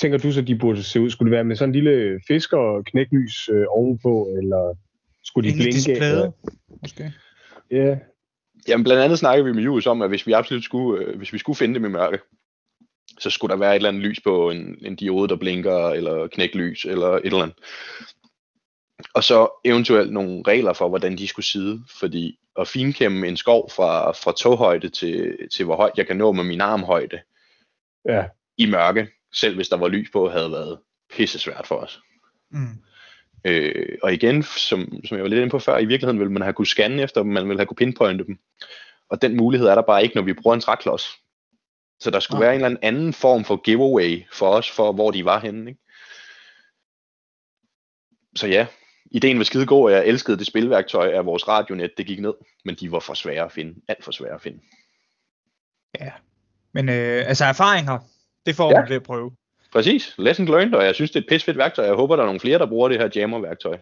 tænker 0.00 0.18
du 0.18 0.32
så, 0.32 0.40
de 0.40 0.56
burde 0.58 0.82
se 0.82 1.00
ud? 1.00 1.10
Skulle 1.10 1.30
det 1.30 1.36
være 1.36 1.44
med 1.44 1.56
sådan 1.56 1.68
en 1.68 1.72
lille 1.82 2.20
fisker 2.28 2.56
og 2.58 2.84
knæklys 2.84 3.48
øh, 3.48 3.64
ovenpå, 3.68 4.28
eller 4.42 4.76
skulle 5.24 5.48
de 5.48 5.52
Ingen 5.52 5.62
blinke? 5.62 5.76
display, 5.76 6.26
måske. 6.82 7.12
Ja, 7.70 7.98
Jamen 8.68 8.84
blandt 8.84 9.02
andet 9.02 9.18
snakkede 9.18 9.44
vi 9.46 9.52
med 9.52 9.62
Jules 9.62 9.86
om, 9.86 10.02
at 10.02 10.08
hvis 10.08 10.26
vi 10.26 10.32
absolut 10.32 10.64
skulle, 10.64 11.04
øh, 11.04 11.16
hvis 11.16 11.32
vi 11.32 11.38
skulle 11.38 11.56
finde 11.56 11.74
dem 11.74 11.84
i 11.84 11.88
mørke, 11.88 12.18
så 13.20 13.30
skulle 13.30 13.52
der 13.52 13.58
være 13.58 13.70
et 13.70 13.76
eller 13.76 13.88
andet 13.88 14.02
lys 14.02 14.20
på 14.20 14.50
en, 14.50 14.76
en 14.86 14.96
diode, 14.96 15.28
der 15.28 15.36
blinker, 15.36 15.88
eller 15.88 16.26
knæklys, 16.26 16.84
eller 16.84 17.06
et 17.08 17.24
eller 17.24 17.42
andet. 17.42 17.56
Og 19.14 19.24
så 19.24 19.60
eventuelt 19.64 20.12
nogle 20.12 20.42
regler 20.46 20.72
for, 20.72 20.88
hvordan 20.88 21.18
de 21.18 21.28
skulle 21.28 21.46
sidde, 21.46 21.82
fordi 22.00 22.38
at 22.58 22.68
finkæmme 22.68 23.28
en 23.28 23.36
skov 23.36 23.70
fra, 23.70 24.12
fra 24.12 24.32
toghøjde 24.32 24.88
til, 24.88 25.36
til 25.52 25.64
hvor 25.64 25.76
højt 25.76 25.92
jeg 25.96 26.06
kan 26.06 26.16
nå 26.16 26.32
med 26.32 26.44
min 26.44 26.60
armhøjde 26.60 27.20
ja. 28.08 28.24
i 28.56 28.66
mørke, 28.66 29.08
selv 29.32 29.54
hvis 29.54 29.68
der 29.68 29.76
var 29.76 29.88
lys 29.88 30.10
på, 30.12 30.28
havde 30.28 30.50
været 30.50 30.78
pisse 31.16 31.38
svært 31.38 31.66
for 31.66 31.76
os. 31.76 32.00
Mm. 32.50 32.82
Øh, 33.44 33.98
og 34.02 34.12
igen, 34.12 34.42
som, 34.42 35.04
som 35.04 35.16
jeg 35.16 35.22
var 35.22 35.28
lidt 35.28 35.40
inde 35.40 35.50
på 35.50 35.58
før, 35.58 35.78
i 35.78 35.84
virkeligheden 35.84 36.18
ville 36.18 36.32
man 36.32 36.42
have 36.42 36.52
kunne 36.52 36.66
scanne 36.66 37.02
efter 37.02 37.22
dem, 37.22 37.32
man 37.32 37.48
ville 37.48 37.58
have 37.58 37.66
kunne 37.66 37.76
pinpointe 37.76 38.24
dem. 38.24 38.38
Og 39.08 39.22
den 39.22 39.36
mulighed 39.36 39.68
er 39.68 39.74
der 39.74 39.82
bare 39.82 40.02
ikke, 40.02 40.14
når 40.14 40.22
vi 40.22 40.32
bruger 40.32 40.54
en 40.54 40.60
træklods. 40.60 41.08
Så 42.00 42.10
der 42.10 42.20
skulle 42.20 42.38
Nej. 42.38 42.46
være 42.46 42.56
en 42.56 42.64
eller 42.64 42.78
anden 42.82 43.12
form 43.12 43.44
for 43.44 43.56
giveaway 43.56 44.22
for 44.32 44.48
os, 44.48 44.70
for 44.70 44.92
hvor 44.92 45.10
de 45.10 45.24
var 45.24 45.40
henne. 45.40 45.70
Ikke? 45.70 45.80
Så 48.36 48.46
ja, 48.46 48.66
ideen 49.14 49.38
var 49.38 49.44
skide 49.44 49.66
god, 49.66 49.84
og 49.84 49.92
jeg 49.92 50.06
elskede 50.06 50.38
det 50.38 50.46
spilværktøj 50.46 51.08
af 51.08 51.26
vores 51.26 51.48
radionet, 51.48 51.90
det 51.96 52.06
gik 52.06 52.20
ned. 52.20 52.34
Men 52.64 52.74
de 52.74 52.92
var 52.92 53.00
for 53.00 53.14
svære 53.14 53.44
at 53.44 53.52
finde. 53.52 53.74
Alt 53.88 54.04
for 54.04 54.12
svære 54.12 54.34
at 54.34 54.40
finde. 54.42 54.58
Men 56.72 56.88
øh, 56.88 57.24
altså 57.28 57.44
erfaringer, 57.44 57.98
det 58.46 58.56
får 58.56 58.70
Ja. 58.70 58.80
man 58.80 58.88
ved 58.88 58.96
at 58.96 59.02
prøve. 59.02 59.30
Præcis, 59.72 60.14
lesson 60.18 60.46
learned, 60.46 60.74
og 60.74 60.84
jeg 60.84 60.94
synes, 60.94 61.10
det 61.10 61.16
er 61.16 61.20
et 61.20 61.28
pissefedt 61.28 61.58
værktøj. 61.58 61.84
Jeg 61.86 61.94
håber, 61.94 62.16
der 62.16 62.22
er 62.22 62.26
nogle 62.26 62.40
flere, 62.40 62.58
der 62.58 62.66
bruger 62.66 62.88
det 62.88 62.98
her 62.98 63.08
jammer-værktøj. 63.16 63.78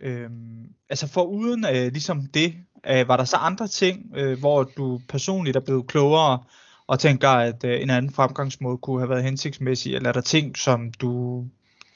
Øhm, 0.00 0.68
altså 0.88 1.08
for 1.08 1.22
uden 1.22 1.64
øh, 1.64 1.92
ligesom 1.92 2.26
det, 2.34 2.54
øh, 2.90 3.08
var 3.08 3.16
der 3.16 3.24
så 3.24 3.36
andre 3.36 3.68
ting, 3.68 4.12
øh, 4.16 4.38
hvor 4.38 4.62
du 4.64 5.00
personligt 5.08 5.56
er 5.56 5.60
blevet 5.60 5.86
klogere 5.86 6.38
og 6.86 6.98
tænker, 6.98 7.28
at 7.28 7.64
øh, 7.64 7.82
en 7.82 7.90
anden 7.90 8.12
fremgangsmåde 8.12 8.78
kunne 8.78 9.00
have 9.00 9.10
været 9.10 9.22
hensigtsmæssig, 9.22 9.94
eller 9.94 10.08
er 10.08 10.12
der 10.12 10.20
ting, 10.20 10.56
som 10.56 10.92
du 10.92 11.44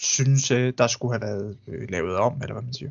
synes, 0.00 0.50
øh, 0.50 0.72
der 0.78 0.86
skulle 0.86 1.12
have 1.12 1.22
været 1.22 1.58
øh, 1.68 1.90
lavet 1.90 2.16
om, 2.16 2.32
eller 2.42 2.52
hvad 2.52 2.62
man 2.62 2.74
siger? 2.74 2.90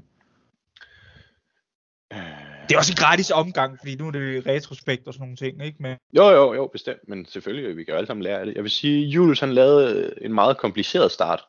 Det 2.69 2.75
er 2.75 2.77
også 2.77 2.93
en 2.93 2.97
gratis 2.97 3.31
omgang, 3.31 3.77
fordi 3.79 3.95
nu 3.95 4.07
er 4.07 4.11
det 4.11 4.47
retrospekt 4.47 5.07
og 5.07 5.13
sådan 5.13 5.23
nogle 5.23 5.35
ting, 5.35 5.65
ikke? 5.65 5.83
Men, 5.83 5.97
Jo, 6.15 6.29
jo, 6.29 6.53
jo, 6.53 6.67
bestemt, 6.67 6.99
men 7.07 7.25
selvfølgelig, 7.25 7.77
vi 7.77 7.83
kan 7.83 7.91
jo 7.91 7.97
alle 7.97 8.07
sammen 8.07 8.23
lære 8.23 8.39
af 8.39 8.45
det. 8.45 8.55
Jeg 8.55 8.63
vil 8.63 8.71
sige, 8.71 9.07
Julius 9.07 9.39
han 9.39 9.53
lavede 9.53 10.13
en 10.21 10.33
meget 10.33 10.57
kompliceret 10.57 11.11
start 11.11 11.41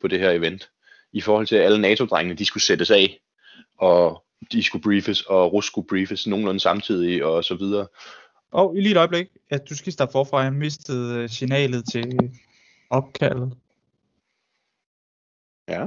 på 0.00 0.08
det 0.08 0.20
her 0.20 0.30
event, 0.30 0.70
i 1.12 1.20
forhold 1.20 1.46
til 1.46 1.56
at 1.56 1.64
alle 1.64 1.80
NATO-drengene, 1.80 2.34
de 2.34 2.44
skulle 2.44 2.64
sættes 2.64 2.90
af, 2.90 3.20
og 3.78 4.24
de 4.52 4.62
skulle 4.62 4.82
briefes, 4.82 5.22
og 5.22 5.52
Rus 5.52 5.66
skulle 5.66 5.88
briefes 5.88 6.26
nogenlunde 6.26 6.60
samtidig, 6.60 7.24
og 7.24 7.44
så 7.44 7.54
videre. 7.54 7.86
og 8.52 8.74
lige 8.74 8.90
et 8.90 8.96
øjeblik, 8.96 9.26
at 9.50 9.68
du 9.70 9.76
skal 9.76 9.92
starte 9.92 10.12
forfra, 10.12 10.40
jeg 10.40 10.52
mistede 10.52 11.22
øh, 11.22 11.28
signalet 11.28 11.84
til 11.92 12.18
opkaldet. 12.90 13.52
Ja. 15.68 15.86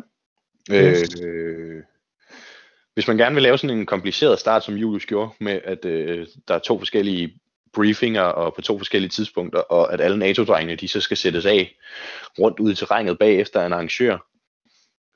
Øh, 0.71 1.83
hvis 2.93 3.07
man 3.07 3.17
gerne 3.17 3.35
vil 3.35 3.43
lave 3.43 3.57
sådan 3.57 3.77
en 3.77 3.85
kompliceret 3.85 4.39
start, 4.39 4.63
som 4.63 4.75
Julius 4.75 5.05
gjorde, 5.05 5.31
med 5.39 5.61
at 5.63 5.85
øh, 5.85 6.27
der 6.47 6.55
er 6.55 6.59
to 6.59 6.79
forskellige 6.79 7.39
briefinger 7.73 8.21
og 8.21 8.53
på 8.55 8.61
to 8.61 8.77
forskellige 8.77 9.09
tidspunkter, 9.09 9.59
og 9.59 9.93
at 9.93 10.01
alle 10.01 10.19
NATO-drengene, 10.19 10.75
de 10.75 10.87
så 10.87 11.01
skal 11.01 11.17
sættes 11.17 11.45
af 11.45 11.75
rundt 12.39 12.59
ud 12.59 12.71
i 12.71 12.75
terrænet 12.75 13.19
bagefter 13.19 13.65
en 13.65 13.73
arrangør, 13.73 14.17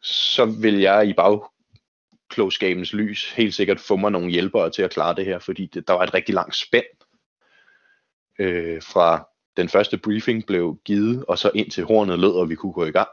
så 0.02 0.46
vil 0.46 0.80
jeg 0.80 1.08
i 1.08 1.14
bagklogskabens 1.14 2.94
lys 2.94 3.32
helt 3.32 3.54
sikkert 3.54 3.80
få 3.80 3.96
mig 3.96 4.12
nogle 4.12 4.32
hjælpere 4.32 4.70
til 4.70 4.82
at 4.82 4.92
klare 4.92 5.16
det 5.16 5.26
her, 5.26 5.40
fordi 5.40 5.66
det, 5.66 5.88
der 5.88 5.94
var 5.94 6.04
et 6.04 6.14
rigtig 6.14 6.36
langt 6.36 6.56
spænd 6.56 6.86
øh, 8.40 8.82
fra 8.82 9.28
den 9.58 9.70
første 9.70 9.98
briefing 9.98 10.46
blev 10.46 10.80
givet, 10.86 11.26
og 11.26 11.38
så 11.38 11.52
ind 11.56 11.72
til 11.72 11.84
hornet 11.84 12.20
lød, 12.20 12.32
og 12.32 12.50
vi 12.50 12.56
kunne 12.56 12.74
gå 12.74 12.86
i 12.86 12.92
gang. 12.92 13.10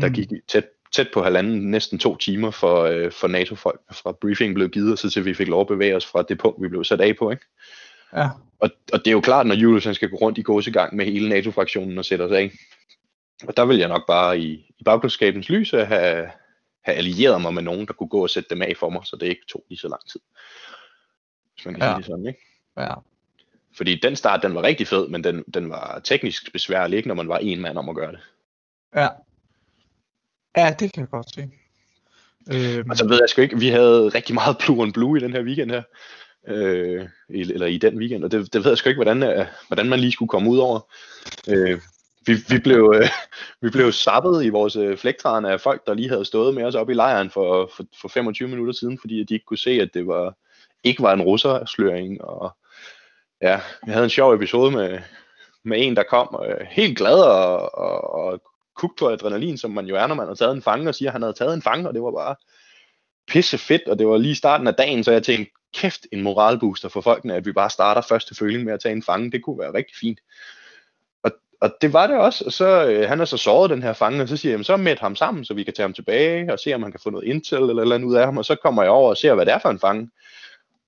Der 0.00 0.08
Mm. 0.08 0.14
gik 0.14 0.28
tæt, 0.48 0.64
tæt 0.92 1.08
på 1.14 1.22
halvanden, 1.22 1.70
næsten 1.70 1.98
to 1.98 2.16
timer 2.16 2.50
for, 2.50 2.82
øh, 2.82 3.12
for 3.12 3.28
NATO-folk, 3.28 3.80
fra 3.92 4.12
briefing 4.12 4.54
blev 4.54 4.68
givet, 4.68 4.92
og 4.92 4.98
så 4.98 5.10
til 5.10 5.24
vi 5.24 5.34
fik 5.34 5.48
lov 5.48 5.60
at 5.60 5.66
bevæge 5.66 5.96
os 5.96 6.06
fra 6.06 6.22
det 6.22 6.38
punkt, 6.38 6.62
vi 6.62 6.68
blev 6.68 6.84
sat 6.84 7.00
af 7.00 7.16
på. 7.16 7.30
Ikke? 7.30 7.46
Ja, 8.16 8.28
Og, 8.58 8.70
og 8.92 8.98
det 8.98 9.06
er 9.06 9.12
jo 9.12 9.20
klart, 9.20 9.46
når 9.46 9.54
Julius 9.54 9.84
han 9.84 9.94
skal 9.94 10.10
gå 10.10 10.16
rundt 10.16 10.38
i 10.38 10.42
gåsegang 10.42 10.96
med 10.96 11.04
hele 11.04 11.28
NATO-fraktionen 11.28 11.98
og 11.98 12.04
sætte 12.04 12.22
os 12.22 12.32
af. 12.32 12.52
Og 13.48 13.56
der 13.56 13.64
vil 13.64 13.78
jeg 13.78 13.88
nok 13.88 14.06
bare 14.06 14.38
i, 14.38 14.74
i 14.78 14.82
bagklodskabens 14.84 15.48
lys 15.48 15.70
have, 15.70 15.86
have 16.84 16.96
allieret 16.96 17.42
mig 17.42 17.54
med 17.54 17.62
nogen, 17.62 17.86
der 17.86 17.92
kunne 17.92 18.08
gå 18.08 18.22
og 18.22 18.30
sætte 18.30 18.50
dem 18.50 18.62
af 18.62 18.72
for 18.76 18.90
mig, 18.90 19.02
så 19.04 19.16
det 19.16 19.26
ikke 19.26 19.46
tog 19.48 19.64
lige 19.68 19.78
så 19.78 19.88
lang 19.88 20.08
tid. 20.12 20.20
Hvis 21.54 21.64
man 21.64 21.74
kan 21.74 21.82
ja. 21.82 21.88
sige 21.88 21.96
det 21.96 22.06
sådan, 22.06 22.26
ikke? 22.26 22.40
ja. 22.76 22.94
Fordi 23.76 24.00
den 24.02 24.16
start, 24.16 24.42
den 24.42 24.54
var 24.54 24.62
rigtig 24.62 24.86
fed, 24.86 25.08
men 25.08 25.24
den, 25.24 25.44
den 25.54 25.70
var 25.70 26.00
teknisk 26.04 26.52
besværlig, 26.52 26.96
ikke 26.96 27.08
når 27.08 27.14
man 27.14 27.28
var 27.28 27.38
en 27.38 27.60
mand 27.60 27.78
om 27.78 27.88
at 27.88 27.96
gøre 27.96 28.12
det. 28.12 28.20
Ja. 28.96 29.08
Ja, 30.56 30.74
det 30.80 30.92
kan 30.92 31.00
jeg 31.00 31.10
godt 31.10 31.34
se. 31.34 31.50
Øhm, 32.52 32.90
Og 32.90 32.96
så 32.96 33.08
ved 33.08 33.18
jeg 33.20 33.28
sgu 33.28 33.40
ikke, 33.40 33.58
vi 33.58 33.68
havde 33.68 34.08
rigtig 34.08 34.34
meget 34.34 34.56
blue 34.58 34.82
on 34.82 34.92
blue 34.92 35.18
i 35.18 35.20
den 35.20 35.32
her 35.32 35.42
weekend 35.42 35.70
her. 35.70 35.82
Øh, 36.48 37.08
eller 37.28 37.66
i 37.66 37.78
den 37.78 37.98
weekend, 37.98 38.24
og 38.24 38.32
det, 38.32 38.52
det 38.52 38.64
ved 38.64 38.70
jeg 38.70 38.78
sgu 38.78 38.88
ikke, 38.88 39.04
hvordan, 39.04 39.22
øh, 39.22 39.46
hvordan 39.68 39.88
man 39.88 40.00
lige 40.00 40.12
skulle 40.12 40.28
komme 40.28 40.50
ud 40.50 40.58
over. 40.58 40.80
Øh, 41.48 41.80
vi, 42.26 42.34
vi, 42.48 42.58
blev, 42.58 42.94
øh, 42.96 43.08
vi 43.62 43.70
blev 43.70 43.92
sappet 43.92 44.44
i 44.44 44.48
vores 44.48 44.76
øh, 44.76 44.98
flægtræn 44.98 45.44
af 45.44 45.60
folk, 45.60 45.86
der 45.86 45.94
lige 45.94 46.08
havde 46.08 46.24
stået 46.24 46.54
med 46.54 46.64
os 46.64 46.74
oppe 46.74 46.92
i 46.92 46.96
lejren 46.96 47.30
for, 47.30 47.70
for, 47.76 47.84
for 48.00 48.08
25 48.08 48.48
minutter 48.48 48.72
siden, 48.72 48.98
fordi 49.00 49.20
at 49.20 49.28
de 49.28 49.34
ikke 49.34 49.46
kunne 49.46 49.58
se, 49.58 49.70
at 49.70 49.94
det 49.94 50.06
var 50.06 50.34
ikke 50.84 51.02
var 51.02 51.12
en 51.12 51.22
russersløring. 51.22 52.24
Og 52.24 52.56
ja, 53.42 53.60
vi 53.86 53.92
havde 53.92 54.04
en 54.04 54.10
sjov 54.10 54.34
episode 54.34 54.70
med, 54.70 54.98
med 55.64 55.86
en, 55.86 55.96
der 55.96 56.02
kom 56.02 56.40
øh, 56.48 56.66
helt 56.70 56.98
glad 56.98 57.22
og, 57.22 57.74
og, 57.78 58.14
og 58.14 58.42
kugt 58.76 58.98
på 58.98 59.08
adrenalin, 59.08 59.58
som 59.58 59.70
man 59.70 59.86
jo 59.86 59.96
er, 59.96 60.06
når 60.06 60.14
man 60.14 60.26
har 60.26 60.34
taget 60.34 60.52
en 60.52 60.62
fange, 60.62 60.88
og 60.88 60.94
siger, 60.94 61.08
at 61.08 61.12
han 61.12 61.22
havde 61.22 61.34
taget 61.34 61.54
en 61.54 61.62
fange, 61.62 61.88
og 61.88 61.94
det 61.94 62.02
var 62.02 62.10
bare 62.10 62.34
pisse 63.26 63.58
fedt, 63.58 63.88
og 63.88 63.98
det 63.98 64.06
var 64.06 64.18
lige 64.18 64.34
starten 64.34 64.66
af 64.66 64.74
dagen, 64.74 65.04
så 65.04 65.12
jeg 65.12 65.22
tænkte, 65.22 65.52
kæft 65.74 66.06
en 66.12 66.22
moralbooster 66.22 66.88
for 66.88 67.00
folkene, 67.00 67.34
at 67.34 67.46
vi 67.46 67.52
bare 67.52 67.70
starter 67.70 68.00
første 68.00 68.34
føling 68.34 68.64
med 68.64 68.72
at 68.72 68.80
tage 68.80 68.92
en 68.92 69.02
fange, 69.02 69.30
det 69.30 69.42
kunne 69.42 69.58
være 69.58 69.74
rigtig 69.74 69.96
fint. 69.96 70.20
Og, 71.22 71.30
og 71.60 71.74
det 71.80 71.92
var 71.92 72.06
det 72.06 72.16
også, 72.16 72.44
og 72.44 72.52
så 72.52 72.86
øh, 72.86 73.08
han 73.08 73.20
er 73.20 73.24
så 73.24 73.36
såret 73.36 73.70
den 73.70 73.82
her 73.82 73.92
fange, 73.92 74.22
og 74.22 74.28
så 74.28 74.36
siger 74.36 74.50
jeg, 74.50 74.54
jamen, 74.54 74.64
så 74.64 74.76
med 74.76 74.96
ham 74.96 75.16
sammen, 75.16 75.44
så 75.44 75.54
vi 75.54 75.64
kan 75.64 75.74
tage 75.74 75.84
ham 75.84 75.92
tilbage, 75.92 76.52
og 76.52 76.58
se 76.58 76.74
om 76.74 76.82
han 76.82 76.92
kan 76.92 77.00
få 77.00 77.10
noget 77.10 77.26
intel 77.26 77.58
eller 77.58 77.74
et 77.74 77.80
eller 77.80 77.94
andet 77.94 78.08
ud 78.08 78.14
af 78.14 78.24
ham, 78.24 78.38
og 78.38 78.44
så 78.44 78.54
kommer 78.54 78.82
jeg 78.82 78.92
over 78.92 79.10
og 79.10 79.16
ser, 79.16 79.34
hvad 79.34 79.46
det 79.46 79.54
er 79.54 79.58
for 79.58 79.70
en 79.70 79.78
fange. 79.78 80.10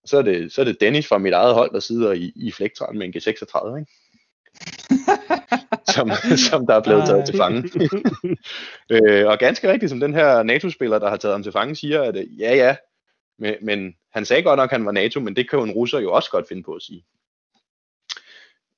Så 0.04 0.18
er 0.18 0.22
det, 0.22 0.52
så 0.52 0.60
er 0.60 0.64
det 0.64 0.80
Dennis 0.80 1.08
fra 1.08 1.18
mit 1.18 1.32
eget 1.32 1.54
hold, 1.54 1.72
der 1.72 1.80
sidder 1.80 2.12
i, 2.12 2.32
i 2.36 2.52
flægtræn 2.52 2.98
med 2.98 3.06
en 3.06 3.14
G36, 3.16 3.78
ikke? 3.78 3.92
Som, 5.96 6.10
som 6.50 6.66
der 6.66 6.74
er 6.74 6.82
blevet 6.82 7.06
taget 7.06 7.26
til 7.26 7.36
fange. 7.36 7.70
øh, 8.94 9.26
og 9.26 9.38
ganske 9.38 9.72
rigtigt, 9.72 9.90
som 9.90 10.00
den 10.00 10.14
her 10.14 10.42
NATO-spiller, 10.42 10.98
der 10.98 11.08
har 11.08 11.16
taget 11.16 11.34
ham 11.34 11.42
til 11.42 11.52
fange, 11.52 11.76
siger, 11.76 12.02
at 12.02 12.16
øh, 12.16 12.40
ja, 12.40 12.54
ja, 12.54 12.76
men, 13.38 13.54
men 13.62 13.94
han 14.12 14.24
sagde 14.24 14.42
godt 14.42 14.56
nok, 14.56 14.70
at 14.70 14.76
han 14.76 14.86
var 14.86 14.92
NATO, 14.92 15.20
men 15.20 15.36
det 15.36 15.50
kan 15.50 15.58
jo 15.58 15.64
en 15.64 15.70
russer 15.70 15.98
jo 15.98 16.12
også 16.12 16.30
godt 16.30 16.48
finde 16.48 16.62
på 16.62 16.72
at 16.72 16.82
sige. 16.82 17.04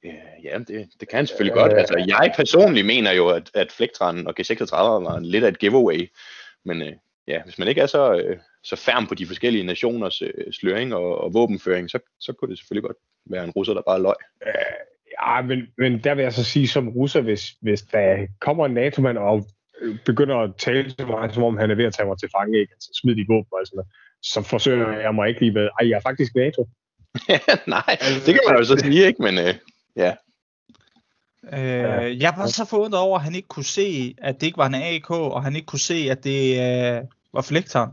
Øh, 0.04 0.44
ja, 0.44 0.58
det, 0.58 0.88
det 1.00 1.08
kan 1.08 1.16
han 1.16 1.26
selvfølgelig 1.26 1.54
godt. 1.54 1.72
Altså, 1.72 2.04
jeg 2.08 2.32
personligt 2.36 2.86
mener 2.86 3.12
jo, 3.12 3.28
at, 3.28 3.50
at 3.54 3.72
Flektran 3.72 4.26
og 4.26 4.34
G36 4.40 4.76
var 4.76 5.20
lidt 5.20 5.44
af 5.44 5.48
et 5.48 5.58
giveaway. 5.58 6.10
Men 6.64 6.82
øh, 6.82 6.92
ja, 7.26 7.42
hvis 7.42 7.58
man 7.58 7.68
ikke 7.68 7.80
er 7.80 7.86
så, 7.86 8.14
øh, 8.14 8.38
så 8.62 8.76
færm 8.76 9.06
på 9.06 9.14
de 9.14 9.26
forskellige 9.26 9.64
nationers 9.64 10.22
øh, 10.22 10.52
sløring 10.52 10.94
og, 10.94 11.18
og 11.18 11.34
våbenføring, 11.34 11.90
så, 11.90 11.98
så 12.20 12.32
kunne 12.32 12.50
det 12.50 12.58
selvfølgelig 12.58 12.82
godt 12.82 12.96
være 13.26 13.44
en 13.44 13.50
russer, 13.50 13.74
der 13.74 13.82
bare 13.82 14.02
løg. 14.02 14.16
Ja, 15.22 15.42
men, 15.42 15.66
men 15.78 16.04
der 16.04 16.14
vil 16.14 16.22
jeg 16.22 16.32
så 16.32 16.44
sige 16.44 16.68
som 16.68 16.88
russer, 16.88 17.20
hvis, 17.20 17.42
hvis 17.60 17.82
der 17.82 18.26
kommer 18.40 18.66
en 18.66 18.74
NATO-mand 18.74 19.18
og 19.18 19.46
begynder 20.04 20.36
at 20.36 20.50
tale 20.58 20.90
til 20.90 21.06
mig, 21.06 21.34
som 21.34 21.42
om 21.42 21.56
han 21.56 21.70
er 21.70 21.74
ved 21.74 21.84
at 21.84 21.94
tage 21.94 22.06
mig 22.06 22.18
til 22.18 22.28
fange, 22.36 22.60
ikke? 22.60 22.72
Altså, 22.72 22.90
smid 23.02 23.16
de 23.16 23.24
våben 23.28 23.52
og 23.52 23.66
sådan 23.66 23.76
noget, 23.76 23.90
så 24.22 24.42
forsøger 24.42 24.98
jeg 24.98 25.14
mig 25.14 25.28
ikke 25.28 25.40
lige 25.40 25.52
med, 25.52 25.68
ej, 25.80 25.88
jeg 25.88 25.96
er 25.96 26.00
faktisk 26.00 26.34
NATO. 26.34 26.68
Nej, 27.76 27.96
det 28.26 28.34
kan 28.34 28.40
man 28.48 28.56
jo 28.58 28.64
så 28.64 28.76
sige, 28.76 29.06
ikke? 29.06 29.22
Men 29.22 29.38
øh, 29.38 29.54
ja. 29.96 30.14
Øh, 31.52 32.20
jeg 32.22 32.34
var 32.36 32.46
så 32.46 32.64
forundret 32.64 33.00
over, 33.00 33.18
at 33.18 33.24
han 33.24 33.34
ikke 33.34 33.48
kunne 33.48 33.64
se, 33.64 34.14
at 34.18 34.40
det 34.40 34.46
ikke 34.46 34.58
var 34.58 34.66
en 34.66 34.74
AK, 34.74 35.10
og 35.10 35.44
han 35.44 35.56
ikke 35.56 35.66
kunne 35.66 35.78
se, 35.78 36.08
at 36.10 36.24
det 36.24 36.50
øh, 36.52 37.02
var 37.32 37.42
flektoren. 37.42 37.90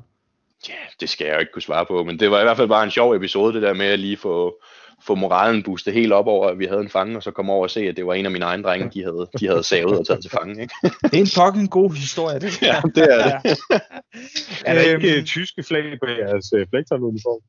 Ja, 0.69 0.73
det 0.99 1.09
skal 1.09 1.25
jeg 1.25 1.33
jo 1.33 1.39
ikke 1.39 1.51
kunne 1.51 1.61
svare 1.61 1.85
på, 1.85 2.03
men 2.03 2.19
det 2.19 2.31
var 2.31 2.39
i 2.39 2.43
hvert 2.43 2.57
fald 2.57 2.67
bare 2.67 2.83
en 2.83 2.91
sjov 2.91 3.15
episode, 3.15 3.53
det 3.53 3.61
der 3.61 3.73
med 3.73 3.85
at 3.85 3.99
lige 3.99 4.17
få, 4.17 4.61
få 5.07 5.15
moralen 5.15 5.63
boostet 5.63 5.93
helt 5.93 6.13
op 6.13 6.27
over, 6.27 6.47
at 6.47 6.59
vi 6.59 6.65
havde 6.65 6.81
en 6.81 6.89
fange, 6.89 7.17
og 7.17 7.23
så 7.23 7.31
komme 7.31 7.51
over 7.53 7.63
og 7.63 7.69
se, 7.69 7.79
at 7.79 7.97
det 7.97 8.05
var 8.05 8.13
en 8.13 8.25
af 8.25 8.31
mine 8.31 8.45
egne 8.45 8.63
drenge, 8.63 8.89
de 8.93 9.03
havde, 9.03 9.27
de 9.39 9.47
havde 9.47 9.63
savet 9.63 9.99
og 9.99 10.07
taget 10.07 10.21
til 10.21 10.31
fange. 10.31 10.61
Ikke? 10.61 10.73
Det 11.03 11.13
er 11.13 11.19
en 11.19 11.27
fucking 11.27 11.69
god 11.69 11.93
historie, 11.93 12.39
det. 12.39 12.61
ja, 12.61 12.81
det 12.95 13.03
er 13.03 13.39
det. 13.39 13.57
er 14.65 14.73
der 14.73 14.81
ikke 14.81 15.17
øhm, 15.17 15.25
tyske 15.25 15.63
flag 15.63 15.83
på 16.03 16.09
jeres 16.09 16.53
uh, 16.53 16.61
flektoruniform? 16.69 17.41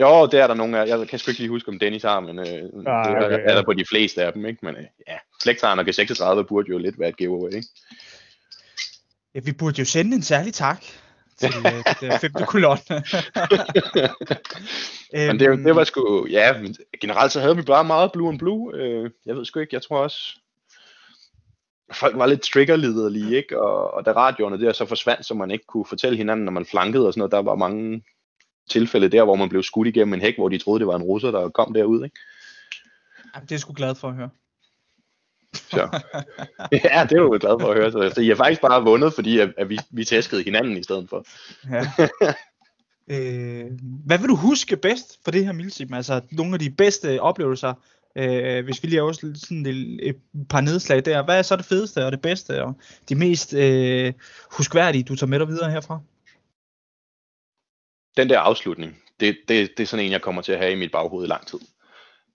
Jo, 0.00 0.26
det 0.26 0.40
er 0.40 0.46
der 0.46 0.54
nogle 0.54 0.78
af. 0.78 0.86
Jeg 0.86 1.08
kan 1.08 1.18
sgu 1.18 1.30
ikke 1.30 1.40
lige 1.40 1.50
huske, 1.50 1.68
om 1.68 1.78
Dennis 1.78 2.02
har, 2.02 2.20
men 2.20 2.38
øh, 2.38 2.44
ah, 2.44 2.50
det 2.50 2.86
er, 2.86 3.26
okay, 3.26 3.38
er 3.44 3.54
der 3.54 3.62
på 3.64 3.72
de 3.72 3.84
fleste 3.90 4.24
af 4.24 4.32
dem. 4.32 4.46
Ikke? 4.46 4.58
Men 4.62 4.76
øh, 4.76 4.84
ja, 5.08 5.16
Flektaren 5.42 5.78
og 5.78 5.84
G36 5.88 6.42
burde 6.42 6.68
jo 6.70 6.78
lidt 6.78 6.98
være 6.98 7.08
et 7.08 7.16
giveaway. 7.16 7.52
Ikke? 7.52 7.68
Ja, 9.34 9.40
vi 9.44 9.52
burde 9.52 9.78
jo 9.78 9.84
sende 9.84 10.16
en 10.16 10.22
særlig 10.22 10.54
tak 10.54 10.84
til 11.38 11.54
øh, 11.66 11.84
det 12.00 12.20
femte 12.20 12.44
kolonne. 12.46 12.82
men 15.28 15.40
det, 15.40 15.64
det 15.64 15.76
var 15.76 15.84
sgu, 15.84 16.26
ja, 16.26 16.60
men 16.62 16.76
generelt 17.00 17.32
så 17.32 17.40
havde 17.40 17.56
vi 17.56 17.62
bare 17.62 17.84
meget 17.84 18.12
blue 18.12 18.28
and 18.28 18.38
blue. 18.38 18.74
Øh, 18.74 19.10
jeg 19.26 19.36
ved 19.36 19.44
sgu 19.44 19.60
ikke, 19.60 19.74
jeg 19.74 19.82
tror 19.82 19.98
også, 19.98 20.38
folk 21.92 22.16
var 22.16 22.26
lidt 22.26 22.42
triggerliderlige, 22.42 23.36
ikke? 23.36 23.60
Og, 23.60 23.94
og 23.94 24.06
da 24.06 24.12
radioerne 24.12 24.60
der 24.60 24.72
så 24.72 24.86
forsvandt, 24.86 25.26
så 25.26 25.34
man 25.34 25.50
ikke 25.50 25.64
kunne 25.66 25.86
fortælle 25.86 26.16
hinanden, 26.16 26.44
når 26.44 26.52
man 26.52 26.66
flankede 26.66 27.06
og 27.06 27.12
sådan 27.12 27.20
noget, 27.20 27.32
der 27.32 27.42
var 27.42 27.54
mange 27.54 28.02
tilfælde 28.70 29.08
der, 29.08 29.24
hvor 29.24 29.34
man 29.34 29.48
blev 29.48 29.62
skudt 29.62 29.88
igennem 29.88 30.14
en 30.14 30.20
hæk, 30.20 30.36
hvor 30.36 30.48
de 30.48 30.58
troede, 30.58 30.78
det 30.78 30.86
var 30.86 30.96
en 30.96 31.02
russer, 31.02 31.30
der 31.30 31.48
kom 31.48 31.74
derud, 31.74 32.04
ikke? 32.04 32.16
Jamen, 33.34 33.44
det 33.44 33.52
er 33.52 33.54
jeg 33.54 33.60
sgu 33.60 33.72
glad 33.72 33.94
for 33.94 34.08
at 34.08 34.14
høre. 34.14 34.30
Så. 35.54 36.00
Ja, 36.72 37.06
det 37.08 37.12
er 37.12 37.22
jo 37.22 37.38
glad 37.40 37.60
for 37.60 37.70
at 37.70 37.76
høre. 37.76 37.92
Så, 37.92 38.12
så 38.14 38.20
I 38.20 38.28
har 38.28 38.34
faktisk 38.34 38.60
bare 38.60 38.82
vundet, 38.82 39.14
fordi 39.14 39.38
at, 39.38 39.52
at 39.56 39.68
vi, 39.68 39.78
vi 39.90 40.04
tæskede 40.04 40.42
hinanden 40.42 40.76
i 40.76 40.82
stedet 40.82 41.08
for. 41.08 41.24
Ja. 41.70 41.84
øh, 43.14 43.66
hvad 44.06 44.18
vil 44.18 44.28
du 44.28 44.36
huske 44.36 44.76
bedst 44.76 45.18
for 45.24 45.30
det 45.30 45.44
her 45.44 45.52
Milsim? 45.52 45.94
Altså 45.94 46.20
nogle 46.30 46.54
af 46.54 46.58
de 46.58 46.70
bedste 46.70 47.20
oplevelser, 47.20 47.74
øh, 48.16 48.64
hvis 48.64 48.82
vi 48.82 48.88
lige 48.88 49.00
har 49.00 49.12
sådan 49.12 49.66
et, 49.66 50.08
et 50.08 50.16
par 50.48 50.60
nedslag 50.60 51.04
der. 51.04 51.24
Hvad 51.24 51.38
er 51.38 51.42
så 51.42 51.56
det 51.56 51.64
fedeste 51.64 52.06
og 52.06 52.12
det 52.12 52.22
bedste 52.22 52.64
og 52.64 52.74
de 53.08 53.14
mest 53.14 53.54
øh, 53.54 54.12
huskværdige, 54.52 55.04
du 55.04 55.16
tager 55.16 55.28
med 55.28 55.38
dig 55.38 55.48
videre 55.48 55.70
herfra? 55.70 56.00
den 58.18 58.28
der 58.28 58.38
afslutning, 58.38 59.02
det, 59.20 59.38
det, 59.48 59.70
det 59.76 59.82
er 59.82 59.86
sådan 59.86 60.04
en, 60.04 60.12
jeg 60.12 60.22
kommer 60.22 60.42
til 60.42 60.52
at 60.52 60.58
have 60.58 60.72
i 60.72 60.76
mit 60.76 60.92
baghoved 60.92 61.24
i 61.24 61.28
lang 61.28 61.46
tid. 61.46 61.58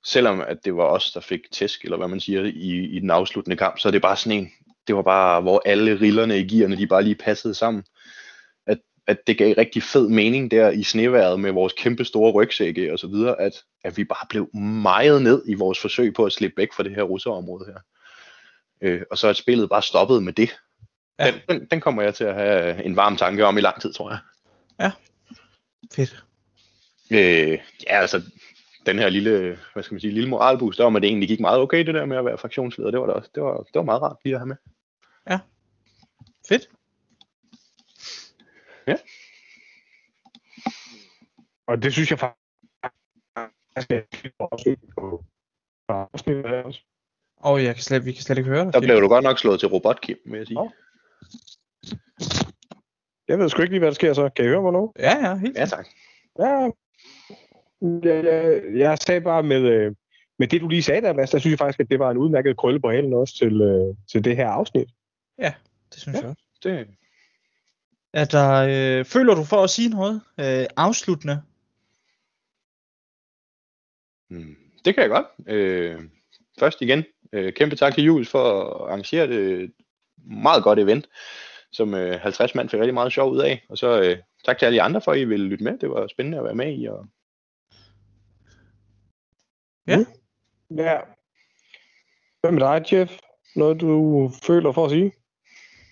Selvom 0.06 0.42
at 0.42 0.66
det 0.66 0.76
var 0.76 0.84
os, 0.84 1.12
der 1.12 1.20
fik 1.20 1.52
tæsk, 1.52 1.84
eller 1.84 1.98
hvad 1.98 2.08
man 2.08 2.20
siger, 2.20 2.44
i, 2.44 2.86
i 2.86 3.00
den 3.00 3.10
afsluttende 3.10 3.58
kamp, 3.58 3.80
så 3.80 3.88
er 3.88 3.92
det 3.92 4.02
bare 4.02 4.18
sådan 4.18 4.40
en, 4.40 4.52
det 4.88 4.96
var 4.96 5.02
bare, 5.02 5.42
hvor 5.42 5.62
alle 5.66 6.00
rillerne 6.02 6.40
i 6.40 6.48
gearne, 6.48 6.78
de 6.78 6.88
bare 6.88 7.04
lige 7.04 7.16
passede 7.16 7.54
sammen. 7.54 7.84
At, 8.68 8.78
at 9.08 9.28
det 9.28 9.38
gav 9.38 9.56
rigtig 9.58 9.84
fed 9.84 10.10
mening 10.10 10.52
der 10.52 10.70
i 10.70 10.84
sneværet 10.84 11.40
med 11.40 11.52
vores 11.52 11.74
kæmpe 11.74 12.06
store 12.06 12.32
rygsække 12.32 12.94
og 12.94 13.00
så 13.00 13.08
videre, 13.08 13.42
at, 13.42 13.54
at 13.84 13.98
vi 13.98 14.04
bare 14.04 14.28
blev 14.30 14.56
meget 14.56 15.22
ned 15.22 15.44
i 15.48 15.54
vores 15.54 15.80
forsøg 15.80 16.14
på 16.14 16.26
at 16.26 16.34
slippe 16.34 16.58
væk 16.58 16.74
fra 16.74 16.84
det 16.84 16.96
her 16.96 17.04
russerområde 17.04 17.66
her. 17.66 17.80
Øh, 18.82 19.02
og 19.12 19.18
så 19.18 19.28
er 19.28 19.34
spillet 19.34 19.70
bare 19.70 19.82
stoppet 19.82 20.24
med 20.24 20.34
det. 20.34 20.56
Ja. 21.20 21.32
Den, 21.32 21.34
den, 21.50 21.68
den 21.72 21.82
kommer 21.82 22.02
jeg 22.02 22.16
til 22.16 22.24
at 22.24 22.36
have 22.36 22.84
en 22.84 22.96
varm 22.96 23.18
tanke 23.18 23.46
om 23.46 23.58
i 23.58 23.62
lang 23.62 23.82
tid, 23.82 23.94
tror 23.94 24.10
jeg. 24.10 24.20
Ja, 24.80 24.92
Fedt. 25.92 26.24
Øh, 27.12 27.60
ja, 27.88 28.02
altså, 28.02 28.22
den 28.86 29.00
her 29.00 29.10
lille, 29.10 29.60
hvad 29.74 29.84
skal 29.84 29.94
man 29.94 30.00
sige, 30.00 30.14
lille 30.14 30.30
moralboost 30.30 30.80
om, 30.80 30.96
at 30.96 31.02
det 31.02 31.08
egentlig 31.08 31.30
gik 31.30 31.40
meget 31.40 31.60
okay, 31.60 31.86
det 31.86 31.94
der 31.94 32.06
med 32.06 32.18
at 32.18 32.26
være 32.26 32.38
fraktionsleder, 32.38 32.92
det 32.92 33.00
var, 33.00 33.06
da 33.06 33.14
også, 33.14 33.30
det 33.36 33.44
var, 33.44 33.58
det 33.58 33.76
var 33.76 33.82
meget 33.82 34.02
rart 34.02 34.18
lige 34.24 34.36
at 34.36 34.40
have 34.40 34.48
med. 34.48 34.56
Ja. 35.30 35.40
Fedt. 36.48 36.70
Ja. 38.88 38.96
Og 41.68 41.84
det 41.84 41.94
synes 41.94 42.12
jeg 42.12 42.20
faktisk, 42.20 42.44
og 47.38 47.64
jeg 47.64 47.76
kan 47.76 47.84
slet, 47.84 48.06
vi 48.06 48.12
kan 48.12 48.22
slet 48.22 48.38
ikke 48.38 48.50
høre 48.50 48.66
dig. 48.66 48.74
Der 48.74 48.80
blev 48.80 49.02
du 49.02 49.08
godt 49.08 49.24
nok 49.24 49.40
slået 49.40 49.60
til 49.60 49.70
robotkim, 49.70 50.18
vil 50.26 50.38
jeg 50.38 50.48
sige. 50.48 50.60
Oh. 50.60 50.70
Jeg 53.28 53.40
ved 53.40 53.50
sgu 53.50 53.62
ikke 53.62 53.74
lige, 53.74 53.80
hvad 53.80 53.88
der 53.88 53.96
sker 53.96 54.14
så. 54.14 54.30
Kan 54.30 54.46
I 54.46 54.48
høre 54.48 54.62
mig 54.62 54.74
nu? 54.74 54.94
Ja, 55.00 55.28
ja, 55.28 55.36
helt 55.36 55.58
Ja, 55.58 55.66
tak. 55.66 55.88
Ja, 56.40 56.70
jeg, 57.84 58.26
jeg, 58.26 58.62
jeg 58.76 58.98
sagde 58.98 59.22
bare 59.22 59.44
med, 59.44 59.62
øh, 59.62 59.96
med 60.40 60.48
det, 60.48 60.62
du 60.62 60.68
lige 60.68 60.84
sagde 60.84 61.02
der, 61.02 61.14
Mads, 61.14 61.30
der 61.30 61.40
synes 61.40 61.52
jeg 61.52 61.60
faktisk, 61.60 61.80
at 61.80 61.90
det 61.90 62.00
var 62.00 62.12
en 62.12 62.18
udmærket 62.18 62.58
krølle 62.58 62.80
på 62.80 62.90
halen 62.90 63.14
også 63.14 63.38
til, 63.38 63.62
øh, 63.62 63.96
til 64.12 64.24
det 64.24 64.36
her 64.36 64.48
afsnit. 64.48 64.90
Ja, 65.40 65.54
det 65.94 66.02
synes 66.02 66.16
ja, 66.16 66.22
jeg 66.22 66.30
også. 66.30 66.44
Det... 66.64 66.88
Er 68.14 68.26
der, 68.26 68.50
øh, 69.00 69.06
føler 69.06 69.36
du 69.36 69.44
for 69.44 69.64
at 69.64 69.70
sige 69.70 69.90
noget 69.90 70.22
øh, 70.40 70.66
afsluttende? 70.78 71.42
Hmm, 74.30 74.56
det 74.86 74.96
kan 74.96 75.02
jeg 75.02 75.10
godt. 75.10 75.26
Øh, 75.48 76.00
først 76.60 76.82
igen, 76.82 77.04
øh, 77.34 77.54
kæmpe 77.54 77.76
tak 77.76 77.94
til 77.94 78.04
Jules 78.04 78.30
for 78.30 78.62
at 78.62 78.90
arrangere 78.90 79.28
det 79.28 79.72
meget 80.18 80.64
godt 80.64 80.80
event 80.80 81.08
som 81.74 81.94
øh, 81.94 82.20
50 82.20 82.56
mand 82.56 82.70
fik 82.70 82.80
rigtig 82.80 82.94
meget 82.94 83.14
sjov 83.14 83.32
ud 83.32 83.40
af. 83.40 83.66
Og 83.70 83.78
så 83.78 84.02
øh, 84.02 84.18
tak 84.46 84.58
til 84.58 84.66
alle 84.66 84.76
de 84.76 84.82
andre 84.82 85.02
for, 85.02 85.12
at 85.12 85.20
I 85.20 85.24
ville 85.24 85.48
lytte 85.48 85.64
med. 85.64 85.78
Det 85.78 85.90
var 85.90 86.08
spændende 86.08 86.38
at 86.38 86.44
være 86.44 86.56
med 86.56 86.78
i. 86.78 86.86
Og... 86.86 87.06
Ja. 89.88 89.98
Mm. 89.98 90.78
Ja. 90.78 90.98
Hvad 92.42 92.52
med 92.52 92.62
dig, 92.62 92.94
Jeff? 92.94 93.12
Noget, 93.56 93.82
du 93.82 94.32
føler 94.44 94.72
for 94.72 94.86
at 94.86 94.92
sige? 94.92 95.12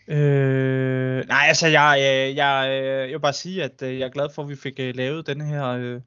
Øh, 0.07 1.27
nej, 1.27 1.45
altså 1.47 1.67
jeg, 1.67 1.95
jeg, 1.99 2.35
jeg, 2.35 2.81
jeg 3.01 3.11
vil 3.11 3.19
bare 3.19 3.33
sige, 3.33 3.63
at 3.63 3.81
øh, 3.81 3.99
jeg 3.99 4.05
er 4.05 4.11
glad 4.11 4.29
for, 4.35 4.43
at 4.43 4.49
vi 4.49 4.55
fik 4.55 4.79
øh, 4.79 4.95
lavet 4.95 5.27
den 5.27 5.41
her 5.41 5.67
øh, 5.67 6.01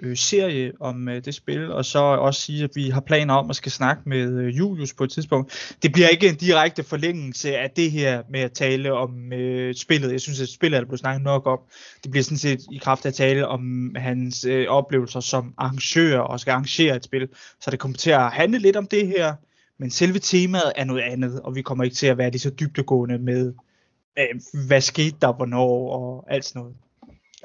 øh, 0.00 0.16
serie 0.16 0.72
om 0.80 1.08
øh, 1.08 1.24
det 1.24 1.34
spil, 1.34 1.72
og 1.72 1.84
så 1.84 1.98
også 1.98 2.40
sige, 2.40 2.64
at 2.64 2.70
vi 2.74 2.88
har 2.90 3.00
planer 3.00 3.34
om 3.34 3.50
at 3.50 3.56
skal 3.56 3.72
snakke 3.72 4.02
med 4.06 4.38
øh, 4.38 4.58
Julius 4.58 4.94
på 4.94 5.04
et 5.04 5.10
tidspunkt. 5.10 5.76
Det 5.82 5.92
bliver 5.92 6.08
ikke 6.08 6.28
en 6.28 6.36
direkte 6.36 6.84
forlængelse 6.84 7.58
af 7.58 7.70
det 7.70 7.90
her 7.90 8.22
med 8.30 8.40
at 8.40 8.52
tale 8.52 8.92
om 8.92 9.32
øh, 9.32 9.74
spillet. 9.74 10.12
Jeg 10.12 10.20
synes, 10.20 10.40
at 10.40 10.48
spillet 10.48 10.76
er 10.76 10.80
der 10.80 10.88
blevet 10.88 11.00
snakket 11.00 11.24
nok 11.24 11.46
om. 11.46 11.58
Det 12.02 12.10
bliver 12.10 12.24
sådan 12.24 12.38
set 12.38 12.60
i 12.72 12.78
kraft 12.78 13.04
af 13.04 13.10
at 13.10 13.14
tale 13.14 13.48
om 13.48 13.94
hans 13.96 14.44
øh, 14.44 14.66
oplevelser 14.68 15.20
som 15.20 15.54
arrangør 15.58 16.18
og 16.18 16.40
skal 16.40 16.50
arrangere 16.50 16.96
et 16.96 17.04
spil. 17.04 17.28
Så 17.60 17.70
det 17.70 17.78
kommer 17.78 17.96
til 17.96 18.10
at 18.10 18.30
handle 18.32 18.58
lidt 18.58 18.76
om 18.76 18.86
det 18.86 19.06
her, 19.06 19.34
men 19.78 19.90
selve 19.90 20.18
temaet 20.18 20.72
er 20.76 20.84
noget 20.84 21.02
andet, 21.02 21.40
og 21.40 21.54
vi 21.54 21.62
kommer 21.62 21.84
ikke 21.84 21.96
til 21.96 22.06
at 22.06 22.18
være 22.18 22.30
lige 22.30 22.40
så 22.40 22.50
dybdegående 22.50 23.18
med, 23.18 23.52
øh, 24.18 24.40
hvad 24.66 24.80
skete 24.80 25.16
der, 25.20 25.32
hvornår 25.32 25.90
og 25.90 26.24
alt 26.28 26.44
sådan 26.44 26.60
noget. 26.60 26.76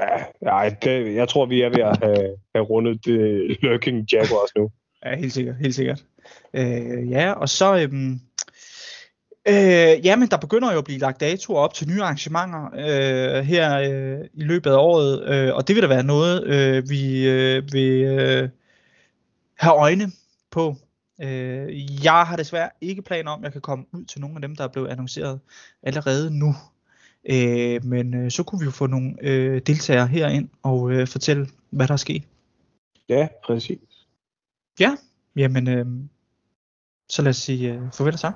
Ja, 0.01 0.23
nej, 0.41 0.75
det, 0.83 1.15
jeg 1.15 1.29
tror, 1.29 1.45
vi 1.45 1.61
er 1.61 1.69
ved 1.69 1.79
at 1.79 1.97
have, 2.03 2.37
have 2.55 2.65
rundet 2.65 3.05
det 3.05 3.57
Lurking 3.63 4.13
Jaguars 4.13 4.55
nu. 4.55 4.71
Ja, 5.05 5.15
helt 5.15 5.33
sikkert, 5.33 5.55
helt 5.55 5.75
sikkert. 5.75 6.03
Øh, 6.53 7.09
ja, 7.11 7.31
og 7.31 7.49
så... 7.49 7.77
Øhm, 7.77 8.19
øh, 9.47 10.05
jamen, 10.05 10.27
der 10.27 10.37
begynder 10.37 10.71
jo 10.71 10.77
at 10.77 10.83
blive 10.83 10.99
lagt 10.99 11.19
datoer 11.19 11.59
op 11.59 11.73
til 11.73 11.89
nye 11.89 12.01
arrangementer 12.01 12.69
øh, 12.73 13.43
her 13.43 13.79
øh, 13.79 14.19
i 14.33 14.43
løbet 14.43 14.71
af 14.71 14.77
året, 14.77 15.33
øh, 15.33 15.55
og 15.55 15.67
det 15.67 15.75
vil 15.75 15.83
da 15.83 15.87
være 15.87 16.03
noget, 16.03 16.43
øh, 16.43 16.89
vi 16.89 17.27
øh, 17.29 17.73
vil 17.73 18.01
øh, 18.01 18.49
have 19.57 19.75
øjne 19.75 20.11
på. 20.51 20.75
Øh, 21.21 22.03
jeg 22.05 22.23
har 22.23 22.35
desværre 22.35 22.69
ikke 22.81 23.01
planer 23.01 23.31
om, 23.31 23.39
at 23.39 23.43
jeg 23.43 23.51
kan 23.51 23.61
komme 23.61 23.85
ud 23.93 24.05
til 24.05 24.21
nogle 24.21 24.35
af 24.35 24.41
dem, 24.41 24.55
der 24.55 24.63
er 24.63 24.67
blevet 24.67 24.89
annonceret 24.89 25.39
allerede 25.83 26.39
nu. 26.39 26.55
Øh, 27.29 27.85
men 27.85 28.13
øh, 28.13 28.31
så 28.31 28.43
kunne 28.43 28.59
vi 28.59 28.65
jo 28.65 28.71
få 28.71 28.87
nogle 28.87 29.15
øh, 29.21 29.61
deltagere 29.61 30.07
herind 30.07 30.49
og 30.63 30.91
øh, 30.91 31.07
fortælle, 31.07 31.47
hvad 31.69 31.87
der 31.87 31.93
er 31.93 31.97
sket. 31.97 32.23
Ja, 33.09 33.27
præcis. 33.45 34.07
Ja, 34.79 34.95
jamen, 35.35 35.67
øh, 35.67 35.85
så 37.09 37.21
lad 37.21 37.29
os 37.29 37.37
sige 37.37 37.73
øh, 37.73 37.91
farvel 37.93 38.13
og 38.13 38.19
tak. 38.19 38.35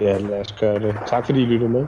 Ja, 0.00 0.18
lad 0.18 0.40
os 0.40 0.52
gøre 0.52 0.80
det. 0.80 1.02
Tak 1.06 1.26
fordi 1.26 1.42
I 1.42 1.46
lyttede 1.46 1.70
med. 1.70 1.86